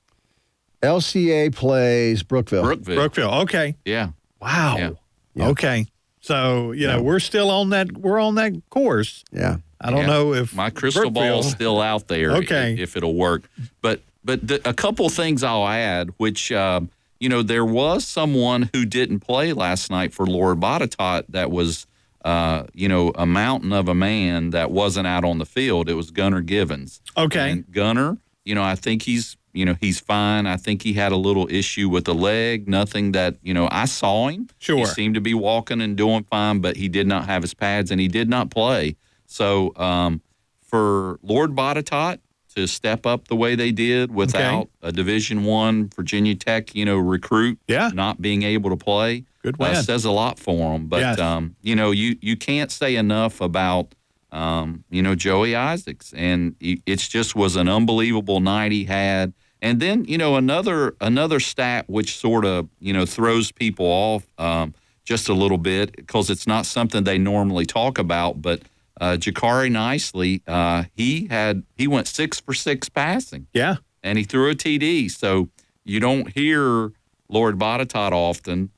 LCA 0.82 1.54
plays 1.54 2.22
Brookville. 2.22 2.62
Brookville. 2.62 2.94
Brookville. 2.96 3.34
Okay. 3.42 3.76
Yeah. 3.84 4.10
Wow. 4.40 4.96
Yeah. 5.34 5.48
Okay. 5.48 5.86
So 6.20 6.72
you 6.72 6.86
know 6.86 7.02
we're 7.02 7.20
still 7.20 7.50
on 7.50 7.70
that 7.70 7.92
we're 7.92 8.18
on 8.20 8.36
that 8.36 8.52
course. 8.70 9.22
Yeah. 9.32 9.58
I 9.80 9.90
don't 9.90 10.00
Yeah. 10.00 10.06
know 10.06 10.34
if 10.34 10.54
my 10.54 10.70
crystal 10.70 11.10
Brookville- 11.10 11.32
ball's 11.32 11.50
still 11.50 11.80
out 11.80 12.08
there. 12.08 12.32
Okay. 12.36 12.74
if, 12.74 12.80
if 12.80 12.96
it'll 12.96 13.14
work. 13.14 13.42
But 13.82 14.00
but 14.24 14.46
the, 14.46 14.60
a 14.68 14.74
couple 14.74 15.08
things 15.10 15.42
I'll 15.42 15.66
add, 15.66 16.10
which 16.18 16.52
um, 16.52 16.90
you 17.20 17.28
know, 17.28 17.42
there 17.42 17.64
was 17.64 18.04
someone 18.06 18.70
who 18.72 18.84
didn't 18.84 19.20
play 19.20 19.52
last 19.52 19.90
night 19.90 20.12
for 20.12 20.26
Lord 20.26 20.58
Botetourt 20.58 21.24
that 21.28 21.50
was. 21.50 21.86
Uh, 22.22 22.66
you 22.74 22.86
know, 22.86 23.12
a 23.14 23.24
mountain 23.24 23.72
of 23.72 23.88
a 23.88 23.94
man 23.94 24.50
that 24.50 24.70
wasn't 24.70 25.06
out 25.06 25.24
on 25.24 25.38
the 25.38 25.46
field. 25.46 25.88
It 25.88 25.94
was 25.94 26.10
Gunner 26.10 26.42
Givens. 26.42 27.00
Okay. 27.16 27.52
And 27.52 27.72
Gunnar, 27.72 28.18
you 28.44 28.54
know, 28.54 28.62
I 28.62 28.74
think 28.74 29.04
he's, 29.04 29.38
you 29.54 29.64
know, 29.64 29.74
he's 29.80 30.00
fine. 30.00 30.46
I 30.46 30.58
think 30.58 30.82
he 30.82 30.92
had 30.92 31.12
a 31.12 31.16
little 31.16 31.48
issue 31.50 31.88
with 31.88 32.04
the 32.04 32.14
leg. 32.14 32.68
Nothing 32.68 33.12
that, 33.12 33.36
you 33.40 33.54
know, 33.54 33.70
I 33.72 33.86
saw 33.86 34.28
him. 34.28 34.50
Sure. 34.58 34.76
He 34.76 34.84
seemed 34.84 35.14
to 35.14 35.22
be 35.22 35.32
walking 35.32 35.80
and 35.80 35.96
doing 35.96 36.24
fine, 36.24 36.60
but 36.60 36.76
he 36.76 36.90
did 36.90 37.06
not 37.06 37.24
have 37.24 37.40
his 37.40 37.54
pads 37.54 37.90
and 37.90 37.98
he 37.98 38.08
did 38.08 38.28
not 38.28 38.50
play. 38.50 38.96
So 39.24 39.72
um, 39.76 40.20
for 40.60 41.18
Lord 41.22 41.52
Botetourt 41.56 42.18
to 42.56 42.66
step 42.66 43.06
up 43.06 43.28
the 43.28 43.36
way 43.36 43.54
they 43.54 43.72
did 43.72 44.12
without 44.12 44.68
a 44.82 44.92
Division 44.92 45.44
One 45.44 45.90
Virginia 45.94 46.34
Tech, 46.34 46.74
you 46.74 46.84
know, 46.84 46.96
recruit, 46.98 47.58
yeah. 47.68 47.90
not 47.94 48.20
being 48.20 48.42
able 48.42 48.70
to 48.70 48.76
play, 48.76 49.24
Good 49.42 49.60
uh, 49.60 49.82
says 49.82 50.04
a 50.04 50.10
lot 50.10 50.38
for 50.38 50.72
them. 50.72 50.86
But 50.86 51.00
Yes. 51.00 51.18
um, 51.18 51.56
you 51.62 51.74
know, 51.74 51.90
you 51.90 52.16
you 52.20 52.36
can't 52.36 52.70
say 52.70 52.96
enough 52.96 53.40
about 53.40 53.94
um, 54.32 54.84
you 54.90 55.02
know 55.02 55.14
Joey 55.14 55.56
Isaacs, 55.56 56.12
and 56.14 56.54
it 56.60 56.98
just 56.98 57.34
was 57.34 57.56
an 57.56 57.68
unbelievable 57.68 58.40
night 58.40 58.72
he 58.72 58.84
had. 58.84 59.32
And 59.62 59.80
then 59.80 60.04
you 60.04 60.18
know 60.18 60.36
another 60.36 60.96
another 61.00 61.40
stat 61.40 61.84
which 61.88 62.16
sort 62.18 62.44
of 62.44 62.68
you 62.80 62.92
know 62.92 63.06
throws 63.06 63.52
people 63.52 63.86
off 63.86 64.26
um, 64.38 64.74
just 65.04 65.28
a 65.28 65.34
little 65.34 65.58
bit 65.58 65.96
because 65.96 66.30
it's 66.30 66.46
not 66.46 66.66
something 66.66 67.04
they 67.04 67.18
normally 67.18 67.66
talk 67.66 67.98
about, 67.98 68.42
but. 68.42 68.60
Uh, 69.00 69.16
Jakari 69.16 69.72
Nicely, 69.72 70.42
uh, 70.46 70.84
he 70.94 71.26
had 71.28 71.62
he 71.76 71.88
went 71.88 72.06
six 72.06 72.38
for 72.38 72.52
six 72.54 72.88
passing. 72.90 73.46
Yeah, 73.54 73.76
and 74.02 74.18
he 74.18 74.24
threw 74.24 74.50
a 74.50 74.54
TD. 74.54 75.10
So 75.10 75.48
you 75.84 76.00
don't 76.00 76.30
hear 76.30 76.92
Lord 77.28 77.58
Botetourt 77.58 78.12
often, 78.12 78.70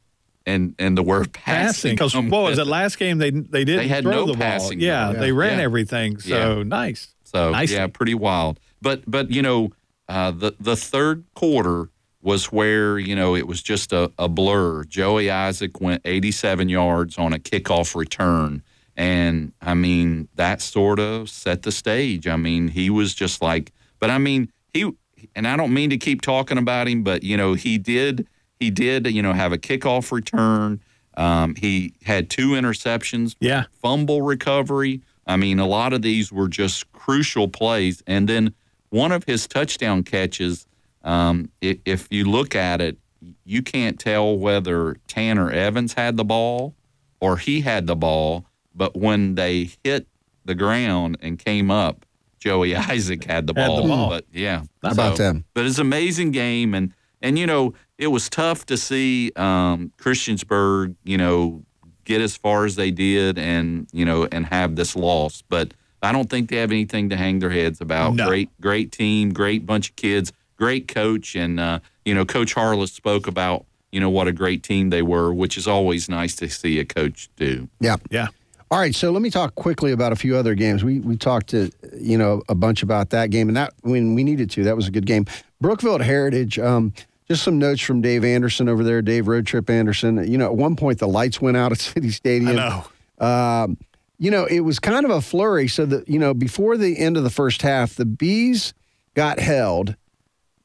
and 0.46 0.74
and 0.78 0.96
the 0.96 1.02
word 1.02 1.32
passing. 1.32 1.92
Because 1.94 2.14
what 2.14 2.30
was 2.44 2.58
it 2.58 2.66
last 2.68 2.98
game? 3.00 3.18
They 3.18 3.30
they 3.30 3.64
didn't 3.64 3.78
They 3.80 3.88
had 3.88 4.04
throw 4.04 4.12
no 4.12 4.26
the 4.26 4.32
ball. 4.34 4.40
passing 4.42 4.78
Yeah, 4.80 5.10
game. 5.12 5.20
they 5.20 5.32
ran 5.32 5.58
Yeah. 5.58 5.64
everything. 5.64 6.18
So 6.20 6.58
Yeah. 6.58 6.62
nice. 6.62 7.08
So 7.24 7.50
Nicely. 7.50 7.76
yeah, 7.76 7.88
pretty 7.88 8.14
wild. 8.14 8.60
But 8.80 9.02
but 9.10 9.30
you 9.32 9.42
know, 9.42 9.70
uh, 10.08 10.30
the 10.30 10.54
the 10.60 10.76
third 10.76 11.24
quarter 11.34 11.88
was 12.20 12.52
where 12.52 12.96
you 12.98 13.16
know 13.16 13.34
it 13.34 13.48
was 13.48 13.60
just 13.60 13.92
a, 13.92 14.12
a 14.20 14.28
blur. 14.28 14.84
Joey 14.84 15.30
Isaac 15.30 15.80
went 15.80 16.02
87 16.04 16.68
yards 16.68 17.18
on 17.18 17.32
a 17.32 17.38
kickoff 17.40 17.96
return, 17.96 18.62
and 18.96 19.52
I 19.60 19.74
mean 19.74 20.28
that 20.34 20.60
sort 20.60 20.98
of 20.98 21.28
set 21.28 21.62
the 21.62 21.72
stage. 21.72 22.26
I 22.26 22.36
mean 22.36 22.68
he 22.68 22.90
was 22.90 23.14
just 23.14 23.42
like, 23.42 23.72
but 23.98 24.10
I 24.10 24.18
mean 24.18 24.50
he, 24.72 24.90
and 25.34 25.46
I 25.46 25.56
don't 25.56 25.74
mean 25.74 25.90
to 25.90 25.98
keep 25.98 26.20
talking 26.20 26.58
about 26.58 26.88
him, 26.88 27.02
but 27.02 27.22
you 27.22 27.36
know 27.36 27.54
he 27.54 27.78
did 27.78 28.26
he 28.58 28.70
did 28.70 29.06
you 29.06 29.22
know 29.22 29.32
have 29.32 29.52
a 29.52 29.58
kickoff 29.58 30.12
return. 30.12 30.80
Um, 31.16 31.54
he 31.54 31.94
had 32.04 32.30
two 32.30 32.50
interceptions. 32.50 33.36
Yeah. 33.40 33.64
Fumble 33.82 34.22
recovery. 34.22 35.02
I 35.26 35.36
mean, 35.36 35.58
a 35.58 35.66
lot 35.66 35.92
of 35.92 36.02
these 36.02 36.32
were 36.32 36.48
just 36.48 36.90
crucial 36.92 37.48
plays. 37.48 38.02
And 38.06 38.28
then 38.28 38.54
one 38.90 39.12
of 39.12 39.24
his 39.24 39.46
touchdown 39.46 40.02
catches, 40.02 40.66
um, 41.04 41.50
i 41.62 41.78
if 41.84 42.08
you 42.10 42.24
look 42.24 42.54
at 42.54 42.80
it, 42.80 42.98
you 43.44 43.62
can't 43.62 43.98
tell 43.98 44.36
whether 44.36 44.96
Tanner 45.06 45.50
Evans 45.50 45.94
had 45.94 46.16
the 46.16 46.24
ball 46.24 46.74
or 47.20 47.36
he 47.36 47.60
had 47.60 47.86
the 47.86 47.96
ball. 47.96 48.46
But 48.74 48.96
when 48.96 49.34
they 49.34 49.70
hit 49.84 50.06
the 50.44 50.54
ground 50.54 51.18
and 51.20 51.38
came 51.38 51.70
up, 51.70 52.04
Joey 52.38 52.74
Isaac 52.76 53.24
had 53.24 53.46
the 53.46 53.54
Had 53.54 53.70
the 53.70 53.82
ball. 53.82 53.88
ball. 53.88 54.08
But 54.08 54.24
yeah, 54.32 54.62
How 54.82 54.92
about 54.92 55.16
them? 55.18 55.44
But 55.54 55.66
it's 55.66 55.78
an 55.78 55.86
amazing 55.86 56.30
game, 56.32 56.74
and 56.74 56.92
and 57.20 57.38
you 57.38 57.46
know 57.46 57.74
it 57.98 58.08
was 58.08 58.28
tough 58.28 58.66
to 58.66 58.76
see 58.76 59.30
um, 59.36 59.92
Christiansburg, 59.98 60.96
you 61.04 61.16
know, 61.18 61.62
get 62.04 62.20
as 62.20 62.36
far 62.36 62.64
as 62.64 62.76
they 62.76 62.90
did, 62.90 63.38
and 63.38 63.86
you 63.92 64.04
know, 64.04 64.26
and 64.32 64.46
have 64.46 64.74
this 64.76 64.96
loss. 64.96 65.42
But 65.48 65.74
I 66.02 66.10
don't 66.12 66.28
think 66.28 66.50
they 66.50 66.56
have 66.56 66.72
anything 66.72 67.10
to 67.10 67.16
hang 67.16 67.38
their 67.38 67.50
heads 67.50 67.80
about. 67.80 68.14
No. 68.14 68.26
Great, 68.26 68.50
great 68.60 68.90
team, 68.90 69.32
great 69.32 69.64
bunch 69.66 69.90
of 69.90 69.96
kids, 69.96 70.32
great 70.56 70.88
coach, 70.88 71.36
and 71.36 71.60
uh, 71.60 71.78
you 72.04 72.14
know, 72.14 72.24
Coach 72.24 72.54
Harless 72.54 72.92
spoke 72.92 73.26
about 73.28 73.66
you 73.92 74.00
know 74.00 74.10
what 74.10 74.26
a 74.26 74.32
great 74.32 74.62
team 74.64 74.90
they 74.90 75.02
were, 75.02 75.32
which 75.32 75.56
is 75.56 75.68
always 75.68 76.08
nice 76.08 76.34
to 76.36 76.48
see 76.48 76.80
a 76.80 76.84
coach 76.84 77.28
do. 77.36 77.68
Yeah. 77.78 77.96
Yeah. 78.10 78.28
All 78.72 78.78
right, 78.78 78.94
so 78.94 79.10
let 79.10 79.20
me 79.20 79.28
talk 79.28 79.54
quickly 79.54 79.92
about 79.92 80.12
a 80.12 80.16
few 80.16 80.34
other 80.34 80.54
games. 80.54 80.82
We 80.82 80.98
we 81.00 81.18
talked 81.18 81.48
to 81.48 81.70
you 81.94 82.16
know 82.16 82.40
a 82.48 82.54
bunch 82.54 82.82
about 82.82 83.10
that 83.10 83.28
game, 83.28 83.48
and 83.48 83.56
that 83.58 83.74
when 83.82 84.14
we 84.14 84.24
needed 84.24 84.50
to, 84.52 84.64
that 84.64 84.74
was 84.74 84.88
a 84.88 84.90
good 84.90 85.04
game. 85.04 85.26
Brookville 85.60 85.96
at 85.96 86.00
Heritage. 86.00 86.58
Um, 86.58 86.94
just 87.28 87.42
some 87.42 87.58
notes 87.58 87.82
from 87.82 88.00
Dave 88.00 88.24
Anderson 88.24 88.70
over 88.70 88.82
there, 88.82 89.02
Dave 89.02 89.28
Road 89.28 89.46
Trip 89.46 89.68
Anderson. 89.68 90.26
You 90.26 90.38
know, 90.38 90.46
at 90.46 90.56
one 90.56 90.74
point 90.76 91.00
the 91.00 91.06
lights 91.06 91.38
went 91.38 91.58
out 91.58 91.70
at 91.70 91.78
City 91.80 92.08
Stadium. 92.10 92.58
I 92.58 92.82
know. 93.20 93.26
Um, 93.26 93.76
you 94.18 94.30
know, 94.30 94.46
it 94.46 94.60
was 94.60 94.78
kind 94.78 95.04
of 95.04 95.10
a 95.10 95.20
flurry. 95.20 95.68
So 95.68 95.84
that 95.84 96.08
you 96.08 96.18
know, 96.18 96.32
before 96.32 96.78
the 96.78 96.98
end 96.98 97.18
of 97.18 97.24
the 97.24 97.30
first 97.30 97.60
half, 97.60 97.96
the 97.96 98.06
bees 98.06 98.72
got 99.12 99.38
held 99.38 99.96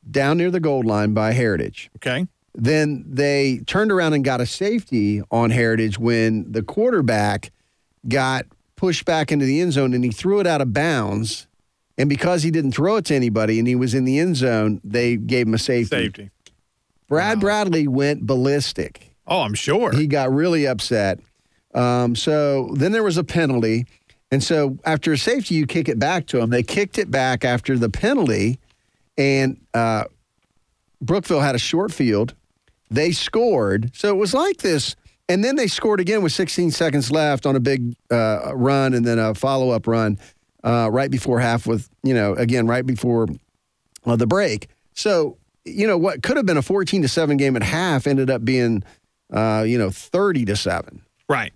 down 0.10 0.38
near 0.38 0.50
the 0.50 0.62
gold 0.62 0.86
line 0.86 1.14
by 1.14 1.34
Heritage. 1.34 1.90
Okay. 1.98 2.26
Then 2.56 3.04
they 3.06 3.64
turned 3.68 3.92
around 3.92 4.14
and 4.14 4.24
got 4.24 4.40
a 4.40 4.46
safety 4.46 5.22
on 5.30 5.50
Heritage 5.50 6.00
when 6.00 6.50
the 6.50 6.64
quarterback 6.64 7.52
got 8.08 8.46
pushed 8.76 9.06
back 9.06 9.32
into 9.32 9.46
the 9.46 9.62
end 9.62 9.74
zone 9.74 9.94
and 9.94 10.04
he 10.04 10.12
threw 10.12 10.40
it 10.40 10.48
out 10.48 10.62
of 10.62 10.74
bounds. 10.74 11.48
And 11.98 12.10
because 12.10 12.44
he 12.44 12.52
didn't 12.52 12.74
throw 12.74 12.98
it 12.98 13.06
to 13.06 13.16
anybody 13.16 13.58
and 13.60 13.68
he 13.68 13.76
was 13.76 13.94
in 13.94 14.06
the 14.06 14.20
end 14.20 14.36
zone, 14.36 14.80
they 14.84 15.16
gave 15.16 15.48
him 15.48 15.54
a 15.54 15.58
safety. 15.58 16.06
Safety. 16.06 16.30
Brad 17.08 17.40
Bradley 17.40 17.88
went 17.88 18.28
ballistic. 18.28 19.14
Oh, 19.26 19.42
I'm 19.42 19.54
sure. 19.54 19.92
He 19.94 20.08
got 20.08 20.32
really 20.32 20.68
upset. 20.68 21.20
Um, 21.74 22.16
so 22.16 22.70
then 22.74 22.92
there 22.92 23.04
was 23.04 23.18
a 23.18 23.24
penalty. 23.24 23.86
And 24.32 24.44
so 24.44 24.78
after 24.84 25.14
a 25.14 25.18
safety, 25.18 25.56
you 25.56 25.66
kick 25.66 25.88
it 25.88 26.00
back 26.00 26.28
to 26.28 26.40
him. 26.40 26.50
They 26.50 26.64
kicked 26.64 26.98
it 26.98 27.10
back 27.10 27.46
after 27.46 27.78
the 27.78 27.90
penalty, 27.90 28.60
and 29.18 29.60
uh, 29.74 30.06
Brookville 31.02 31.40
had 31.40 31.56
a 31.56 31.60
short 31.60 31.94
field. 31.94 32.34
They 32.92 33.12
scored. 33.12 33.92
So 33.94 34.10
it 34.10 34.18
was 34.18 34.34
like 34.34 34.58
this. 34.58 34.96
And 35.30 35.44
then 35.44 35.56
they 35.56 35.68
scored 35.68 36.00
again 36.00 36.22
with 36.22 36.32
16 36.32 36.72
seconds 36.72 37.12
left 37.12 37.46
on 37.46 37.56
a 37.56 37.60
big 37.60 37.96
uh, 38.10 38.52
run 38.56 38.94
and 38.94 39.06
then 39.06 39.20
a 39.20 39.36
follow 39.36 39.72
up 39.72 39.88
run 39.88 40.18
uh, 40.64 40.90
right 40.92 41.12
before 41.12 41.40
half, 41.40 41.68
with, 41.68 41.90
you 42.04 42.14
know, 42.14 42.34
again, 42.34 42.66
right 42.68 42.86
before 42.86 43.28
uh, 44.06 44.16
the 44.16 44.28
break. 44.28 44.68
So, 44.94 45.38
you 45.66 45.86
know, 45.86 45.98
what 45.98 46.24
could 46.24 46.38
have 46.38 46.46
been 46.46 46.58
a 46.58 46.62
14 46.62 47.02
to 47.02 47.08
7 47.08 47.38
game 47.38 47.56
at 47.56 47.64
half 47.64 48.08
ended 48.08 48.30
up 48.30 48.46
being, 48.46 48.84
uh, 49.34 49.66
you 49.68 49.78
know, 49.78 49.90
30 49.90 50.46
to 50.46 50.56
7. 50.56 51.02
Right. 51.28 51.54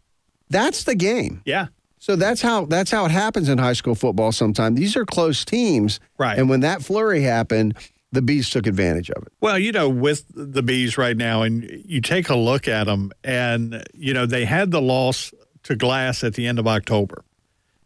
That's 0.49 0.84
the 0.84 0.95
game. 0.95 1.41
Yeah. 1.45 1.68
So 1.98 2.15
that's 2.15 2.41
how 2.41 2.65
that's 2.65 2.89
how 2.89 3.06
it 3.06 3.11
happens 3.11 3.48
in 3.48 3.60
high 3.60 3.73
school 3.73 3.93
football 3.93 4.31
sometimes. 4.31 4.77
These 4.77 4.98
are 4.98 5.06
close 5.06 5.45
teams. 5.45 5.99
Right. 6.18 6.38
And 6.38 6.49
when 6.49 6.61
that 6.61 6.81
flurry 6.81 7.22
happened, 7.22 7.77
the 8.11 8.21
bees 8.21 8.49
took 8.49 8.67
advantage 8.67 9.09
of 9.11 9.23
it. 9.23 9.33
Well, 9.39 9.57
you 9.57 9.71
know, 9.71 9.89
with 9.89 10.25
the 10.33 10.63
bees 10.63 10.97
right 10.97 11.15
now, 11.15 11.41
and 11.43 11.63
you 11.85 12.01
take 12.01 12.29
a 12.29 12.35
look 12.35 12.67
at 12.67 12.85
them, 12.85 13.11
and 13.23 13.83
you 13.93 14.13
know 14.13 14.25
they 14.25 14.45
had 14.45 14.71
the 14.71 14.81
loss 14.81 15.33
to 15.63 15.75
Glass 15.75 16.23
at 16.23 16.33
the 16.33 16.47
end 16.47 16.59
of 16.59 16.67
October, 16.67 17.23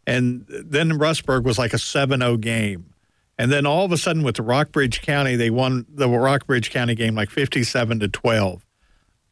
and 0.06 0.44
then 0.48 0.92
Rustburg 0.92 1.44
was 1.44 1.58
like 1.58 1.72
a 1.72 1.78
7-0 1.78 2.40
game, 2.40 2.92
and 3.38 3.52
then 3.52 3.66
all 3.66 3.84
of 3.84 3.92
a 3.92 3.98
sudden 3.98 4.22
with 4.22 4.38
Rockbridge 4.38 5.02
County, 5.02 5.36
they 5.36 5.50
won 5.50 5.86
the 5.88 6.08
Rockbridge 6.08 6.70
County 6.70 6.94
game 6.94 7.14
like 7.14 7.30
fifty-seven 7.30 8.00
to 8.00 8.08
twelve. 8.08 8.64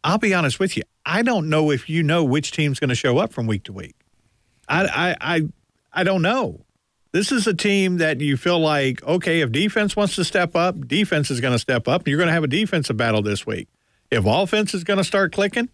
I'll 0.04 0.18
be 0.18 0.34
honest 0.34 0.60
with 0.60 0.76
you, 0.76 0.82
I 1.06 1.22
don't 1.22 1.48
know 1.48 1.70
if 1.70 1.88
you 1.88 2.02
know 2.02 2.22
which 2.24 2.52
team's 2.52 2.78
going 2.78 2.90
to 2.90 2.94
show 2.94 3.18
up 3.18 3.32
from 3.32 3.46
week 3.46 3.64
to 3.64 3.72
week. 3.72 3.96
I, 4.68 4.84
I, 4.86 5.16
I, 5.36 5.42
I 5.92 6.04
don't 6.04 6.22
know. 6.22 6.64
This 7.14 7.30
is 7.30 7.46
a 7.46 7.54
team 7.54 7.98
that 7.98 8.20
you 8.20 8.36
feel 8.36 8.58
like, 8.58 9.00
okay, 9.04 9.40
if 9.40 9.52
defense 9.52 9.94
wants 9.94 10.16
to 10.16 10.24
step 10.24 10.56
up, 10.56 10.88
defense 10.88 11.30
is 11.30 11.40
going 11.40 11.52
to 11.52 11.60
step 11.60 11.86
up. 11.86 12.08
You're 12.08 12.18
going 12.18 12.26
to 12.26 12.32
have 12.32 12.42
a 12.42 12.48
defensive 12.48 12.96
battle 12.96 13.22
this 13.22 13.46
week. 13.46 13.68
If 14.10 14.24
offense 14.26 14.74
is 14.74 14.82
going 14.82 14.96
to 14.96 15.04
start 15.04 15.32
clicking, 15.32 15.68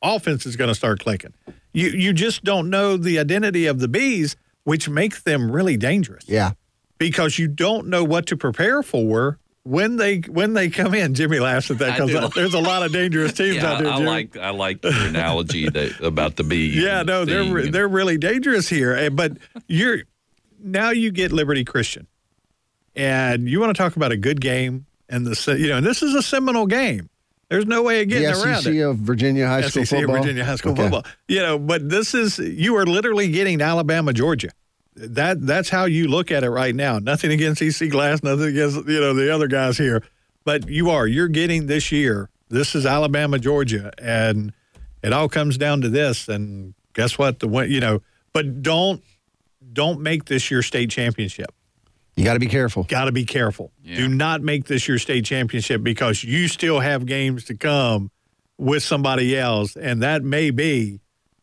offense 0.00 0.46
is 0.46 0.54
going 0.54 0.68
to 0.68 0.74
start 0.74 1.00
clicking. 1.00 1.34
You 1.72 1.88
you 1.88 2.12
just 2.12 2.44
don't 2.44 2.70
know 2.70 2.96
the 2.96 3.18
identity 3.18 3.66
of 3.66 3.80
the 3.80 3.88
bees, 3.88 4.36
which 4.62 4.88
makes 4.88 5.20
them 5.20 5.50
really 5.50 5.76
dangerous. 5.76 6.28
Yeah. 6.28 6.52
Because 6.98 7.40
you 7.40 7.48
don't 7.48 7.88
know 7.88 8.04
what 8.04 8.26
to 8.26 8.36
prepare 8.36 8.84
for 8.84 9.40
when 9.64 9.96
they 9.96 10.18
when 10.18 10.52
they 10.54 10.70
come 10.70 10.94
in. 10.94 11.14
Jimmy 11.14 11.40
laughs 11.40 11.72
at 11.72 11.78
that 11.78 11.98
because 11.98 12.30
there's 12.34 12.54
a 12.54 12.60
lot 12.60 12.84
of 12.84 12.92
dangerous 12.92 13.32
teams 13.36 13.56
yeah, 13.56 13.72
out 13.72 13.82
there. 13.82 13.92
I 13.92 13.96
Jimmy. 13.96 14.06
like 14.08 14.36
I 14.36 14.50
like 14.50 14.84
your 14.84 14.92
analogy 14.92 15.68
that 15.68 16.00
about 16.00 16.36
the 16.36 16.44
bees. 16.44 16.76
Yeah, 16.84 17.00
and 17.00 17.08
no, 17.08 17.24
they're 17.24 17.42
re- 17.52 17.64
and- 17.64 17.74
they're 17.74 17.88
really 17.88 18.16
dangerous 18.16 18.68
here. 18.68 18.94
Eh, 18.94 19.08
But 19.08 19.38
you're 19.66 20.02
now 20.64 20.90
you 20.90 21.10
get 21.12 21.30
Liberty 21.32 21.64
Christian, 21.64 22.06
and 22.96 23.48
you 23.48 23.60
want 23.60 23.74
to 23.76 23.80
talk 23.82 23.96
about 23.96 24.12
a 24.12 24.16
good 24.16 24.40
game 24.40 24.86
and 25.08 25.26
the 25.26 25.56
you 25.58 25.68
know, 25.68 25.76
and 25.78 25.86
this 25.86 26.02
is 26.02 26.14
a 26.14 26.22
seminal 26.22 26.66
game. 26.66 27.08
There's 27.50 27.66
no 27.66 27.82
way 27.82 28.02
of 28.02 28.08
getting 28.08 28.32
the 28.32 28.42
around 28.42 28.62
SEC 28.62 28.74
it. 28.74 28.80
of 28.80 28.96
Virginia 28.96 29.46
High 29.46 29.60
School 29.62 29.84
SEC 29.84 29.98
of 29.98 30.04
football. 30.06 30.22
Virginia 30.22 30.44
High 30.44 30.56
School 30.56 30.72
Okay. 30.72 30.82
football. 30.82 31.04
You 31.28 31.40
know, 31.40 31.58
but 31.58 31.88
this 31.88 32.14
is 32.14 32.38
you 32.38 32.76
are 32.76 32.86
literally 32.86 33.30
getting 33.30 33.60
Alabama, 33.60 34.12
Georgia. 34.12 34.48
That 34.96 35.44
that's 35.46 35.68
how 35.68 35.84
you 35.84 36.08
look 36.08 36.30
at 36.32 36.42
it 36.44 36.50
right 36.50 36.74
now. 36.74 36.98
Nothing 36.98 37.32
against 37.32 37.60
EC 37.60 37.90
Glass, 37.90 38.22
nothing 38.22 38.46
against 38.46 38.76
you 38.88 39.00
know 39.00 39.12
the 39.12 39.32
other 39.32 39.48
guys 39.48 39.76
here, 39.76 40.02
but 40.44 40.68
you 40.68 40.90
are 40.90 41.06
you're 41.06 41.28
getting 41.28 41.66
this 41.66 41.92
year. 41.92 42.30
This 42.48 42.74
is 42.74 42.86
Alabama, 42.86 43.38
Georgia, 43.38 43.92
and 43.98 44.52
it 45.02 45.12
all 45.12 45.28
comes 45.28 45.58
down 45.58 45.80
to 45.82 45.88
this. 45.88 46.28
And 46.28 46.74
guess 46.94 47.18
what? 47.18 47.40
The 47.40 47.48
you 47.68 47.80
know, 47.80 48.02
but 48.32 48.62
don't 48.62 49.02
don't 49.74 50.00
make 50.00 50.24
this 50.24 50.50
your 50.50 50.62
state 50.62 50.90
championship. 50.90 51.52
You 52.16 52.24
got 52.24 52.34
to 52.34 52.40
be 52.40 52.46
careful. 52.46 52.84
Got 52.84 53.06
to 53.06 53.12
be 53.12 53.24
careful. 53.24 53.72
Do 53.84 54.08
not 54.08 54.40
make 54.40 54.66
this 54.66 54.86
your 54.86 54.98
state 54.98 55.24
championship 55.24 55.82
because 55.82 56.22
you 56.22 56.46
still 56.46 56.78
have 56.80 57.06
games 57.06 57.44
to 57.46 57.56
come 57.56 58.10
with 58.56 58.84
somebody 58.84 59.36
else, 59.36 59.76
and 59.76 60.02
that 60.02 60.22
may 60.22 60.50
be 60.50 61.00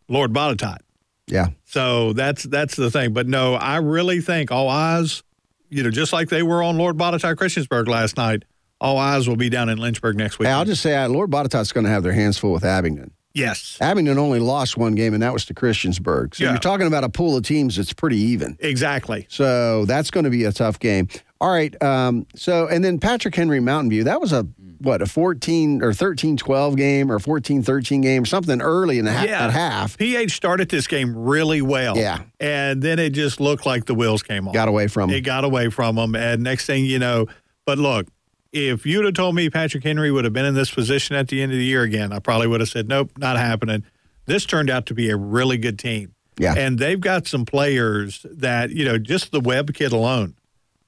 Lord 0.08 0.32
Botetourt. 0.32 0.80
Yeah. 1.28 1.48
So 1.66 2.14
that's 2.14 2.44
that's 2.44 2.76
the 2.76 2.90
thing. 2.90 3.14
But 3.14 3.28
no, 3.28 3.56
I 3.56 3.78
really 3.78 4.22
think 4.22 4.52
all 4.52 4.70
eyes, 4.70 5.24
you 5.70 5.84
know, 5.84 5.92
just 5.92 6.14
like 6.14 6.30
they 6.30 6.44
were 6.44 6.64
on 6.64 6.78
Lord 6.78 6.98
Botetourt 6.98 7.36
Christiansburg 7.36 7.88
last 7.88 8.18
night, 8.18 8.44
all 8.80 8.98
eyes 8.98 9.28
will 9.28 9.36
be 9.36 9.50
down 9.50 9.70
in 9.70 9.78
Lynchburg 9.78 10.18
next 10.18 10.40
week. 10.40 10.48
Hey, 10.48 10.54
I'll 10.54 10.66
just 10.66 10.82
say, 10.82 10.96
uh, 10.96 11.08
Lord 11.08 11.30
Botetourt's 11.30 11.72
going 11.72 11.86
to 11.86 11.90
have 11.90 12.04
their 12.04 12.14
hands 12.14 12.38
full 12.38 12.52
with 12.54 12.66
Abingdon. 12.66 13.12
Yes, 13.34 13.78
Abingdon 13.82 14.18
only 14.18 14.40
lost 14.40 14.78
one 14.78 14.96
game, 14.96 15.14
and 15.14 15.22
that 15.24 15.34
was 15.34 15.46
to 15.46 15.54
Christiansburg. 15.54 16.36
So 16.36 16.44
Yeah. 16.44 16.52
you're 16.52 16.60
talking 16.60 16.88
about 16.88 17.04
a 17.04 17.10
pool 17.10 17.36
of 17.38 17.44
teams 17.44 17.76
that's 17.78 17.94
pretty 17.94 18.18
even. 18.18 18.58
exactly. 18.60 19.26
So 19.30 19.86
that's 19.86 20.12
going 20.12 20.24
to 20.26 20.30
be 20.30 20.44
a 20.44 20.52
tough 20.52 20.80
game. 20.80 21.08
All 21.40 21.50
right. 21.52 21.82
Um, 21.82 22.28
so, 22.36 22.68
and 22.68 22.84
then 22.86 23.00
Patrick 23.00 23.34
Henry 23.36 23.60
Mountain 23.60 23.90
View, 23.90 24.04
that 24.04 24.22
was 24.22 24.32
a, 24.32 24.46
what, 24.78 25.02
a 25.02 25.08
14 25.08 25.82
or 25.82 25.92
13 25.92 26.38
12 26.38 26.76
game 26.76 27.12
or 27.12 27.18
14 27.18 27.64
13 27.64 28.02
game, 28.02 28.26
something 28.26 28.62
early 28.62 29.00
in 29.00 29.06
the 29.06 29.14
ha- 29.14 29.24
Yeah. 29.24 29.50
half. 29.50 29.98
PH 29.98 30.32
started 30.34 30.70
this 30.70 30.86
game 30.86 31.16
really 31.18 31.62
well. 31.64 31.98
Yeah. 31.98 32.20
And 32.40 32.82
then 32.84 33.00
it 33.00 33.12
just 33.12 33.40
looked 33.42 33.66
like 33.66 33.86
the 33.86 33.96
wheels 33.96 34.22
came 34.22 34.48
off. 34.48 34.54
Got 34.54 34.68
away 34.68 34.88
from 34.88 35.10
It 35.10 35.18
him. 35.18 35.24
got 35.24 35.44
away 35.44 35.70
from 35.70 35.96
them. 35.96 36.16
And 36.16 36.44
next 36.44 36.66
thing 36.68 36.86
you 36.86 37.00
know, 37.00 37.26
but 37.66 37.80
look, 37.80 38.06
if 38.52 38.86
you'd 38.86 39.06
have 39.06 39.14
told 39.14 39.36
me 39.36 39.50
Patrick 39.50 39.84
Henry 39.84 40.12
would 40.12 40.24
have 40.26 40.34
been 40.34 40.46
in 40.46 40.54
this 40.56 40.72
position 40.72 41.16
at 41.16 41.28
the 41.28 41.42
end 41.42 41.52
of 41.52 41.58
the 41.58 41.64
year 41.66 41.84
again, 41.84 42.12
I 42.12 42.20
probably 42.20 42.48
would 42.48 42.60
have 42.60 42.70
said, 42.70 42.88
nope, 42.88 43.12
not 43.18 43.38
happening. 43.38 43.84
This 44.26 44.46
turned 44.46 44.70
out 44.70 44.86
to 44.88 44.94
be 44.94 45.10
a 45.10 45.16
really 45.18 45.58
good 45.58 45.80
team. 45.80 46.14
Yeah. 46.38 46.56
And 46.58 46.80
they've 46.80 47.00
got 47.00 47.28
some 47.28 47.46
players 47.46 48.26
that, 48.30 48.72
you 48.72 48.86
know, 48.86 48.98
just 48.98 49.32
the 49.32 49.40
Webb 49.42 49.74
kid 49.74 49.92
alone, 49.92 50.36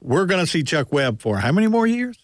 we're 0.01 0.25
going 0.25 0.39
to 0.43 0.47
see 0.47 0.63
Chuck 0.63 0.91
Webb 0.91 1.21
for 1.21 1.37
how 1.37 1.51
many 1.51 1.67
more 1.67 1.85
years? 1.87 2.17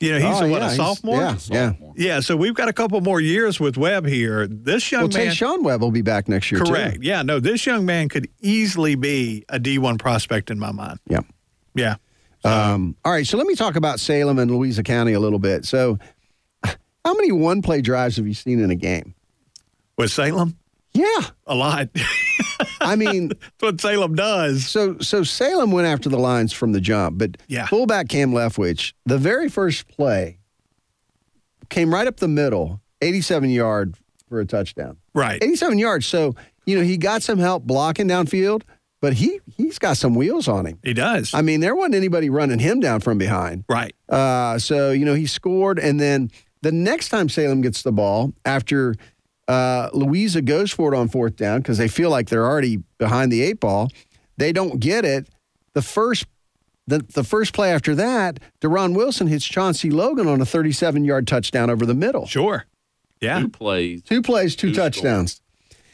You 0.00 0.12
know, 0.12 0.26
he's 0.30 0.40
Oh, 0.40 0.46
a, 0.46 0.50
what, 0.50 0.62
yeah, 0.62 0.70
a 0.70 0.74
sophomore? 0.74 1.20
yeah, 1.20 1.36
yeah. 1.50 1.72
Yeah, 1.94 2.20
so 2.20 2.34
we've 2.34 2.54
got 2.54 2.68
a 2.68 2.72
couple 2.72 2.98
more 3.02 3.20
years 3.20 3.60
with 3.60 3.76
Webb 3.76 4.06
here. 4.06 4.46
This 4.46 4.90
young 4.90 5.08
Well, 5.10 5.18
man. 5.18 5.26
Tayshawn 5.28 5.62
Webb 5.62 5.82
will 5.82 5.90
be 5.90 6.00
back 6.00 6.26
next 6.26 6.50
year, 6.50 6.62
Correct. 6.64 6.94
too. 6.96 7.00
Yeah, 7.02 7.20
no, 7.22 7.38
this 7.38 7.66
young 7.66 7.84
man 7.84 8.08
could 8.08 8.26
easily 8.40 8.94
be 8.94 9.44
a 9.50 9.60
D1 9.60 9.98
prospect 9.98 10.50
in 10.50 10.58
my 10.58 10.72
mind. 10.72 11.00
Yeah. 11.06 11.20
Yeah. 11.74 11.96
Um, 12.44 12.96
all 13.04 13.12
right, 13.12 13.26
so 13.26 13.36
let 13.36 13.46
me 13.46 13.54
talk 13.54 13.76
about 13.76 14.00
Salem 14.00 14.38
and 14.38 14.50
Louisa 14.50 14.82
County 14.82 15.12
a 15.12 15.20
little 15.20 15.38
bit. 15.38 15.64
So, 15.64 15.98
how 16.64 17.14
many 17.14 17.32
one 17.32 17.62
play 17.62 17.80
drives 17.80 18.16
have 18.16 18.26
you 18.26 18.34
seen 18.34 18.60
in 18.62 18.70
a 18.70 18.74
game? 18.74 19.14
With 19.98 20.10
Salem? 20.10 20.56
Yeah. 20.92 21.20
A 21.46 21.54
lot. 21.54 21.88
I 22.80 22.96
mean, 22.96 23.28
That's 23.28 23.40
what 23.60 23.80
Salem 23.80 24.14
does. 24.14 24.66
So, 24.66 24.98
so 24.98 25.22
Salem 25.22 25.70
went 25.70 25.86
after 25.86 26.08
the 26.08 26.18
lines 26.18 26.52
from 26.52 26.72
the 26.72 26.80
jump, 26.80 27.18
but 27.18 27.36
Yeah. 27.48 27.66
fullback 27.66 28.08
Cam 28.08 28.32
Leftwich, 28.32 28.92
the 29.06 29.18
very 29.18 29.48
first 29.48 29.86
play 29.88 30.38
came 31.68 31.92
right 31.92 32.06
up 32.06 32.16
the 32.16 32.28
middle, 32.28 32.80
87 33.02 33.50
yard 33.50 33.94
for 34.28 34.40
a 34.40 34.46
touchdown. 34.46 34.96
Right. 35.14 35.42
87 35.42 35.78
yards. 35.78 36.06
So, 36.06 36.34
you 36.66 36.76
know, 36.76 36.82
he 36.82 36.96
got 36.96 37.22
some 37.22 37.38
help 37.38 37.64
blocking 37.64 38.08
downfield, 38.08 38.62
but 39.00 39.14
he 39.14 39.40
he's 39.56 39.78
got 39.78 39.96
some 39.96 40.14
wheels 40.14 40.48
on 40.48 40.66
him. 40.66 40.78
He 40.82 40.92
does. 40.92 41.32
I 41.34 41.42
mean, 41.42 41.60
there 41.60 41.74
wasn't 41.74 41.94
anybody 41.94 42.30
running 42.30 42.58
him 42.58 42.80
down 42.80 43.00
from 43.00 43.18
behind. 43.18 43.64
Right. 43.68 43.94
Uh, 44.08 44.58
so, 44.58 44.90
you 44.92 45.04
know, 45.04 45.14
he 45.14 45.26
scored. 45.26 45.78
And 45.78 46.00
then 46.00 46.30
the 46.62 46.72
next 46.72 47.08
time 47.08 47.28
Salem 47.28 47.62
gets 47.62 47.82
the 47.82 47.92
ball, 47.92 48.32
after 48.44 48.94
uh, 49.48 49.90
Louisa 49.92 50.42
goes 50.42 50.70
for 50.70 50.92
it 50.92 50.96
on 50.96 51.08
fourth 51.08 51.36
down 51.36 51.60
because 51.60 51.78
they 51.78 51.88
feel 51.88 52.10
like 52.10 52.28
they're 52.28 52.46
already 52.46 52.82
behind 52.98 53.32
the 53.32 53.42
eight 53.42 53.60
ball, 53.60 53.90
they 54.36 54.52
don't 54.52 54.78
get 54.80 55.04
it. 55.04 55.28
The 55.72 55.82
first 55.82 56.26
the, 56.86 56.98
the 56.98 57.22
first 57.24 57.52
play 57.52 57.72
after 57.72 57.94
that, 57.94 58.40
Deron 58.60 58.96
Wilson 58.96 59.28
hits 59.28 59.44
Chauncey 59.44 59.90
Logan 59.90 60.26
on 60.26 60.40
a 60.40 60.46
37 60.46 61.04
yard 61.04 61.26
touchdown 61.26 61.70
over 61.70 61.86
the 61.86 61.94
middle. 61.94 62.26
Sure. 62.26 62.66
Yeah. 63.20 63.40
Two 63.40 63.48
plays. 63.48 64.02
Two 64.02 64.22
plays, 64.22 64.56
two, 64.56 64.70
Two 64.70 64.74
touchdowns. 64.74 65.40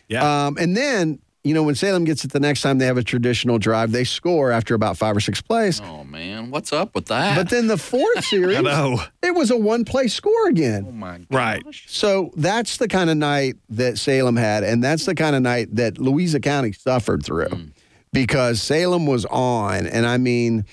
Yeah. 0.08 0.46
Um, 0.46 0.56
and 0.58 0.76
then, 0.76 1.18
you 1.46 1.54
know, 1.54 1.62
when 1.62 1.76
Salem 1.76 2.04
gets 2.04 2.24
it 2.24 2.32
the 2.32 2.40
next 2.40 2.62
time 2.62 2.78
they 2.78 2.86
have 2.86 2.98
a 2.98 3.04
traditional 3.04 3.56
drive, 3.58 3.92
they 3.92 4.02
score 4.02 4.50
after 4.50 4.74
about 4.74 4.96
five 4.96 5.16
or 5.16 5.20
six 5.20 5.40
plays. 5.40 5.80
Oh 5.80 6.02
man, 6.02 6.50
what's 6.50 6.72
up 6.72 6.92
with 6.94 7.06
that? 7.06 7.36
But 7.36 7.50
then 7.50 7.68
the 7.68 7.76
fourth 7.76 8.24
series, 8.26 8.56
I 8.58 8.62
know. 8.62 8.98
it 9.22 9.32
was 9.32 9.52
a 9.52 9.56
one 9.56 9.84
play 9.84 10.08
score 10.08 10.48
again. 10.48 10.86
oh 10.88 10.92
my 10.92 11.18
gosh. 11.18 11.26
Right. 11.30 11.62
So 11.86 12.32
that's 12.36 12.78
the 12.78 12.88
kind 12.88 13.10
of 13.10 13.16
night 13.16 13.54
that 13.68 13.96
Salem 13.96 14.34
had, 14.36 14.64
and 14.64 14.82
that's 14.82 15.06
the 15.06 15.14
kind 15.14 15.36
of 15.36 15.42
night 15.42 15.74
that 15.76 15.98
Louisa 15.98 16.40
County 16.40 16.72
suffered 16.72 17.24
through 17.24 17.70
because 18.12 18.60
Salem 18.60 19.06
was 19.06 19.24
on, 19.26 19.86
and 19.86 20.04
I 20.04 20.16
mean, 20.16 20.64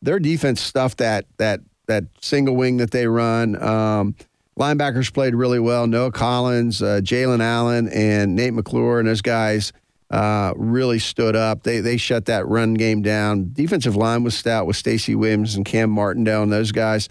their 0.00 0.18
defense 0.18 0.62
stuffed 0.62 0.98
that 0.98 1.26
that 1.36 1.60
that 1.86 2.04
single 2.22 2.56
wing 2.56 2.78
that 2.78 2.92
they 2.92 3.06
run. 3.06 3.62
Um, 3.62 4.14
linebackers 4.58 5.12
played 5.12 5.34
really 5.34 5.60
well. 5.60 5.86
Noah 5.86 6.12
Collins, 6.12 6.80
uh, 6.80 7.00
Jalen 7.02 7.42
Allen, 7.42 7.88
and 7.88 8.34
Nate 8.34 8.54
McClure, 8.54 9.00
and 9.00 9.06
those 9.08 9.20
guys 9.20 9.74
uh, 10.14 10.52
really 10.56 10.98
stood 10.98 11.34
up. 11.34 11.64
They 11.64 11.80
they 11.80 11.96
shut 11.96 12.26
that 12.26 12.46
run 12.46 12.74
game 12.74 13.02
down. 13.02 13.50
Defensive 13.52 13.96
line 13.96 14.22
was 14.22 14.34
stout 14.34 14.66
with 14.66 14.76
Stacy 14.76 15.14
Williams 15.14 15.56
and 15.56 15.64
Cam 15.64 15.90
Martindale 15.90 16.42
and 16.42 16.52
those 16.52 16.72
guys. 16.72 17.08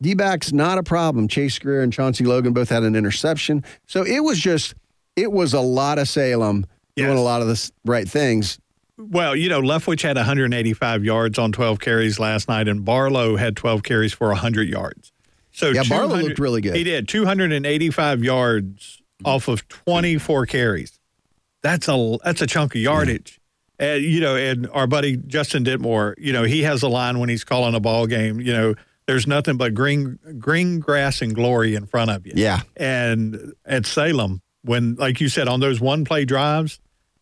D 0.00 0.14
backs 0.14 0.52
not 0.52 0.78
a 0.78 0.82
problem. 0.82 1.28
Chase 1.28 1.58
Greer 1.58 1.82
and 1.82 1.92
Chauncey 1.92 2.24
Logan 2.24 2.52
both 2.52 2.68
had 2.68 2.82
an 2.82 2.94
interception. 2.94 3.64
So 3.86 4.04
it 4.04 4.20
was 4.20 4.38
just, 4.38 4.74
it 5.16 5.32
was 5.32 5.54
a 5.54 5.60
lot 5.60 5.98
of 5.98 6.08
Salem 6.08 6.66
doing 6.96 7.16
a 7.16 7.22
lot 7.22 7.42
of 7.42 7.48
the 7.48 7.70
right 7.84 8.08
things. 8.08 8.58
Well, 8.96 9.34
you 9.34 9.48
know, 9.48 9.60
Leftwich 9.60 10.02
had 10.02 10.16
185 10.16 11.04
yards 11.04 11.38
on 11.38 11.50
12 11.50 11.80
carries 11.80 12.20
last 12.20 12.48
night, 12.48 12.68
and 12.68 12.84
Barlow 12.84 13.36
had 13.36 13.56
12 13.56 13.82
carries 13.82 14.12
for 14.12 14.28
100 14.28 14.68
yards. 14.68 15.10
So 15.50 15.70
Yeah, 15.70 15.82
Barlow 15.88 16.16
looked 16.16 16.38
really 16.38 16.60
good. 16.60 16.76
He 16.76 16.84
did 16.84 17.08
285 17.08 18.22
yards 18.22 19.02
off 19.24 19.48
of 19.48 19.66
24 19.68 20.46
carries. 20.46 20.93
That's 21.64 21.88
a 21.88 22.18
that's 22.22 22.42
a 22.42 22.46
chunk 22.46 22.74
of 22.76 22.80
yardage. 22.80 23.40
And 23.78 24.04
you 24.04 24.20
know, 24.20 24.36
and 24.36 24.68
our 24.70 24.86
buddy 24.86 25.16
Justin 25.16 25.64
Ditmore, 25.64 26.14
you 26.18 26.32
know, 26.32 26.44
he 26.44 26.62
has 26.62 26.82
a 26.84 26.88
line 26.88 27.18
when 27.18 27.28
he's 27.28 27.42
calling 27.42 27.74
a 27.74 27.80
ball 27.80 28.06
game. 28.06 28.38
You 28.40 28.52
know, 28.52 28.74
there's 29.06 29.26
nothing 29.26 29.56
but 29.56 29.74
green 29.74 30.18
green 30.38 30.78
grass 30.78 31.22
and 31.22 31.34
glory 31.34 31.74
in 31.74 31.86
front 31.86 32.10
of 32.10 32.26
you. 32.26 32.34
Yeah. 32.36 32.60
And 32.76 33.54
at 33.64 33.86
Salem, 33.86 34.42
when 34.62 34.94
like 34.96 35.20
you 35.20 35.28
said 35.28 35.48
on 35.48 35.58
those 35.60 35.80
one 35.80 36.04
play 36.04 36.24
drives, 36.26 36.78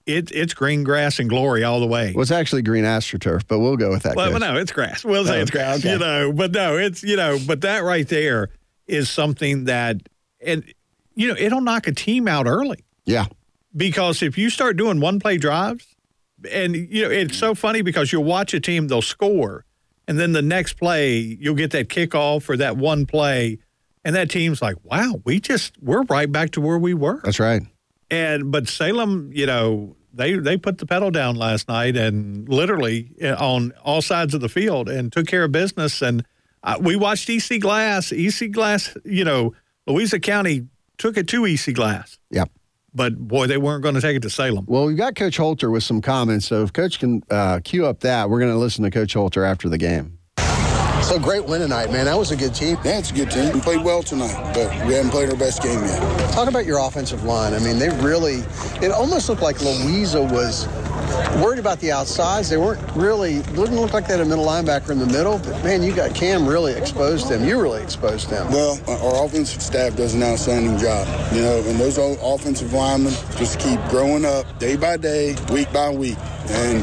it, 0.07 0.33
it's 0.33 0.53
green 0.55 0.83
grass 0.83 1.21
and 1.21 1.29
glory 1.31 1.63
all 1.63 1.79
the 1.79 1.87
way. 1.87 2.13
Well, 2.13 2.23
it's 2.23 2.31
actually 2.33 2.63
green 2.63 2.85
astroturf, 2.85 3.45
but 3.47 3.61
we'll 3.61 3.77
go 3.77 3.91
with 3.91 4.03
that. 4.03 4.17
Well, 4.17 4.33
Coach. 4.33 4.41
no, 4.41 4.57
it's 4.57 4.73
grass. 4.73 5.05
We'll 5.05 5.25
say 5.25 5.39
Oh, 5.39 5.43
it's 5.43 5.51
grass, 5.53 5.79
okay. 5.79 5.93
you 5.93 5.99
know, 6.01 6.33
but 6.33 6.51
no, 6.51 6.77
it's, 6.77 7.05
you 7.05 7.17
know, 7.17 7.39
but 7.47 7.61
that 7.61 7.85
right 7.85 8.09
there 8.09 8.49
is 8.89 9.09
something 9.09 9.65
that, 9.67 9.99
and, 10.45 10.65
you 11.15 11.29
know, 11.29 11.37
it'll 11.39 11.61
knock 11.61 11.87
a 11.87 11.93
team 11.93 12.27
out 12.27 12.47
early 12.49 12.85
Yeah. 13.07 13.27
Because 13.77 14.23
if 14.23 14.37
you 14.37 14.51
start 14.51 14.77
doing 14.77 15.01
one 15.01 15.21
play 15.21 15.37
drives, 15.39 15.87
and, 16.51 16.75
you 16.75 17.03
know, 17.03 17.11
it's 17.11 17.39
so 17.39 17.55
funny 17.55 17.83
because 17.83 18.13
you'll 18.13 18.25
watch 18.25 18.53
a 18.55 18.61
team, 18.61 18.89
they'll 18.89 19.03
score, 19.03 19.65
and 20.09 20.19
then 20.19 20.33
the 20.33 20.43
next 20.43 20.75
play, 20.75 21.19
you'll 21.19 21.55
get 21.55 21.71
that 21.71 21.89
kickoff 21.89 22.49
or 22.49 22.57
that 22.57 22.77
one 22.77 23.07
play, 23.07 23.59
and 24.05 24.17
that 24.17 24.31
team's 24.31 24.61
like, 24.61 24.77
wow, 24.83 25.21
we 25.25 25.41
just, 25.41 25.81
we're 25.81 26.03
right 26.03 26.31
back 26.31 26.51
to 26.53 26.61
where 26.61 26.79
we 26.79 26.95
were. 26.95 27.21
That's 27.23 27.39
right. 27.39 27.63
And 28.11 28.53
but 28.53 28.69
Salem, 28.69 29.31
you 29.33 29.47
know, 29.47 29.97
they 30.13 30.35
they 30.35 30.59
put 30.59 30.77
the 30.77 30.85
pedal 30.85 31.11
down 31.11 31.37
last 31.37 31.67
night 31.67 31.97
and 31.97 32.47
literally 32.47 33.11
uh, 33.23 33.35
on 33.35 33.73
all 33.83 34.03
sides 34.03 34.35
of 34.35 34.43
the 34.43 34.51
field 34.51 34.91
and 34.91 35.11
took 35.11 35.27
care 35.27 35.45
of 35.45 35.53
business. 35.53 36.03
And 36.03 36.25
uh, 36.63 36.77
we 36.79 36.95
watched 36.95 37.31
EC 37.31 37.59
Glass. 37.59 38.13
EC 38.13 38.51
Glass, 38.51 38.95
you 39.07 39.25
know, 39.25 39.55
Louisa 39.87 40.21
County 40.21 40.67
took 40.99 41.17
it 41.17 41.27
to 41.29 41.47
EC 41.47 41.73
Glass. 41.73 42.19
Yep. 42.31 42.51
But 42.95 43.17
boy, 43.17 43.47
they 43.47 43.57
weren't 43.57 43.83
going 43.83 43.95
to 43.95 44.01
take 44.01 44.17
it 44.17 44.23
to 44.23 44.31
Salem. 44.31 44.65
Well, 44.69 44.87
we've 44.87 44.97
got 44.97 45.15
Coach 45.15 45.37
Holter 45.37 45.71
with 45.71 45.83
some 45.83 46.01
comments. 46.01 46.47
So 46.47 46.63
if 46.63 46.73
Coach 46.73 46.99
can 46.99 47.23
uh, 47.31 47.61
cue 47.65 47.87
up 47.87 48.01
that, 48.01 48.29
we're 48.29 48.41
going 48.41 48.53
to 48.53 48.59
listen 48.59 48.85
to 48.85 48.91
Coach 48.91 49.15
Holter 49.15 49.45
after 49.45 49.69
the 49.69 49.79
game. 49.79 50.19
So 51.03 51.19
great 51.19 51.45
win 51.47 51.61
tonight, 51.61 51.91
man. 51.91 52.05
That 52.05 52.17
was 52.17 52.31
a 52.31 52.37
good 52.37 52.55
team. 52.55 52.79
Yeah, 52.85 52.99
it's 52.99 53.11
a 53.11 53.15
good 53.15 53.31
team. 53.31 53.53
We 53.53 53.61
played 53.61 53.85
well 53.85 54.05
tonight, 54.05 54.53
but 54.55 54.71
we 54.87 54.95
haven't 54.95 55.11
played 55.11 55.31
our 55.31 55.37
best 55.37 55.63
game 55.63 55.81
yet. 55.81 56.33
Talk 56.33 56.49
about 56.49 56.65
your 56.65 56.79
offensive 56.79 57.25
line. 57.25 57.55
I 57.55 57.59
mean, 57.59 57.79
they 57.79 57.89
really, 57.89 58.45
it 58.81 58.93
almost 58.93 59.29
looked 59.29 59.43
like 59.43 59.61
Louisa 59.61 60.23
was 60.23 60.67
worried 61.43 61.59
about 61.59 61.81
the 61.81 61.93
outsides. 61.93 62.49
They 62.49 62.57
weren't 62.57 62.81
really, 62.95 63.43
didn't 63.43 63.77
look 63.77 63.93
like 63.93 64.07
they 64.07 64.15
had 64.15 64.21
a 64.21 64.25
middle 64.25 64.45
linebacker 64.47 64.91
in 64.91 64.99
the 64.99 65.07
middle, 65.07 65.39
but 65.39 65.63
man, 65.65 65.83
you 65.83 65.95
got 65.95 66.15
Cam 66.15 66.47
really 66.47 66.73
exposed 66.73 67.29
them. 67.29 67.45
You 67.45 67.61
really 67.61 67.83
exposed 67.83 68.31
them. 68.31 68.51
Well, 68.51 68.81
uh, 68.89 69.07
our 69.07 69.25
offensive 69.25 69.63
staff 69.63 69.97
does 69.97 70.15
an 70.15 70.23
outstanding 70.23 70.79
job, 70.79 71.07
you 71.33 71.43
know, 71.43 71.63
and 71.67 71.79
those 71.79 71.99
offensive 71.99 72.73
linemen 72.73 73.13
just 73.37 73.59
keep 73.61 73.81
growing 73.89 74.25
up 74.25 74.59
day 74.59 74.77
by 74.77 74.97
day, 74.97 75.37
week 75.53 75.73
by 75.73 75.91
week. 75.91 76.19
And, 76.49 76.79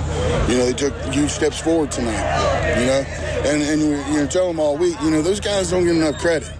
you 0.49 0.57
know, 0.57 0.65
they 0.65 0.73
took 0.73 0.93
huge 1.13 1.29
steps 1.29 1.59
forward 1.59 1.91
tonight, 1.91 2.79
you 2.79 2.85
know. 2.85 3.05
And, 3.49 3.61
and 3.61 3.81
you 3.81 4.19
know, 4.19 4.27
tell 4.27 4.47
them 4.47 4.59
all 4.59 4.77
week, 4.77 4.95
you 5.01 5.11
know, 5.11 5.21
those 5.21 5.39
guys 5.39 5.71
don't 5.71 5.83
get 5.85 5.95
enough 5.95 6.17
credit. 6.17 6.51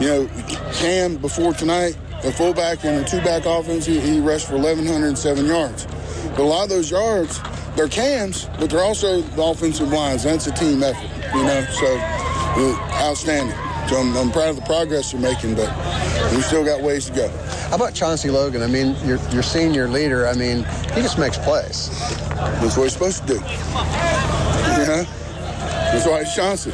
You 0.00 0.06
know, 0.06 0.30
Cam 0.74 1.16
before 1.16 1.52
tonight, 1.52 1.96
The 2.22 2.32
fullback 2.32 2.84
and 2.84 2.98
the 2.98 3.08
two-back 3.08 3.46
offense, 3.46 3.86
he, 3.86 4.00
he 4.00 4.18
rushed 4.18 4.48
for 4.48 4.54
1,107 4.54 5.46
yards. 5.46 5.86
But 6.30 6.40
a 6.40 6.42
lot 6.42 6.64
of 6.64 6.68
those 6.68 6.90
yards, 6.90 7.40
they're 7.76 7.88
Cam's, 7.88 8.46
but 8.58 8.70
they're 8.70 8.84
also 8.84 9.20
the 9.20 9.42
offensive 9.42 9.92
lines. 9.92 10.24
That's 10.24 10.46
a 10.46 10.52
team 10.52 10.82
effort, 10.82 11.34
you 11.34 11.42
know. 11.42 11.64
So, 11.70 11.98
uh, 12.00 13.02
outstanding. 13.02 13.56
So 13.88 13.96
I'm, 13.96 14.16
I'm 14.16 14.30
proud 14.30 14.50
of 14.50 14.56
the 14.56 14.62
progress 14.62 15.12
they're 15.12 15.20
making, 15.20 15.54
but 15.54 15.70
we 16.34 16.42
still 16.42 16.64
got 16.64 16.82
ways 16.82 17.06
to 17.06 17.12
go. 17.14 17.28
How 17.70 17.76
about 17.76 17.94
Chauncey 17.94 18.30
Logan? 18.30 18.62
I 18.62 18.66
mean, 18.66 18.94
your, 19.06 19.18
your 19.30 19.42
senior 19.42 19.88
leader, 19.88 20.26
I 20.26 20.34
mean, 20.34 20.64
he 20.94 21.00
just 21.00 21.18
makes 21.18 21.38
plays. 21.38 21.88
That's 22.28 22.76
what 22.76 22.84
he's 22.84 22.92
supposed 22.92 23.26
to 23.26 23.34
do. 23.34 23.34
You 23.34 24.86
know? 24.86 25.06
That's 25.90 26.06
why 26.06 26.24
he's 26.24 26.34
Chauncey. 26.34 26.72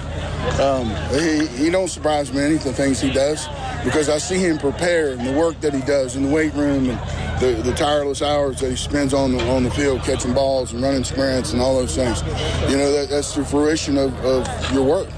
Um, 0.60 0.90
he, 1.18 1.46
he 1.46 1.70
don't 1.70 1.88
surprise 1.88 2.32
me 2.32 2.40
any 2.40 2.54
of 2.56 2.64
the 2.64 2.72
things 2.72 3.00
he 3.00 3.12
does 3.12 3.46
because 3.84 4.08
I 4.08 4.18
see 4.18 4.38
him 4.38 4.58
prepare 4.58 5.12
and 5.12 5.24
the 5.24 5.32
work 5.32 5.60
that 5.60 5.72
he 5.72 5.80
does 5.82 6.16
in 6.16 6.24
the 6.24 6.30
weight 6.30 6.52
room 6.54 6.90
and 6.90 6.98
the, 7.40 7.60
the 7.62 7.74
tireless 7.74 8.22
hours 8.22 8.60
that 8.60 8.70
he 8.70 8.76
spends 8.76 9.12
on 9.12 9.32
the, 9.36 9.48
on 9.50 9.62
the 9.62 9.70
field 9.70 10.02
catching 10.02 10.32
balls 10.32 10.72
and 10.72 10.82
running 10.82 11.04
sprints 11.04 11.52
and 11.52 11.60
all 11.60 11.74
those 11.74 11.94
things. 11.94 12.22
You 12.70 12.76
know, 12.76 12.92
that, 12.92 13.08
that's 13.10 13.34
the 13.34 13.44
fruition 13.44 13.98
of, 13.98 14.14
of 14.24 14.72
your 14.72 14.84
work. 14.84 15.08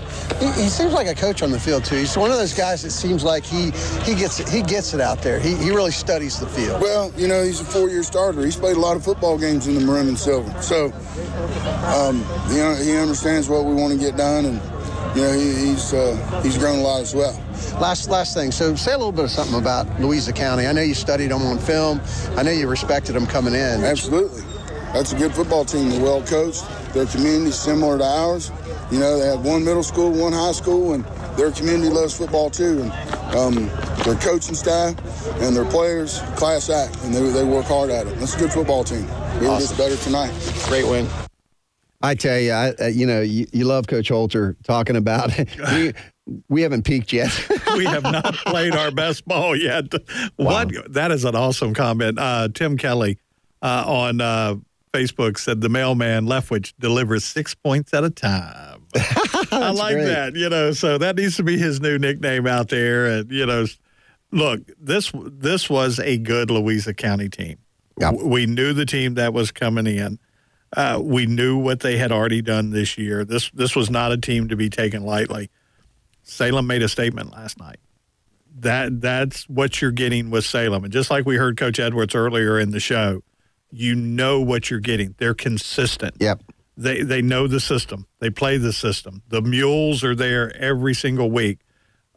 He, 0.41 0.47
he 0.63 0.69
seems 0.69 0.93
like 0.93 1.07
a 1.07 1.15
coach 1.15 1.43
on 1.43 1.51
the 1.51 1.61
field 1.61 1.85
too. 1.85 1.97
He's 1.97 2.17
one 2.17 2.31
of 2.31 2.37
those 2.37 2.53
guys 2.53 2.83
that 2.83 2.91
seems 2.91 3.25
like 3.25 3.45
he 3.45 3.71
he 4.03 4.15
gets 4.15 4.41
it, 4.41 4.49
he 4.49 4.61
gets 4.61 4.93
it 4.93 5.01
out 5.01 5.23
there. 5.23 5.39
He, 5.39 5.55
he 5.55 5.71
really 5.71 5.93
studies 5.93 6.39
the 6.39 6.47
field. 6.47 6.83
Well, 6.83 7.13
you 7.17 7.29
know, 7.29 7.43
he's 7.43 7.61
a 7.61 7.65
four-year 7.65 8.03
starter. 8.03 8.45
He's 8.45 8.57
played 8.57 8.77
a 8.77 8.81
lot 8.81 8.97
of 8.97 9.05
football 9.05 9.39
games 9.39 9.67
in 9.67 9.75
the 9.75 9.81
maroon 9.81 10.09
and 10.09 10.19
silver. 10.19 10.51
So, 10.61 10.87
um, 11.87 12.19
you 12.51 12.59
know, 12.59 12.75
he 12.75 12.97
understands 12.97 13.49
what 13.49 13.65
we 13.65 13.75
want 13.75 13.93
to 13.93 13.99
get 13.99 14.17
done, 14.17 14.45
and 14.47 14.61
you 15.17 15.23
know, 15.23 15.33
he, 15.33 15.69
he's 15.69 15.95
uh, 15.95 16.41
he's 16.43 16.59
grown 16.59 16.81
a 16.81 16.83
lot 16.83 17.01
as 17.01 17.15
well. 17.15 17.41
Last 17.81 18.09
last 18.09 18.35
thing. 18.35 18.51
So 18.53 18.75
say 18.75 18.93
a 18.93 18.99
little 18.99 19.13
bit 19.13 19.25
of 19.25 19.31
something 19.31 19.59
about 19.59 20.01
Louisa 20.01 20.33
County. 20.33 20.67
I 20.67 20.73
know 20.73 20.83
you 20.83 20.95
studied 20.95 21.31
them 21.31 21.43
on 21.43 21.59
film. 21.59 22.01
I 22.37 22.43
know 22.43 22.51
you 22.51 22.69
respected 22.69 23.15
them 23.15 23.27
coming 23.27 23.55
in. 23.55 23.85
Absolutely. 23.85 24.43
That's 24.93 25.13
a 25.13 25.17
good 25.17 25.35
football 25.35 25.65
team. 25.65 25.91
They're 25.91 26.01
well 26.01 26.23
coached. 26.23 26.65
Their 26.95 27.07
community's 27.07 27.59
similar 27.59 27.99
to 27.99 28.05
ours. 28.05 28.51
You 28.91 28.99
know, 28.99 29.19
they 29.19 29.27
have 29.27 29.45
one 29.45 29.65
middle 29.65 29.83
school, 29.83 30.11
one 30.11 30.33
high 30.33 30.53
school, 30.53 30.95
and 30.95 31.05
their 31.37 31.51
community 31.51 31.91
loves 31.91 32.17
football 32.17 32.49
too. 32.49 32.83
And 32.83 32.93
um, 33.37 33.55
their 34.05 34.15
coaching 34.15 34.55
staff 34.55 34.95
and 35.41 35.55
their 35.55 35.65
players, 35.67 36.21
class 36.37 36.71
act, 36.71 36.97
and 37.03 37.15
they, 37.15 37.21
they 37.31 37.45
work 37.45 37.67
hard 37.67 37.91
at 37.91 38.07
it. 38.07 38.19
That's 38.19 38.35
a 38.35 38.39
good 38.39 38.53
football 38.53 38.85
team. 38.85 39.07
We 39.41 39.49
were 39.49 39.59
just 39.59 39.77
better 39.77 39.97
tonight. 39.97 40.33
Great 40.67 40.87
win. 40.87 41.07
I 42.03 42.15
tell 42.15 42.39
you, 42.39 42.53
I, 42.53 42.71
uh, 42.81 42.87
you 42.87 43.07
know, 43.07 43.21
you, 43.21 43.47
you 43.53 43.65
love 43.65 43.87
Coach 43.87 44.09
Holter 44.09 44.57
talking 44.65 44.97
about 44.97 45.31
it. 45.39 45.97
We, 46.49 46.63
haven't 46.63 46.83
peaked 46.85 47.13
yet. 47.13 47.31
we 47.77 47.85
have 47.85 48.03
not 48.03 48.35
played 48.35 48.75
our 48.75 48.91
best 48.91 49.25
ball 49.27 49.55
yet. 49.55 49.85
What? 50.37 50.71
That 50.93 51.11
is 51.13 51.25
an 51.25 51.37
awesome 51.37 51.73
comment. 51.75 52.19
Uh, 52.19 52.49
Tim 52.53 52.77
Kelly 52.77 53.19
uh, 53.63 53.85
on 53.87 54.21
uh, 54.21 54.57
Facebook 54.93 55.39
said 55.39 55.61
the 55.61 55.69
mailman 55.69 56.27
Leftwich 56.27 56.73
delivers 56.81 57.25
six 57.25 57.55
points 57.55 57.95
at 57.95 58.03
a 58.05 58.11
time. 58.11 58.83
I 59.53 59.71
like 59.71 59.95
great. 59.95 60.05
that. 60.07 60.35
You 60.35 60.49
know, 60.49 60.73
so 60.73 60.99
that 60.99 61.17
needs 61.17 61.37
to 61.37 61.43
be 61.43 61.59
his 61.59 61.81
new 61.81 61.99
nickname 61.99 62.47
out 62.47 62.69
there. 62.71 63.07
And 63.07 63.31
you 63.31 63.47
know, 63.47 63.67
look, 64.33 64.61
this 64.81 65.13
this 65.15 65.69
was 65.71 65.99
a 66.01 66.19
good 66.19 66.51
Louisa 66.51 66.93
County 66.95 67.29
team. 67.29 67.59
W- 68.01 68.27
We 68.27 68.47
knew 68.47 68.73
the 68.73 68.87
team 68.87 69.15
that 69.15 69.33
was 69.33 69.53
coming 69.53 69.87
in. 69.87 70.19
Uh, 70.77 70.99
we 71.01 71.27
knew 71.27 71.57
what 71.57 71.81
they 71.81 71.97
had 71.97 72.11
already 72.11 72.43
done 72.43 72.71
this 72.71 72.99
year. 72.99 73.25
This 73.25 73.51
this 73.51 73.77
was 73.77 73.91
not 73.91 74.11
a 74.13 74.17
team 74.19 74.49
to 74.49 74.57
be 74.57 74.69
taken 74.69 75.05
lightly. 75.05 75.51
Salem 76.27 76.67
made 76.67 76.83
a 76.83 76.89
statement 76.89 77.33
last 77.33 77.59
night. 77.59 77.79
That 78.59 79.01
that's 79.01 79.49
what 79.49 79.81
you're 79.81 79.93
getting 79.93 80.31
with 80.31 80.45
Salem, 80.45 80.83
and 80.83 80.93
just 80.93 81.11
like 81.11 81.25
we 81.25 81.37
heard 81.37 81.57
Coach 81.57 81.79
Edwards 81.79 82.15
earlier 82.15 82.59
in 82.59 82.73
the 82.73 82.81
show, 82.81 83.23
you 83.71 83.95
know 83.95 84.41
what 84.41 84.71
you're 84.71 84.81
getting. 84.81 85.15
They're 85.19 85.35
consistent. 85.35 86.17
Yep. 86.19 86.43
They 86.77 87.03
they 87.03 87.23
know 87.23 87.47
the 87.47 87.61
system. 87.61 88.07
They 88.19 88.31
play 88.31 88.57
the 88.57 88.73
system. 88.73 89.23
The 89.29 89.41
mules 89.41 90.03
are 90.03 90.15
there 90.15 90.55
every 90.57 90.95
single 90.95 91.31
week. 91.31 91.61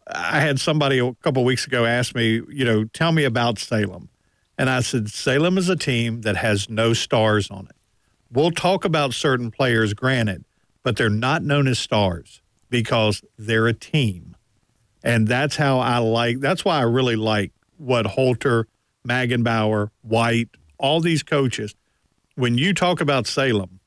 I 0.07 0.40
had 0.40 0.60
somebody 0.60 0.98
a 0.98 1.14
couple 1.15 1.44
weeks 1.44 1.68
ago 1.68 1.86
ask 1.86 2.15
me, 2.15 2.41
you 2.49 2.65
know, 2.65 2.86
tell 2.86 3.11
me 3.11 3.26
about 3.26 3.60
Salem. 3.60 4.10
And 4.57 4.69
I 4.69 4.80
said, 4.80 5.10
Salem 5.10 5.57
is 5.57 5.69
a 5.69 5.76
team 5.76 6.22
that 6.22 6.36
has 6.36 6.68
no 6.68 6.94
stars 6.94 7.52
on 7.52 7.68
it. 7.68 7.76
We'll 8.31 8.52
talk 8.52 8.86
about 8.86 9.14
certain 9.14 9.52
players, 9.52 9.94
granted, 9.94 10.45
but 10.84 10.98
they're 10.98 11.10
not 11.10 11.44
known 11.44 11.68
as 11.68 11.77
stars 11.77 12.38
because 12.69 13.21
they're 13.37 13.67
a 13.67 13.73
team. 13.73 14.35
And 15.03 15.27
that's 15.27 15.55
how 15.55 15.79
I 15.79 15.97
like, 15.99 16.39
that's 16.39 16.65
why 16.65 16.77
I 16.79 16.83
really 16.83 17.15
like 17.15 17.51
what 17.77 18.05
Holter, 18.05 18.67
Magenbauer, 19.07 19.89
White, 20.01 20.49
all 20.77 20.99
these 21.01 21.23
coaches, 21.23 21.75
when 22.35 22.57
you 22.57 22.73
talk 22.73 23.01
about 23.01 23.27
Salem, 23.27 23.79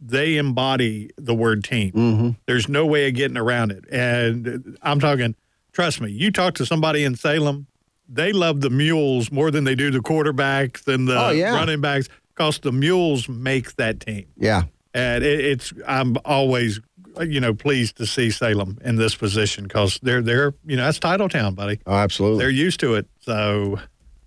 they 0.00 0.36
embody 0.36 1.10
the 1.16 1.34
word 1.34 1.64
team. 1.64 1.92
Mm-hmm. 1.92 2.30
There's 2.46 2.68
no 2.68 2.84
way 2.86 3.08
of 3.08 3.14
getting 3.14 3.36
around 3.36 3.70
it. 3.72 3.84
And 3.90 4.76
I'm 4.82 5.00
talking, 5.00 5.34
trust 5.72 6.00
me, 6.00 6.10
you 6.10 6.30
talk 6.30 6.54
to 6.54 6.66
somebody 6.66 7.04
in 7.04 7.14
Salem, 7.14 7.66
they 8.08 8.32
love 8.32 8.60
the 8.60 8.68
mules 8.70 9.30
more 9.32 9.50
than 9.50 9.64
they 9.64 9.74
do 9.74 9.90
the 9.90 10.00
quarterback, 10.00 10.80
than 10.80 11.06
the 11.06 11.18
Oh, 11.18 11.30
yeah. 11.30 11.54
running 11.54 11.80
backs, 11.80 12.08
because 12.34 12.58
the 12.58 12.72
mules 12.72 13.28
make 13.28 13.76
that 13.76 14.00
team. 14.00 14.26
yeah. 14.36 14.64
And 14.96 15.24
it, 15.24 15.40
it's 15.40 15.72
I'm 15.88 16.16
always 16.24 16.80
you 17.20 17.40
know 17.40 17.54
pleased 17.54 17.96
to 17.96 18.06
see 18.06 18.30
Salem 18.30 18.78
in 18.84 18.96
this 18.96 19.14
position 19.14 19.64
because 19.64 19.98
they're 20.02 20.22
they're 20.22 20.54
you 20.64 20.76
know 20.76 20.84
that's 20.84 20.98
title 20.98 21.28
town, 21.28 21.54
buddy. 21.54 21.80
Oh, 21.86 21.94
absolutely. 21.94 22.38
They're 22.38 22.50
used 22.50 22.80
to 22.80 22.94
it. 22.94 23.06
So 23.20 23.78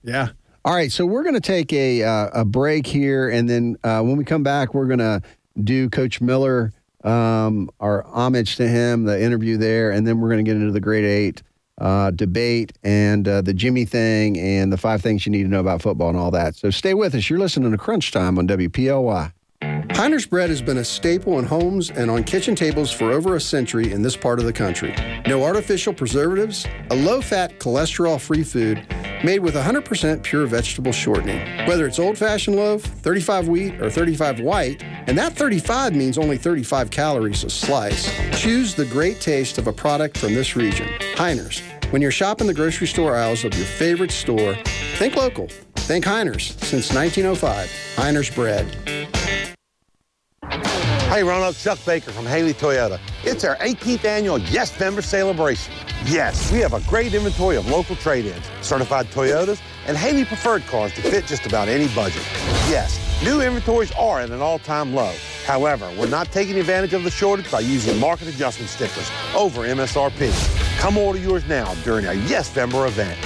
yeah. 0.04 0.30
All 0.66 0.74
right, 0.74 0.92
so 0.92 1.06
we're 1.06 1.24
going 1.24 1.36
to 1.36 1.40
take 1.40 1.72
a 1.72 2.04
uh, 2.04 2.42
a 2.42 2.46
break 2.46 2.86
here, 2.86 3.30
and 3.30 3.50
then 3.50 3.78
uh, 3.86 4.02
when 4.02 4.18
we 4.18 4.26
come 4.26 4.44
back, 4.44 4.74
we're 4.74 4.88
going 4.88 5.00
to 5.00 5.22
do 5.64 5.90
Coach 5.90 6.20
Miller, 6.20 6.74
um, 7.06 7.70
our 7.80 8.04
homage 8.04 8.58
to 8.58 8.68
him, 8.68 9.06
the 9.06 9.22
interview 9.22 9.56
there, 9.56 9.92
and 9.92 10.06
then 10.06 10.20
we're 10.20 10.28
going 10.28 10.44
to 10.44 10.50
get 10.50 10.58
into 10.60 10.74
the 10.74 10.82
grade 10.82 11.06
eight 11.06 11.42
uh, 11.80 12.12
debate 12.12 12.74
and 12.84 13.28
uh, 13.28 13.42
the 13.42 13.54
Jimmy 13.54 13.86
thing 13.86 14.38
and 14.38 14.74
the 14.74 14.78
five 14.78 15.02
things 15.02 15.26
you 15.26 15.32
need 15.32 15.44
to 15.44 15.50
know 15.50 15.60
about 15.60 15.82
football 15.82 16.10
and 16.10 16.18
all 16.18 16.32
that. 16.32 16.56
So 16.56 16.70
stay 16.70 16.94
with 16.94 17.16
us. 17.16 17.30
You're 17.30 17.40
listening 17.40 17.72
to 17.72 17.78
Crunch 17.78 18.12
Time 18.12 18.38
on 18.38 18.48
WPLY. 18.48 19.32
Heiner's 19.98 20.28
bread 20.28 20.52
has 20.52 20.62
been 20.62 20.78
a 20.78 20.86
staple 20.86 21.40
in 21.40 21.46
homes 21.46 21.90
and 21.90 22.12
on 22.12 22.24
kitchen 22.24 22.54
tables 22.54 22.92
for 22.92 23.12
over 23.12 23.36
a 23.36 23.42
century 23.42 23.92
in 23.92 24.04
this 24.04 24.16
part 24.16 24.38
of 24.38 24.46
the 24.46 24.54
country. 24.54 24.94
No 25.26 25.44
artificial 25.44 25.92
preservatives, 25.92 26.68
a 26.92 26.96
low 26.96 27.20
fat, 27.20 27.58
cholesterol 27.58 28.22
free 28.22 28.44
food 28.44 28.86
made 29.24 29.40
with 29.40 29.56
100% 29.56 30.22
pure 30.22 30.46
vegetable 30.46 30.92
shortening. 30.92 31.40
Whether 31.66 31.88
it's 31.88 31.98
old 31.98 32.16
fashioned 32.16 32.58
loaf, 32.58 32.84
35 32.84 33.48
wheat, 33.48 33.82
or 33.82 33.90
35 33.90 34.40
white, 34.40 34.84
and 34.84 35.18
that 35.18 35.34
35 35.34 35.96
means 35.96 36.20
only 36.20 36.38
35 36.38 36.92
calories 36.92 37.44
a 37.44 37.50
slice, 37.50 38.08
choose 38.40 38.76
the 38.76 38.86
great 38.86 39.20
taste 39.20 39.58
of 39.58 39.66
a 39.66 39.74
product 39.74 40.20
from 40.20 40.36
this 40.36 40.56
region. 40.56 40.88
Heiners. 41.16 41.64
When 41.92 42.04
you're 42.04 42.12
shopping 42.12 42.46
the 42.46 42.54
grocery 42.54 42.86
store 42.86 43.16
aisles 43.16 43.44
of 43.44 43.56
your 43.56 43.66
favorite 43.66 44.12
store, 44.12 44.54
think 44.98 45.16
local. 45.16 45.48
Think 45.76 46.06
Heiners. 46.06 46.52
Since 46.64 46.94
1905, 46.94 47.68
Heiners 47.96 48.36
Bread. 48.36 48.97
Hey, 51.08 51.24
Roanoke, 51.24 51.56
Chuck 51.56 51.80
Baker 51.86 52.12
from 52.12 52.26
Haley 52.26 52.54
Toyota. 52.54 53.00
It's 53.24 53.46
our 53.46 53.56
18th 53.60 54.04
annual 54.04 54.38
Yes 54.40 54.78
Member 54.78 55.02
Celebration. 55.02 55.74
Yes, 56.06 56.52
we 56.52 56.60
have 56.60 56.74
a 56.74 56.82
great 56.82 57.14
inventory 57.14 57.56
of 57.56 57.66
local 57.70 57.96
trade-ins, 57.96 58.46
certified 58.62 59.08
Toyotas, 59.08 59.62
and 59.88 59.96
Haley 59.96 60.26
preferred 60.26 60.66
cars 60.68 60.94
to 60.96 61.02
fit 61.02 61.26
just 61.26 61.46
about 61.46 61.70
any 61.70 61.88
budget. 61.96 62.22
Yes, 62.68 63.00
new 63.24 63.40
inventories 63.40 63.90
are 63.94 64.20
at 64.20 64.32
an 64.32 64.42
all-time 64.42 64.94
low. 64.94 65.14
However, 65.46 65.90
we're 65.98 66.10
not 66.10 66.30
taking 66.34 66.58
advantage 66.58 66.94
of 66.94 67.06
the 67.06 67.10
shortage 67.10 67.50
by 67.50 67.62
using 67.62 67.98
market 68.02 68.28
adjustment 68.28 68.70
stickers 68.70 69.10
over 69.34 69.62
MSRP. 69.62 70.30
Come 70.78 70.98
order 70.98 71.20
yours 71.20 71.48
now 71.48 71.74
during 71.86 72.06
our 72.06 72.16
Yes 72.16 72.54
Member 72.54 72.86
event. 72.86 73.18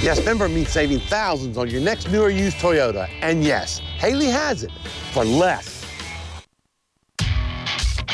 Yes 0.00 0.24
Member 0.24 0.48
means 0.48 0.68
saving 0.68 1.00
thousands 1.00 1.58
on 1.58 1.68
your 1.68 1.80
next 1.80 2.08
new 2.08 2.22
or 2.22 2.30
used 2.30 2.58
Toyota. 2.58 3.10
And 3.20 3.42
yes, 3.42 3.80
Haley 3.98 4.26
has 4.26 4.62
it 4.62 4.70
for 5.12 5.24
less. 5.24 5.75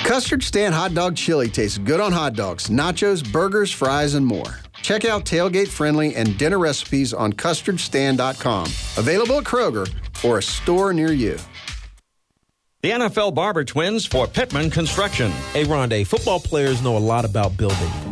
Custard 0.04 0.42
Stand 0.42 0.74
Hot 0.74 0.94
Dog 0.94 1.16
Chili 1.16 1.48
tastes 1.48 1.78
good 1.78 2.00
on 2.00 2.12
hot 2.12 2.34
dogs, 2.34 2.68
nachos, 2.68 3.30
burgers, 3.32 3.70
fries, 3.70 4.14
and 4.14 4.26
more. 4.26 4.58
Check 4.82 5.04
out 5.04 5.24
tailgate 5.24 5.68
friendly 5.68 6.16
and 6.16 6.36
dinner 6.36 6.58
recipes 6.58 7.14
on 7.14 7.32
custardstand.com. 7.32 8.64
Available 8.96 9.38
at 9.38 9.44
Kroger 9.44 9.88
or 10.24 10.38
a 10.38 10.42
store 10.42 10.92
near 10.92 11.12
you. 11.12 11.38
The 12.82 12.90
NFL 12.90 13.34
Barber 13.34 13.62
Twins 13.64 14.04
for 14.04 14.26
Pittman 14.26 14.70
Construction. 14.70 15.30
Hey, 15.52 15.64
Rondé, 15.64 16.04
football 16.04 16.40
players 16.40 16.82
know 16.82 16.96
a 16.96 16.98
lot 16.98 17.24
about 17.24 17.56
building. 17.56 18.11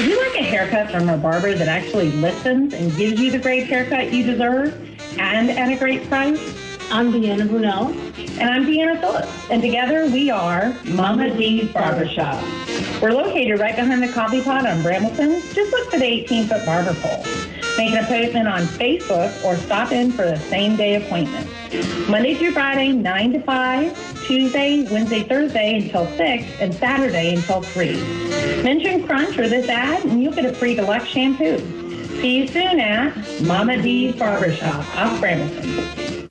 Would 0.00 0.08
you 0.08 0.18
like 0.18 0.40
a 0.40 0.42
haircut 0.42 0.90
from 0.90 1.10
a 1.10 1.18
barber 1.18 1.52
that 1.52 1.68
actually 1.68 2.10
listens 2.12 2.72
and 2.72 2.96
gives 2.96 3.20
you 3.20 3.30
the 3.30 3.38
great 3.38 3.66
haircut 3.66 4.10
you 4.10 4.24
deserve 4.24 4.74
and 5.18 5.50
at 5.50 5.70
a 5.70 5.76
great 5.76 6.08
price? 6.08 6.40
I'm 6.90 7.12
Deanna 7.12 7.46
Brunel. 7.46 7.88
And 8.40 8.48
I'm 8.48 8.64
Deanna 8.64 8.98
Phillips. 8.98 9.50
And 9.50 9.60
together 9.60 10.06
we 10.06 10.30
are 10.30 10.74
Mama 10.86 11.36
D's 11.36 11.70
Barbershop. 11.70 12.42
We're 13.02 13.10
located 13.10 13.60
right 13.60 13.76
behind 13.76 14.02
the 14.02 14.08
coffee 14.08 14.40
pot 14.42 14.66
on 14.66 14.82
Brambleton. 14.82 15.42
Just 15.52 15.70
look 15.70 15.90
for 15.90 15.98
the 15.98 16.06
18 16.06 16.46
foot 16.46 16.64
barber 16.64 16.94
pole. 16.94 17.22
Make 17.80 17.92
an 17.92 18.04
appointment 18.04 18.46
on 18.46 18.64
Facebook 18.64 19.42
or 19.42 19.56
stop 19.56 19.90
in 19.90 20.12
for 20.12 20.26
the 20.26 20.38
same 20.38 20.76
day 20.76 20.96
appointment. 20.96 21.48
Monday 22.10 22.34
through 22.34 22.50
Friday, 22.50 22.92
9 22.92 23.32
to 23.32 23.40
5, 23.40 24.26
Tuesday, 24.26 24.86
Wednesday, 24.92 25.22
Thursday 25.22 25.76
until 25.78 26.06
6, 26.06 26.44
and 26.60 26.74
Saturday 26.74 27.36
until 27.36 27.62
3. 27.62 27.92
Mention 28.62 29.06
Crunch 29.06 29.38
or 29.38 29.48
this 29.48 29.66
ad, 29.70 30.04
and 30.04 30.22
you'll 30.22 30.34
get 30.34 30.44
a 30.44 30.52
free 30.52 30.74
deluxe 30.74 31.06
shampoo. 31.06 31.56
See 32.20 32.36
you 32.36 32.48
soon 32.48 32.80
at 32.80 33.16
Mama 33.44 33.80
D's 33.80 34.14
Barbershop 34.14 34.84
off 34.98 35.18
Brambleton. 35.18 36.28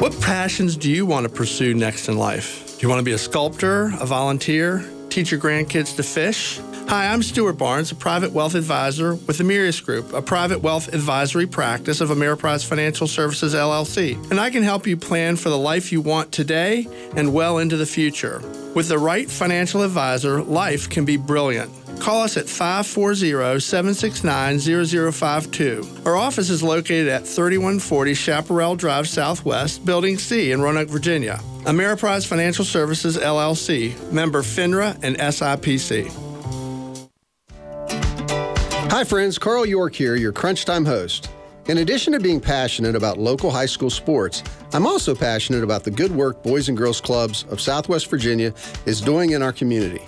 What 0.00 0.18
passions 0.22 0.78
do 0.78 0.90
you 0.90 1.04
want 1.04 1.28
to 1.28 1.30
pursue 1.30 1.74
next 1.74 2.08
in 2.08 2.16
life? 2.16 2.78
Do 2.78 2.86
you 2.86 2.88
want 2.88 3.00
to 3.00 3.04
be 3.04 3.12
a 3.12 3.18
sculptor, 3.18 3.92
a 4.00 4.06
volunteer, 4.06 4.78
teach 5.12 5.30
your 5.30 5.40
grandkids 5.40 5.94
to 5.94 6.02
fish? 6.02 6.58
Hi, 6.88 7.12
I'm 7.12 7.22
Stuart 7.22 7.54
Barnes, 7.54 7.92
a 7.92 7.94
private 7.94 8.32
wealth 8.32 8.54
advisor 8.54 9.14
with 9.14 9.38
Amirius 9.40 9.84
Group, 9.84 10.14
a 10.14 10.22
private 10.22 10.62
wealth 10.62 10.88
advisory 10.94 11.46
practice 11.46 12.00
of 12.00 12.08
Ameriprise 12.08 12.66
Financial 12.66 13.06
Services 13.06 13.54
LLC. 13.54 14.14
And 14.30 14.40
I 14.40 14.48
can 14.48 14.62
help 14.62 14.86
you 14.86 14.96
plan 14.96 15.36
for 15.36 15.50
the 15.50 15.58
life 15.58 15.92
you 15.92 16.00
want 16.00 16.32
today 16.32 16.88
and 17.14 17.34
well 17.34 17.58
into 17.58 17.76
the 17.76 17.84
future. 17.84 18.40
With 18.74 18.88
the 18.88 18.98
right 18.98 19.30
financial 19.30 19.82
advisor, 19.82 20.42
life 20.42 20.88
can 20.88 21.04
be 21.04 21.18
brilliant. 21.18 21.81
Call 22.02 22.22
us 22.22 22.36
at 22.36 22.48
540 22.48 23.60
769 23.60 24.58
0052. 24.58 25.88
Our 26.04 26.16
office 26.16 26.50
is 26.50 26.60
located 26.60 27.06
at 27.06 27.24
3140 27.24 28.14
Chaparral 28.14 28.74
Drive 28.74 29.06
Southwest, 29.06 29.84
Building 29.84 30.18
C 30.18 30.50
in 30.50 30.60
Roanoke, 30.60 30.88
Virginia. 30.88 31.38
Ameriprise 31.62 32.26
Financial 32.26 32.64
Services 32.64 33.16
LLC, 33.16 33.94
member 34.10 34.42
FINRA 34.42 34.98
and 35.04 35.16
SIPC. 35.16 36.10
Hi, 38.90 39.04
friends. 39.04 39.38
Carl 39.38 39.64
York 39.64 39.94
here, 39.94 40.16
your 40.16 40.32
Crunch 40.32 40.64
Time 40.64 40.84
host. 40.84 41.30
In 41.66 41.78
addition 41.78 42.12
to 42.14 42.18
being 42.18 42.40
passionate 42.40 42.96
about 42.96 43.18
local 43.18 43.52
high 43.52 43.66
school 43.66 43.90
sports, 43.90 44.42
I'm 44.72 44.88
also 44.88 45.14
passionate 45.14 45.62
about 45.62 45.84
the 45.84 45.92
good 45.92 46.10
work 46.10 46.42
Boys 46.42 46.68
and 46.68 46.76
Girls 46.76 47.00
Clubs 47.00 47.44
of 47.48 47.60
Southwest 47.60 48.10
Virginia 48.10 48.52
is 48.86 49.00
doing 49.00 49.30
in 49.30 49.40
our 49.40 49.52
community. 49.52 50.02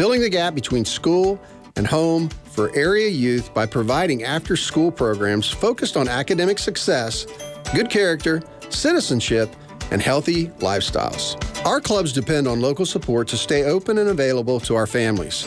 Filling 0.00 0.22
the 0.22 0.30
gap 0.30 0.54
between 0.54 0.86
school 0.86 1.38
and 1.76 1.86
home 1.86 2.30
for 2.30 2.74
area 2.74 3.10
youth 3.10 3.52
by 3.52 3.66
providing 3.66 4.24
after 4.24 4.56
school 4.56 4.90
programs 4.90 5.46
focused 5.46 5.94
on 5.94 6.08
academic 6.08 6.58
success, 6.58 7.26
good 7.74 7.90
character, 7.90 8.42
citizenship, 8.70 9.54
and 9.90 10.00
healthy 10.00 10.46
lifestyles. 10.60 11.36
Our 11.66 11.82
clubs 11.82 12.14
depend 12.14 12.48
on 12.48 12.62
local 12.62 12.86
support 12.86 13.28
to 13.28 13.36
stay 13.36 13.64
open 13.64 13.98
and 13.98 14.08
available 14.08 14.58
to 14.60 14.74
our 14.74 14.86
families. 14.86 15.46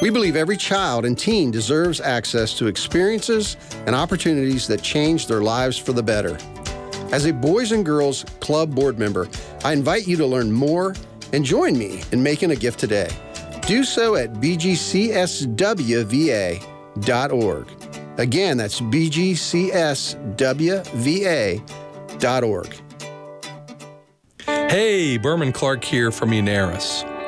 We 0.00 0.08
believe 0.08 0.34
every 0.34 0.56
child 0.56 1.04
and 1.04 1.18
teen 1.18 1.50
deserves 1.50 2.00
access 2.00 2.54
to 2.54 2.68
experiences 2.68 3.58
and 3.84 3.94
opportunities 3.94 4.66
that 4.68 4.80
change 4.80 5.26
their 5.26 5.42
lives 5.42 5.76
for 5.76 5.92
the 5.92 6.02
better. 6.02 6.38
As 7.12 7.26
a 7.26 7.34
Boys 7.34 7.72
and 7.72 7.84
Girls 7.84 8.24
Club 8.40 8.74
board 8.74 8.98
member, 8.98 9.28
I 9.62 9.74
invite 9.74 10.08
you 10.08 10.16
to 10.16 10.26
learn 10.26 10.50
more 10.50 10.94
and 11.34 11.44
join 11.44 11.76
me 11.76 12.02
in 12.12 12.22
making 12.22 12.50
a 12.50 12.56
gift 12.56 12.80
today. 12.80 13.10
Do 13.70 13.84
so 13.84 14.16
at 14.16 14.32
bgcswva.org. 14.32 15.46
Again, 18.18 18.56
that's 18.56 18.80
bgcswva.org. 18.80 19.14
Hey, 24.44 25.16
Berman 25.18 25.52
Clark 25.52 25.84
here 25.84 26.10
from 26.10 26.30
Munaris. 26.30 27.09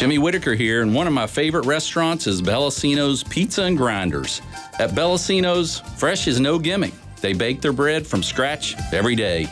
Jimmy 0.00 0.16
Whitaker 0.16 0.54
here, 0.54 0.80
and 0.80 0.94
one 0.94 1.06
of 1.06 1.12
my 1.12 1.26
favorite 1.26 1.66
restaurants 1.66 2.26
is 2.26 2.40
Bellacino's 2.40 3.22
Pizza 3.22 3.64
and 3.64 3.76
Grinders. 3.76 4.40
At 4.78 4.92
Bellacino's, 4.92 5.80
fresh 5.98 6.26
is 6.26 6.40
no 6.40 6.58
gimmick. 6.58 6.94
They 7.20 7.34
bake 7.34 7.60
their 7.60 7.74
bread 7.74 8.06
from 8.06 8.22
scratch 8.22 8.76
every 8.94 9.14
day 9.14 9.46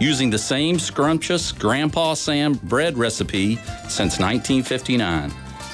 using 0.00 0.30
the 0.30 0.38
same 0.38 0.78
scrumptious 0.78 1.52
Grandpa 1.52 2.14
Sam 2.14 2.54
bread 2.54 2.96
recipe 2.96 3.56
since 3.90 4.18
1959. 4.18 5.30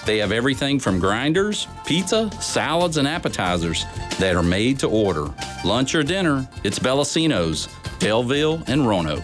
They 0.07 0.19
have 0.19 0.33
everything 0.33 0.81
from 0.81 0.99
grinders, 0.99 1.69
pizza, 1.87 2.29
salads, 2.43 2.97
and 2.97 3.07
appetizers 3.07 3.85
that 4.19 4.35
are 4.35 4.43
made 4.43 4.81
to 4.81 4.89
order. 4.89 5.33
Lunch 5.65 5.95
or 5.95 6.03
dinner, 6.03 6.49
it's 6.65 6.81
Bellacino's, 6.81 7.69
Daleville, 8.01 8.69
and 8.69 8.89
Roanoke. 8.89 9.23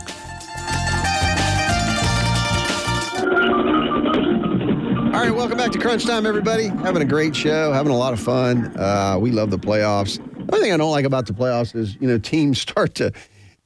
All 5.22 5.28
right, 5.28 5.36
welcome 5.36 5.56
back 5.56 5.70
to 5.70 5.78
Crunch 5.78 6.04
Time, 6.04 6.26
everybody. 6.26 6.66
Having 6.66 7.02
a 7.02 7.04
great 7.04 7.36
show, 7.36 7.72
having 7.72 7.92
a 7.92 7.96
lot 7.96 8.12
of 8.12 8.18
fun. 8.18 8.76
Uh, 8.76 9.16
we 9.20 9.30
love 9.30 9.52
the 9.52 9.56
playoffs. 9.56 10.16
The 10.16 10.52
only 10.52 10.64
thing 10.64 10.72
I 10.72 10.76
don't 10.76 10.90
like 10.90 11.04
about 11.04 11.26
the 11.26 11.32
playoffs 11.32 11.76
is, 11.76 11.94
you 12.00 12.08
know, 12.08 12.18
teams 12.18 12.60
start 12.60 12.96
to 12.96 13.12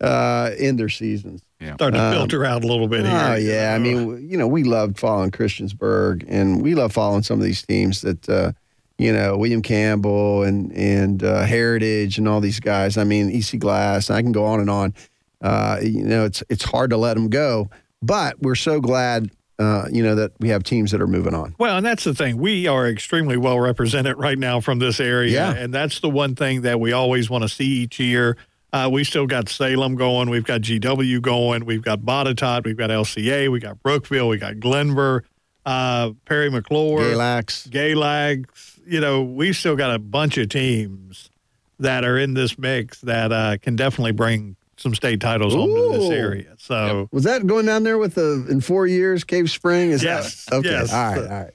uh, 0.03 0.51
end 0.59 0.78
their 0.78 0.91
seasons. 0.91 1.41
Yeah. 1.59 1.77
Start 1.77 1.95
to 1.95 2.01
Um, 2.03 2.12
filter 2.12 2.45
out 2.45 2.62
a 2.62 2.66
little 2.66 2.89
bit 2.89 3.07
here. 3.07 3.19
Oh 3.19 3.37
yeah, 3.37 3.73
I 3.74 3.78
mean, 3.78 4.28
you 4.28 4.37
know, 4.37 4.47
we 4.47 4.65
loved 4.65 4.99
following 4.99 5.31
Christiansburg, 5.31 6.27
and 6.28 6.61
we 6.61 6.74
love 6.74 6.93
following 6.93 7.23
some 7.23 7.39
of 7.39 7.45
these 7.47 7.62
teams 7.62 8.03
that, 8.03 8.28
uh, 8.28 8.53
you 8.99 9.11
know, 9.11 9.39
William 9.39 9.62
Campbell 9.62 10.43
and 10.43 10.70
and 10.73 11.24
uh, 11.24 11.45
Heritage 11.45 12.19
and 12.19 12.28
all 12.28 12.43
these 12.43 12.61
guys. 12.61 12.99
I 12.99 13.05
mean, 13.05 13.31
EC 13.31 13.59
Glass. 13.59 14.11
I 14.11 14.20
can 14.20 14.33
go 14.33 14.45
on 14.45 14.61
and 14.61 14.69
on. 14.69 14.93
Uh, 15.41 15.78
you 15.83 16.05
know, 16.05 16.27
it's 16.27 16.43
it's 16.51 16.65
hard 16.65 16.91
to 16.91 16.99
let 16.99 17.15
them 17.15 17.31
go, 17.31 17.70
but 18.03 18.39
we're 18.43 18.55
so 18.57 18.78
glad, 18.78 19.31
uh, 19.59 19.87
you 19.91 20.03
know, 20.03 20.15
that 20.15 20.33
we 20.39 20.49
have 20.51 20.62
teams 20.62 20.91
that 20.91 21.01
are 21.01 21.07
moving 21.07 21.35
on. 21.35 21.55
Well, 21.59 21.78
and 21.78 21.87
that's 21.87 22.05
the 22.05 22.15
thing. 22.15 22.37
We 22.37 22.66
are 22.66 22.87
extremely 22.87 23.37
well 23.37 23.59
represented 23.59 24.19
right 24.19 24.39
now 24.39 24.61
from 24.61 24.78
this 24.78 25.01
area. 25.01 25.33
Yeah. 25.33 25.55
And 25.55 25.73
that's 25.73 26.01
the 26.01 26.11
one 26.11 26.35
thing 26.35 26.62
that 26.62 26.78
we 26.78 26.93
always 26.93 27.31
want 27.31 27.43
to 27.43 27.49
see 27.49 27.65
each 27.65 27.99
year. 27.99 28.37
Uh, 28.73 28.91
we 28.93 29.05
still 29.05 29.27
got 29.27 29.49
Salem 29.49 29.95
going. 29.95 30.28
We've 30.28 30.45
got 30.45 30.61
GW 30.61 31.23
going. 31.23 31.65
We've 31.65 31.83
got 31.83 32.01
Botetourt. 32.01 32.65
We've 32.65 32.77
got 32.77 32.91
LCA. 32.91 33.51
We 33.51 33.61
got 33.61 33.83
Brookville. 33.83 34.28
We 34.28 34.37
got 34.37 34.55
Glenvar, 34.55 35.23
uh, 35.65 36.11
Parry 36.27 36.51
McCluer, 36.51 37.15
Galax. 37.15 37.69
Galax. 37.69 38.78
You 38.87 39.01
know, 39.01 39.23
we 39.23 39.53
still 39.53 39.77
got 39.77 39.95
a 39.95 39.99
bunch 39.99 40.37
of 40.37 40.51
teams 40.51 41.31
that 41.78 42.05
are 42.05 42.19
in 42.19 42.35
this 42.35 42.59
mix 42.59 43.01
that 43.03 43.33
uh, 43.33 43.57
can 43.59 43.77
definitely 43.77 44.12
bring 44.12 44.57
some 44.77 44.94
state 44.94 45.20
titles 45.20 45.55
home 45.55 45.74
to 45.74 45.98
this 45.98 46.11
area. 46.11 46.55
So, 46.59 47.09
Was 47.12 47.24
that 47.24 47.47
going 47.47 47.66
down 47.66 47.82
there 47.82 47.98
with 47.98 48.15
the 48.15 48.47
in 48.48 48.61
four 48.61 48.86
years 48.86 49.24
Cave 49.24 49.51
Spring? 49.51 49.90
Is 49.90 50.03
Yes, 50.03 50.44
that 50.47 50.57
okay? 50.57 50.70
yes. 50.70 50.93
All 50.93 50.98
right, 51.12 51.19
all 51.19 51.28
right, 51.28 51.51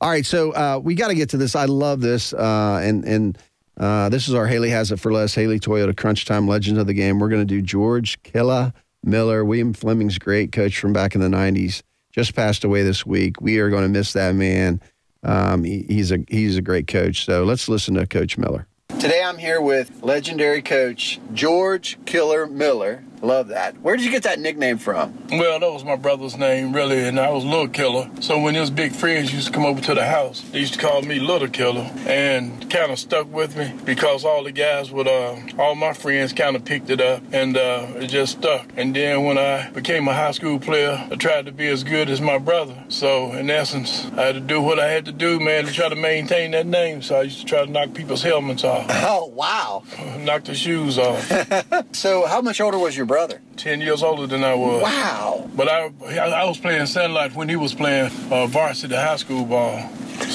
all 0.00 0.10
right. 0.10 0.26
So 0.26 0.52
uh, 0.52 0.80
we 0.82 0.94
got 0.94 1.08
to 1.08 1.14
get 1.14 1.30
to 1.30 1.36
this. 1.36 1.54
I 1.54 1.66
love 1.66 2.00
this, 2.00 2.32
uh, 2.32 2.80
and 2.82 3.04
and 3.04 3.38
uh, 3.78 4.08
this 4.08 4.28
is 4.28 4.34
our 4.34 4.46
Haley 4.46 4.70
has 4.70 4.90
it 4.90 5.00
for 5.00 5.12
less. 5.12 5.34
Haley 5.34 5.60
Toyota 5.60 5.96
Crunch 5.96 6.24
Time 6.24 6.48
Legends 6.48 6.78
of 6.80 6.86
the 6.86 6.94
Game. 6.94 7.18
We're 7.18 7.28
going 7.28 7.42
to 7.42 7.46
do 7.46 7.60
George 7.62 8.22
Killa 8.22 8.72
Miller, 9.04 9.44
William 9.44 9.72
Fleming's 9.74 10.18
great 10.18 10.52
coach 10.52 10.78
from 10.78 10.92
back 10.92 11.14
in 11.14 11.20
the 11.20 11.28
'90s. 11.28 11.82
Just 12.12 12.34
passed 12.34 12.62
away 12.64 12.82
this 12.82 13.06
week. 13.06 13.40
We 13.40 13.58
are 13.58 13.70
going 13.70 13.82
to 13.84 13.88
miss 13.88 14.12
that 14.12 14.34
man. 14.34 14.80
Um, 15.22 15.64
he, 15.64 15.84
he's 15.88 16.10
a 16.12 16.18
he's 16.28 16.56
a 16.56 16.62
great 16.62 16.86
coach. 16.86 17.24
So 17.24 17.44
let's 17.44 17.68
listen 17.68 17.94
to 17.94 18.06
Coach 18.06 18.36
Miller. 18.38 18.66
Today 18.98 19.22
I'm 19.24 19.38
here 19.38 19.60
with 19.60 20.02
legendary 20.02 20.62
coach 20.62 21.20
George 21.32 21.98
Killer 22.04 22.46
Miller. 22.46 23.02
Love 23.22 23.48
that. 23.48 23.80
Where 23.82 23.96
did 23.96 24.04
you 24.04 24.10
get 24.10 24.24
that 24.24 24.40
nickname 24.40 24.78
from? 24.78 25.16
Well, 25.30 25.60
that 25.60 25.72
was 25.72 25.84
my 25.84 25.94
brother's 25.94 26.36
name, 26.36 26.72
really, 26.72 27.06
and 27.06 27.20
I 27.20 27.30
was 27.30 27.44
Little 27.44 27.68
Killer. 27.68 28.10
So 28.20 28.40
when 28.40 28.56
his 28.56 28.68
big 28.68 28.90
friends 28.90 29.32
used 29.32 29.46
to 29.46 29.52
come 29.52 29.64
over 29.64 29.80
to 29.80 29.94
the 29.94 30.04
house, 30.04 30.40
they 30.50 30.58
used 30.58 30.74
to 30.74 30.80
call 30.80 31.02
me 31.02 31.20
Little 31.20 31.46
Killer, 31.46 31.88
and 32.06 32.68
kind 32.68 32.90
of 32.90 32.98
stuck 32.98 33.32
with 33.32 33.56
me 33.56 33.72
because 33.84 34.24
all 34.24 34.42
the 34.42 34.50
guys 34.50 34.90
would, 34.90 35.06
uh, 35.06 35.36
all 35.56 35.76
my 35.76 35.92
friends 35.92 36.32
kind 36.32 36.56
of 36.56 36.64
picked 36.64 36.90
it 36.90 37.00
up, 37.00 37.22
and 37.32 37.56
uh, 37.56 37.86
it 37.94 38.08
just 38.08 38.38
stuck. 38.38 38.66
And 38.76 38.94
then 38.96 39.22
when 39.22 39.38
I 39.38 39.70
became 39.70 40.08
a 40.08 40.14
high 40.14 40.32
school 40.32 40.58
player, 40.58 41.06
I 41.08 41.14
tried 41.14 41.46
to 41.46 41.52
be 41.52 41.68
as 41.68 41.84
good 41.84 42.10
as 42.10 42.20
my 42.20 42.38
brother. 42.38 42.82
So 42.88 43.30
in 43.34 43.48
essence, 43.50 44.04
I 44.16 44.22
had 44.22 44.34
to 44.34 44.40
do 44.40 44.60
what 44.60 44.80
I 44.80 44.88
had 44.88 45.04
to 45.04 45.12
do, 45.12 45.38
man, 45.38 45.64
to 45.66 45.72
try 45.72 45.88
to 45.88 45.94
maintain 45.94 46.50
that 46.50 46.66
name. 46.66 47.02
So 47.02 47.20
I 47.20 47.22
used 47.22 47.38
to 47.38 47.46
try 47.46 47.64
to 47.64 47.70
knock 47.70 47.94
people's 47.94 48.24
helmets 48.24 48.64
off, 48.64 48.86
Oh 48.90 49.26
wow! 49.26 49.84
knock 50.18 50.42
the 50.42 50.56
shoes 50.56 50.98
off. 50.98 51.30
So 51.92 52.26
how 52.26 52.40
much 52.40 52.60
older 52.60 52.78
was 52.78 52.96
your 52.96 53.06
brother? 53.12 53.42
Ten 53.56 53.82
years 53.82 54.02
older 54.02 54.26
than 54.26 54.42
I 54.42 54.54
was. 54.54 54.82
Wow. 54.82 55.50
But 55.54 55.68
I, 55.68 55.90
I 56.16 56.44
was 56.44 56.56
playing 56.58 56.86
Sunlight 56.86 57.34
when 57.34 57.46
he 57.50 57.56
was 57.56 57.74
playing 57.74 58.10
uh, 58.30 58.46
varsity 58.46 58.94
high 58.94 59.16
school 59.16 59.44
ball. 59.44 59.86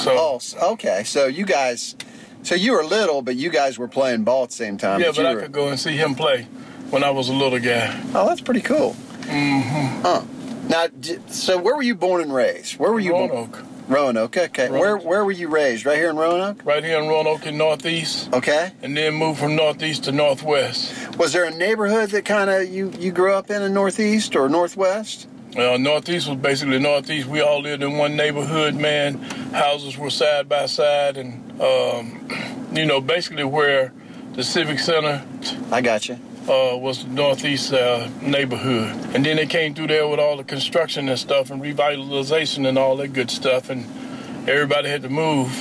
So 0.04 0.12
Oh, 0.16 0.40
okay. 0.74 1.04
So 1.04 1.26
you 1.26 1.44
guys, 1.44 1.96
so 2.44 2.54
you 2.54 2.74
were 2.74 2.84
little, 2.84 3.24
but 3.24 3.36
you 3.36 3.50
guys 3.50 3.80
were 3.80 3.88
playing 3.88 4.24
ball 4.26 4.44
at 4.44 4.50
the 4.50 4.56
same 4.56 4.78
time. 4.78 5.00
yeah, 5.02 5.08
you 5.08 5.14
but 5.14 5.26
I 5.26 5.34
were- 5.34 5.42
could 5.42 5.52
go 5.52 5.70
and 5.70 5.80
see 5.80 5.98
him 5.98 6.14
play 6.14 6.44
when 6.92 7.04
I 7.04 7.10
was 7.10 7.30
a 7.30 7.34
little 7.34 7.60
guy. 7.60 8.00
Oh, 8.14 8.28
that's 8.28 8.42
pretty 8.42 8.62
cool. 8.62 8.96
Mm-hmm. 9.22 10.02
Huh. 10.04 10.22
Now, 10.70 10.86
so 11.30 11.58
where 11.58 11.76
were 11.76 11.82
you 11.82 11.96
born 11.96 12.22
and 12.22 12.32
raised? 12.34 12.78
Where 12.78 12.92
were 12.92 13.00
you? 13.00 13.12
born? 13.12 13.50
Roanoke. 13.88 14.36
Roanoke. 14.36 14.38
Okay. 14.38 14.70
Where 14.70 14.98
Where 14.98 15.26
were 15.26 15.32
you 15.32 15.48
raised? 15.48 15.86
Right 15.86 15.98
here 15.98 16.10
in 16.10 16.18
Roanoke. 16.18 16.64
Right 16.66 16.84
here 16.84 17.00
in 17.00 17.08
Roanoke 17.08 17.46
in 17.46 17.58
Northeast. 17.58 18.30
Okay. 18.34 18.72
And 18.82 18.96
then 18.96 19.16
moved 19.16 19.40
from 19.40 19.56
Northeast 19.56 20.06
to 20.06 20.12
Northwest. 20.12 21.18
Was 21.18 21.34
there 21.34 21.46
a 21.46 21.52
neighborhood 21.52 22.10
that 22.12 22.26
kind 22.26 22.50
of 22.50 22.68
you 22.70 22.92
you 23.00 23.12
grew 23.12 23.34
up 23.34 23.50
in 23.50 23.62
in 23.62 23.74
Northeast 23.74 24.36
or 24.36 24.50
Northwest? 24.50 25.28
Uh, 25.56 25.78
Northeast 25.78 26.28
was 26.28 26.38
basically 26.38 26.78
Northeast. 26.78 27.28
We 27.28 27.42
all 27.42 27.62
lived 27.62 27.82
in 27.82 27.98
one 27.98 28.16
neighborhood, 28.16 28.76
man. 28.76 29.18
Houses 29.54 29.98
were 29.98 30.12
side 30.12 30.48
by 30.48 30.68
side, 30.68 31.18
and 31.18 31.62
um, 31.62 32.30
you 32.74 32.86
know, 32.86 33.02
basically 33.02 33.44
where 33.44 33.92
the 34.34 34.44
Civic 34.44 34.78
Center. 34.78 35.26
I 35.72 35.82
got 35.82 36.10
you. 36.10 36.20
Uh, 36.48 36.78
was 36.78 37.04
the 37.04 37.10
Northeast 37.10 37.74
uh, 37.74 38.08
neighborhood, 38.22 38.96
and 39.14 39.26
then 39.26 39.36
they 39.36 39.46
came 39.46 39.74
through 39.74 39.88
there 39.88 40.08
with 40.08 40.18
all 40.18 40.38
the 40.38 40.46
construction 40.46 41.10
and 41.10 41.20
stuff, 41.20 41.52
and 41.52 41.62
revitalization 41.62 42.66
and 42.66 42.78
all 42.78 42.96
that 42.96 43.10
good 43.10 43.30
stuff, 43.30 43.70
and 43.70 43.86
everybody 44.48 44.88
had 44.88 45.02
to 45.02 45.10
move. 45.10 45.52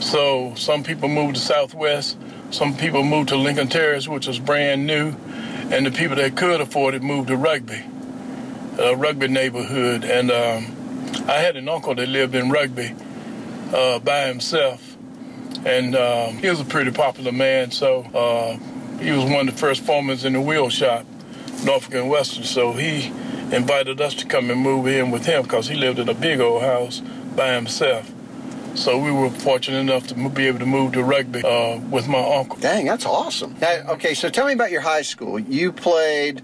So 0.00 0.54
some 0.54 0.84
people 0.84 1.08
moved 1.08 1.34
to 1.34 1.40
Southwest, 1.40 2.16
some 2.52 2.76
people 2.76 3.02
moved 3.02 3.30
to 3.30 3.36
Lincoln 3.36 3.66
Terrace, 3.66 4.06
which 4.06 4.28
was 4.28 4.38
brand 4.38 4.86
new, 4.86 5.12
and 5.72 5.84
the 5.86 5.90
people 5.90 6.14
that 6.14 6.36
could 6.36 6.60
afford 6.60 6.94
it 6.94 7.02
moved 7.02 7.26
to 7.26 7.36
Rugby, 7.36 7.82
a 8.78 8.94
Rugby 8.94 9.26
neighborhood. 9.26 10.04
And 10.04 10.30
um, 10.30 10.66
I 11.28 11.38
had 11.38 11.56
an 11.56 11.68
uncle 11.68 11.96
that 11.96 12.08
lived 12.08 12.36
in 12.36 12.48
Rugby 12.48 12.94
uh, 13.72 13.98
by 13.98 14.28
himself, 14.28 14.96
and 15.66 15.96
um, 15.96 16.36
he 16.36 16.48
was 16.48 16.60
a 16.60 16.64
pretty 16.64 16.92
popular 16.92 17.32
man. 17.32 17.72
So 17.72 18.02
uh, 18.14 18.56
he 19.02 19.10
was 19.12 19.24
one 19.24 19.48
of 19.48 19.54
the 19.54 19.60
first 19.60 19.82
foremen 19.82 20.18
in 20.24 20.32
the 20.32 20.40
wheel 20.40 20.68
shop, 20.68 21.04
Norfolk 21.64 21.94
and 21.94 22.08
Western. 22.08 22.44
So 22.44 22.72
he 22.72 23.06
invited 23.54 24.00
us 24.00 24.14
to 24.14 24.26
come 24.26 24.50
and 24.50 24.60
move 24.60 24.86
in 24.86 25.10
with 25.10 25.26
him 25.26 25.42
because 25.42 25.68
he 25.68 25.74
lived 25.74 25.98
in 25.98 26.08
a 26.08 26.14
big 26.14 26.40
old 26.40 26.62
house 26.62 27.00
by 27.36 27.52
himself. 27.54 28.10
So 28.74 28.98
we 28.98 29.10
were 29.10 29.28
fortunate 29.28 29.80
enough 29.80 30.06
to 30.08 30.28
be 30.30 30.46
able 30.46 30.60
to 30.60 30.66
move 30.66 30.92
to 30.92 31.02
rugby 31.02 31.42
uh, 31.44 31.78
with 31.90 32.08
my 32.08 32.18
uncle. 32.18 32.58
Dang, 32.58 32.86
that's 32.86 33.04
awesome. 33.04 33.54
Now, 33.60 33.82
okay, 33.90 34.14
so 34.14 34.30
tell 34.30 34.46
me 34.46 34.54
about 34.54 34.70
your 34.70 34.80
high 34.80 35.02
school. 35.02 35.38
You 35.38 35.72
played. 35.72 36.42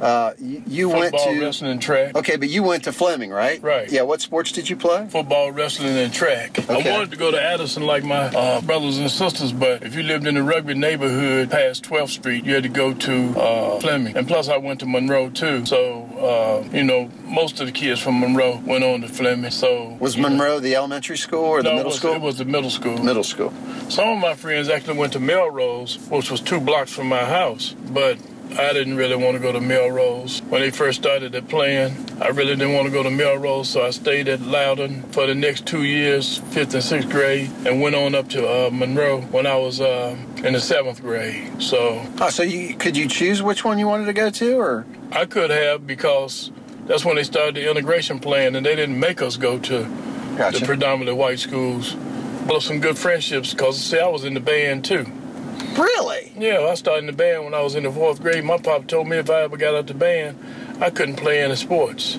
Uh, 0.00 0.32
you, 0.38 0.62
you 0.66 0.88
went 0.88 1.16
to 1.16 1.40
wrestling, 1.40 1.70
and 1.70 1.82
track. 1.82 2.14
Okay, 2.16 2.36
but 2.36 2.48
you 2.48 2.62
went 2.62 2.84
to 2.84 2.92
Fleming, 2.92 3.30
right? 3.30 3.62
Right. 3.62 3.90
Yeah. 3.90 4.02
What 4.02 4.20
sports 4.20 4.52
did 4.52 4.68
you 4.68 4.76
play? 4.76 5.06
Football, 5.08 5.52
wrestling, 5.52 5.96
and 5.96 6.12
track. 6.12 6.58
Okay. 6.58 6.90
I 6.90 6.92
wanted 6.92 7.10
to 7.12 7.16
go 7.16 7.30
to 7.30 7.40
Addison 7.40 7.84
like 7.84 8.04
my 8.04 8.26
uh, 8.26 8.60
brothers 8.62 8.98
and 8.98 9.10
sisters, 9.10 9.52
but 9.52 9.82
if 9.82 9.94
you 9.94 10.02
lived 10.02 10.26
in 10.26 10.34
the 10.34 10.42
rugby 10.42 10.74
neighborhood 10.74 11.50
past 11.50 11.84
12th 11.84 12.10
Street, 12.10 12.44
you 12.44 12.54
had 12.54 12.62
to 12.64 12.68
go 12.68 12.92
to 12.92 13.38
uh, 13.38 13.80
Fleming. 13.80 14.16
And 14.16 14.26
plus, 14.26 14.48
I 14.48 14.56
went 14.56 14.80
to 14.80 14.86
Monroe 14.86 15.30
too. 15.30 15.64
So, 15.66 16.04
uh, 16.18 16.76
you 16.76 16.84
know, 16.84 17.10
most 17.24 17.60
of 17.60 17.66
the 17.66 17.72
kids 17.72 18.00
from 18.00 18.20
Monroe 18.20 18.60
went 18.64 18.84
on 18.84 19.00
to 19.02 19.08
Fleming. 19.08 19.50
So 19.50 19.96
Was 20.00 20.16
Monroe 20.16 20.60
the 20.60 20.74
elementary 20.76 21.18
school 21.18 21.44
or 21.44 21.62
the 21.62 21.70
middle 21.70 21.80
it 21.80 21.86
was, 21.86 21.96
school? 21.96 22.14
It 22.14 22.20
was 22.20 22.38
the 22.38 22.44
middle 22.44 22.70
school. 22.70 22.98
Middle 22.98 23.24
school. 23.24 23.52
Some 23.88 24.08
of 24.08 24.18
my 24.18 24.34
friends 24.34 24.68
actually 24.68 24.98
went 24.98 25.12
to 25.14 25.20
Melrose, 25.20 25.98
which 26.08 26.30
was 26.30 26.40
two 26.40 26.60
blocks 26.60 26.92
from 26.92 27.08
my 27.08 27.24
house, 27.24 27.74
but 27.90 28.18
I 28.56 28.72
didn't 28.72 28.96
really 28.96 29.16
want 29.16 29.34
to 29.34 29.40
go 29.40 29.50
to 29.50 29.60
Melrose. 29.60 30.40
When 30.42 30.60
they 30.60 30.70
first 30.70 31.00
started 31.00 31.32
the 31.32 31.42
plan, 31.42 31.96
I 32.20 32.28
really 32.28 32.54
didn't 32.54 32.74
want 32.74 32.86
to 32.86 32.92
go 32.92 33.02
to 33.02 33.10
Melrose, 33.10 33.68
so 33.68 33.84
I 33.84 33.90
stayed 33.90 34.28
at 34.28 34.40
Loudon 34.42 35.02
for 35.10 35.26
the 35.26 35.34
next 35.34 35.66
two 35.66 35.82
years, 35.82 36.38
fifth 36.38 36.72
and 36.74 36.82
sixth 36.82 37.10
grade, 37.10 37.50
and 37.66 37.80
went 37.80 37.96
on 37.96 38.14
up 38.14 38.28
to 38.30 38.46
uh, 38.48 38.70
Monroe 38.70 39.22
when 39.22 39.46
I 39.46 39.56
was 39.56 39.80
uh, 39.80 40.16
in 40.44 40.52
the 40.52 40.60
seventh 40.60 41.02
grade. 41.02 41.60
So 41.60 42.00
Oh, 42.20 42.30
so 42.30 42.44
you 42.44 42.76
could 42.76 42.96
you 42.96 43.08
choose 43.08 43.42
which 43.42 43.64
one 43.64 43.78
you 43.78 43.88
wanted 43.88 44.06
to 44.06 44.12
go 44.12 44.30
to, 44.30 44.56
or 44.56 44.86
I 45.10 45.24
could 45.24 45.50
have 45.50 45.86
because 45.86 46.52
that's 46.86 47.04
when 47.04 47.16
they 47.16 47.24
started 47.24 47.56
the 47.56 47.68
integration 47.68 48.20
plan, 48.20 48.54
and 48.54 48.64
they 48.64 48.76
didn't 48.76 49.00
make 49.00 49.20
us 49.20 49.36
go 49.36 49.58
to 49.58 49.84
Gotcha. 50.36 50.60
the 50.60 50.66
predominantly 50.66 51.14
white 51.14 51.40
schools. 51.40 51.94
Built 52.46 52.62
some 52.62 52.78
good 52.78 52.98
friendships 52.98 53.52
because 53.52 53.80
see, 53.80 53.98
I 53.98 54.06
was 54.06 54.24
in 54.24 54.34
the 54.34 54.40
band 54.40 54.84
too. 54.84 55.06
Really? 55.76 56.32
Yeah, 56.36 56.68
I 56.70 56.74
started 56.74 57.00
in 57.00 57.06
the 57.06 57.12
band 57.12 57.44
when 57.44 57.54
I 57.54 57.62
was 57.62 57.74
in 57.74 57.82
the 57.84 57.92
fourth 57.92 58.20
grade. 58.20 58.44
My 58.44 58.58
pop 58.58 58.86
told 58.86 59.08
me 59.08 59.16
if 59.16 59.30
I 59.30 59.42
ever 59.42 59.56
got 59.56 59.74
out 59.74 59.86
the 59.86 59.94
band, 59.94 60.38
I 60.80 60.90
couldn't 60.90 61.16
play 61.16 61.42
any 61.42 61.56
sports. 61.56 62.18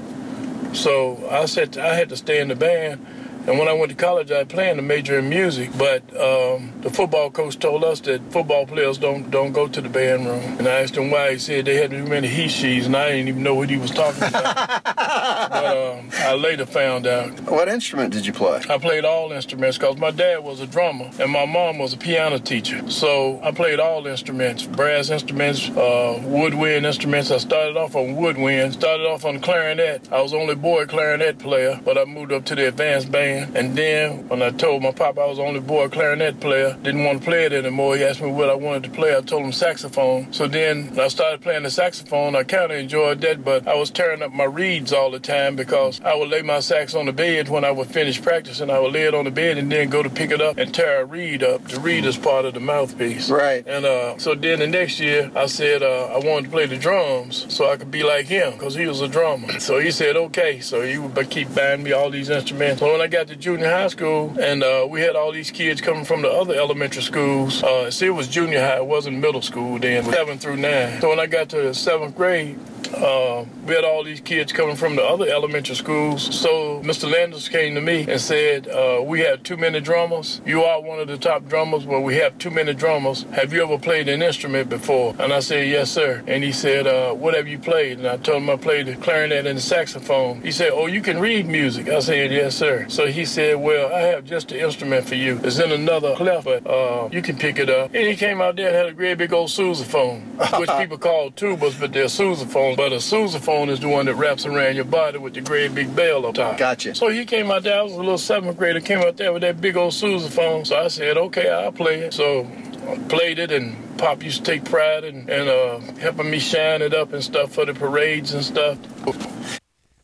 So 0.73 1.26
I 1.30 1.45
said 1.45 1.77
I 1.77 1.95
had 1.95 2.09
to 2.09 2.17
stay 2.17 2.41
in 2.41 2.49
the 2.49 2.55
band, 2.55 3.05
And 3.47 3.59
when 3.59 3.67
I 3.67 3.73
went 3.73 3.91
to 3.91 3.95
college, 3.95 4.31
I 4.31 4.43
planned 4.43 4.77
to 4.77 4.81
major 4.81 5.19
in 5.19 5.30
music, 5.30 5.69
but 5.77 6.01
um, 6.19 6.73
the 6.81 6.89
football 6.89 7.30
coach 7.30 7.59
told 7.59 7.84
us 7.84 7.99
that 8.01 8.19
football 8.31 8.65
players 8.65 8.97
don't 8.97 9.30
don't 9.30 9.51
go 9.51 9.67
to 9.67 9.81
the 9.81 9.89
band 9.89 10.26
room. 10.26 10.41
And 10.57 10.67
I 10.67 10.81
asked 10.81 10.97
him 10.97 11.11
why. 11.11 11.34
He 11.34 11.38
said 11.38 11.65
they 11.65 11.76
had 11.76 11.91
too 11.91 12.05
many 12.05 12.27
he 12.27 12.47
she's, 12.47 12.88
and 12.88 12.95
I 12.95 13.11
didn't 13.11 13.27
even 13.27 13.43
know 13.43 13.53
what 13.53 13.69
he 13.69 13.77
was 13.77 13.91
talking 13.91 14.23
about. 14.23 14.84
but 14.95 15.77
um, 15.77 16.09
I 16.13 16.34
later 16.34 16.65
found 16.65 17.05
out. 17.05 17.39
What 17.41 17.67
instrument 17.67 18.13
did 18.13 18.26
you 18.26 18.34
play? 18.34 18.63
I 18.67 18.80
played 18.80 19.05
all 19.05 19.31
instruments 19.31 19.77
because 19.77 19.97
my 19.97 20.09
dad 20.09 20.43
was 20.43 20.59
a 20.59 20.65
drummer 20.65 21.11
and 21.19 21.31
my 21.31 21.45
mom 21.45 21.77
was 21.77 21.93
a 21.93 21.97
piano 21.97 22.39
teacher. 22.39 22.89
So 22.89 23.39
I 23.43 23.51
played 23.51 23.80
all 23.80 24.07
instruments, 24.07 24.65
brass 24.65 25.11
instruments, 25.11 25.69
uh, 25.69 26.19
woodwind 26.23 26.88
instruments. 26.88 27.30
I 27.30 27.38
started 27.38 27.77
off 27.77 27.95
on 27.95 28.15
woodwind, 28.15 28.73
started 28.73 29.05
off 29.05 29.23
on 29.23 29.39
clarinet. 29.39 30.11
I 30.11 30.19
was 30.22 30.34
only 30.34 30.55
boy 30.55 30.88
clarinet 30.88 31.38
player, 31.38 31.80
but 31.85 31.95
I 31.95 32.05
moved 32.05 32.31
up 32.31 32.45
to 32.45 32.55
the 32.55 32.67
advanced 32.67 33.11
band. 33.11 33.34
And 33.35 33.77
then 33.77 34.27
when 34.29 34.41
I 34.41 34.51
told 34.51 34.83
my 34.83 34.91
papa 34.91 35.21
I 35.21 35.27
was 35.27 35.39
only 35.39 35.59
boy 35.59 35.89
clarinet 35.89 36.39
player, 36.39 36.77
didn't 36.81 37.03
want 37.03 37.19
to 37.19 37.25
play 37.25 37.45
it 37.45 37.53
anymore. 37.53 37.97
He 37.97 38.03
asked 38.03 38.21
me 38.21 38.31
what 38.31 38.49
I 38.49 38.55
wanted 38.55 38.83
to 38.83 38.89
play. 38.89 39.15
I 39.15 39.21
told 39.21 39.43
him 39.43 39.51
saxophone. 39.51 40.31
So 40.33 40.47
then 40.47 40.89
when 40.89 40.99
I 40.99 41.07
started 41.07 41.41
playing 41.41 41.63
the 41.63 41.69
saxophone. 41.69 42.35
I 42.35 42.43
kind 42.43 42.71
of 42.71 42.77
enjoyed 42.77 43.21
that, 43.21 43.43
but 43.43 43.67
I 43.67 43.75
was 43.75 43.89
tearing 43.89 44.21
up 44.21 44.31
my 44.31 44.45
reeds 44.45 44.93
all 44.93 45.11
the 45.11 45.19
time 45.19 45.55
because 45.55 46.01
I 46.01 46.15
would 46.15 46.29
lay 46.29 46.41
my 46.41 46.59
sax 46.59 46.95
on 46.95 47.05
the 47.05 47.13
bed 47.13 47.49
when 47.49 47.63
I 47.63 47.71
would 47.71 47.87
finish 47.87 48.21
practicing. 48.21 48.69
I 48.69 48.79
would 48.79 48.93
lay 48.93 49.03
it 49.03 49.13
on 49.13 49.25
the 49.25 49.31
bed 49.31 49.57
and 49.57 49.71
then 49.71 49.89
go 49.89 50.01
to 50.01 50.09
pick 50.09 50.31
it 50.31 50.41
up 50.41 50.57
and 50.57 50.73
tear 50.73 51.01
a 51.01 51.05
reed 51.05 51.43
up. 51.43 51.63
The 51.67 51.79
reed 51.79 52.05
is 52.05 52.17
part 52.17 52.45
of 52.45 52.53
the 52.53 52.59
mouthpiece. 52.59 53.29
Right. 53.29 53.65
And 53.67 53.85
uh, 53.85 54.17
so 54.17 54.35
then 54.35 54.59
the 54.59 54.67
next 54.67 54.99
year, 54.99 55.31
I 55.35 55.47
said 55.47 55.83
uh, 55.83 56.05
I 56.05 56.17
wanted 56.17 56.45
to 56.45 56.49
play 56.49 56.65
the 56.65 56.77
drums 56.77 57.45
so 57.53 57.69
I 57.69 57.77
could 57.77 57.91
be 57.91 58.03
like 58.03 58.27
him 58.27 58.53
because 58.53 58.75
he 58.75 58.87
was 58.87 59.01
a 59.01 59.07
drummer. 59.07 59.59
So 59.59 59.79
he 59.79 59.91
said, 59.91 60.15
okay. 60.15 60.59
So 60.61 60.81
he 60.81 60.97
would 60.97 61.29
keep 61.29 61.53
buying 61.53 61.83
me 61.83 61.91
all 61.91 62.09
these 62.09 62.29
instruments. 62.29 62.79
So 62.79 62.91
when 62.91 63.01
I 63.01 63.07
got 63.07 63.24
to 63.27 63.35
junior 63.35 63.69
high 63.69 63.88
school 63.88 64.35
and 64.39 64.64
uh, 64.64 64.85
we 64.89 65.02
had 65.02 65.15
all 65.15 65.31
these 65.31 65.52
kids 65.52 65.81
coming 65.81 66.06
from 66.06 66.22
the 66.22 66.30
other 66.30 66.53
elementary 66.53 67.02
schools, 67.02 67.64
uh, 67.64 67.89
see, 67.89 68.06
it 68.06 68.11
was 68.11 68.27
junior 68.27 68.60
high, 68.60 68.77
it 68.77 68.85
wasn't 68.85 69.18
middle 69.18 69.41
school 69.41 69.80
then, 69.80 70.03
seven 70.03 70.38
through 70.38 70.57
nine. 70.57 71.02
So 71.02 71.10
when 71.10 71.19
I 71.19 71.26
got 71.26 71.49
to 71.49 71.73
seventh 71.73 72.15
grade, 72.15 72.60
uh, 72.93 73.45
we 73.65 73.73
had 73.73 73.84
all 73.84 74.03
these 74.03 74.22
kids 74.22 74.52
coming 74.52 74.76
from 74.76 74.95
the 74.95 75.03
other 75.03 75.27
elementary 75.27 75.76
schools. 75.76 76.35
So 76.39 76.81
Mr. 76.84 77.11
Landers 77.11 77.49
came 77.49 77.76
to 77.76 77.81
me 77.81 78.06
and 78.07 78.22
said, 78.22 78.68
uh, 78.68 79.02
We 79.03 79.22
have 79.22 79.43
too 79.43 79.57
many 79.57 79.80
drummers. 79.80 80.41
You 80.45 80.64
are 80.64 80.81
one 80.81 80.99
of 80.99 81.07
the 81.07 81.18
top 81.18 81.47
drummers, 81.47 81.85
but 81.85 82.02
we 82.02 82.15
have 82.15 82.38
too 82.38 82.52
many 82.52 82.73
drummers. 82.73 83.23
Have 83.34 83.53
you 83.53 83.64
ever 83.64 83.77
played 83.77 84.07
an 84.07 84.22
instrument 84.22 84.69
before? 84.69 85.15
And 85.19 85.34
I 85.34 85.39
said, 85.39 85.68
Yes, 85.68 85.91
sir. 85.91 86.23
And 86.27 86.43
he 86.43 86.52
said, 86.52 86.88
uh, 86.88 87.14
What 87.14 87.34
have 87.34 87.47
you 87.47 87.60
played? 87.60 87.99
And 87.99 88.07
I 88.07 88.18
told 88.18 88.43
him 88.43 88.49
I 88.49 88.57
played 88.57 88.85
the 88.85 88.95
clarinet 88.95 89.45
and 89.45 89.57
the 89.57 89.61
saxophone. 89.61 90.41
He 90.41 90.52
said, 90.52 90.72
Oh, 90.73 90.85
you 90.88 91.02
can 91.02 91.19
read 91.19 91.47
music. 91.47 91.89
I 91.89 91.99
said, 91.99 92.31
Yes, 92.31 92.56
sir. 92.56 92.88
So 92.89 93.07
he 93.15 93.25
said, 93.25 93.55
Well, 93.55 93.93
I 93.93 94.01
have 94.01 94.25
just 94.25 94.49
the 94.49 94.61
instrument 94.61 95.07
for 95.07 95.15
you. 95.15 95.39
It's 95.43 95.57
in 95.57 95.71
another 95.71 96.15
clef, 96.15 96.43
but 96.43 96.67
uh, 96.67 97.09
you 97.11 97.21
can 97.21 97.37
pick 97.37 97.57
it 97.57 97.69
up. 97.69 97.93
And 97.93 98.05
he 98.07 98.15
came 98.15 98.41
out 98.41 98.57
there 98.57 98.67
and 98.67 98.75
had 98.75 98.85
a 98.87 98.93
great 98.93 99.17
big 99.17 99.33
old 99.33 99.49
sousaphone, 99.49 100.21
which 100.59 100.69
people 100.77 100.97
call 100.97 101.31
tubas, 101.31 101.79
but 101.79 101.93
they're 101.93 102.05
sousaphones. 102.05 102.77
But 102.77 102.91
a 102.91 102.97
sousaphone 102.97 103.69
is 103.69 103.79
the 103.79 103.87
one 103.87 104.05
that 104.07 104.15
wraps 104.15 104.45
around 104.45 104.75
your 104.75 104.85
body 104.85 105.17
with 105.17 105.33
the 105.33 105.41
great 105.41 105.73
big 105.73 105.95
bell 105.95 106.25
up 106.25 106.35
top. 106.35 106.57
Gotcha. 106.57 106.93
So 106.93 107.07
he 107.07 107.25
came 107.25 107.49
out 107.49 107.63
there. 107.63 107.79
I 107.79 107.81
was 107.83 107.93
a 107.93 107.97
little 107.97 108.17
seventh 108.17 108.57
grader. 108.57 108.81
Came 108.81 108.99
out 108.99 109.17
there 109.17 109.31
with 109.31 109.41
that 109.43 109.61
big 109.61 109.77
old 109.77 109.93
sousaphone. 109.93 110.67
So 110.67 110.77
I 110.77 110.89
said, 110.89 111.17
okay, 111.17 111.49
I'll 111.49 111.71
play 111.71 112.01
it. 112.01 112.13
So 112.13 112.45
I 112.87 112.97
played 113.07 113.39
it, 113.39 113.51
and 113.51 113.97
Pop 113.97 114.23
used 114.23 114.43
to 114.43 114.51
take 114.51 114.65
pride 114.65 115.05
in, 115.05 115.29
in 115.29 115.47
uh, 115.47 115.79
helping 115.99 116.29
me 116.29 116.39
shine 116.39 116.81
it 116.81 116.93
up 116.93 117.13
and 117.13 117.23
stuff 117.23 117.53
for 117.53 117.65
the 117.65 117.73
parades 117.73 118.33
and 118.33 118.43
stuff. 118.43 118.77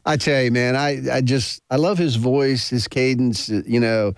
I 0.06 0.18
tell 0.18 0.42
you, 0.42 0.52
man, 0.52 0.76
I, 0.76 1.18
I 1.18 1.22
just 1.22 1.62
I 1.70 1.76
love 1.76 1.98
his 1.98 2.16
voice, 2.16 2.70
his 2.70 2.88
cadence. 2.88 3.50
You 3.50 3.80
know, 3.80 4.14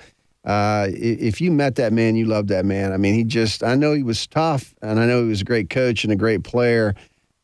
uh, 0.45 0.87
if 0.91 1.41
you 1.41 1.51
met 1.51 1.75
that 1.75 1.93
man, 1.93 2.15
you 2.15 2.25
loved 2.25 2.49
that 2.49 2.65
man. 2.65 2.91
I 2.93 2.97
mean, 2.97 3.13
he 3.15 3.23
just 3.23 3.63
I 3.63 3.75
know 3.75 3.93
he 3.93 4.03
was 4.03 4.25
tough, 4.27 4.73
and 4.81 4.99
I 4.99 5.05
know 5.05 5.23
he 5.23 5.29
was 5.29 5.41
a 5.41 5.45
great 5.45 5.69
coach 5.69 6.03
and 6.03 6.13
a 6.13 6.15
great 6.15 6.43
player, 6.43 6.95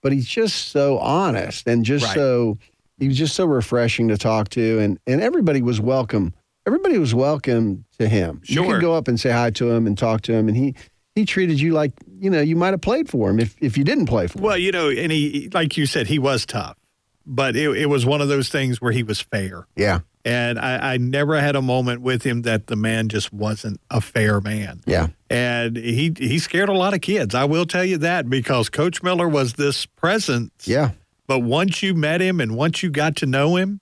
but 0.02 0.12
he's 0.12 0.28
just 0.28 0.70
so 0.70 0.98
honest 1.00 1.68
and 1.68 1.84
just 1.84 2.06
Right. 2.06 2.16
so 2.16 2.58
he 2.98 3.08
was 3.08 3.18
just 3.18 3.36
so 3.36 3.46
refreshing 3.46 4.08
to 4.10 4.18
talk 4.18 4.50
to, 4.50 4.80
and 4.80 5.00
and 5.08 5.22
everybody 5.22 5.62
was 5.62 5.80
welcome. 5.82 6.34
Everybody 6.68 6.98
was 6.98 7.16
welcome 7.16 7.86
to 7.98 8.08
him. 8.08 8.42
You 8.46 8.56
Sure. 8.56 8.74
could 8.74 8.82
go 8.82 8.94
up 8.94 9.08
and 9.08 9.20
say 9.20 9.32
hi 9.32 9.50
to 9.52 9.72
him 9.72 9.88
and 9.88 9.98
talk 9.98 10.22
to 10.24 10.34
him, 10.34 10.48
and 10.48 10.56
he 10.56 10.76
he 11.16 11.26
treated 11.26 11.60
you 11.60 11.74
like 11.74 11.92
you 12.20 12.30
know 12.30 12.40
you 12.42 12.56
might 12.56 12.72
have 12.72 12.82
played 12.82 13.10
for 13.10 13.30
him 13.30 13.40
if 13.40 13.56
if 13.60 13.78
you 13.78 13.84
didn't 13.84 14.06
play 14.06 14.28
for 14.28 14.38
him. 14.38 14.44
Well, 14.46 14.58
you 14.58 14.72
know, 14.72 14.90
and 14.90 15.12
he, 15.12 15.50
like 15.54 15.76
you 15.78 15.86
said, 15.86 16.08
he 16.08 16.20
was 16.20 16.46
tough, 16.46 16.78
but 17.26 17.56
it, 17.56 17.70
it 17.78 17.86
was 17.88 18.06
one 18.06 18.22
of 18.22 18.28
those 18.28 18.50
things 18.50 18.82
where 18.82 18.92
he 18.92 19.04
was 19.04 19.20
fair. 19.20 19.68
Yeah. 19.76 20.00
And 20.26 20.60
I, 20.60 20.94
I 20.94 20.98
never 20.98 21.40
had 21.40 21.56
a 21.56 21.62
moment 21.62 22.02
with 22.02 22.24
him 22.24 22.42
that 22.42 22.68
the 22.68 22.76
man 22.76 23.08
just 23.10 23.32
wasn't 23.32 23.80
a 23.90 24.02
fair 24.02 24.42
man. 24.42 24.82
Yeah. 24.86 25.08
And 25.30 25.78
he 25.78 26.14
he 26.18 26.40
scared 26.40 26.70
a 26.70 26.74
lot 26.74 26.94
of 26.94 27.02
kids. 27.02 27.34
I 27.34 27.46
will 27.46 27.66
tell 27.66 27.86
you 27.86 27.98
that 28.00 28.30
because 28.30 28.70
Coach 28.70 29.02
Miller 29.02 29.30
was 29.30 29.54
this 29.54 29.86
presence. 29.86 30.68
Yeah. 30.68 30.92
But 31.26 31.40
once 31.40 31.82
you 31.82 31.94
met 31.94 32.22
him 32.22 32.42
and 32.42 32.56
once 32.56 32.84
you 32.84 32.90
got 32.90 33.16
to 33.18 33.26
know 33.26 33.56
him, 33.56 33.80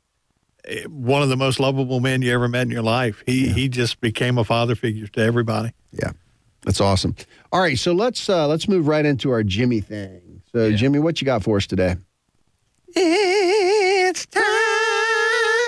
eh, 0.65 0.83
one 0.83 1.23
of 1.23 1.29
the 1.29 1.37
most 1.37 1.59
lovable 1.59 1.99
men 2.01 2.21
you 2.21 2.33
ever 2.33 2.47
met 2.47 2.63
in 2.63 2.71
your 2.71 2.83
life. 2.83 3.23
He 3.25 3.47
he 3.49 3.67
just 3.67 3.99
became 3.99 4.37
a 4.37 4.43
father 4.43 4.75
figure 4.75 5.07
to 5.07 5.21
everybody. 5.21 5.73
Yeah. 5.91 6.11
That's 6.61 6.81
awesome. 6.81 7.15
All 7.53 7.61
right, 7.61 7.79
so 7.79 7.93
let's 7.93 8.29
uh, 8.29 8.45
let's 8.47 8.67
move 8.67 8.87
right 8.87 9.05
into 9.05 9.31
our 9.31 9.41
Jimmy 9.41 9.79
thing. 9.79 10.41
So, 10.51 10.71
Jimmy, 10.73 10.99
what 10.99 11.21
you 11.21 11.25
got 11.25 11.43
for 11.43 11.57
us 11.57 11.65
today? 11.65 11.95
It's 12.95 14.25
time 14.27 14.43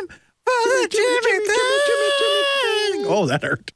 for 0.07 0.45
the 0.45 0.87
Jimmy 0.89 1.45
thing. 1.45 3.05
Oh, 3.11 3.25
that 3.27 3.43
hurt. 3.43 3.71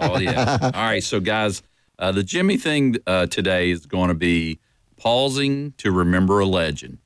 Oh 0.00 0.18
yeah. 0.18 0.58
All 0.74 0.82
right, 0.82 1.02
so 1.02 1.20
guys, 1.20 1.62
uh, 1.98 2.12
the 2.12 2.22
Jimmy 2.22 2.56
thing 2.56 2.96
uh, 3.06 3.26
today 3.26 3.70
is 3.70 3.84
going 3.86 4.08
to 4.08 4.14
be 4.14 4.58
pausing 4.96 5.72
to 5.78 5.92
remember 5.92 6.40
a 6.40 6.46
legend. 6.46 6.98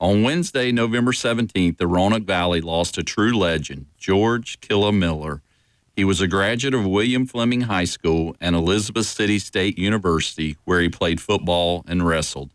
On 0.00 0.22
Wednesday, 0.22 0.70
November 0.70 1.12
17th, 1.12 1.78
the 1.78 1.86
Roanoke 1.86 2.24
Valley 2.24 2.60
lost 2.60 2.98
a 2.98 3.02
true 3.02 3.36
legend, 3.36 3.86
George 3.96 4.60
Killa 4.60 4.92
Miller. 4.92 5.42
He 5.96 6.04
was 6.04 6.20
a 6.20 6.28
graduate 6.28 6.74
of 6.74 6.84
William 6.86 7.26
Fleming 7.26 7.62
High 7.62 7.84
School 7.84 8.36
and 8.40 8.54
Elizabeth 8.54 9.06
City 9.06 9.38
State 9.38 9.78
University, 9.78 10.56
where 10.64 10.80
he 10.80 10.88
played 10.88 11.20
football 11.20 11.84
and 11.86 12.06
wrestled. 12.06 12.50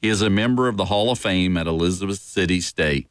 He 0.00 0.08
is 0.08 0.22
a 0.22 0.30
member 0.30 0.66
of 0.66 0.78
the 0.78 0.86
Hall 0.86 1.10
of 1.10 1.18
Fame 1.18 1.56
at 1.58 1.66
Elizabeth 1.66 2.20
City 2.20 2.60
State. 2.60 3.06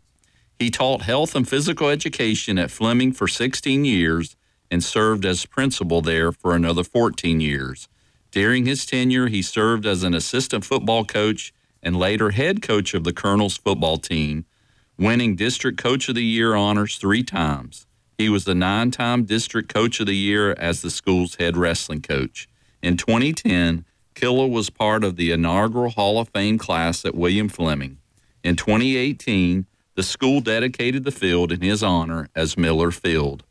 He 0.57 0.71
taught 0.71 1.03
health 1.03 1.35
and 1.35 1.47
physical 1.47 1.87
education 1.87 2.57
at 2.57 2.71
Fleming 2.71 3.11
for 3.13 3.27
16 3.27 3.85
years 3.85 4.35
and 4.71 4.83
served 4.83 5.23
as 5.25 5.45
principal 5.45 6.01
there 6.01 6.31
for 6.31 6.55
another 6.55 6.83
14 6.83 7.39
years. 7.39 7.87
During 8.31 8.65
his 8.65 8.85
tenure, 8.85 9.27
he 9.27 9.41
served 9.41 9.85
as 9.85 10.03
an 10.03 10.13
assistant 10.13 10.65
football 10.65 11.05
coach 11.05 11.53
and 11.81 11.95
later 11.95 12.31
head 12.31 12.61
coach 12.61 12.93
of 12.93 13.03
the 13.03 13.13
Colonels 13.13 13.57
football 13.57 13.97
team, 13.97 14.45
winning 14.97 15.35
District 15.35 15.77
Coach 15.77 16.09
of 16.09 16.15
the 16.15 16.25
Year 16.25 16.55
honors 16.55 16.97
three 16.97 17.23
times. 17.23 17.85
He 18.17 18.29
was 18.29 18.45
the 18.45 18.55
nine 18.55 18.91
time 18.91 19.23
District 19.23 19.73
Coach 19.73 19.99
of 19.99 20.07
the 20.07 20.15
Year 20.15 20.51
as 20.53 20.81
the 20.81 20.91
school's 20.91 21.35
head 21.35 21.55
wrestling 21.55 22.01
coach. 22.01 22.49
In 22.81 22.97
2010, 22.97 23.85
Killa 24.15 24.47
was 24.47 24.69
part 24.69 25.03
of 25.03 25.15
the 25.15 25.31
inaugural 25.31 25.91
Hall 25.91 26.19
of 26.19 26.29
Fame 26.29 26.57
class 26.57 27.05
at 27.05 27.15
William 27.15 27.49
Fleming. 27.49 27.97
In 28.43 28.55
2018, 28.55 29.65
the 29.95 30.03
school 30.03 30.41
dedicated 30.41 31.03
the 31.03 31.11
field 31.11 31.51
in 31.51 31.61
his 31.61 31.83
honor 31.83 32.29
as 32.35 32.57
Miller 32.57 32.91
Field. 32.91 33.43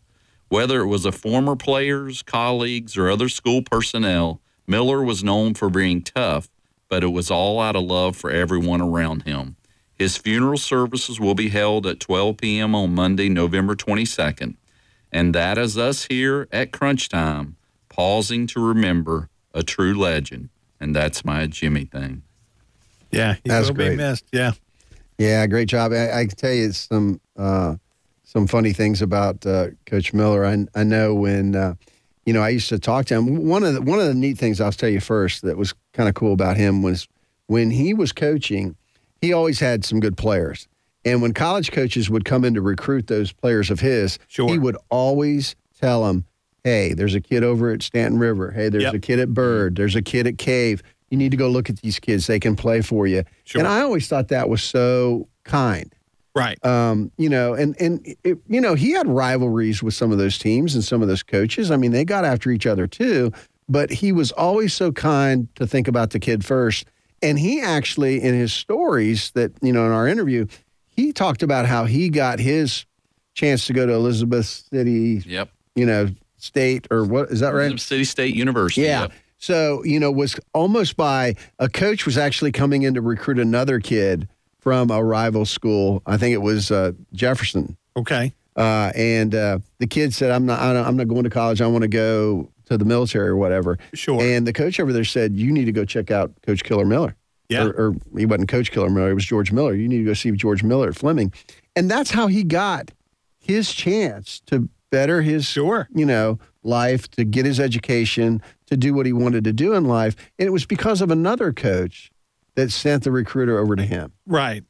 Whether 0.49 0.81
it 0.81 0.87
was 0.87 1.05
a 1.05 1.13
former 1.13 1.57
players, 1.57 2.23
colleagues, 2.23 2.97
or 2.97 3.11
other 3.11 3.29
school 3.29 3.63
personnel, 3.63 4.41
Miller 4.67 5.03
was 5.03 5.25
known 5.25 5.55
for 5.55 5.69
being 5.69 6.03
tough, 6.03 6.49
but 6.89 7.05
it 7.05 7.09
was 7.09 7.31
all 7.31 7.61
out 7.61 7.77
of 7.77 7.85
love 7.85 8.17
for 8.17 8.31
everyone 8.31 8.81
around 8.81 9.25
him. 9.25 9.57
His 9.95 10.17
funeral 10.17 10.59
services 10.59 11.19
will 11.19 11.35
be 11.35 11.49
held 11.49 11.87
at 11.87 12.01
12 12.01 12.37
p.m. 12.39 12.75
on 12.75 12.95
Monday, 12.95 13.29
November 13.29 13.75
22nd. 13.75 14.57
And 15.11 15.35
that 15.35 15.59
is 15.59 15.77
us 15.77 16.07
here 16.07 16.47
at 16.53 16.73
Crunch 16.73 17.09
Time, 17.09 17.57
pausing 17.89 18.47
to 18.49 18.65
remember 18.65 19.29
a 19.55 19.63
true 19.63 19.95
legend. 19.95 20.51
And 20.81 20.95
that's 20.95 21.25
my 21.25 21.47
Jimmy 21.47 21.85
thing. 21.85 22.23
Yeah, 23.11 23.35
he 23.35 23.49
That's 23.49 23.69
will 23.69 23.75
be 23.75 23.97
missed. 23.97 24.25
Yeah. 24.33 24.53
Yeah, 25.19 25.47
great 25.47 25.69
job. 25.69 25.93
I, 25.93 26.13
I 26.13 26.27
can 26.27 26.37
tell 26.37 26.53
you 26.53 26.73
some 26.73 27.21
uh, 27.37 27.77
some 28.23 28.47
funny 28.47 28.73
things 28.73 29.03
about 29.03 29.45
uh, 29.45 29.69
Coach 29.87 30.13
Miller. 30.13 30.45
I, 30.45 30.67
I 30.75 30.85
know 30.85 31.15
when 31.15 31.57
uh, 31.57 31.75
you 32.25 32.33
know 32.33 32.43
I 32.43 32.51
used 32.51 32.69
to 32.69 32.79
talk 32.79 33.07
to 33.07 33.15
him. 33.15 33.49
One 33.49 33.65
of 33.65 33.75
the, 33.75 33.83
one 33.83 33.99
of 33.99 34.07
the 34.07 34.15
neat 34.15 34.39
things 34.39 34.61
I'll 34.61 34.71
tell 34.71 34.89
you 34.89 35.01
first 35.01 35.43
that 35.43 35.57
was 35.57 35.75
kind 35.93 36.09
of 36.09 36.15
cool 36.15 36.33
about 36.33 36.57
him 36.57 36.83
was 36.83 37.09
when 37.47 37.71
he 37.71 37.95
was 37.95 38.13
coaching, 38.13 38.77
he 39.21 39.33
always 39.33 39.59
had 39.59 39.85
some 39.85 39.99
good 39.99 40.17
players. 40.17 40.69
And 41.05 41.23
when 41.23 41.33
college 41.33 41.73
coaches 41.73 42.11
would 42.11 42.25
come 42.25 42.45
in 42.45 42.55
to 42.55 42.61
recruit 42.61 43.07
those 43.07 43.33
players 43.33 43.71
of 43.71 43.81
his, 43.81 44.19
sure. 44.29 44.49
he 44.49 44.59
would 44.59 44.77
always 44.91 45.57
tell 45.81 46.05
them, 46.05 46.25
"Hey, 46.65 46.93
there's 46.95 47.15
a 47.15 47.21
kid 47.21 47.43
over 47.45 47.71
at 47.71 47.83
Staunton 47.83 48.19
River. 48.19 48.51
Hey, 48.53 48.69
there's 48.69 48.85
Yep. 48.85 48.95
a 48.95 48.99
kid 48.99 49.19
at 49.19 49.35
Byrd. 49.35 49.77
There's 49.77 49.97
a 49.97 50.03
kid 50.03 50.27
at 50.27 50.39
Cave. 50.39 50.83
You 51.11 51.17
need 51.17 51.31
to 51.31 51.37
go 51.37 51.49
look 51.49 51.71
at 51.71 51.79
these 51.81 51.99
kids. 51.99 52.27
They 52.27 52.41
can 52.41 52.57
play 52.57 52.81
for 52.83 53.07
you." 53.07 53.25
Sure. 53.45 53.61
And 53.61 53.69
I 53.69 53.81
always 53.81 54.09
thought 54.09 54.29
that 54.29 54.49
was 54.49 54.63
so 54.63 55.29
kind 55.45 55.93
Right. 56.35 56.65
Um, 56.65 57.11
you 57.19 57.29
know, 57.29 57.55
and 57.55 57.75
and 57.81 58.07
it, 58.23 58.39
you 58.49 58.61
know 58.61 58.75
he 58.75 58.93
had 58.93 59.09
rivalries 59.09 59.83
with 59.83 59.95
some 59.95 60.13
of 60.13 60.19
those 60.19 60.39
teams 60.39 60.75
and 60.75 60.85
some 60.85 61.03
of 61.03 61.09
those 61.09 61.25
coaches. 61.25 61.71
I 61.73 61.77
mean, 61.77 61.91
they 61.91 62.05
got 62.05 62.25
after 62.25 62.51
each 62.51 62.67
other 62.67 62.87
too. 62.87 63.33
But 63.69 63.91
he 63.91 64.13
was 64.13 64.31
always 64.33 64.73
so 64.73 64.93
kind 64.93 65.49
to 65.57 65.67
think 65.67 65.89
about 65.89 66.11
the 66.11 66.19
kid 66.21 66.45
first. 66.45 66.87
And 67.23 67.39
he 67.39 67.61
actually, 67.61 68.23
in 68.23 68.35
his 68.35 68.53
stories 68.53 69.33
that 69.33 69.53
you 69.63 69.73
know 69.73 69.85
in 69.87 69.91
our 69.93 70.07
interview, 70.07 70.47
he 70.87 71.13
talked 71.13 71.43
about 71.43 71.67
how 71.67 71.87
he 71.87 72.09
got 72.09 72.39
his 72.39 72.87
chance 73.35 73.67
to 73.67 73.73
go 73.73 73.85
to 73.87 73.93
Elizabeth 73.93 74.47
City. 74.47 75.23
Yep. 75.27 75.51
You 75.75 75.87
know, 75.87 76.09
state 76.39 76.87
or 76.91 77.05
what 77.05 77.31
is 77.31 77.41
that 77.41 77.53
right? 77.53 77.65
Elizabeth 77.65 77.83
City 77.83 78.05
State 78.05 78.35
University. 78.35 78.83
Yeah. 78.83 79.03
Yep. 79.03 79.13
So, 79.39 79.85
you 79.85 80.01
know, 80.01 80.11
was 80.11 80.39
almost 80.53 80.97
by 80.97 81.37
a 81.59 81.69
coach 81.69 82.05
was 82.05 82.19
actually 82.19 82.51
coming 82.51 82.83
in 82.83 82.95
to 82.95 83.01
recruit 83.01 83.39
another 83.39 83.79
kid 83.79 84.29
from 84.59 84.91
a 84.91 85.03
rival 85.03 85.45
school. 85.45 86.03
I 86.07 86.17
think 86.17 86.35
it 86.35 86.43
was 86.43 86.71
uh, 86.71 86.93
Jefferson. 87.13 87.77
Okay. 87.97 88.35
Uh, 88.57 88.91
and 88.97 89.35
uh, 89.37 89.61
the 89.79 89.87
kid 89.87 90.13
said, 90.13 90.33
"I'm 90.33 90.45
not. 90.45 90.61
I'm 90.61 90.97
not 90.97 91.07
going 91.07 91.23
to 91.23 91.31
college. 91.31 91.61
I 91.61 91.69
want 91.69 91.83
to 91.83 91.89
go 91.89 92.51
to 92.67 92.77
the 92.77 92.85
military 92.85 93.29
or 93.29 93.37
whatever." 93.37 93.79
Sure. 93.95 94.21
And 94.21 94.45
the 94.45 94.53
coach 94.53 94.81
over 94.81 94.93
there 94.93 95.05
said, 95.05 95.37
"You 95.37 95.53
need 95.53 95.67
to 95.67 95.73
go 95.73 95.85
check 95.85 96.11
out 96.11 96.33
Coach 96.43 96.65
Killer 96.65 96.85
Miller." 96.85 97.15
Yeah. 97.49 97.65
Or, 97.65 97.71
or 97.71 97.95
he 98.17 98.27
wasn't 98.27 98.49
Coach 98.49 98.73
Killer 98.73 98.91
Miller. 98.91 99.11
It 99.11 99.15
was 99.15 99.25
George 99.25 99.53
Miller. 99.53 99.75
You 99.75 99.89
need 99.89 99.99
to 99.99 100.05
go 100.05 100.13
see 100.13 100.33
George 100.33 100.65
Miller 100.65 100.89
at 100.89 100.97
Fleming, 100.97 101.33
and 101.77 101.89
that's 101.89 102.11
how 102.11 102.27
he 102.27 102.43
got 102.43 102.91
his 103.39 103.73
chance 103.73 104.41
to 104.47 104.69
better 104.91 105.23
his 105.23 105.45
sure. 105.45 105.89
you 105.95 106.07
know 106.07 106.39
life, 106.63 107.11
to 107.13 107.25
get 107.25 107.47
his 107.47 107.59
education, 107.59 108.43
to 108.67 108.77
do 108.77 108.93
what 108.93 109.07
he 109.07 109.13
wanted 109.13 109.45
to 109.45 109.53
do 109.53 109.73
in 109.75 109.85
life, 109.85 110.15
and 110.39 110.47
it 110.47 110.51
was 110.51 110.67
because 110.67 111.01
of 111.01 111.11
another 111.11 111.53
coach 111.53 112.11
that 112.55 112.71
sent 112.71 113.05
the 113.05 113.11
recruiter 113.11 113.59
over 113.59 113.77
to 113.77 113.85
him. 113.85 114.13
Right. 114.27 114.65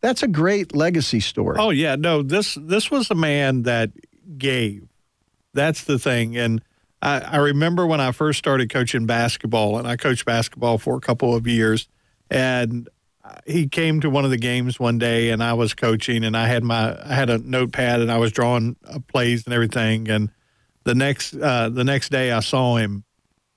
That's 0.00 0.22
a 0.22 0.28
great 0.28 0.74
legacy 0.74 1.20
story. 1.20 1.56
Oh 1.58 1.70
yeah, 1.70 1.96
no 1.96 2.22
this 2.22 2.56
this 2.60 2.90
was 2.90 3.10
a 3.10 3.14
man 3.14 3.62
that 3.62 3.90
gave. 4.36 4.88
That's 5.54 5.84
the 5.84 5.98
thing, 5.98 6.36
and 6.36 6.62
I, 7.02 7.20
I 7.20 7.36
remember 7.38 7.86
when 7.86 8.00
I 8.00 8.12
first 8.12 8.38
started 8.38 8.70
coaching 8.70 9.06
basketball, 9.06 9.78
and 9.78 9.88
I 9.88 9.96
coached 9.96 10.24
basketball 10.24 10.78
for 10.78 10.96
a 10.96 11.00
couple 11.00 11.34
of 11.34 11.46
years, 11.46 11.88
and 12.30 12.88
he 13.46 13.68
came 13.68 14.00
to 14.00 14.10
one 14.10 14.24
of 14.24 14.30
the 14.30 14.36
games 14.36 14.78
one 14.78 14.98
day, 14.98 15.30
and 15.30 15.42
I 15.42 15.54
was 15.54 15.74
coaching, 15.74 16.24
and 16.24 16.36
I 16.36 16.46
had 16.46 16.64
my 16.64 16.98
I 17.02 17.14
had 17.14 17.30
a 17.30 17.38
notepad, 17.38 18.00
and 18.00 18.10
I 18.10 18.18
was 18.18 18.32
drawing 18.32 18.76
uh, 18.86 18.98
plays 19.06 19.44
and 19.44 19.54
everything, 19.54 20.08
and 20.08 20.30
the 20.84 20.94
next 20.94 21.34
uh, 21.34 21.68
the 21.68 21.84
next 21.84 22.10
day 22.10 22.32
I 22.32 22.40
saw 22.40 22.76
him. 22.76 23.04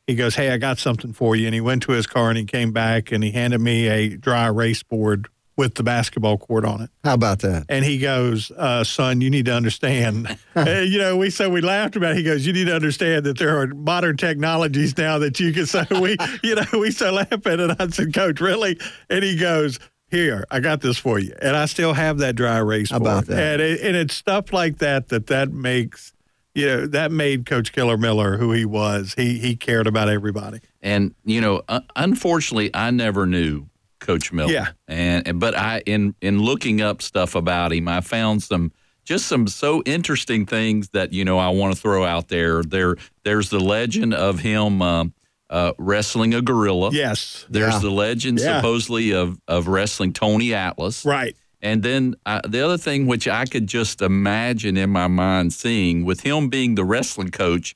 He 0.07 0.15
goes, 0.15 0.35
"Hey, 0.35 0.49
I 0.51 0.57
got 0.57 0.79
something 0.79 1.13
for 1.13 1.35
you," 1.35 1.45
and 1.45 1.53
he 1.53 1.61
went 1.61 1.83
to 1.83 1.91
his 1.91 2.07
car 2.07 2.29
and 2.29 2.37
he 2.37 2.45
came 2.45 2.71
back 2.71 3.11
and 3.11 3.23
he 3.23 3.31
handed 3.31 3.61
me 3.61 3.87
a 3.87 4.17
dry 4.17 4.47
erase 4.47 4.83
board 4.83 5.27
with 5.57 5.75
the 5.75 5.83
basketball 5.83 6.37
court 6.37 6.65
on 6.65 6.81
it. 6.81 6.89
How 7.03 7.13
about 7.13 7.39
that? 7.39 7.65
And 7.69 7.83
he 7.85 7.97
goes, 7.97 8.51
uh, 8.51 8.83
son, 8.83 9.21
you 9.21 9.29
need 9.29 9.45
to 9.45 9.53
understand. 9.53 10.37
You 10.55 10.97
know, 10.97 11.15
we 11.17 11.29
so 11.29 11.49
we 11.49 11.61
laughed 11.61 11.95
about 11.95 12.11
it. 12.11 12.17
He 12.17 12.23
goes, 12.23 12.45
you 12.45 12.51
need 12.51 12.65
to 12.65 12.75
understand 12.75 13.25
that 13.25 13.37
there 13.37 13.57
are 13.57 13.67
modern 13.67 14.17
technologies 14.17 14.97
now 14.97 15.17
that 15.19 15.39
you 15.39 15.53
can 15.53 15.65
so 15.65 15.85
we, 16.01 16.17
you 16.43 16.55
know, 16.55 16.65
we 16.73 16.91
so 16.91 17.11
laugh 17.11 17.31
at 17.31 17.45
it. 17.45 17.59
And 17.59 17.75
I 17.79 17.87
said, 17.87 18.13
Coach, 18.13 18.41
really? 18.41 18.77
And 19.09 19.23
he 19.23 19.37
goes, 19.37 19.79
here, 20.09 20.45
I 20.51 20.59
got 20.59 20.81
this 20.81 20.97
for 20.97 21.19
you. 21.19 21.33
And 21.41 21.55
I 21.55 21.65
still 21.65 21.93
have 21.93 22.17
that 22.19 22.35
dry 22.35 22.57
erase 22.57 22.91
How 22.91 22.97
about 22.97 23.27
board. 23.27 23.37
that? 23.37 23.53
And, 23.53 23.61
it, 23.61 23.81
and 23.81 23.95
it's 23.95 24.13
stuff 24.13 24.51
like 24.51 24.79
that 24.79 25.07
that 25.07 25.27
that 25.27 25.51
makes, 25.51 26.13
you 26.53 26.65
know, 26.65 26.87
that 26.87 27.11
made 27.11 27.45
Coach 27.45 27.71
Killer 27.71 27.97
Miller 27.97 28.37
who 28.37 28.51
he 28.51 28.65
was. 28.65 29.13
He 29.15 29.39
he 29.39 29.55
cared 29.55 29.87
about 29.87 30.09
everybody. 30.09 30.59
And 30.81 31.15
you 31.23 31.39
know, 31.39 31.61
uh, 31.69 31.81
unfortunately, 31.95 32.71
I 32.73 32.91
never 32.91 33.25
knew 33.25 33.67
Coach 34.01 34.33
Miller. 34.33 34.51
Yeah. 34.51 34.67
And 34.89 35.25
and- 35.27 35.39
but 35.39 35.57
I 35.57 35.81
in 35.85 36.13
in 36.21 36.39
looking 36.41 36.81
up 36.81 37.01
stuff 37.01 37.35
about 37.35 37.71
him, 37.71 37.87
I 37.87 38.01
found 38.01 38.43
some 38.43 38.73
just 39.05 39.27
some 39.27 39.47
so 39.47 39.81
interesting 39.85 40.45
things 40.45 40.89
that 40.89 41.13
you 41.13 41.23
know 41.23 41.39
I 41.39 41.49
want 41.49 41.73
to 41.73 41.81
throw 41.81 42.03
out 42.03 42.27
there. 42.27 42.61
There 42.63 42.97
there's 43.23 43.49
the 43.49 43.59
legend 43.59 44.13
of 44.13 44.39
him 44.39 44.81
um, 44.81 45.13
uh, 45.49 45.71
wrestling 45.77 46.33
a 46.33 46.41
gorilla. 46.41 46.91
Yes. 46.91 47.45
There's 47.49 47.73
Yeah. 47.75 47.79
the 47.79 47.89
legend 47.91 48.39
Yeah. 48.39 48.57
supposedly 48.57 49.13
of 49.13 49.39
of 49.47 49.67
wrestling 49.67 50.11
Tony 50.13 50.53
Atlas. 50.53 51.05
Right. 51.05 51.35
And 51.63 51.83
then 51.83 52.15
uh, 52.25 52.41
the 52.47 52.61
other 52.61 52.77
thing, 52.77 53.05
which 53.05 53.27
I 53.27 53.45
could 53.45 53.67
just 53.67 54.01
imagine 54.01 54.77
in 54.77 54.89
my 54.89 55.07
mind 55.07 55.53
seeing, 55.53 56.05
with 56.05 56.21
him 56.21 56.49
being 56.49 56.73
the 56.75 56.83
wrestling 56.83 57.29
coach, 57.29 57.75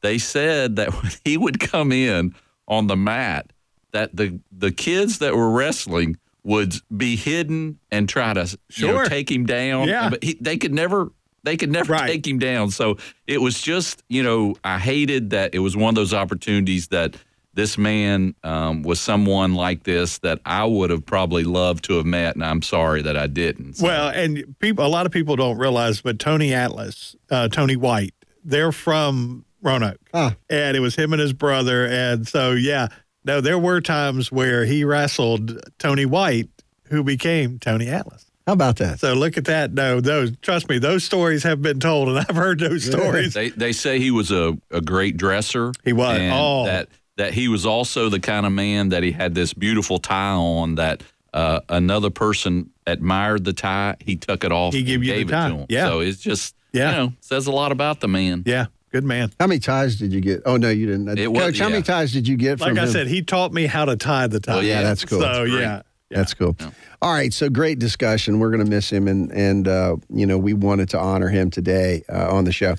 they 0.00 0.16
said 0.18 0.76
that 0.76 0.92
when 1.02 1.12
he 1.24 1.36
would 1.36 1.60
come 1.60 1.92
in 1.92 2.34
on 2.68 2.86
the 2.86 2.96
mat, 2.96 3.52
that 3.96 4.14
the 4.14 4.38
the 4.52 4.70
kids 4.70 5.18
that 5.20 5.34
were 5.34 5.50
wrestling 5.50 6.18
would 6.44 6.74
be 6.96 7.16
hidden 7.16 7.78
and 7.90 8.08
try 8.08 8.32
to 8.34 8.42
you 8.76 8.86
know, 8.86 8.92
Sure. 8.92 9.04
take 9.06 9.30
him 9.30 9.46
down. 9.46 9.88
Yeah. 9.88 10.10
But 10.10 10.22
he, 10.22 10.36
they 10.40 10.56
could 10.58 10.72
never 10.74 11.10
they 11.42 11.56
could 11.56 11.70
never 11.72 11.92
Right. 11.94 12.06
take 12.06 12.26
him 12.26 12.38
down. 12.38 12.70
So 12.70 12.98
it 13.26 13.40
was 13.40 13.60
just 13.60 14.02
you 14.08 14.22
know 14.22 14.54
I 14.62 14.78
hated 14.78 15.30
that 15.30 15.54
it 15.54 15.60
was 15.60 15.76
one 15.76 15.88
of 15.90 15.94
those 15.96 16.12
opportunities 16.14 16.88
that 16.88 17.16
this 17.54 17.78
man 17.78 18.34
um, 18.44 18.82
was 18.82 19.00
someone 19.00 19.54
like 19.54 19.84
this 19.84 20.18
that 20.18 20.40
I 20.44 20.66
would 20.66 20.90
have 20.90 21.06
probably 21.06 21.42
loved 21.42 21.84
to 21.84 21.94
have 21.96 22.04
met, 22.04 22.34
and 22.34 22.44
I'm 22.44 22.60
sorry 22.60 23.00
that 23.00 23.16
I 23.16 23.26
didn't. 23.28 23.78
So- 23.78 23.86
Well, 23.86 24.08
and 24.10 24.54
people, 24.58 24.84
a 24.84 24.88
lot 24.88 25.06
of 25.06 25.12
people 25.12 25.36
don't 25.36 25.56
realize, 25.56 26.02
but 26.02 26.18
Tony 26.18 26.52
Atlas, 26.52 27.16
uh, 27.30 27.48
Tony 27.48 27.74
White, 27.74 28.12
they're 28.44 28.72
from 28.72 29.46
Roanoke, 29.62 29.98
and 30.12 30.76
it 30.76 30.80
was 30.80 30.96
him 30.96 31.14
and 31.14 31.20
his 31.20 31.32
brother, 31.32 31.86
and 31.86 32.28
so 32.28 32.52
yeah, 32.52 32.88
no, 33.26 33.40
there 33.40 33.58
were 33.58 33.80
times 33.80 34.30
where 34.32 34.64
he 34.64 34.84
wrestled 34.84 35.58
Tony 35.78 36.06
White, 36.06 36.48
who 36.84 37.02
became 37.02 37.58
Tony 37.58 37.88
Atlas. 37.88 38.24
How 38.46 38.52
about 38.52 38.76
that? 38.76 39.00
So 39.00 39.12
look 39.14 39.36
at 39.36 39.46
that. 39.46 39.72
No, 39.72 40.00
those 40.00 40.30
trust 40.40 40.68
me, 40.68 40.78
those 40.78 41.02
stories 41.02 41.42
have 41.42 41.60
been 41.60 41.80
told, 41.80 42.08
and 42.08 42.18
I've 42.28 42.36
heard 42.36 42.60
those 42.60 42.84
stories. 42.84 43.34
They 43.34 43.48
they 43.50 43.72
say 43.72 43.98
he 43.98 44.10
was 44.12 44.30
a, 44.30 44.56
a 44.70 44.80
great 44.80 45.16
dresser. 45.16 45.72
He 45.84 45.92
was. 45.92 46.18
and 46.18 46.32
Oh. 46.32 46.64
that 46.66 46.88
that 47.16 47.34
he 47.34 47.48
was 47.48 47.66
also 47.66 48.08
the 48.08 48.20
kind 48.20 48.46
of 48.46 48.52
man 48.52 48.90
that 48.90 49.02
he 49.02 49.10
had 49.10 49.34
this 49.34 49.52
beautiful 49.54 49.98
tie 49.98 50.30
on 50.34 50.76
that 50.76 51.02
uh, 51.34 51.60
another 51.68 52.10
person 52.10 52.70
admired 52.86 53.44
the 53.44 53.52
tie. 53.52 53.96
He 54.00 54.14
took 54.16 54.44
it 54.44 54.52
off. 54.52 54.74
He 54.74 54.82
gave 54.84 54.96
and 55.00 55.04
you 55.06 55.24
the 55.24 55.32
tie. 55.32 55.46
It 55.46 55.50
to 55.50 55.56
him. 55.56 55.66
Yeah. 55.68 55.88
So 55.88 56.00
it's 56.00 56.20
just 56.20 56.54
Yeah. 56.72 56.90
you 56.90 56.96
know 56.98 57.12
says 57.20 57.48
a 57.48 57.52
lot 57.52 57.72
about 57.72 57.98
the 58.00 58.06
man. 58.08 58.44
Yeah, 58.46 58.66
good 58.96 59.04
man. 59.04 59.30
How 59.38 59.46
many 59.46 59.60
ties 59.60 59.96
did 59.96 60.12
you 60.12 60.20
get? 60.20 60.42
Oh 60.46 60.56
no, 60.56 60.70
you 60.70 60.86
didn't. 60.86 61.18
It 61.18 61.30
was- 61.32 61.40
Coach, 61.42 61.58
how 61.58 61.68
many 61.68 61.82
ties 61.82 62.12
did 62.12 62.26
you 62.26 62.36
get 62.36 62.58
from 62.58 62.70
Like 62.70 62.78
I 62.78 62.84
him? 62.86 62.90
said, 62.90 63.06
he 63.06 63.22
taught 63.22 63.52
me 63.52 63.66
how 63.66 63.84
to 63.84 63.96
tie 63.96 64.26
the 64.26 64.40
tie. 64.40 64.54
Well, 64.54 64.62
yeah, 64.64 64.82
that's 64.82 65.04
cool. 65.04 65.20
So 65.20 65.26
That's 65.26 65.50
great. 65.50 65.60
yeah, 65.60 65.82
That's 66.10 66.34
cool. 66.34 66.56
All 67.02 67.12
right, 67.12 67.32
so 67.32 67.48
great 67.50 67.78
discussion. 67.78 68.38
We're 68.38 68.50
going 68.50 68.64
to 68.64 68.70
miss 68.70 68.90
him, 68.90 69.06
and 69.08 69.30
and 69.32 69.68
uh, 69.68 69.96
you 70.08 70.26
know 70.26 70.38
we 70.38 70.54
wanted 70.54 70.88
to 70.90 70.98
honor 70.98 71.28
him 71.28 71.50
today 71.50 72.02
uh, 72.08 72.34
on 72.34 72.44
the 72.44 72.52
show. 72.52 72.74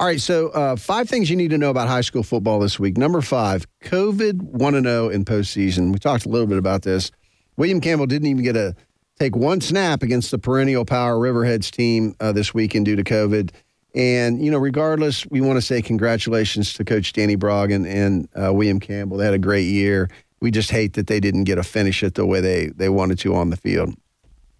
All 0.00 0.06
right, 0.06 0.20
so 0.20 0.48
uh, 0.48 0.76
five 0.76 1.08
things 1.08 1.30
you 1.30 1.36
need 1.36 1.50
to 1.50 1.58
know 1.58 1.70
about 1.70 1.88
high 1.88 2.00
school 2.00 2.22
football 2.22 2.58
this 2.58 2.78
week. 2.80 2.96
Number 2.98 3.20
five, 3.20 3.66
COVID 3.84 4.42
one 4.42 4.74
and 4.74 4.86
zero 4.86 5.08
in 5.08 5.24
postseason. 5.24 5.92
We 5.92 5.98
talked 5.98 6.26
a 6.26 6.28
little 6.28 6.46
bit 6.48 6.58
about 6.58 6.82
this. 6.82 7.10
William 7.56 7.80
Campbell 7.80 8.06
didn't 8.06 8.26
even 8.28 8.42
get 8.42 8.56
a 8.56 8.74
take 9.20 9.36
one 9.36 9.60
snap 9.60 10.02
against 10.02 10.30
the 10.32 10.38
perennial 10.38 10.84
power 10.84 11.16
Riverheads 11.16 11.70
team 11.70 12.14
uh, 12.20 12.32
this 12.32 12.52
weekend 12.52 12.84
due 12.86 12.96
to 12.96 13.04
COVID. 13.04 13.50
And 13.94 14.44
you 14.44 14.50
know, 14.50 14.58
regardless, 14.58 15.26
we 15.30 15.40
want 15.40 15.56
to 15.56 15.62
say 15.62 15.80
congratulations 15.80 16.72
to 16.74 16.84
Coach 16.84 17.12
Danny 17.12 17.36
Brogg 17.36 17.72
and, 17.72 17.86
and 17.86 18.28
uh, 18.34 18.52
William 18.52 18.80
Campbell. 18.80 19.18
They 19.18 19.24
had 19.24 19.34
a 19.34 19.38
great 19.38 19.66
year. 19.66 20.10
We 20.40 20.50
just 20.50 20.70
hate 20.70 20.94
that 20.94 21.06
they 21.06 21.20
didn't 21.20 21.44
get 21.44 21.58
a 21.58 21.62
finish 21.62 22.02
it 22.02 22.14
the 22.14 22.26
way 22.26 22.40
they 22.40 22.66
they 22.66 22.88
wanted 22.88 23.18
to 23.20 23.34
on 23.34 23.50
the 23.50 23.56
field. 23.56 23.94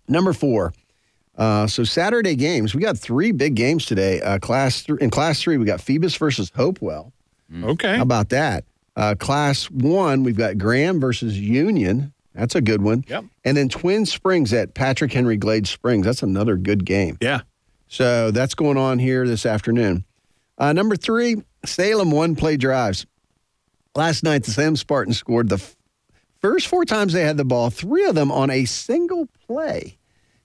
Number 0.09 0.32
four. 0.32 0.73
Uh, 1.36 1.66
so 1.66 1.82
Saturday 1.82 2.36
games, 2.36 2.77
we 2.77 2.81
got 2.81 2.97
three 2.97 3.32
big 3.32 3.56
games 3.56 3.86
today. 3.86 4.20
Uh, 4.20 4.39
class 4.39 4.85
th- 4.85 5.01
in 5.01 5.11
class 5.11 5.43
three, 5.43 5.56
we 5.56 5.65
got 5.65 5.81
Phoebus 5.81 6.15
versus 6.16 6.52
Hopewell. 6.55 7.12
Okay. 7.62 7.97
How 7.97 8.02
about 8.02 8.28
that? 8.28 8.65
Uh, 8.97 9.16
class 9.19 9.69
one, 9.70 10.23
we've 10.23 10.36
got 10.36 10.59
Graham 10.59 11.01
versus 11.01 11.39
Union. 11.39 12.12
That's 12.35 12.55
a 12.55 12.61
good 12.61 12.82
one. 12.82 13.05
Yep. 13.09 13.24
And 13.44 13.56
then 13.56 13.69
Twin 13.69 14.06
Springs 14.06 14.52
at 14.52 14.74
Patrick 14.74 15.12
Henry 15.12 15.36
Glade 15.36 15.66
Springs. 15.66 16.06
That's 16.06 16.23
another 16.23 16.56
good 16.56 16.85
game. 16.85 17.19
Yeah. 17.20 17.40
So 17.95 18.33
that's 18.33 18.57
going 18.57 18.77
on 18.77 18.99
here 18.99 19.25
this 19.25 19.47
afternoon. 19.47 20.05
Uh, 20.59 20.73
number 20.73 20.97
three, 20.97 21.37
Salem 21.65 22.11
one 22.11 22.35
play 22.35 22.57
drives. 22.57 23.07
Last 23.95 24.25
night, 24.25 24.43
the 24.43 24.51
Salem 24.51 24.75
Spartans 24.75 25.16
scored 25.16 25.49
the 25.49 25.59
f- 25.59 25.77
first 26.41 26.66
four 26.66 26.85
times 26.85 27.12
they 27.12 27.23
had 27.23 27.37
the 27.37 27.45
ball, 27.45 27.71
three 27.71 28.05
of 28.07 28.16
them 28.16 28.33
on 28.33 28.51
a 28.51 28.65
single 28.65 29.29
play. 29.47 29.97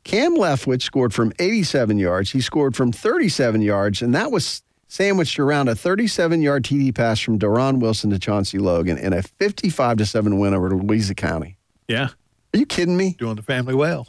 Cam 0.04 0.38
Leftwich 0.38 0.84
scored 0.84 1.12
from 1.12 1.34
87 1.40 1.98
yards. 1.98 2.30
He 2.30 2.40
scored 2.40 2.76
from 2.76 2.92
37 2.92 3.64
yards, 3.64 4.04
and 4.04 4.14
that 4.14 4.32
was 4.32 4.62
sandwiched 4.88 5.40
around 5.40 5.70
a 5.70 5.76
37 5.76 6.44
yard 6.44 6.64
TD 6.66 6.94
pass 6.94 7.20
from 7.20 7.40
Deron 7.40 7.80
Wilson 7.80 8.12
to 8.12 8.20
Chauncey 8.20 8.60
Logan 8.60 9.00
in 9.00 9.12
a 9.12 9.24
55 9.24 9.98
to 9.98 10.06
7 10.06 10.38
win 10.38 10.54
over 10.54 10.70
Louisa 10.70 11.16
County. 11.16 11.58
Yeah. 11.88 12.10
Are 12.54 12.58
you 12.60 12.68
kidding 12.68 12.96
me? 12.96 13.16
Doing 13.18 13.38
the 13.38 13.42
family 13.42 13.74
well. 13.74 14.06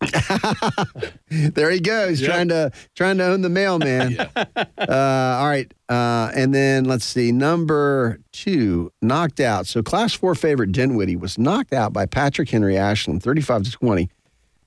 There 1.30 1.70
he 1.70 1.80
goes, 1.80 2.22
trying 2.22 2.48
to 2.48 2.72
trying 2.94 3.18
to 3.18 3.24
own 3.24 3.42
the 3.42 3.48
mailman. 3.48 4.18
uh, 4.36 4.64
all 4.88 5.46
right, 5.46 5.72
uh, 5.88 6.30
and 6.34 6.54
then 6.54 6.84
let's 6.84 7.04
see, 7.04 7.32
number 7.32 8.18
two, 8.32 8.90
knocked 9.02 9.40
out. 9.40 9.66
So 9.66 9.82
class 9.82 10.14
four 10.14 10.34
favorite 10.34 10.72
Dinwiddie 10.72 11.16
was 11.16 11.36
knocked 11.38 11.72
out 11.72 11.92
by 11.92 12.06
Patrick 12.06 12.48
Henry 12.48 12.76
Ashland, 12.76 13.22
thirty-five 13.22 13.64
to 13.64 13.70
twenty. 13.70 14.08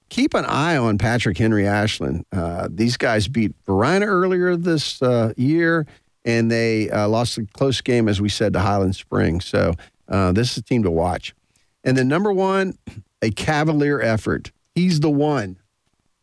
keep 0.10 0.34
an 0.34 0.46
eye 0.46 0.78
on 0.78 0.98
Patrick 0.98 1.38
Henry 1.38 1.66
Ashland. 1.68 2.26
Uh, 2.32 2.68
these 2.70 2.98
guys 2.98 3.28
beat 3.28 3.54
Varina 3.66 4.06
earlier 4.06 4.56
this 4.56 5.02
uh, 5.02 5.34
year, 5.38 5.88
and 6.26 6.52
they 6.52 6.90
uh, 6.92 7.08
lost 7.08 7.38
a 7.38 7.46
close 7.54 7.82
game, 7.82 8.08
as 8.08 8.22
we 8.22 8.30
said, 8.30 8.54
to 8.54 8.60
Highland 8.60 8.96
Springs. 8.96 9.46
So 9.46 9.74
uh, 10.10 10.32
this 10.34 10.52
is 10.52 10.58
a 10.58 10.62
team 10.62 10.84
to 10.84 10.92
watch. 10.92 11.34
And 11.84 11.98
then 11.98 12.08
number 12.08 12.32
one, 12.32 12.78
a 13.24 13.32
Cavalier 13.32 14.00
effort. 14.00 14.52
He's 14.76 15.00
the 15.00 15.10
one, 15.10 15.58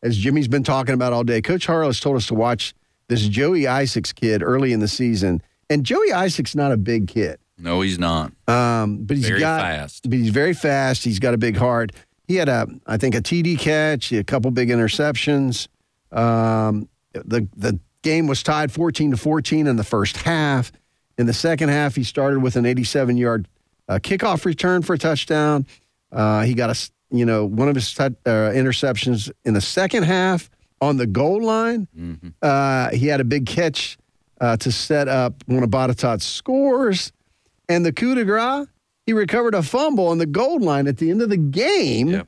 as 0.03 0.17
Jimmy's 0.17 0.49
been 0.49 0.65
talking 0.65 0.95
about 0.95 1.13
all 1.13 1.25
day. 1.25 1.41
Coach 1.43 1.67
Harless 1.67 2.01
told 2.01 2.17
us 2.17 2.27
to 2.29 2.35
watch 2.35 2.75
this 3.09 3.27
Joey 3.27 3.67
Isaacs 3.67 4.13
kid 4.13 4.43
early 4.43 4.73
in 4.73 4.81
the 4.81 4.89
season. 4.89 5.43
And 5.71 5.85
Joey 5.85 6.13
Isaacs 6.13 6.55
not 6.55 6.73
a 6.73 6.77
big 6.77 7.09
kid. 7.09 7.39
No, 7.59 7.81
he's 7.81 7.99
not. 7.99 8.33
Um, 8.47 8.99
but 9.05 9.17
he's 9.17 9.29
Very 9.29 9.41
got, 9.41 9.61
fast. 9.61 10.09
But 10.09 10.19
he's 10.19 10.31
very 10.31 10.55
fast. 10.55 11.05
He's 11.05 11.19
got 11.19 11.35
a 11.35 11.39
big 11.39 11.57
heart. 11.57 11.93
He 12.27 12.37
had 12.37 12.49
a, 12.49 12.67
I 12.87 12.99
think, 12.99 13.15
a 13.15 13.21
TD 13.21 13.59
catch, 13.59 14.13
a 14.13 14.23
couple 14.23 14.51
big 14.51 14.69
interceptions. 14.69 15.67
Um, 16.13 16.89
the 17.13 17.49
the 17.57 17.79
game 18.03 18.27
was 18.27 18.43
tied 18.43 18.71
14 18.71 19.11
to 19.13 19.17
14 19.17 19.67
in 19.67 19.77
the 19.77 19.85
first 19.85 20.19
half. 20.19 20.71
In 21.17 21.27
the 21.27 21.33
second 21.33 21.71
half, 21.71 21.97
he 21.97 22.05
started 22.05 22.43
with 22.43 22.57
an 22.57 22.65
87 22.65 23.17
yard 23.17 23.49
uh, 23.89 23.99
kickoff 24.01 24.45
return 24.45 24.83
for 24.83 24.95
a 24.95 24.99
touchdown. 24.99 25.67
Uh, 26.13 26.43
he 26.43 26.55
got 26.55 26.71
a, 26.71 26.91
you 27.11 27.25
know, 27.25 27.45
one 27.45 27.69
of 27.69 27.75
his 27.75 27.93
tou- 27.95 28.17
uh, 28.27 28.53
interceptions 28.55 29.31
in 29.45 29.55
the 29.55 29.61
second 29.61 30.03
half 30.05 30.51
on 30.81 30.97
the 30.97 31.07
goal 31.07 31.43
line. 31.43 31.89
Uh, 32.43 32.91
he 32.91 33.07
had 33.07 33.21
a 33.21 33.25
big 33.25 33.47
catch 33.47 33.99
uh, 34.41 34.57
to 34.59 34.71
set 34.71 35.09
up 35.09 35.43
one 35.47 35.63
of 35.63 35.71
Batatat's 35.71 36.25
scores. 36.25 37.13
And 37.69 37.85
the 37.85 37.93
coup 37.93 38.15
de 38.15 38.25
grace, 38.25 38.67
he 39.07 39.13
recovered 39.13 39.55
a 39.55 39.63
fumble 39.63 40.09
on 40.09 40.19
the 40.19 40.27
goal 40.27 40.61
line 40.61 40.87
at 40.87 40.99
the 40.99 41.11
end 41.11 41.23
of 41.23 41.29
the 41.31 41.37
game 41.37 42.23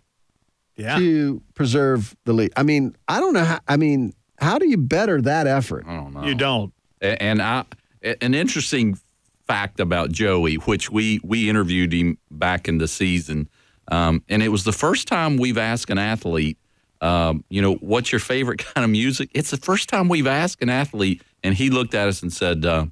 yeah 0.76 0.98
to 0.98 1.42
preserve 1.54 2.16
the 2.24 2.32
lead. 2.32 2.52
I 2.56 2.62
mean, 2.62 2.96
I 3.06 3.20
don't 3.20 3.34
know 3.34 3.44
how, 3.44 3.60
I 3.68 3.76
mean, 3.76 4.14
how 4.38 4.58
do 4.58 4.66
you 4.68 4.78
better 4.78 5.20
that 5.22 5.46
effort? 5.46 5.84
I 5.86 5.94
don't 5.96 6.14
know. 6.14 6.24
You 6.24 6.34
don't. 6.34 6.72
And 7.02 7.40
I, 7.42 7.64
an 8.20 8.34
interesting 8.34 8.98
fact 9.46 9.78
about 9.80 10.10
Joey, 10.10 10.54
which 10.56 10.90
we 10.90 11.20
we 11.22 11.48
interviewed 11.50 11.92
him 11.92 12.18
back 12.30 12.66
in 12.68 12.78
the 12.78 12.88
season, 12.88 13.48
um, 13.90 14.22
and 14.28 14.42
it 14.42 14.48
was 14.48 14.64
the 14.64 14.72
first 14.72 15.08
time 15.08 15.36
we've 15.36 15.58
asked 15.58 15.90
an 15.90 15.98
athlete, 15.98 16.58
um, 17.00 17.44
you 17.48 17.60
know, 17.62 17.74
what's 17.76 18.12
your 18.12 18.18
favorite 18.20 18.58
kind 18.74 18.84
of 18.84 18.90
music? 18.90 19.30
It's 19.34 19.50
the 19.50 19.56
first 19.56 19.88
time 19.88 20.08
we've 20.08 20.26
asked 20.26 20.62
an 20.62 20.68
athlete, 20.70 21.22
and 21.42 21.54
he 21.54 21.70
looked 21.70 21.94
at 21.94 22.08
us 22.08 22.22
and 22.22 22.32
said, 22.32 22.64
uh, 22.64 22.86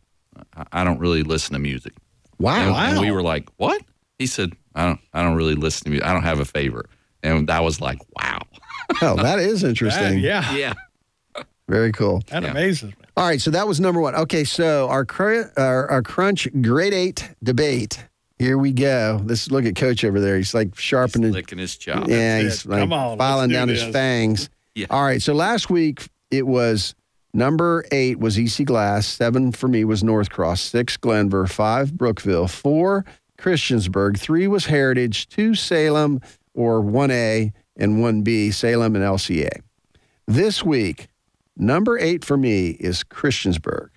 I- 0.56 0.66
"I 0.80 0.84
don't 0.84 0.98
really 0.98 1.22
listen 1.22 1.52
to 1.54 1.58
music." 1.58 1.92
Wow. 2.38 2.74
And, 2.74 2.92
and 2.96 3.00
we 3.00 3.10
were 3.10 3.22
like, 3.22 3.48
"What?" 3.56 3.82
He 4.18 4.26
said, 4.26 4.52
"I 4.74 4.86
don't. 4.86 5.00
I 5.12 5.22
don't 5.22 5.36
really 5.36 5.54
listen 5.54 5.84
to 5.84 5.90
music. 5.90 6.06
I 6.06 6.12
don't 6.12 6.22
have 6.24 6.40
a 6.40 6.44
favorite." 6.44 6.86
And 7.22 7.48
that 7.48 7.62
was 7.64 7.80
like, 7.80 7.98
"Wow." 8.16 8.40
Hell, 8.98 9.16
that 9.28 9.38
is 9.40 9.64
interesting. 9.64 10.18
yeah. 10.20 10.50
Yeah. 10.54 10.74
Very 11.68 11.92
cool. 11.92 12.22
That 12.28 12.44
amazes 12.44 12.84
me. 12.90 12.94
All 13.16 13.26
right, 13.26 13.40
so 13.40 13.50
that 13.50 13.66
was 13.68 13.78
number 13.80 14.00
one. 14.00 14.14
Okay, 14.14 14.44
so 14.44 14.88
our 14.88 15.04
cr- 15.04 15.50
our, 15.58 15.90
our 15.90 16.02
crunch 16.02 16.48
grade 16.62 16.94
eight 16.94 17.28
debate. 17.42 18.02
Here 18.38 18.56
we 18.56 18.72
go. 18.72 19.20
Let's 19.24 19.50
look 19.50 19.64
at 19.64 19.74
Coach 19.74 20.04
over 20.04 20.20
there. 20.20 20.36
He's 20.36 20.54
like 20.54 20.78
sharpening, 20.78 21.32
licking 21.32 21.58
his 21.58 21.76
chop. 21.76 22.06
Yeah, 22.08 22.42
That's 22.42 22.62
he's 22.62 22.64
it. 22.66 22.68
like 22.70 22.80
Come 22.80 22.92
on, 22.92 23.18
filing 23.18 23.48
do 23.48 23.54
down 23.54 23.68
his 23.68 23.82
fangs. 23.82 24.48
Yeah. 24.74 24.86
All 24.90 25.02
right, 25.02 25.20
so 25.20 25.32
last 25.34 25.70
week 25.70 26.08
it 26.30 26.46
was 26.46 26.94
number 27.34 27.84
eight 27.90 28.18
was 28.20 28.38
EC 28.38 28.64
Glass. 28.66 29.06
Seven 29.08 29.50
for 29.50 29.66
me 29.66 29.84
was 29.84 30.04
North 30.04 30.30
Cross. 30.30 30.60
Six 30.60 30.96
Glenvar. 30.96 31.48
Five 31.50 31.96
Brookville. 31.98 32.46
Four 32.46 33.04
Christiansburg. 33.38 34.18
Three 34.18 34.46
was 34.46 34.66
Heritage. 34.66 35.28
Two 35.28 35.54
Salem 35.56 36.20
or 36.54 36.80
one 36.80 37.10
A 37.10 37.52
and 37.76 38.00
one 38.00 38.22
B 38.22 38.50
Salem 38.52 38.94
and 38.94 39.04
LCA. 39.04 39.50
This 40.26 40.62
week, 40.62 41.08
number 41.56 41.98
eight 41.98 42.24
for 42.24 42.36
me 42.36 42.70
is 42.70 43.02
Christiansburg. 43.02 43.88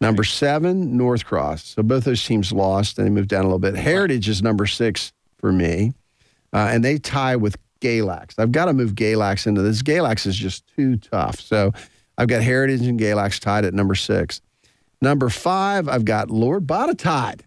Number 0.00 0.22
seven, 0.22 0.96
North 0.96 1.24
Cross. 1.24 1.64
So 1.74 1.82
both 1.82 2.04
those 2.04 2.24
teams 2.24 2.52
lost 2.52 2.98
and 2.98 3.06
they 3.06 3.10
moved 3.10 3.28
down 3.28 3.40
a 3.40 3.48
little 3.48 3.58
bit. 3.58 3.74
Heritage 3.74 4.28
is 4.28 4.42
number 4.42 4.66
six 4.66 5.12
for 5.38 5.52
me, 5.52 5.92
uh, 6.52 6.68
and 6.72 6.84
they 6.84 6.98
tie 6.98 7.36
with 7.36 7.56
Galax. 7.80 8.38
I've 8.38 8.52
got 8.52 8.66
to 8.66 8.72
move 8.72 8.92
Galax 8.94 9.46
into 9.46 9.62
this. 9.62 9.82
Galax 9.82 10.26
is 10.26 10.36
just 10.36 10.64
too 10.76 10.96
tough. 10.96 11.40
So 11.40 11.72
I've 12.16 12.28
got 12.28 12.42
Heritage 12.42 12.82
and 12.82 12.98
Galax 12.98 13.40
tied 13.40 13.64
at 13.64 13.74
number 13.74 13.94
six. 13.94 14.40
Number 15.00 15.28
five, 15.28 15.88
I've 15.88 16.04
got 16.04 16.30
Lord 16.30 16.66
Botetourt. 16.66 17.40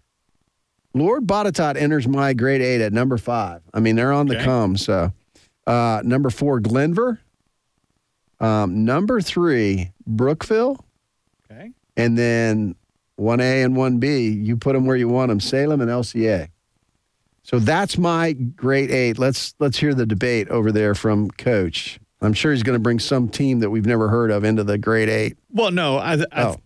Lord 0.94 1.26
Botetourt 1.26 1.76
enters 1.76 2.06
my 2.06 2.32
grade 2.34 2.60
eight 2.60 2.82
at 2.82 2.92
number 2.92 3.18
five. 3.18 3.62
I 3.72 3.80
mean, 3.80 3.96
they're 3.96 4.12
on 4.12 4.26
the 4.26 4.36
come. 4.36 4.76
So 4.76 5.12
uh, 5.66 6.02
number 6.04 6.30
four, 6.30 6.60
Glenvar. 6.60 7.18
Um, 8.40 8.84
number 8.84 9.20
three, 9.20 9.92
Brookville. 10.06 10.84
Okay. 11.50 11.70
And 11.96 12.16
then 12.16 12.74
1A 13.20 13.64
and 13.64 13.76
1B, 13.76 14.44
you 14.44 14.56
put 14.56 14.72
them 14.72 14.86
where 14.86 14.96
you 14.96 15.08
want 15.08 15.28
them, 15.28 15.40
Salem 15.40 15.80
and 15.80 15.90
LCA. 15.90 16.48
So 17.42 17.58
that's 17.58 17.98
my 17.98 18.32
grade 18.32 18.90
eight. 18.92 19.18
Let's 19.18 19.54
let's 19.58 19.76
hear 19.78 19.94
the 19.94 20.06
debate 20.06 20.48
over 20.48 20.70
there 20.70 20.94
from 20.94 21.28
Coach. 21.32 21.98
I'm 22.20 22.34
sure 22.34 22.52
he's 22.52 22.62
going 22.62 22.76
to 22.78 22.82
bring 22.82 23.00
some 23.00 23.28
team 23.28 23.58
that 23.60 23.70
we've 23.70 23.84
never 23.84 24.08
heard 24.08 24.30
of 24.30 24.44
into 24.44 24.62
the 24.62 24.78
grade 24.78 25.08
eight. 25.08 25.36
Well, 25.50 25.72
no, 25.72 25.96
I, 25.98 26.18
I 26.30 26.42
Oh. 26.44 26.56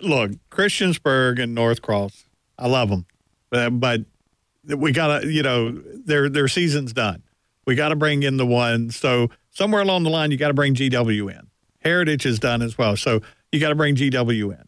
look 0.00 0.32
Christiansburg 0.50 1.38
and 1.40 1.54
North 1.54 1.82
Cross. 1.82 2.24
I 2.58 2.66
love 2.66 2.88
them, 2.88 3.04
but, 3.50 3.78
but 3.78 4.00
we 4.66 4.90
gotta, 4.92 5.26
you 5.30 5.42
know, 5.42 5.70
their 5.72 6.30
their 6.30 6.48
season's 6.48 6.92
done. 6.94 7.22
We 7.66 7.74
got 7.74 7.90
to 7.90 7.96
bring 7.96 8.22
in 8.22 8.38
the 8.38 8.46
one. 8.46 8.90
So 8.90 9.28
somewhere 9.50 9.82
along 9.82 10.04
the 10.04 10.10
line, 10.10 10.30
you 10.30 10.38
got 10.38 10.48
to 10.48 10.54
bring 10.54 10.74
GW 10.74 11.30
in. 11.30 11.46
Heritage 11.80 12.24
is 12.24 12.38
done 12.38 12.62
as 12.62 12.78
well, 12.78 12.96
so 12.96 13.20
you 13.52 13.60
got 13.60 13.68
to 13.68 13.74
bring 13.74 13.96
GW 13.96 14.50
in. 14.58 14.64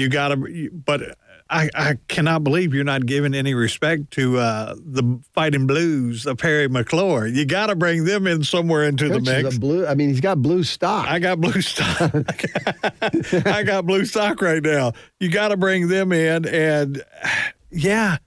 You 0.00 0.08
got 0.08 0.28
to, 0.28 0.70
but 0.72 1.16
I, 1.50 1.68
I 1.74 1.98
cannot 2.08 2.44
believe 2.44 2.72
you're 2.72 2.84
not 2.84 3.06
giving 3.06 3.34
any 3.34 3.54
respect 3.54 4.12
to 4.12 4.38
uh, 4.38 4.74
the 4.78 5.20
Fighting 5.34 5.66
Blues 5.66 6.24
of 6.24 6.38
Parry 6.38 6.68
McCluer. 6.68 7.32
You 7.32 7.44
got 7.44 7.66
to 7.66 7.76
bring 7.76 8.04
them 8.04 8.26
in 8.26 8.44
somewhere 8.44 8.84
into 8.84 9.08
Coach 9.08 9.24
the 9.24 9.42
mix. 9.42 9.58
blue. 9.58 9.86
I 9.86 9.94
mean, 9.94 10.08
he's 10.08 10.20
got 10.20 10.40
blue 10.40 10.62
stock. 10.62 11.08
I 11.08 11.18
got 11.18 11.40
blue 11.40 11.60
stock. 11.60 12.14
I 13.46 13.62
got 13.64 13.84
blue 13.84 14.04
stock 14.04 14.40
right 14.40 14.62
now. 14.62 14.92
You 15.18 15.28
got 15.28 15.48
to 15.48 15.56
bring 15.56 15.88
them 15.88 16.12
in, 16.12 16.46
and 16.46 17.02
yeah, 17.70 18.18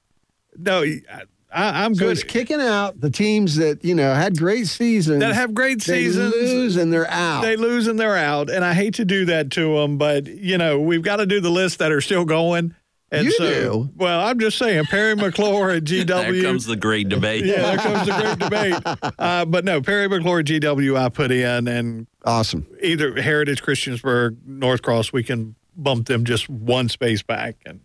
no, 0.57 0.83
I, 1.53 1.85
I'm 1.85 1.95
so 1.95 2.05
good. 2.05 2.11
it's 2.13 2.23
kicking 2.23 2.59
out 2.61 2.99
the 2.99 3.09
teams 3.09 3.55
that 3.57 3.83
you 3.85 3.95
know 3.95 4.13
had 4.13 4.37
great 4.37 4.67
seasons 4.67 5.19
that 5.19 5.33
have 5.35 5.53
great 5.53 5.81
seasons. 5.81 6.33
They 6.33 6.39
seasons. 6.41 6.53
lose 6.53 6.75
and 6.77 6.91
they're 6.93 7.09
out. 7.09 7.41
They 7.41 7.55
lose 7.55 7.87
and 7.87 7.99
they're 7.99 8.17
out, 8.17 8.49
and 8.49 8.65
I 8.65 8.73
hate 8.73 8.95
to 8.95 9.05
do 9.05 9.25
that 9.25 9.51
to 9.51 9.75
them, 9.79 9.97
but 9.97 10.25
you 10.27 10.57
know 10.57 10.79
we've 10.79 11.03
got 11.03 11.17
to 11.17 11.25
do 11.25 11.39
the 11.39 11.51
list 11.51 11.79
that 11.79 11.91
are 11.91 12.01
still 12.01 12.25
going. 12.25 12.75
And 13.11 13.25
You 13.25 13.31
so, 13.33 13.47
do. 13.47 13.89
Well, 13.95 14.25
I'm 14.25 14.39
just 14.39 14.57
saying, 14.57 14.85
Parry 14.85 15.13
McCluer 15.15 15.77
at 15.77 15.83
GW. 15.83 16.07
There 16.07 16.41
comes 16.41 16.65
the 16.65 16.75
great 16.75 17.09
debate. 17.09 17.45
Yeah, 17.45 17.61
there 17.61 17.77
comes 17.77 18.07
the 18.07 18.13
great 18.13 18.39
debate. 18.39 19.13
Uh, 19.19 19.45
but 19.45 19.63
no, 19.63 19.81
Parry 19.81 20.07
McCluer 20.09 20.39
at 20.39 20.45
GW 20.47 20.97
I 20.97 21.09
put 21.09 21.31
in, 21.31 21.67
and 21.67 22.07
awesome. 22.25 22.65
either 22.81 23.21
Heritage 23.21 23.61
Christiansburg, 23.61 24.37
North 24.45 24.81
Cross, 24.81 25.13
we 25.13 25.23
can 25.23 25.55
bump 25.75 26.07
them 26.07 26.25
just 26.25 26.49
one 26.49 26.89
space 26.89 27.21
back 27.21 27.57
and 27.65 27.79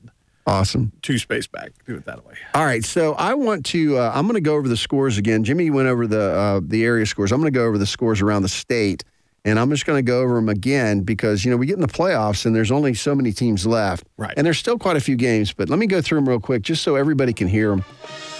Awesome. 0.49 0.93
two 1.03 1.19
space 1.19 1.47
back. 1.47 1.73
Do 1.87 1.97
it 1.97 2.05
that 2.07 2.25
way. 2.27 2.35
All 2.55 2.65
right, 2.65 2.85
so 2.85 3.15
I 3.15 3.35
want 3.35 3.67
to. 3.67 3.99
Uh, 3.99 4.13
I'm 4.15 4.25
going 4.27 4.35
to 4.35 4.41
go 4.41 4.55
over 4.57 4.69
the 4.69 4.77
scores 4.77 5.19
again. 5.19 5.45
Jimmy 5.45 5.71
went 5.71 5.89
over 5.89 6.07
the 6.07 6.21
uh, 6.33 6.61
the 6.63 6.85
area 6.85 7.07
scores. 7.07 7.33
I'm 7.33 7.41
going 7.41 7.53
to 7.53 7.57
go 7.59 7.67
over 7.67 7.79
the 7.79 7.87
scores 7.87 8.21
around 8.23 8.43
the 8.43 8.49
state, 8.49 9.05
and 9.45 9.59
I'm 9.59 9.69
just 9.71 9.85
going 9.87 9.99
to 9.99 10.03
go 10.03 10.21
over 10.23 10.35
them 10.37 10.49
again 10.49 11.03
because 11.03 11.45
you 11.45 11.51
know 11.51 11.57
we 11.57 11.67
get 11.67 11.75
in 11.77 11.83
the 11.83 11.87
playoffs 11.87 12.47
and 12.47 12.57
there's 12.57 12.71
only 12.71 12.95
so 12.95 13.15
many 13.15 13.33
teams 13.33 13.67
left, 13.67 14.05
Right. 14.17 14.35
And 14.37 14.47
there's 14.47 14.59
still 14.59 14.79
quite 14.79 14.97
a 14.97 15.01
few 15.01 15.17
games, 15.17 15.53
but 15.53 15.69
let 15.69 15.79
me 15.79 15.87
go 15.87 16.01
through 16.01 16.19
them 16.19 16.29
real 16.29 16.41
quick 16.41 16.63
just 16.63 16.83
so 16.83 16.97
everybody 16.97 17.33
can 17.33 17.47
hear 17.49 17.69
them. 17.71 17.85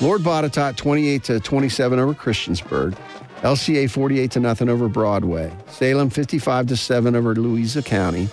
Lord 0.01 0.23
Botetourt 0.23 0.77
28 0.77 1.25
to 1.25 1.41
27 1.41 1.99
over 1.99 2.15
Christiansburg. 2.15 2.97
LCA 3.43 3.89
48 3.89 4.31
to 4.33 4.41
nothing 4.41 4.69
over 4.69 4.89
Broadway. 4.89 5.53
Salem 5.69 6.11
55 6.11 6.67
to 6.69 6.77
7 6.77 7.15
over 7.15 7.35
Louisa 7.37 7.83
County. 7.83 8.29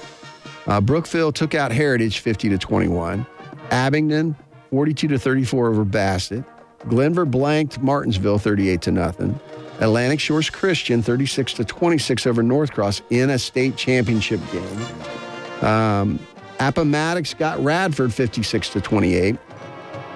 Uh, 0.65 0.81
Brookville 0.81 1.31
took 1.31 1.53
out 1.53 1.71
Heritage 1.71 2.19
50 2.19 2.49
to 2.49 2.57
21. 2.57 3.25
Abingdon 3.71 4.35
42 4.69 5.07
to 5.09 5.19
34 5.19 5.67
over 5.69 5.85
Bassett. 5.85 6.43
Glenvar 6.81 7.29
blanked 7.29 7.81
Martinsville 7.81 8.37
38 8.37 8.81
to 8.83 8.91
nothing. 8.91 9.39
Atlantic 9.79 10.19
Shores 10.19 10.49
Christian 10.49 11.01
36 11.01 11.53
to 11.53 11.65
26 11.65 12.27
over 12.27 12.43
North 12.43 12.71
Cross 12.71 13.01
in 13.09 13.29
a 13.31 13.39
state 13.39 13.75
championship 13.75 14.39
game. 14.51 15.65
Um, 15.67 16.19
Appomattox 16.59 17.33
got 17.33 17.59
Radford 17.59 18.13
56 18.13 18.69
to 18.69 18.81
28. 18.81 19.35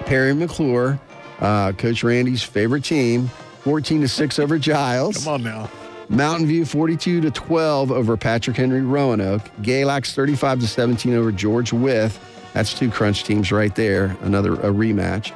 Parry 0.06 0.34
McCluer, 0.34 1.00
uh, 1.40 1.74
Coach 1.74 2.04
Randy's 2.04 2.44
favorite 2.44 2.84
team, 2.84 3.28
14 3.62 4.02
to 4.02 4.08
6 4.08 4.40
over 4.40 4.58
Giles. 4.58 5.24
Come 5.24 5.34
on 5.34 5.44
now. 5.44 5.70
Mountain 6.08 6.48
View 6.48 6.66
42 6.66 7.22
to 7.22 7.30
12 7.30 7.92
over 7.92 8.18
Patrick 8.18 8.58
Henry 8.58 8.82
Roanoke. 8.82 9.44
Galax 9.62 10.14
35 10.14 10.62
to 10.62 10.68
17 10.68 11.14
over 11.14 11.32
George 11.32 11.72
Wythe. 11.72 12.16
That's 12.60 12.74
two 12.74 12.92
crunch 12.92 13.24
teams 13.24 13.54
right 13.54 13.74
there. 13.74 14.18
Another 14.20 14.56
a 14.56 14.70
rematch. 14.70 15.32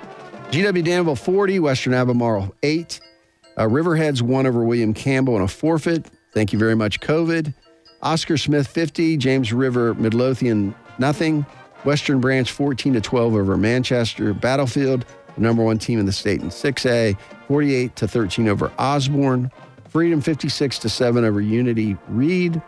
GW 0.52 0.84
Danville 0.84 1.16
40, 1.16 1.58
Western 1.60 1.94
Albemarle 1.94 2.54
8. 2.64 3.00
Uh, 3.56 3.62
Riverheads 3.62 4.22
1 4.22 4.46
over 4.46 4.62
William 4.66 4.94
Campbell 4.94 5.38
in 5.38 5.42
a 5.42 5.48
forfeit. 5.48 6.06
Thank 6.34 6.52
you 6.52 6.60
very 6.60 6.76
much, 6.76 7.00
COVID. 7.00 7.54
Oscar 8.02 8.36
Smith 8.36 8.68
50, 8.68 9.16
James 9.16 9.54
River 9.54 9.94
Midlothian 9.94 10.76
nothing. 10.98 11.46
Western 11.86 12.20
Branch 12.20 12.52
14 12.52 12.92
to 12.92 13.00
12 13.00 13.36
over 13.36 13.56
Manchester. 13.56 14.34
Battlefield, 14.34 15.06
the 15.36 15.42
number 15.42 15.64
one 15.64 15.80
team 15.80 16.00
in 16.00 16.06
the 16.06 16.12
state 16.12 16.42
in 16.42 16.50
6A, 16.50 17.18
48 17.48 17.96
to 17.96 18.06
13 18.06 18.50
over 18.50 18.70
Osborne. 18.78 19.50
Freedom 19.88 20.20
56 20.20 20.78
to 20.80 20.90
7 20.90 21.24
over 21.24 21.40
Unity 21.40 21.96
Reed. 22.10 22.62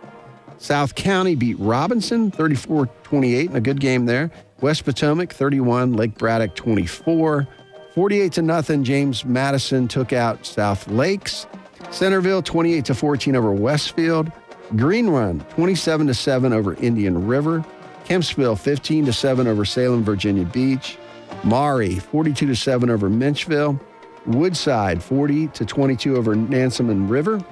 South 0.57 0.95
County 0.95 1.35
beat 1.35 1.59
Robinson 1.59 2.31
34 2.31 2.87
28 3.03 3.49
in 3.49 3.55
a 3.55 3.61
good 3.61 3.79
game 3.79 4.05
there. 4.05 4.31
West 4.61 4.85
Potomac 4.85 5.33
31, 5.33 5.93
Lake 5.93 6.17
Braddock 6.17 6.55
24. 6.55 7.47
48 7.93 8.31
to 8.33 8.41
nothing, 8.41 8.83
James 8.83 9.25
Madison 9.25 9.87
took 9.87 10.13
out 10.13 10.45
South 10.45 10.87
Lakes. 10.87 11.47
Centerville 11.91 12.41
28 12.41 12.85
to 12.85 12.95
14 12.95 13.35
over 13.35 13.51
Westfield. 13.53 14.31
Green 14.75 15.07
Run 15.07 15.41
27 15.51 16.07
to 16.07 16.13
7 16.13 16.53
over 16.53 16.73
Indian 16.75 17.27
River. 17.27 17.63
Kempsville 18.05 18.57
15 18.57 19.05
to 19.05 19.13
7 19.13 19.47
over 19.47 19.65
Salem, 19.65 20.03
Virginia 20.03 20.45
Beach. 20.45 20.97
Maury 21.43 21.99
42 21.99 22.47
to 22.47 22.55
7 22.55 22.89
over 22.89 23.09
Menchville. 23.09 23.79
Woodside 24.25 25.03
40 25.03 25.47
to 25.49 25.65
22 25.65 26.17
over 26.17 26.35
Nansemond 26.35 27.09
River. 27.09 27.43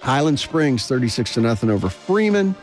Highland 0.00 0.38
Springs 0.38 0.86
36 0.86 1.34
to 1.34 1.40
nothing 1.40 1.70
over 1.70 1.88
Freeman. 1.88 2.54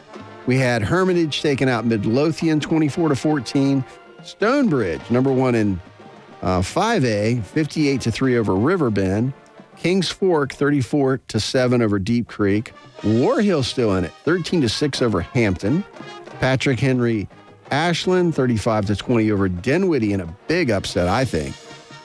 We 0.46 0.58
had 0.58 0.82
Hermitage 0.82 1.42
taking 1.42 1.70
out 1.70 1.86
Midlothian 1.86 2.60
24 2.60 3.10
to 3.10 3.16
14. 3.16 3.84
Stonebridge, 4.24 5.10
number 5.10 5.32
one 5.32 5.56
in 5.56 5.80
uh, 6.42 6.60
5A, 6.60 7.44
58 7.44 8.02
to 8.02 8.12
3 8.12 8.38
over 8.38 8.56
Riverbend. 8.56 9.34
Kings 9.78 10.10
Fork 10.10 10.54
34 10.54 11.18
to 11.30 11.40
7 11.40 11.82
over 11.82 12.00
Deep 12.00 12.28
Creek. 12.28 12.74
Warhill 13.02 13.64
still 13.64 13.96
in 13.96 14.06
it, 14.06 14.12
13 14.24 14.62
to 14.62 14.70
6 14.70 15.02
over 15.02 15.22
Hampton. 15.22 15.84
Patrick 16.40 16.80
Henry 16.80 17.28
Ashland 17.72 18.36
35 18.36 18.86
to 18.88 18.96
20 18.96 19.32
over 19.32 19.50
Dinwiddie 19.50 20.14
in 20.14 20.22
a 20.22 20.28
big 20.48 20.70
upset, 20.70 21.08
I 21.08 21.26
think. 21.26 21.56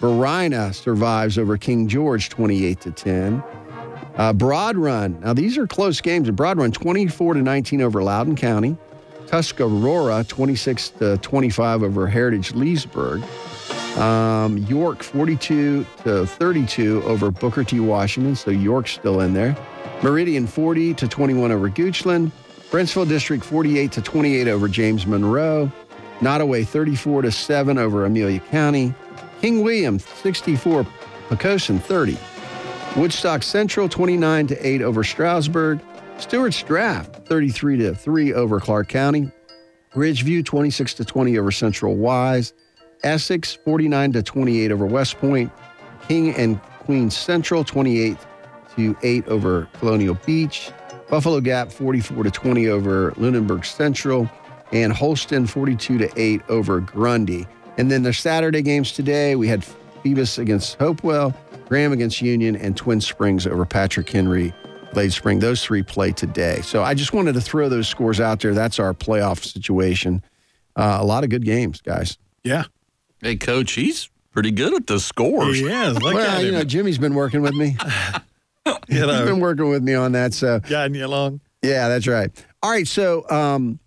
Varina 0.01 0.73
survives 0.73 1.39
over 1.39 1.57
King 1.57 1.89
George 1.89 2.29
28 2.29 2.81
to 2.81 2.91
10. 2.91 3.43
Uh, 4.19 4.33
Broad 4.33 4.77
Run. 4.77 5.21
Now 5.21 5.33
these 5.33 5.57
are 5.57 5.67
close 5.67 6.01
games. 6.01 6.29
Broad 6.31 6.59
Run 6.59 6.73
24 6.73 7.35
to 7.35 7.43
19 7.43 7.81
over 7.81 8.03
Loudoun 8.03 8.37
County. 8.37 8.77
Tuscarora 9.29 10.25
26 10.27 10.89
to 10.91 11.19
25 11.19 11.83
over 11.85 12.07
Heritage 12.09 12.53
Leesburg. 12.55 13.23
Um, 13.97 14.59
York 14.59 15.03
42 15.03 15.87
to 16.05 16.27
32 16.27 17.03
over 17.05 17.31
Booker 17.31 17.63
T. 17.63 17.79
Washington. 17.79 18.35
So 18.35 18.51
York's 18.51 18.93
still 18.93 19.21
in 19.21 19.35
there. 19.35 19.57
Meridian 20.03 20.47
40 20.47 20.95
to 20.95 21.09
21 21.09 21.53
over 21.53 21.71
Goochland. 21.71 22.33
Brentsville 22.71 23.09
District 23.09 23.45
48 23.45 23.93
to 23.93 24.03
28 24.03 24.49
over 24.49 24.69
James 24.69 25.07
Monroe. 25.07 25.71
Nottoway 26.21 26.65
34 26.65 27.23
to 27.23 27.31
7 27.31 27.79
over 27.79 28.05
Amelia 28.05 28.41
County. 28.41 28.95
King 29.41 29.63
William 29.63 29.99
64, 29.99 30.85
Poquoson 31.29 31.81
30. 31.81 32.19
Woodstock 32.99 33.45
Central 33.45 33.89
29 33.89 34.49
to 34.49 34.67
8 34.67 34.83
over 34.83 35.05
Strasburg. 35.05 35.79
Stuarts 36.19 36.61
Draft 36.65 37.29
33 37.29 37.77
to 37.79 37.95
3 37.95 38.35
over 38.35 38.59
Clarke 38.59 38.89
County. 38.89 39.31
Ridgeview 39.95 40.45
26 40.45 40.95
to 40.95 41.05
20 41.05 41.39
over 41.39 41.53
Central 41.53 41.95
Wise. 41.95 42.55
Essex 43.05 43.55
49 43.55 44.15
to 44.15 44.23
28 44.25 44.73
over 44.73 44.85
West 44.85 45.17
Point. 45.19 45.53
King 46.09 46.35
and 46.35 46.61
Queen 46.81 47.09
Central 47.09 47.63
28 47.63 48.17
to 48.75 48.97
8 49.01 49.29
over 49.29 49.69
Colonial 49.75 50.19
Beach. 50.27 50.73
Buffalo 51.09 51.41
Gap 51.41 51.71
44 51.71 52.25
to 52.25 52.31
20 52.33 52.67
over 52.67 53.15
Lunenburg 53.17 53.65
Central. 53.65 54.29
And 54.73 54.93
Holston 54.93 55.47
42 55.47 55.99
to 55.99 56.11
8 56.21 56.43
over 56.49 56.81
Grundy. 56.81 57.47
And 57.77 57.93
then 57.93 58.03
the 58.03 58.13
Saturday 58.13 58.63
games 58.63 58.91
today, 58.91 59.37
we 59.37 59.47
had 59.47 59.65
Phoebus 60.03 60.39
against 60.39 60.77
Hopewell, 60.79 61.33
Graham 61.69 61.93
against 61.93 62.23
Union, 62.23 62.57
and 62.57 62.75
Twin 62.77 62.99
Springs 62.99 63.47
over 63.47 63.67
Patrick 63.67 64.09
Henry, 64.09 64.55
Glade 64.93 65.13
Spring. 65.13 65.39
Those 65.39 65.63
three 65.63 65.83
play 65.83 66.13
today. 66.13 66.63
So 66.63 66.83
I 66.83 66.95
just 66.95 67.13
wanted 67.13 67.35
to 67.35 67.43
throw 67.43 67.69
those 67.69 67.87
scores 67.87 68.21
out 68.21 68.41
there. 68.41 68.55
That's 68.55 68.79
our 68.79 68.95
playoff 68.95 69.45
situation. 69.45 70.23
Uh, 70.75 70.97
a 70.99 71.05
lot 71.05 71.25
of 71.25 71.31
good 71.31 71.45
games, 71.45 71.83
guys. 71.83 72.17
Yeah. 72.43 72.65
Hey, 73.21 73.37
coach, 73.37 73.73
he's 73.73 74.09
pretty 74.33 74.51
good 74.51 74.73
at 74.73 74.87
the 74.87 74.99
scores. 74.99 75.61
Yeah, 75.61 75.89
look 75.91 76.15
well, 76.15 76.19
at 76.39 76.41
you 76.43 76.49
him. 76.49 76.55
know, 76.55 76.65
Jimmy's 76.65 76.97
been 76.99 77.15
working 77.15 77.43
with 77.43 77.53
me. 77.55 77.77
you 78.65 78.75
He's 78.89 79.01
know, 79.01 79.27
been 79.27 79.41
working 79.41 79.69
with 79.69 79.83
me 79.83 79.95
on 79.95 80.13
that. 80.13 80.33
So 80.33 80.61
guiding 80.61 80.95
you 80.95 81.05
along. 81.05 81.41
Yeah, 81.63 81.89
that's 81.89 82.07
right. 82.07 82.31
All 82.63 82.71
right, 82.71 82.87
so 82.89 83.29
um, 83.29 83.79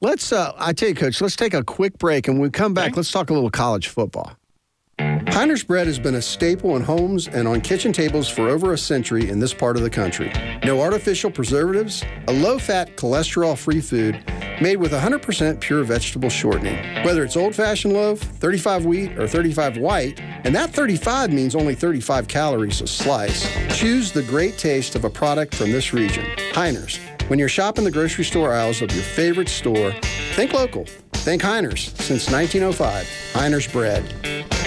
let's. 0.00 0.32
Uh, 0.32 0.52
I 0.58 0.72
tell 0.72 0.88
you, 0.88 0.94
Coach, 0.96 1.20
let's 1.20 1.36
take 1.36 1.54
a 1.54 1.62
quick 1.62 1.98
break, 1.98 2.26
and 2.26 2.38
when 2.38 2.42
we 2.42 2.50
come 2.50 2.74
back, 2.74 2.96
let's 2.96 3.12
talk 3.12 3.30
a 3.30 3.34
little 3.34 3.50
college 3.50 3.88
football. 3.88 4.32
Heiner's 5.38 5.62
bread 5.62 5.86
has 5.86 6.00
been 6.00 6.16
a 6.16 6.22
staple 6.22 6.74
in 6.74 6.82
homes 6.82 7.28
and 7.28 7.46
on 7.46 7.60
kitchen 7.60 7.92
tables 7.92 8.28
for 8.28 8.48
over 8.48 8.72
a 8.72 8.78
century 8.78 9.30
in 9.30 9.38
this 9.38 9.54
part 9.54 9.76
of 9.76 9.84
the 9.84 9.90
country. 9.90 10.32
No 10.64 10.80
artificial 10.80 11.30
preservatives, 11.30 12.02
a 12.26 12.32
low 12.32 12.58
fat, 12.58 12.96
cholesterol 12.96 13.56
free 13.56 13.80
food 13.80 14.20
made 14.60 14.78
with 14.78 14.90
100% 14.90 15.60
pure 15.60 15.84
vegetable 15.84 16.28
shortening. 16.28 17.04
Whether 17.04 17.22
it's 17.22 17.36
old 17.36 17.54
fashioned 17.54 17.94
loaf, 17.94 18.18
35 18.18 18.84
wheat, 18.84 19.16
or 19.16 19.28
35 19.28 19.78
white, 19.78 20.20
and 20.20 20.52
that 20.56 20.70
35 20.70 21.32
means 21.32 21.54
only 21.54 21.76
35 21.76 22.26
calories 22.26 22.80
a 22.80 22.88
slice, 22.88 23.48
choose 23.78 24.10
the 24.10 24.24
great 24.24 24.58
taste 24.58 24.96
of 24.96 25.04
a 25.04 25.10
product 25.10 25.54
from 25.54 25.70
this 25.70 25.92
region. 25.92 26.24
Heiner's. 26.52 26.98
When 27.28 27.38
you're 27.38 27.48
shopping 27.48 27.84
the 27.84 27.92
grocery 27.92 28.24
store 28.24 28.52
aisles 28.52 28.82
of 28.82 28.92
your 28.92 29.04
favorite 29.04 29.48
store, 29.48 29.92
think 30.32 30.52
local. 30.52 30.86
Think 31.12 31.42
Heiner's. 31.42 31.92
Since 32.04 32.28
1905, 32.32 33.06
Heiner's 33.34 33.68
Bread. 33.68 34.57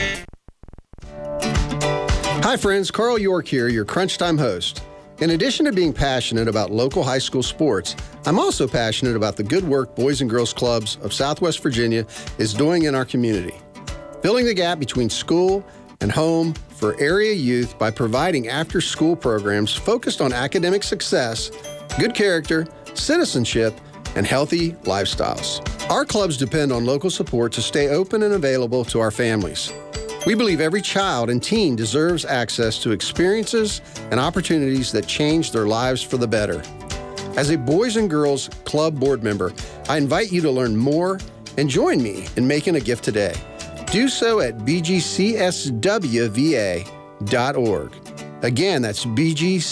Hi, 2.43 2.57
friends. 2.57 2.89
Carl 2.89 3.19
York 3.19 3.47
here, 3.47 3.68
your 3.68 3.85
Crunch 3.85 4.18
Time 4.18 4.35
host. 4.35 4.81
In 5.19 5.30
addition 5.30 5.63
to 5.68 5.72
being 5.72 5.93
passionate 5.93 6.47
about 6.47 6.72
local 6.72 7.03
high 7.03 7.19
school 7.19 7.43
sports, 7.43 7.95
I'm 8.26 8.39
also 8.39 8.68
passionate 8.68 9.15
about 9.15 9.35
the 9.35 9.43
good 9.43 9.63
work 9.63 9.95
Boys 9.95 10.22
and 10.22 10.30
Girls 10.30 10.51
Clubs 10.51 10.97
of 11.03 11.13
Southwest 11.13 11.61
Virginia 11.61 12.03
is 12.39 12.55
doing 12.55 12.85
in 12.85 12.95
our 12.95 13.05
community. 13.05 13.53
Filling 14.23 14.47
the 14.47 14.55
gap 14.55 14.80
between 14.80 15.07
school 15.07 15.63
and 16.01 16.11
home 16.11 16.55
for 16.69 16.99
area 16.99 17.31
youth 17.31 17.77
by 17.77 17.91
providing 17.91 18.47
after 18.47 18.81
school 18.81 19.15
programs 19.15 19.76
focused 19.76 20.19
on 20.19 20.34
academic 20.34 20.81
success, 20.81 21.51
good 21.99 22.15
character, 22.15 22.65
citizenship, 22.95 23.80
and 24.15 24.26
healthy 24.26 24.72
lifestyles. 24.84 25.61
Our 25.91 26.05
clubs 26.05 26.38
depend 26.38 26.72
on 26.72 26.85
local 26.85 27.11
support 27.11 27.51
to 27.53 27.61
stay 27.61 27.89
open 27.89 28.23
and 28.23 28.34
available 28.34 28.84
to 28.85 28.99
our 28.99 29.11
families. 29.11 29.72
We 30.26 30.35
believe 30.35 30.61
every 30.61 30.81
child 30.81 31.31
and 31.31 31.41
teen 31.41 31.76
deserves 31.76 32.26
access 32.26 32.77
to 32.84 32.91
experiences 32.91 33.81
and 34.11 34.19
opportunities 34.19 34.91
that 34.91 35.07
change 35.07 35.52
their 35.52 35.65
lives 35.65 36.03
for 36.03 36.18
the 36.18 36.27
better. 36.27 36.61
As 37.38 37.49
a 37.49 37.57
Boys 37.57 37.95
and 37.95 38.07
Girls 38.10 38.49
Club 38.65 38.99
board 38.99 39.23
member, 39.23 39.52
I 39.89 39.98
invite 39.98 40.31
you 40.31 40.41
to 40.41 40.52
learn 40.52 40.77
more 40.77 41.19
and 41.57 41.68
join 41.68 42.03
me 42.03 42.27
in 42.35 42.48
making 42.48 42.76
a 42.76 42.80
gift 42.80 43.03
today. 43.03 43.34
Do 43.91 44.07
so 44.10 44.41
at 44.41 44.60
bgcswva.org. 44.60 45.11
Again, 48.43 48.81
that's 48.81 49.06
bgcswva.org. 49.06 49.72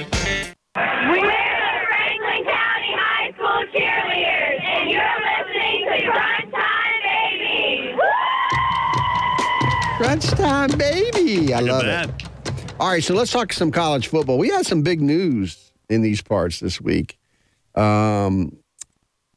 Baby. 10.68 11.54
I 11.54 11.60
love 11.60 11.84
that. 11.84 12.08
it. 12.08 12.74
All 12.78 12.88
right, 12.88 13.02
so 13.02 13.14
let's 13.14 13.30
talk 13.32 13.52
some 13.52 13.70
college 13.70 14.08
football. 14.08 14.38
We 14.38 14.48
had 14.48 14.66
some 14.66 14.82
big 14.82 15.00
news 15.00 15.72
in 15.88 16.02
these 16.02 16.22
parts 16.22 16.60
this 16.60 16.80
week. 16.80 17.18
Um, 17.74 18.56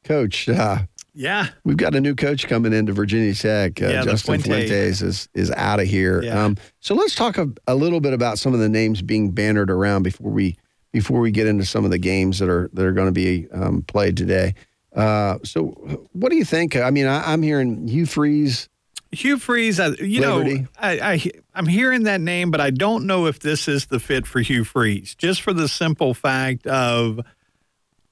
coach, 0.04 0.48
uh, 0.50 0.80
Yeah. 1.14 1.48
we've 1.64 1.78
got 1.78 1.96
a 1.96 2.02
new 2.02 2.16
coach 2.16 2.48
coming 2.48 2.74
into 2.74 2.94
Virginia 2.94 3.34
Tech. 3.34 3.82
Uh, 3.82 3.88
Yeah, 3.88 4.04
Justin 4.04 4.40
Fuente. 4.42 4.68
Fuentes 4.68 5.02
is, 5.02 5.30
is 5.34 5.52
out 5.52 5.80
of 5.80 5.88
here. 5.88 6.22
Yeah. 6.24 6.44
Um, 6.44 6.58
so 6.80 6.96
let's 6.96 7.16
talk 7.16 7.38
a, 7.38 7.50
a 7.68 7.76
little 7.76 8.00
bit 8.00 8.14
about 8.14 8.40
some 8.40 8.54
of 8.54 8.60
the 8.60 8.70
names 8.70 9.02
being 9.02 9.32
bannered 9.32 9.70
around 9.72 10.04
before 10.04 10.32
we 10.32 10.58
before 10.92 11.20
we 11.22 11.32
get 11.32 11.48
into 11.48 11.66
some 11.66 11.86
of 11.86 11.92
the 11.92 11.98
games 11.98 12.38
that 12.40 12.50
are 12.50 12.70
that 12.74 12.86
are 12.86 12.92
going 12.92 13.08
to 13.08 13.12
be 13.12 13.48
um, 13.52 13.82
played 13.84 14.16
today. 14.16 14.54
Uh, 14.96 15.40
so, 15.44 15.70
what 16.12 16.30
do 16.30 16.36
you 16.36 16.46
think? 16.46 16.76
I 16.76 16.92
mean, 16.92 17.08
I, 17.08 17.34
I'm 17.34 17.42
hearing 17.42 17.88
Hugh 17.88 18.06
Freeze. 18.06 18.70
Hugh 19.14 19.38
Freeze, 19.38 19.80
I, 19.80 19.90
you 19.90 20.22
Liberty. 20.22 20.60
know, 20.62 20.68
I, 20.78 21.14
I 21.14 21.32
I'm 21.54 21.68
hearing 21.68 22.04
that 22.04 22.20
name, 22.20 22.52
but 22.52 22.60
I 22.60 22.72
don't 22.72 23.06
know 23.06 23.28
if 23.28 23.40
this 23.40 23.68
is 23.68 23.86
the 23.86 24.00
fit 24.00 24.26
for 24.26 24.42
Hugh 24.42 24.64
Freeze. 24.64 25.16
Just 25.16 25.42
for 25.42 25.54
the 25.54 25.68
simple 25.68 26.14
fact 26.14 26.66
of, 26.68 27.20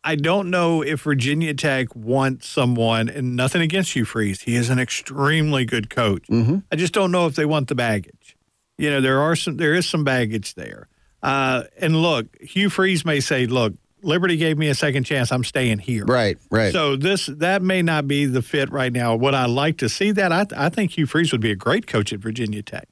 I 0.03 0.15
don't 0.15 0.49
know 0.49 0.81
if 0.81 1.01
Virginia 1.01 1.53
Tech 1.53 1.95
wants 1.95 2.47
someone, 2.47 3.09
and 3.09 3.35
nothing 3.35 3.61
against 3.61 3.93
Hugh 3.93 4.05
Freeze. 4.05 4.41
He 4.41 4.55
is 4.55 4.69
an 4.69 4.79
extremely 4.79 5.65
good 5.65 5.89
coach. 5.89 6.23
Mm-hmm. 6.27 6.59
I 6.71 6.75
just 6.75 6.93
don't 6.93 7.11
know 7.11 7.25
if 7.27 7.35
they 7.35 7.45
want 7.45 7.67
the 7.67 7.75
baggage. 7.75 8.37
You 8.77 8.89
know, 8.89 9.01
there 9.01 9.19
are 9.19 9.35
some, 9.35 9.57
there 9.57 9.73
is 9.73 9.87
some 9.87 10.03
baggage 10.03 10.55
there. 10.55 10.87
Uh, 11.23 11.63
and 11.79 11.95
look, 12.01 12.25
Hugh 12.41 12.69
Freeze 12.69 13.05
may 13.05 13.19
say, 13.19 13.45
"Look, 13.45 13.73
Liberty 14.03 14.37
gave 14.37 14.57
me 14.57 14.67
a 14.69 14.75
second 14.75 15.03
chance. 15.03 15.31
I'm 15.31 15.43
staying 15.43 15.79
here." 15.79 16.05
Right, 16.05 16.37
right. 16.49 16.71
So 16.73 16.95
this 16.95 17.25
that 17.27 17.61
may 17.61 17.81
not 17.81 18.07
be 18.07 18.25
the 18.25 18.41
fit 18.41 18.71
right 18.71 18.91
now. 18.91 19.15
Would 19.15 19.33
I 19.33 19.45
like 19.45 19.77
to 19.79 19.89
see 19.89 20.11
that? 20.11 20.31
I, 20.31 20.45
I 20.55 20.69
think 20.69 20.97
Hugh 20.97 21.05
Freeze 21.05 21.31
would 21.31 21.41
be 21.41 21.51
a 21.51 21.55
great 21.55 21.87
coach 21.87 22.11
at 22.13 22.19
Virginia 22.19 22.61
Tech. 22.61 22.87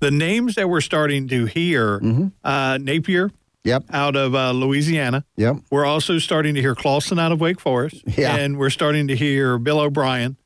The 0.00 0.10
names 0.10 0.54
that 0.54 0.68
we're 0.68 0.80
starting 0.80 1.28
to 1.28 1.44
hear, 1.46 2.00
uh, 2.44 2.78
Napier, 2.80 3.28
Mm-hmm. 3.28 3.36
Yep. 3.68 3.84
out 3.92 4.16
of 4.16 4.34
uh, 4.34 4.52
Louisiana. 4.52 5.26
Yep. 5.36 5.56
We're 5.70 5.84
also 5.84 6.16
starting 6.18 6.54
to 6.54 6.62
hear 6.62 6.74
Clawson 6.74 7.18
out 7.18 7.30
of 7.30 7.42
Wake 7.42 7.60
Forest. 7.60 8.02
Yeah. 8.06 8.34
And 8.36 8.56
we're 8.56 8.70
starting 8.70 9.08
to 9.08 9.16
hear 9.16 9.58
Bill 9.58 9.80
O'Brien 9.80 10.38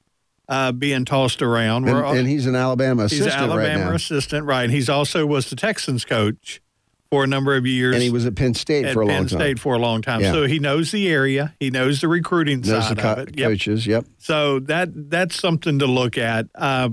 uh, 0.48 0.72
being 0.72 1.04
tossed 1.04 1.40
around. 1.40 1.84
And, 1.84 1.94
We're 1.96 2.04
al- 2.04 2.14
and 2.16 2.26
he's 2.26 2.46
an 2.46 2.56
Alabama 2.56 3.02
he's 3.04 3.20
assistant 3.20 3.44
an 3.44 3.50
Alabama 3.50 3.86
right 3.86 3.94
assistant, 3.94 4.46
right? 4.46 4.64
And 4.64 4.72
he's 4.72 4.88
also 4.88 5.26
was 5.26 5.48
the 5.48 5.54
Texans 5.54 6.04
coach 6.04 6.60
for 7.14 7.22
a 7.22 7.26
number 7.28 7.54
of 7.54 7.64
years. 7.64 7.94
And 7.94 8.02
he 8.02 8.10
was 8.10 8.26
at 8.26 8.34
Penn 8.34 8.54
State 8.54 8.84
at 8.86 8.92
for 8.92 9.02
a 9.02 9.06
Penn 9.06 9.14
long 9.18 9.26
time. 9.28 9.38
State 9.38 9.58
for 9.60 9.74
a 9.74 9.78
long 9.78 10.02
time. 10.02 10.20
Yeah. 10.20 10.32
So 10.32 10.46
he 10.46 10.58
knows 10.58 10.90
the 10.90 11.08
area. 11.08 11.54
He 11.60 11.70
knows 11.70 12.00
the 12.00 12.08
recruiting 12.08 12.60
Knows 12.60 12.88
side 12.88 12.96
the 12.96 13.02
co- 13.02 13.12
of 13.12 13.18
it. 13.28 13.38
Yep. 13.38 13.50
coaches. 13.50 13.86
Yep. 13.86 14.06
So 14.18 14.58
that 14.60 14.88
that's 15.10 15.38
something 15.38 15.78
to 15.78 15.86
look 15.86 16.18
at. 16.18 16.46
Uh, 16.56 16.88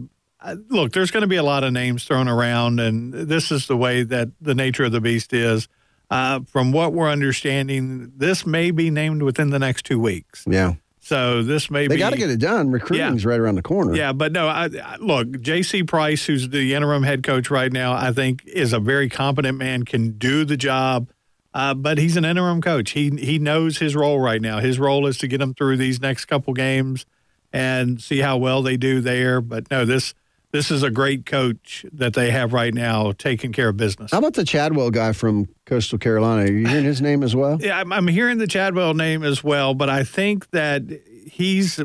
look, 0.70 0.92
there's 0.94 1.10
going 1.10 1.22
to 1.22 1.28
be 1.28 1.38
a 1.38 1.44
lot 1.44 1.64
of 1.64 1.74
names 1.74 2.04
thrown 2.04 2.28
around, 2.28 2.80
and 2.80 3.14
this 3.14 3.52
is 3.52 3.66
the 3.66 3.78
way 3.78 4.04
that 4.04 4.30
the 4.40 4.54
nature 4.54 4.84
of 4.84 4.92
the 4.92 5.02
beast 5.02 5.34
is. 5.34 5.68
Uh, 6.12 6.42
from 6.42 6.72
what 6.72 6.94
we're 6.94 7.10
understanding, 7.10 8.12
this 8.16 8.46
may 8.46 8.70
be 8.70 8.92
named 8.92 9.24
within 9.24 9.50
the 9.50 9.60
next 9.60 9.86
two 9.86 10.00
weeks. 10.00 10.44
Yeah. 10.48 10.74
So 11.04 11.42
this 11.42 11.72
may 11.72 11.88
They 11.88 11.96
be. 11.96 12.00
got 12.00 12.12
to 12.12 12.18
get 12.18 12.30
it 12.30 12.40
done. 12.40 12.70
Recruiting's 12.70 13.26
right 13.26 13.40
around 13.40 13.56
the 13.56 13.64
corner. 13.64 13.96
Yeah, 13.96 14.14
but 14.14 14.32
no, 14.32 14.48
I, 14.48 14.70
I, 14.84 14.98
look, 15.00 15.42
J.C. 15.42 15.84
Price, 15.84 16.26
who's 16.26 16.50
the 16.50 16.76
interim 16.76 17.02
head 17.02 17.24
coach 17.24 17.50
right 17.50 17.72
now, 17.74 17.94
I 17.94 18.12
think 18.14 18.44
is 18.46 18.72
a 18.72 18.80
very 18.80 19.10
competent 19.10 19.58
man, 19.58 19.84
can 19.84 20.12
do 20.12 20.46
the 20.46 20.56
job. 20.56 21.10
Uh, 21.56 21.74
but 21.74 21.98
he's 21.98 22.16
an 22.18 22.24
interim 22.24 22.62
coach. 22.62 22.92
He 22.92 23.10
he 23.10 23.38
knows 23.40 23.80
his 23.80 23.94
role 23.96 24.20
right 24.20 24.42
now. 24.42 24.60
His 24.60 24.80
role 24.80 25.06
is 25.08 25.18
to 25.18 25.28
get 25.28 25.40
them 25.40 25.54
through 25.54 25.78
these 25.78 26.00
next 26.00 26.26
couple 26.26 26.54
games 26.54 27.06
and 27.52 28.00
see 28.02 28.20
how 28.20 28.38
well 28.38 28.62
they 28.62 28.78
do 28.78 29.02
there. 29.02 29.42
But 29.42 29.70
no, 29.70 29.84
this 29.84 30.14
this 30.52 30.72
is 30.72 30.84
a 30.84 30.90
great 30.90 31.26
coach 31.26 31.86
that 31.94 32.14
they 32.14 32.30
have 32.32 32.54
right 32.54 32.74
now 32.74 33.14
taking 33.14 33.54
care 33.54 33.70
of 33.70 33.78
business. 33.78 34.12
How 34.12 34.20
about 34.20 34.34
the 34.34 34.44
Chadwell 34.44 34.92
guy 34.92 35.14
from 35.14 35.48
Coastal 35.66 35.98
Carolina? 35.98 36.44
Are 36.44 36.52
you 36.52 36.68
hearing 36.68 36.86
his 36.86 37.02
name 37.02 37.24
as 37.24 37.36
well? 37.36 37.58
Yeah, 37.62 37.80
I'm, 37.80 37.92
I'm 37.92 38.08
hearing 38.08 38.38
the 38.38 38.48
Chadwell 38.48 38.94
name 38.94 39.24
as 39.24 39.44
well, 39.44 39.74
but 39.74 39.90
I 39.90 40.04
think 40.04 40.50
that 40.52 40.84
he's. 41.26 41.82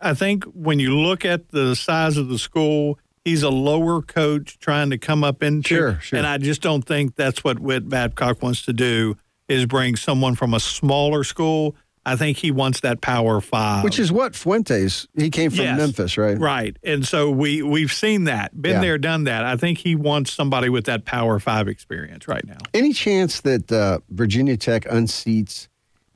I 0.00 0.14
think 0.14 0.44
when 0.44 0.78
you 0.78 0.98
look 0.98 1.24
at 1.24 1.50
the 1.50 1.74
size 1.74 2.16
of 2.16 2.28
the 2.28 2.38
school, 2.38 2.98
he's 3.24 3.42
a 3.42 3.50
lower 3.50 4.02
coach 4.02 4.58
trying 4.58 4.90
to 4.90 4.98
come 4.98 5.24
up 5.24 5.42
into. 5.42 5.74
Sure, 5.74 6.00
sure. 6.00 6.18
And 6.18 6.26
I 6.26 6.38
just 6.38 6.60
don't 6.62 6.82
think 6.82 7.16
that's 7.16 7.42
what 7.42 7.58
Whit 7.58 7.88
Babcock 7.88 8.42
wants 8.42 8.64
to 8.66 8.72
do. 8.72 9.16
Is 9.46 9.66
bring 9.66 9.94
someone 9.96 10.36
from 10.36 10.54
a 10.54 10.60
smaller 10.60 11.22
school. 11.22 11.76
I 12.06 12.16
think 12.16 12.36
he 12.36 12.50
wants 12.50 12.80
that 12.80 13.00
Power 13.00 13.40
Five, 13.40 13.82
Which 13.82 13.98
is 13.98 14.12
what 14.12 14.36
Fuentes. 14.36 15.06
He 15.16 15.30
came 15.30 15.50
from 15.50 15.60
Yes. 15.64 15.78
Memphis, 15.78 16.18
right? 16.18 16.38
right. 16.38 16.76
And 16.84 17.06
so 17.06 17.30
we 17.30 17.62
we've 17.62 17.92
seen 17.92 18.24
that, 18.24 18.60
been 18.60 18.74
Yeah. 18.74 18.80
there, 18.80 18.98
done 18.98 19.24
that. 19.24 19.44
I 19.44 19.56
think 19.56 19.78
he 19.78 19.94
wants 19.94 20.32
somebody 20.32 20.68
with 20.68 20.84
that 20.84 21.04
Power 21.06 21.38
Five 21.40 21.66
experience 21.68 22.28
right 22.28 22.46
now. 22.46 22.58
Any 22.74 22.92
chance 22.92 23.40
that 23.42 23.72
uh, 23.72 24.00
Virginia 24.10 24.56
Tech 24.56 24.84
unseats 24.84 25.68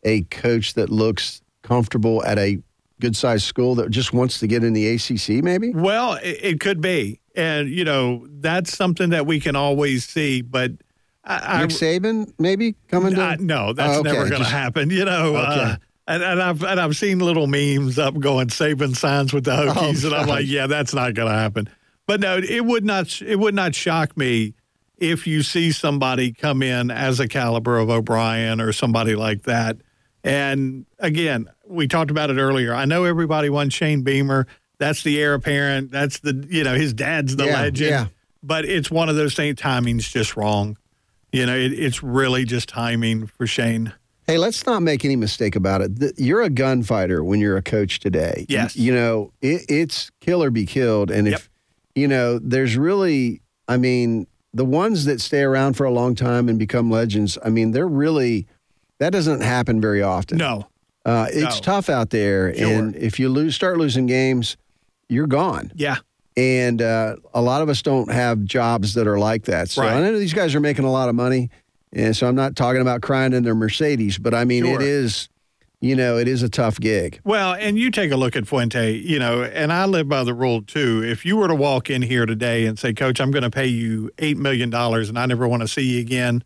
a 0.04 0.22
coach 0.22 0.74
that 0.74 0.90
looks 0.90 1.40
comfortable 1.62 2.24
at 2.24 2.38
a 2.38 2.58
good 3.00 3.16
sized 3.16 3.44
school 3.44 3.74
that 3.76 3.90
just 3.90 4.12
wants 4.12 4.38
to 4.40 4.46
get 4.46 4.64
in 4.64 4.72
the 4.72 4.88
ACC, 4.94 5.42
maybe? 5.42 5.70
Well, 5.70 6.14
it, 6.14 6.38
it 6.42 6.60
could 6.60 6.80
be, 6.80 7.20
and 7.34 7.68
you 7.70 7.84
know 7.84 8.26
that's 8.40 8.76
something 8.76 9.10
that 9.10 9.24
we 9.26 9.40
can 9.40 9.56
always 9.56 10.04
see. 10.04 10.42
But 10.42 10.72
I, 11.24 11.60
Nick 11.62 11.70
Saban, 11.70 12.32
maybe 12.38 12.74
coming 12.88 13.14
to? 13.14 13.20
I, 13.22 13.36
no, 13.36 13.72
that's 13.72 13.96
Oh, 13.96 14.00
okay. 14.00 14.12
never 14.12 14.28
going 14.28 14.42
to 14.42 14.48
happen. 14.48 14.88
You 14.90 15.04
know, 15.04 15.36
uh, 15.36 15.76
and, 16.06 16.22
and 16.22 16.40
I've 16.42 16.62
and 16.62 16.80
I've 16.80 16.96
seen 16.96 17.18
little 17.18 17.46
memes 17.46 17.98
up 17.98 18.18
going 18.18 18.48
Saban 18.48 18.96
signs 18.96 19.32
with 19.34 19.44
the 19.44 19.50
Hokies, 19.52 20.04
and 20.04 20.14
I'm 20.14 20.26
like, 20.28 20.46
yeah, 20.46 20.66
that's 20.66 20.94
not 20.94 21.14
going 21.14 21.28
to 21.28 21.34
happen. 21.34 21.68
But 22.06 22.20
no, 22.20 22.38
it 22.38 22.64
would 22.64 22.84
not. 22.84 23.20
It 23.20 23.36
would 23.38 23.54
not 23.54 23.74
shock 23.74 24.16
me 24.16 24.54
if 24.96 25.26
you 25.26 25.42
see 25.42 25.70
somebody 25.70 26.32
come 26.32 26.62
in 26.62 26.90
as 26.90 27.20
a 27.20 27.28
caliber 27.28 27.78
of 27.78 27.90
O'Brien 27.90 28.60
or 28.60 28.72
somebody 28.72 29.14
like 29.14 29.42
that. 29.42 29.76
And 30.24 30.86
again, 30.98 31.46
we 31.66 31.86
talked 31.86 32.10
about 32.10 32.30
it 32.30 32.38
earlier. 32.38 32.74
I 32.74 32.84
know 32.86 33.04
everybody 33.04 33.50
wants 33.50 33.74
Shane 33.76 34.02
Beamer. 34.02 34.46
That's 34.78 35.02
the 35.02 35.20
heir 35.20 35.34
apparent. 35.34 35.90
That's 35.90 36.20
the 36.20 36.46
you 36.48 36.64
know 36.64 36.74
his 36.74 36.94
dad's 36.94 37.36
the 37.36 37.46
Yeah, 37.46 37.60
legend. 37.60 37.90
yeah. 37.90 38.06
But 38.42 38.64
it's 38.64 38.90
one 38.90 39.08
of 39.08 39.16
those 39.16 39.34
things. 39.34 39.56
Timing's 39.60 40.08
just 40.08 40.36
wrong. 40.36 40.78
You 41.32 41.46
know, 41.46 41.56
it, 41.56 41.72
it's 41.72 42.02
really 42.02 42.44
just 42.44 42.68
timing 42.68 43.26
for 43.26 43.46
Shane. 43.46 43.92
Hey, 44.26 44.36
let's 44.38 44.66
not 44.66 44.80
make 44.82 45.04
any 45.04 45.16
mistake 45.16 45.56
about 45.56 45.80
it. 45.80 46.14
You're 46.18 46.42
a 46.42 46.50
gunfighter 46.50 47.24
when 47.24 47.40
you're 47.40 47.56
a 47.56 47.62
coach 47.62 47.98
today. 48.00 48.44
Yes. 48.48 48.76
You 48.76 48.94
know, 48.94 49.32
it, 49.40 49.62
it's 49.68 50.10
kill 50.20 50.42
or 50.42 50.50
be 50.50 50.66
killed. 50.66 51.10
And 51.10 51.26
if, 51.28 51.48
you 51.94 52.06
know, 52.08 52.38
there's 52.38 52.76
really, 52.76 53.40
I 53.68 53.78
mean, 53.78 54.26
the 54.52 54.66
ones 54.66 55.06
that 55.06 55.20
stay 55.22 55.42
around 55.42 55.74
for 55.74 55.84
a 55.84 55.90
long 55.90 56.14
time 56.14 56.48
and 56.48 56.58
become 56.58 56.90
legends, 56.90 57.38
I 57.42 57.48
mean, 57.48 57.72
they're 57.72 57.88
really, 57.88 58.46
that 58.98 59.10
doesn't 59.10 59.40
happen 59.40 59.80
very 59.80 60.02
often. 60.02 60.36
No. 60.38 60.68
Uh, 61.06 61.26
it's 61.30 61.56
No. 61.56 61.62
tough 61.62 61.88
out 61.88 62.10
there. 62.10 62.54
Sure. 62.54 62.66
And 62.70 62.96
if 62.96 63.18
you 63.18 63.30
lose, 63.30 63.54
start 63.54 63.78
losing 63.78 64.04
games, 64.06 64.58
you're 65.08 65.26
gone. 65.26 65.72
Yeah. 65.74 65.96
And 66.38 66.80
uh, 66.80 67.16
a 67.34 67.42
lot 67.42 67.62
of 67.62 67.68
us 67.68 67.82
don't 67.82 68.12
have 68.12 68.44
jobs 68.44 68.94
that 68.94 69.08
are 69.08 69.18
like 69.18 69.46
that. 69.46 69.70
So 69.70 69.82
Right. 69.82 69.92
I 69.94 70.00
know 70.00 70.16
these 70.16 70.32
guys 70.32 70.54
are 70.54 70.60
making 70.60 70.84
a 70.84 70.92
lot 70.92 71.08
of 71.08 71.16
money. 71.16 71.50
And 71.92 72.14
so 72.16 72.28
I'm 72.28 72.36
not 72.36 72.54
talking 72.54 72.80
about 72.80 73.00
crying 73.02 73.32
in 73.32 73.42
their 73.42 73.56
Mercedes, 73.56 74.18
but 74.18 74.34
I 74.34 74.44
mean, 74.44 74.64
Sure. 74.64 74.76
it 74.76 74.82
is, 74.82 75.28
you 75.80 75.96
know, 75.96 76.16
it 76.16 76.28
is 76.28 76.44
a 76.44 76.48
tough 76.48 76.78
gig. 76.78 77.18
Well, 77.24 77.54
and 77.54 77.76
you 77.76 77.90
take 77.90 78.12
a 78.12 78.16
look 78.16 78.36
at 78.36 78.46
Fuente, 78.46 78.92
you 78.92 79.18
know, 79.18 79.42
and 79.42 79.72
I 79.72 79.86
live 79.86 80.08
by 80.08 80.22
the 80.22 80.32
rule 80.32 80.62
too. 80.62 81.02
If 81.04 81.26
you 81.26 81.36
were 81.36 81.48
to 81.48 81.56
walk 81.56 81.90
in 81.90 82.02
here 82.02 82.24
today 82.24 82.66
and 82.66 82.78
say, 82.78 82.92
Coach, 82.94 83.20
I'm 83.20 83.32
going 83.32 83.42
to 83.42 83.50
pay 83.50 83.66
you 83.66 84.10
$8 84.18 84.36
million 84.36 84.72
and 84.72 85.18
I 85.18 85.26
never 85.26 85.48
want 85.48 85.62
to 85.62 85.68
see 85.68 85.82
you 85.82 86.00
again, 86.00 86.44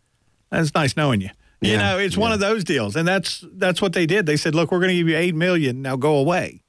that's 0.49 0.73
nice 0.73 0.97
knowing 0.97 1.21
you. 1.21 1.29
Yeah, 1.61 1.71
You 1.71 1.77
know, 1.77 1.97
it's 1.99 2.17
one 2.17 2.31
of 2.31 2.39
those 2.39 2.63
deals. 2.63 2.95
And 2.95 3.07
that's 3.07 3.43
that's 3.53 3.79
what 3.81 3.93
they 3.93 4.05
did. 4.07 4.25
They 4.25 4.37
said, 4.37 4.55
look, 4.55 4.71
we're 4.71 4.79
going 4.79 4.89
to 4.89 4.95
give 4.95 5.07
you 5.07 5.17
8 5.17 5.35
million. 5.35 5.83
Now 5.83 5.97
go 5.97 6.15
away. 6.17 6.63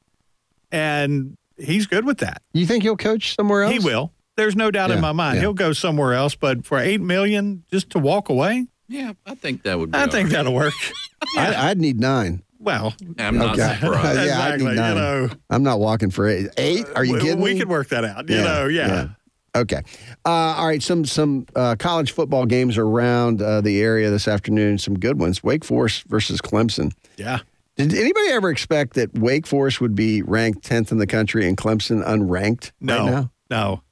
And 0.70 1.36
he's 1.56 1.86
good 1.86 2.04
with 2.04 2.18
that. 2.18 2.42
You 2.52 2.66
think 2.66 2.82
he'll 2.82 2.96
coach 2.96 3.34
somewhere 3.36 3.62
else? 3.64 3.72
He 3.74 3.78
will. 3.80 4.12
There's 4.36 4.56
no 4.56 4.70
doubt 4.70 4.90
Yeah, 4.90 4.96
in 4.96 5.00
my 5.02 5.12
mind. 5.12 5.36
yeah. 5.36 5.42
He'll 5.42 5.54
go 5.54 5.72
somewhere 5.72 6.12
else. 6.14 6.34
But 6.34 6.64
for 6.66 6.78
8 6.78 7.00
million 7.00 7.64
just 7.70 7.90
to 7.90 7.98
walk 7.98 8.28
away, 8.28 8.66
Yeah, 8.88 9.12
I 9.26 9.34
think 9.34 9.62
that 9.62 9.78
would 9.78 9.92
be. 9.92 9.98
I 9.98 10.06
think 10.08 10.26
right. 10.28 10.32
that'll 10.36 10.54
work. 10.54 10.74
I, 11.36 11.70
I'd 11.70 11.78
need 11.80 12.00
nine. 12.00 12.42
Well, 12.58 12.94
I'm 13.18 13.36
not 13.38 13.58
Okay. 13.58 13.76
surprised. 13.80 14.16
yeah, 14.18 14.40
I'd 14.40 14.54
Exactly, 14.54 14.64
need 14.66 14.70
you 14.72 14.76
nine. 14.76 14.96
know. 14.96 15.30
I'm 15.50 15.62
not 15.62 15.78
walking 15.80 16.10
for 16.10 16.26
eight. 16.26 16.48
Eight? 16.56 16.86
Are 16.96 17.04
you 17.04 17.14
we, 17.14 17.20
kidding 17.20 17.40
we 17.40 17.52
me? 17.54 17.58
could 17.60 17.68
work 17.68 17.88
that 17.90 18.04
out. 18.04 18.28
You 18.28 18.36
Yeah, 18.36 18.42
know, 18.44 18.66
yeah. 18.66 18.86
yeah. 18.88 19.08
Okay. 19.56 19.82
Uh, 20.24 20.28
all 20.30 20.66
right. 20.66 20.82
Some 20.82 21.04
some 21.04 21.46
uh, 21.54 21.76
college 21.78 22.10
football 22.10 22.44
games 22.44 22.76
around 22.76 23.40
uh, 23.40 23.60
the 23.60 23.80
area 23.82 24.10
this 24.10 24.26
afternoon. 24.26 24.78
Some 24.78 24.98
good 24.98 25.20
ones. 25.20 25.44
Wake 25.44 25.64
Forest 25.64 26.04
versus 26.08 26.40
Clemson. 26.40 26.90
Yeah. 27.16 27.38
Did 27.76 27.92
anybody 27.94 28.28
ever 28.30 28.50
expect 28.50 28.94
that 28.94 29.18
Wake 29.18 29.46
Forest 29.46 29.80
would 29.80 29.94
be 29.94 30.22
ranked 30.22 30.64
tenth 30.64 30.92
in 30.92 30.98
the 30.98 31.06
country 31.06 31.48
and 31.48 31.56
Clemson 31.56 32.04
unranked? 32.06 32.70
No, 32.80 32.98
right 33.04 33.10
now? 33.10 33.30
no. 33.50 33.82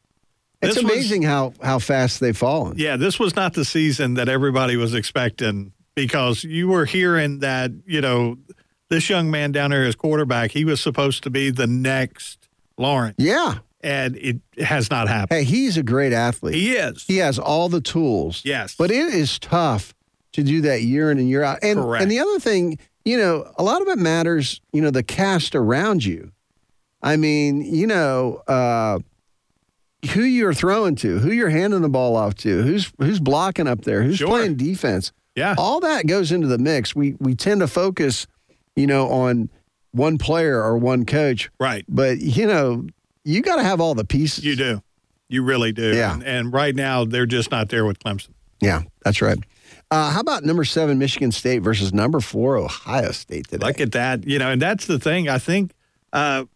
It's 0.60 0.76
This 0.76 0.84
was- 0.84 0.92
amazing 0.92 1.22
how 1.22 1.54
how 1.60 1.80
fast 1.80 2.20
they've 2.20 2.36
fallen. 2.36 2.78
Yeah, 2.78 2.96
this 2.96 3.18
was 3.18 3.34
not 3.34 3.54
the 3.54 3.64
season 3.64 4.14
that 4.14 4.28
everybody 4.28 4.76
was 4.76 4.94
expecting 4.94 5.72
because 5.96 6.44
you 6.44 6.68
were 6.68 6.84
hearing 6.84 7.40
that, 7.40 7.72
you 7.84 8.00
know, 8.00 8.38
this 8.88 9.10
young 9.10 9.30
man 9.30 9.50
down 9.50 9.70
there 9.72 9.84
as 9.84 9.96
quarterback, 9.96 10.52
he 10.52 10.64
was 10.64 10.80
supposed 10.80 11.24
to 11.24 11.30
be 11.30 11.50
the 11.50 11.66
next 11.66 12.48
Lawrence. 12.78 13.16
Yeah. 13.18 13.58
And 13.80 14.14
it 14.16 14.40
has 14.64 14.88
not 14.92 15.08
happened. 15.08 15.36
Hey, 15.40 15.44
he's 15.44 15.76
a 15.76 15.82
great 15.82 16.12
athlete. 16.12 16.54
He 16.54 16.74
is. 16.74 17.02
He 17.08 17.16
has 17.16 17.36
all 17.40 17.68
the 17.68 17.80
tools. 17.80 18.42
Yes. 18.44 18.76
But 18.78 18.92
it 18.92 19.12
is 19.12 19.40
tough 19.40 19.92
to 20.34 20.44
do 20.44 20.60
that 20.60 20.82
year 20.82 21.10
in 21.10 21.18
and 21.18 21.28
year 21.28 21.42
out. 21.42 21.58
And 21.62 21.80
Correct. 21.80 22.02
and 22.02 22.10
the 22.10 22.20
other 22.20 22.38
thing, 22.38 22.78
you 23.04 23.16
know, 23.16 23.50
a 23.58 23.62
lot 23.62 23.82
of 23.82 23.88
it 23.88 23.98
matters, 23.98 24.60
you 24.72 24.80
know, 24.80 24.90
the 24.90 25.02
cast 25.02 25.54
around 25.54 26.04
you. 26.04 26.32
I 27.02 27.16
mean, 27.16 27.62
you 27.62 27.86
know, 27.86 28.42
uh, 28.46 28.98
who 30.12 30.22
you're 30.22 30.54
throwing 30.54 30.94
to, 30.96 31.18
who 31.18 31.30
you're 31.30 31.48
handing 31.50 31.82
the 31.82 31.88
ball 31.88 32.16
off 32.16 32.34
to, 32.36 32.62
who's 32.62 32.92
who's 32.98 33.20
blocking 33.20 33.66
up 33.68 33.82
there, 33.82 34.02
who's 34.02 34.18
Sure. 34.18 34.28
playing 34.28 34.56
defense. 34.56 35.12
Yeah. 35.36 35.54
All 35.58 35.80
that 35.80 36.06
goes 36.06 36.30
into 36.32 36.46
the 36.46 36.58
mix. 36.58 36.94
We 36.94 37.16
we 37.18 37.34
tend 37.34 37.60
to 37.60 37.68
focus, 37.68 38.26
you 38.76 38.86
know, 38.86 39.08
on 39.08 39.48
one 39.92 40.18
player 40.18 40.62
or 40.62 40.76
one 40.78 41.04
coach. 41.04 41.50
Right. 41.60 41.84
But, 41.88 42.18
you 42.20 42.46
know, 42.46 42.86
you 43.24 43.42
got 43.42 43.56
to 43.56 43.62
have 43.62 43.80
all 43.80 43.94
the 43.94 44.04
pieces. 44.04 44.44
You 44.44 44.56
do. 44.56 44.82
You 45.28 45.42
really 45.42 45.72
do. 45.72 45.94
Yeah. 45.94 46.14
And, 46.14 46.22
and 46.24 46.52
right 46.52 46.74
now, 46.74 47.04
they're 47.04 47.26
just 47.26 47.50
not 47.50 47.68
there 47.68 47.84
with 47.84 47.98
Clemson. 47.98 48.30
Yeah, 48.60 48.82
that's 49.04 49.20
right. 49.22 49.38
Uh, 49.92 50.10
how 50.10 50.20
about 50.20 50.42
number 50.42 50.64
seven 50.64 50.98
Michigan 50.98 51.30
State 51.30 51.58
versus 51.58 51.92
number 51.92 52.18
four 52.20 52.56
Ohio 52.56 53.10
State 53.10 53.48
today? 53.48 53.66
Look 53.66 53.78
at 53.78 53.92
that. 53.92 54.26
You 54.26 54.38
know, 54.38 54.50
and 54.50 54.60
that's 54.62 54.86
the 54.86 54.98
thing. 54.98 55.28
I 55.28 55.36
think, 55.38 55.72
uh, 56.14 56.46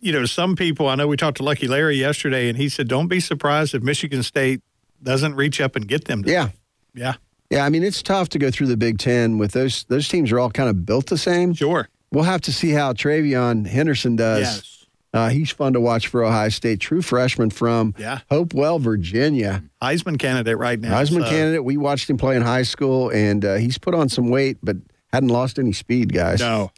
you 0.00 0.12
know, 0.12 0.24
some 0.24 0.56
people, 0.56 0.88
I 0.88 0.94
know 0.94 1.06
we 1.06 1.18
talked 1.18 1.36
to 1.36 1.42
Lucky 1.42 1.68
Larry 1.68 1.96
yesterday, 1.96 2.48
and 2.48 2.56
he 2.56 2.70
said, 2.70 2.88
don't 2.88 3.08
be 3.08 3.20
surprised 3.20 3.74
if 3.74 3.82
Michigan 3.82 4.22
State 4.22 4.62
doesn't 5.02 5.34
reach 5.34 5.60
up 5.60 5.76
and 5.76 5.86
get 5.86 6.06
them. 6.06 6.22
today." 6.22 6.32
Yeah, 6.32 6.48
Yeah. 6.94 7.14
yeah. 7.50 7.66
I 7.66 7.68
mean, 7.68 7.82
it's 7.82 8.02
tough 8.02 8.30
to 8.30 8.38
go 8.38 8.50
through 8.50 8.68
the 8.68 8.78
Big 8.78 8.96
Ten 8.96 9.36
with 9.36 9.52
those. 9.52 9.84
Those 9.84 10.08
teams 10.08 10.32
are 10.32 10.40
all 10.40 10.50
kind 10.50 10.70
of 10.70 10.86
built 10.86 11.06
the 11.08 11.18
same. 11.18 11.52
Sure. 11.52 11.86
We'll 12.10 12.24
have 12.24 12.40
to 12.42 12.52
see 12.52 12.70
how 12.70 12.94
TreVeyon 12.94 13.66
Henderson 13.66 14.16
does. 14.16 14.40
Yes. 14.40 14.79
Uh, 15.12 15.28
he's 15.28 15.50
fun 15.50 15.72
to 15.72 15.80
watch 15.80 16.06
for 16.06 16.22
Ohio 16.24 16.48
State. 16.50 16.78
True 16.80 17.02
freshman 17.02 17.50
from 17.50 17.94
Yeah. 17.98 18.20
Hopewell, 18.30 18.78
Virginia. 18.78 19.64
Heisman 19.82 20.18
candidate 20.18 20.56
right 20.56 20.78
now. 20.78 20.92
Heisman 20.94 21.24
so- 21.24 21.30
candidate. 21.30 21.64
We 21.64 21.76
watched 21.76 22.08
him 22.08 22.16
play 22.16 22.36
in 22.36 22.42
high 22.42 22.62
school, 22.62 23.10
and 23.10 23.44
uh, 23.44 23.54
he's 23.56 23.76
put 23.78 23.94
on 23.94 24.08
some 24.08 24.28
weight, 24.30 24.58
but 24.62 24.76
hadn't 25.12 25.30
lost 25.30 25.58
any 25.58 25.72
speed, 25.72 26.12
guys. 26.12 26.40
No. 26.40 26.70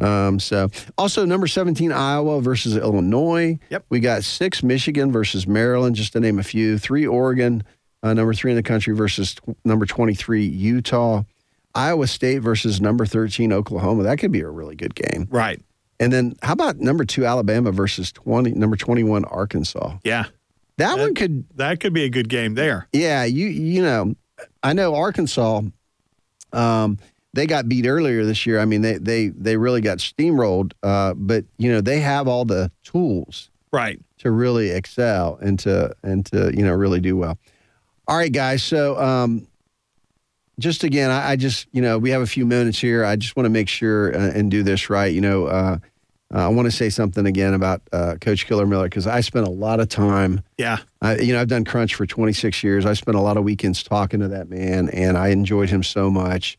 Um, 0.00 0.40
so 0.40 0.70
also 0.98 1.24
number 1.24 1.46
17 1.46 1.92
Iowa 1.92 2.40
versus 2.40 2.76
Illinois. 2.76 3.58
Yep. 3.70 3.84
We 3.90 4.00
got 4.00 4.24
six 4.24 4.62
Michigan 4.62 5.12
versus 5.12 5.46
Maryland, 5.46 5.94
just 5.94 6.14
to 6.14 6.20
name 6.20 6.38
a 6.38 6.42
few. 6.42 6.78
Three 6.78 7.06
Oregon, 7.06 7.62
uh, 8.02 8.12
number 8.14 8.34
three 8.34 8.50
in 8.50 8.56
the 8.56 8.62
country 8.62 8.94
versus 8.94 9.34
tw- 9.36 9.56
number 9.64 9.86
23 9.86 10.44
Utah. 10.46 11.22
Iowa 11.76 12.06
State 12.06 12.38
versus 12.38 12.80
number 12.80 13.04
13 13.06 13.52
Oklahoma. 13.52 14.04
That 14.04 14.18
could 14.18 14.32
be 14.32 14.40
a 14.40 14.48
really 14.48 14.74
good 14.76 14.94
game. 14.94 15.28
Right. 15.30 15.60
And 16.00 16.12
then 16.12 16.34
how 16.42 16.52
about 16.54 16.78
number 16.78 17.04
two 17.04 17.24
Alabama 17.24 17.70
versus 17.72 18.10
20 18.12 18.52
number 18.52 18.76
21 18.76 19.24
Arkansas? 19.26 19.96
Yeah. 20.04 20.24
That, 20.76 20.98
one 20.98 21.14
could 21.14 21.44
That 21.56 21.78
could 21.80 21.92
be 21.92 22.02
a 22.04 22.08
good 22.10 22.28
game 22.28 22.54
there. 22.54 22.88
yeah, 22.92 23.22
you 23.24 23.46
you 23.46 23.80
know, 23.82 24.14
I 24.62 24.72
know 24.72 24.94
Arkansas. 24.96 25.62
Um, 26.52 26.98
they 27.32 27.46
got 27.46 27.68
beat 27.68 27.86
earlier 27.86 28.24
this 28.24 28.46
year. 28.46 28.60
I 28.60 28.64
mean, 28.64 28.82
they 28.82 28.98
they 28.98 29.28
they 29.28 29.56
really 29.56 29.80
got 29.80 29.98
steamrolled. 29.98 30.72
Uh, 30.82 31.14
but 31.14 31.44
you 31.58 31.70
know, 31.70 31.80
they 31.80 32.00
have 32.00 32.26
all 32.28 32.44
the 32.44 32.70
tools 32.82 33.50
Right. 33.72 34.00
to 34.18 34.30
really 34.30 34.70
excel 34.70 35.38
and 35.40 35.58
to 35.60 35.94
and 36.02 36.26
to 36.26 36.52
you 36.56 36.64
know 36.64 36.72
really 36.72 37.00
do 37.00 37.16
well. 37.16 37.38
All 38.08 38.16
right, 38.16 38.32
guys. 38.32 38.62
So 38.62 38.98
um, 39.00 39.46
just 40.58 40.84
again, 40.84 41.10
I, 41.10 41.32
I 41.32 41.36
just 41.36 41.66
you 41.72 41.82
know 41.82 41.98
we 41.98 42.10
have 42.10 42.22
a 42.22 42.26
few 42.26 42.46
minutes 42.46 42.78
here. 42.78 43.04
I 43.04 43.16
just 43.16 43.36
want 43.36 43.46
to 43.46 43.50
make 43.50 43.68
sure 43.68 44.14
uh, 44.14 44.32
and 44.34 44.50
do 44.50 44.62
this 44.62 44.90
right. 44.90 45.12
You 45.12 45.20
know, 45.20 45.46
uh, 45.46 45.78
uh, 46.34 46.38
I 46.38 46.48
want 46.48 46.66
to 46.66 46.72
say 46.72 46.90
something 46.90 47.26
again 47.26 47.54
about 47.54 47.82
uh, 47.92 48.16
Coach 48.20 48.46
Killer 48.46 48.66
Miller 48.66 48.84
because 48.84 49.06
I 49.06 49.20
spent 49.20 49.46
a 49.46 49.50
lot 49.50 49.78
of 49.78 49.88
time. 49.88 50.40
Yeah. 50.58 50.78
I, 51.00 51.18
you 51.18 51.32
know, 51.32 51.40
I've 51.40 51.48
done 51.48 51.64
Crunch 51.64 51.94
for 51.94 52.06
26 52.06 52.62
years. 52.64 52.86
I 52.86 52.94
spent 52.94 53.16
a 53.16 53.20
lot 53.20 53.36
of 53.36 53.44
weekends 53.44 53.82
talking 53.82 54.20
to 54.20 54.28
that 54.28 54.48
man, 54.48 54.88
and 54.88 55.16
I 55.16 55.28
enjoyed 55.28 55.70
him 55.70 55.82
so 55.82 56.10
much. 56.10 56.58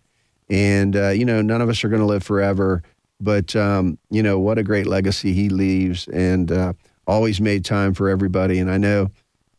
And 0.50 0.96
uh, 0.96 1.10
you 1.10 1.26
know, 1.26 1.42
none 1.42 1.62
of 1.62 1.70
us 1.70 1.84
are 1.84 1.90
going 1.90 2.02
to 2.02 2.06
live 2.06 2.24
forever, 2.24 2.84
but 3.20 3.56
um, 3.56 3.98
you 4.10 4.22
know 4.22 4.40
what 4.40 4.58
a 4.58 4.64
great 4.64 4.86
legacy 4.86 5.34
he 5.34 5.50
leaves, 5.50 6.08
and 6.10 6.52
uh, 6.52 6.74
always 7.08 7.42
made 7.42 7.66
time 7.66 7.94
for 7.94 8.10
everybody. 8.10 8.60
And 8.60 8.70
I 8.70 8.78
know 8.78 9.10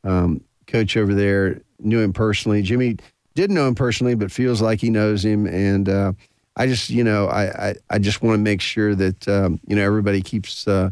um, 0.04 0.42
Coach 0.66 0.96
over 0.96 1.12
there 1.12 1.60
knew 1.80 2.00
him 2.00 2.12
personally. 2.12 2.62
Jimmy 2.62 2.96
didn't 3.36 3.54
know 3.54 3.68
him 3.68 3.74
personally, 3.76 4.14
but 4.16 4.32
feels 4.32 4.60
like 4.60 4.80
he 4.80 4.90
knows 4.90 5.24
him. 5.24 5.46
And 5.46 5.88
uh, 5.88 6.12
I 6.56 6.66
just, 6.66 6.90
you 6.90 7.04
know, 7.04 7.26
I 7.28 7.68
I, 7.68 7.74
I 7.90 7.98
just 7.98 8.22
want 8.22 8.34
to 8.38 8.42
make 8.42 8.60
sure 8.60 8.94
that 8.96 9.28
um, 9.28 9.60
you 9.66 9.76
know 9.76 9.84
everybody 9.84 10.20
keeps. 10.22 10.66
Uh, 10.66 10.90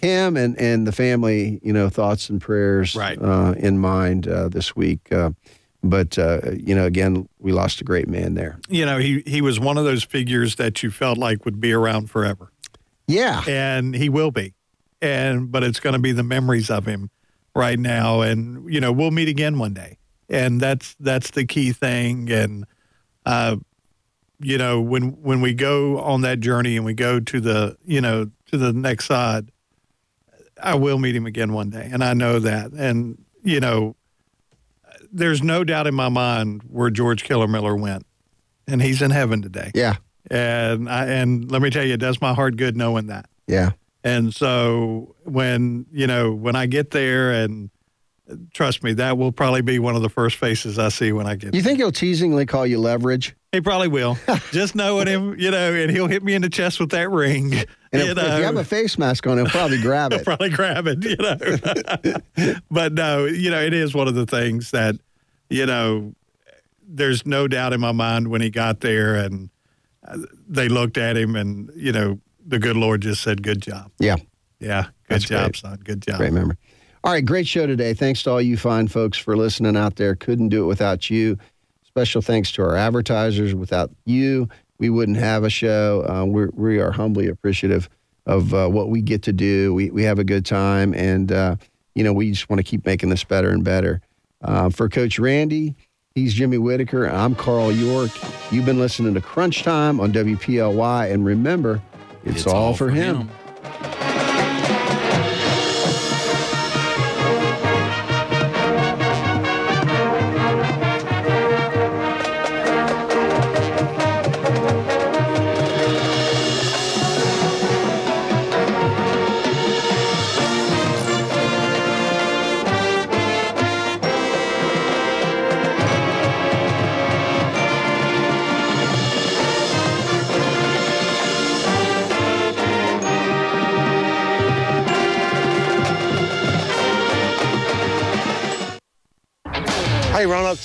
him 0.00 0.36
and, 0.36 0.56
and 0.60 0.86
the 0.86 0.92
family, 0.92 1.58
you 1.60 1.72
know, 1.72 1.88
thoughts 1.88 2.30
and 2.30 2.40
prayers 2.40 2.94
Right. 2.94 3.20
uh, 3.20 3.54
in 3.58 3.80
mind 3.80 4.28
uh, 4.28 4.48
this 4.48 4.76
week. 4.76 5.10
Uh, 5.10 5.30
but, 5.82 6.16
uh, 6.16 6.52
you 6.56 6.72
know, 6.72 6.84
again, 6.84 7.28
we 7.40 7.50
lost 7.50 7.80
a 7.80 7.84
great 7.84 8.06
man 8.06 8.34
there. 8.34 8.60
You 8.68 8.86
know, 8.86 8.98
he, 8.98 9.24
he 9.26 9.42
was 9.42 9.58
one 9.58 9.76
of 9.76 9.82
those 9.84 10.04
figures 10.04 10.54
that 10.54 10.84
you 10.84 10.92
felt 10.92 11.18
like 11.18 11.44
would 11.44 11.60
be 11.60 11.72
around 11.72 12.10
forever. 12.12 12.52
Yeah. 13.08 13.42
And 13.48 13.92
he 13.92 14.08
will 14.08 14.30
be. 14.30 14.54
And 15.02 15.50
but 15.50 15.64
it's 15.64 15.80
going 15.80 15.94
to 15.94 15.98
be 15.98 16.12
the 16.12 16.22
memories 16.22 16.70
of 16.70 16.86
him 16.86 17.10
right 17.56 17.76
now 17.80 18.20
and 18.20 18.72
you 18.72 18.80
know, 18.80 18.92
we'll 18.92 19.10
meet 19.10 19.28
again 19.28 19.58
one 19.58 19.74
day. 19.74 19.97
And 20.28 20.60
that's 20.60 20.94
that's 21.00 21.30
the 21.30 21.44
key 21.44 21.72
thing 21.72 22.30
and 22.30 22.66
uh 23.24 23.56
you 24.40 24.58
know, 24.58 24.80
when 24.80 25.20
when 25.22 25.40
we 25.40 25.54
go 25.54 25.98
on 25.98 26.20
that 26.22 26.40
journey 26.40 26.76
and 26.76 26.84
we 26.84 26.94
go 26.94 27.20
to 27.20 27.40
the, 27.40 27.76
you 27.84 28.00
know, 28.00 28.30
to 28.50 28.56
the 28.56 28.72
next 28.72 29.06
side, 29.06 29.50
I 30.62 30.74
will 30.76 30.98
meet 30.98 31.16
him 31.16 31.26
again 31.26 31.52
one 31.52 31.70
day. 31.70 31.88
And 31.92 32.04
I 32.04 32.14
know 32.14 32.38
that. 32.38 32.72
And, 32.72 33.22
you 33.42 33.60
know, 33.60 33.96
there's 35.10 35.42
no 35.42 35.64
doubt 35.64 35.86
in 35.86 35.94
my 35.94 36.08
mind 36.08 36.62
where 36.68 36.90
George 36.90 37.24
Killer 37.24 37.48
Miller 37.48 37.74
went. 37.74 38.06
And 38.66 38.82
he's 38.82 39.00
in 39.00 39.10
heaven 39.10 39.40
today. 39.40 39.70
Yeah. 39.74 39.96
And 40.30 40.88
I 40.88 41.06
and 41.06 41.50
let 41.50 41.62
me 41.62 41.70
tell 41.70 41.84
you, 41.84 41.94
it 41.94 42.00
does 42.00 42.20
my 42.20 42.34
heart 42.34 42.56
good 42.56 42.76
knowing 42.76 43.06
that. 43.06 43.28
Yeah. 43.46 43.72
And 44.04 44.32
so 44.34 45.16
when, 45.24 45.86
you 45.90 46.06
know, 46.06 46.32
when 46.32 46.54
I 46.54 46.66
get 46.66 46.92
there 46.92 47.32
and 47.32 47.70
trust 48.52 48.82
me, 48.82 48.92
that 48.94 49.16
will 49.18 49.32
probably 49.32 49.62
be 49.62 49.78
one 49.78 49.96
of 49.96 50.02
the 50.02 50.08
first 50.08 50.36
faces 50.36 50.78
I 50.78 50.88
see 50.90 51.12
when 51.12 51.26
I 51.26 51.34
get 51.36 51.54
You 51.54 51.62
think 51.62 51.78
he'll 51.78 51.92
teasingly 51.92 52.46
call 52.46 52.66
you 52.66 52.78
leverage? 52.78 53.34
He 53.52 53.60
probably 53.60 53.88
will. 53.88 54.18
Just 54.52 54.74
knowing 54.74 55.06
him, 55.06 55.34
you 55.38 55.50
know, 55.50 55.72
and 55.72 55.90
he'll 55.90 56.06
hit 56.08 56.22
me 56.22 56.34
in 56.34 56.42
the 56.42 56.50
chest 56.50 56.80
with 56.80 56.90
that 56.90 57.10
ring. 57.10 57.54
And 57.90 58.02
you 58.02 58.10
if, 58.10 58.16
know. 58.18 58.22
if 58.26 58.38
you 58.38 58.44
have 58.44 58.56
a 58.56 58.64
face 58.64 58.98
mask 58.98 59.26
on, 59.26 59.38
he'll 59.38 59.46
probably 59.46 59.80
grab 59.80 60.12
He'll 60.12 60.20
it. 60.20 60.24
probably 60.26 60.50
grab 60.50 60.86
it, 60.86 61.02
you 61.02 61.16
know. 61.16 62.52
but 62.70 62.92
no, 62.92 63.24
you 63.24 63.50
know, 63.50 63.62
it 63.62 63.72
is 63.72 63.94
one 63.94 64.06
of 64.06 64.14
the 64.14 64.26
things 64.26 64.72
that, 64.72 64.96
you 65.48 65.64
know, 65.64 66.12
there's 66.86 67.24
no 67.24 67.48
doubt 67.48 67.72
in 67.72 67.80
my 67.80 67.92
mind 67.92 68.28
when 68.28 68.42
he 68.42 68.50
got 68.50 68.80
there 68.80 69.14
and 69.14 69.48
uh, 70.06 70.18
they 70.46 70.68
looked 70.68 70.98
at 70.98 71.16
him 71.16 71.34
and, 71.34 71.70
you 71.74 71.90
know, 71.90 72.20
the 72.46 72.58
good 72.58 72.76
Lord 72.76 73.00
just 73.00 73.22
said, 73.22 73.42
good 73.42 73.62
job. 73.62 73.90
Yeah. 73.98 74.16
Yeah. 74.60 74.82
Good 74.82 74.92
That's 75.08 75.24
job, 75.24 75.44
great. 75.44 75.56
son. 75.56 75.80
Good 75.82 76.02
job. 76.02 76.18
Great 76.18 76.34
memory. 76.34 76.56
All 77.04 77.12
right, 77.12 77.24
great 77.24 77.46
show 77.46 77.66
today. 77.66 77.94
Thanks 77.94 78.24
to 78.24 78.30
all 78.30 78.42
you 78.42 78.56
fine 78.56 78.88
folks 78.88 79.16
for 79.16 79.36
listening 79.36 79.76
out 79.76 79.96
there. 79.96 80.16
Couldn't 80.16 80.48
do 80.48 80.64
it 80.64 80.66
without 80.66 81.08
you. 81.08 81.38
Special 81.84 82.20
thanks 82.20 82.50
to 82.52 82.62
our 82.62 82.76
advertisers. 82.76 83.54
Without 83.54 83.90
you, 84.04 84.48
we 84.78 84.90
wouldn't 84.90 85.16
have 85.16 85.44
a 85.44 85.50
show. 85.50 86.04
Uh, 86.08 86.24
we're, 86.24 86.50
we 86.54 86.80
are 86.80 86.90
humbly 86.90 87.28
appreciative 87.28 87.88
of 88.26 88.52
uh, 88.52 88.68
what 88.68 88.88
we 88.88 89.00
get 89.00 89.22
to 89.22 89.32
do. 89.32 89.72
We, 89.74 89.90
we 89.90 90.02
have 90.02 90.18
a 90.18 90.24
good 90.24 90.44
time, 90.44 90.92
and, 90.94 91.30
uh, 91.30 91.56
you 91.94 92.02
know, 92.02 92.12
we 92.12 92.30
just 92.30 92.50
want 92.50 92.58
to 92.58 92.64
keep 92.64 92.84
making 92.84 93.10
this 93.10 93.24
better 93.24 93.50
and 93.50 93.64
better. 93.64 94.00
Uh, 94.42 94.68
for 94.68 94.88
Coach 94.88 95.18
Randy, 95.18 95.76
he's 96.14 96.34
Jimmy 96.34 96.58
Whitaker. 96.58 97.06
I'm 97.06 97.34
Carl 97.34 97.72
York. 97.72 98.10
You've 98.52 98.66
been 98.66 98.78
listening 98.78 99.14
to 99.14 99.20
Crunch 99.20 99.62
Time 99.62 100.00
on 100.00 100.12
WPLY, 100.12 101.12
and 101.12 101.24
remember, 101.24 101.80
it's, 102.24 102.46
all, 102.46 102.74
for 102.74 102.90
him. 102.90 103.28
Hey, 103.62 104.17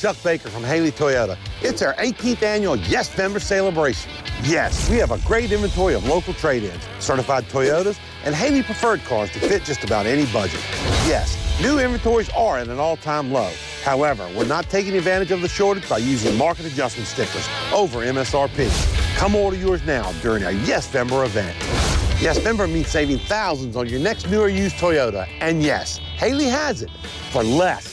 Chuck 0.03 0.21
Baker 0.21 0.49
from 0.49 0.65
Haley 0.65 0.91
Toyota. 0.91 1.38
It's 1.61 1.81
our 1.81 1.93
18th 1.93 2.43
annual 2.43 2.75
Yes 2.75 3.17
Member 3.17 3.39
Celebration. 3.39 4.11
Yes, 4.43 4.89
we 4.89 4.97
have 4.97 5.11
a 5.11 5.17
great 5.19 5.53
inventory 5.53 5.93
of 5.93 6.05
local 6.05 6.34
trade-ins, 6.34 6.84
certified 6.99 7.45
Toyotas, 7.45 7.97
and 8.25 8.35
Haley 8.35 8.63
preferred 8.63 9.01
cars 9.05 9.31
to 9.31 9.39
fit 9.39 9.63
just 9.63 9.85
about 9.85 10.05
any 10.05 10.25
budget. 10.34 10.59
Yes, 11.07 11.38
new 11.61 11.80
inventories 11.80 12.30
are 12.31 12.57
at 12.57 12.67
an 12.67 12.80
all-time 12.80 13.31
low. 13.31 13.49
However, 13.85 14.30
we're 14.35 14.43
not 14.43 14.69
taking 14.69 14.93
advantage 14.97 15.31
of 15.31 15.41
the 15.41 15.47
shortage 15.47 15.88
by 15.88 15.99
using 15.99 16.38
market 16.38 16.65
adjustment 16.65 17.07
stickers 17.07 17.47
over 17.71 17.99
MSRP. 17.99 19.15
Come 19.15 19.35
order 19.38 19.55
yours 19.55 19.85
now 19.85 20.11
during 20.21 20.43
our 20.43 20.51
Yes 20.51 20.93
Member 20.93 21.23
event. 21.23 21.55
Yes 22.21 22.43
Member 22.43 22.67
means 22.67 22.89
saving 22.89 23.19
thousands 23.19 23.77
on 23.77 23.88
your 23.88 24.01
next 24.01 24.30
new 24.30 24.41
or 24.41 24.49
used 24.49 24.75
Toyota. 24.75 25.30
And 25.39 25.63
yes, 25.63 25.99
Haley 26.17 26.47
has 26.47 26.81
it 26.81 26.91
for 27.31 27.41
less. 27.41 27.92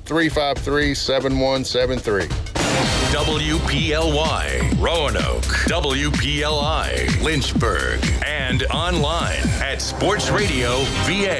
353 0.11 0.93
7173. 0.93 2.27
WPLY, 3.15 4.77
Roanoke, 4.77 5.45
WPLI, 5.71 7.23
Lynchburg, 7.23 8.03
and 8.25 8.63
online 8.63 9.39
at 9.61 9.81
Sports 9.81 10.29
Radio 10.29 10.83
VA. 11.07 11.39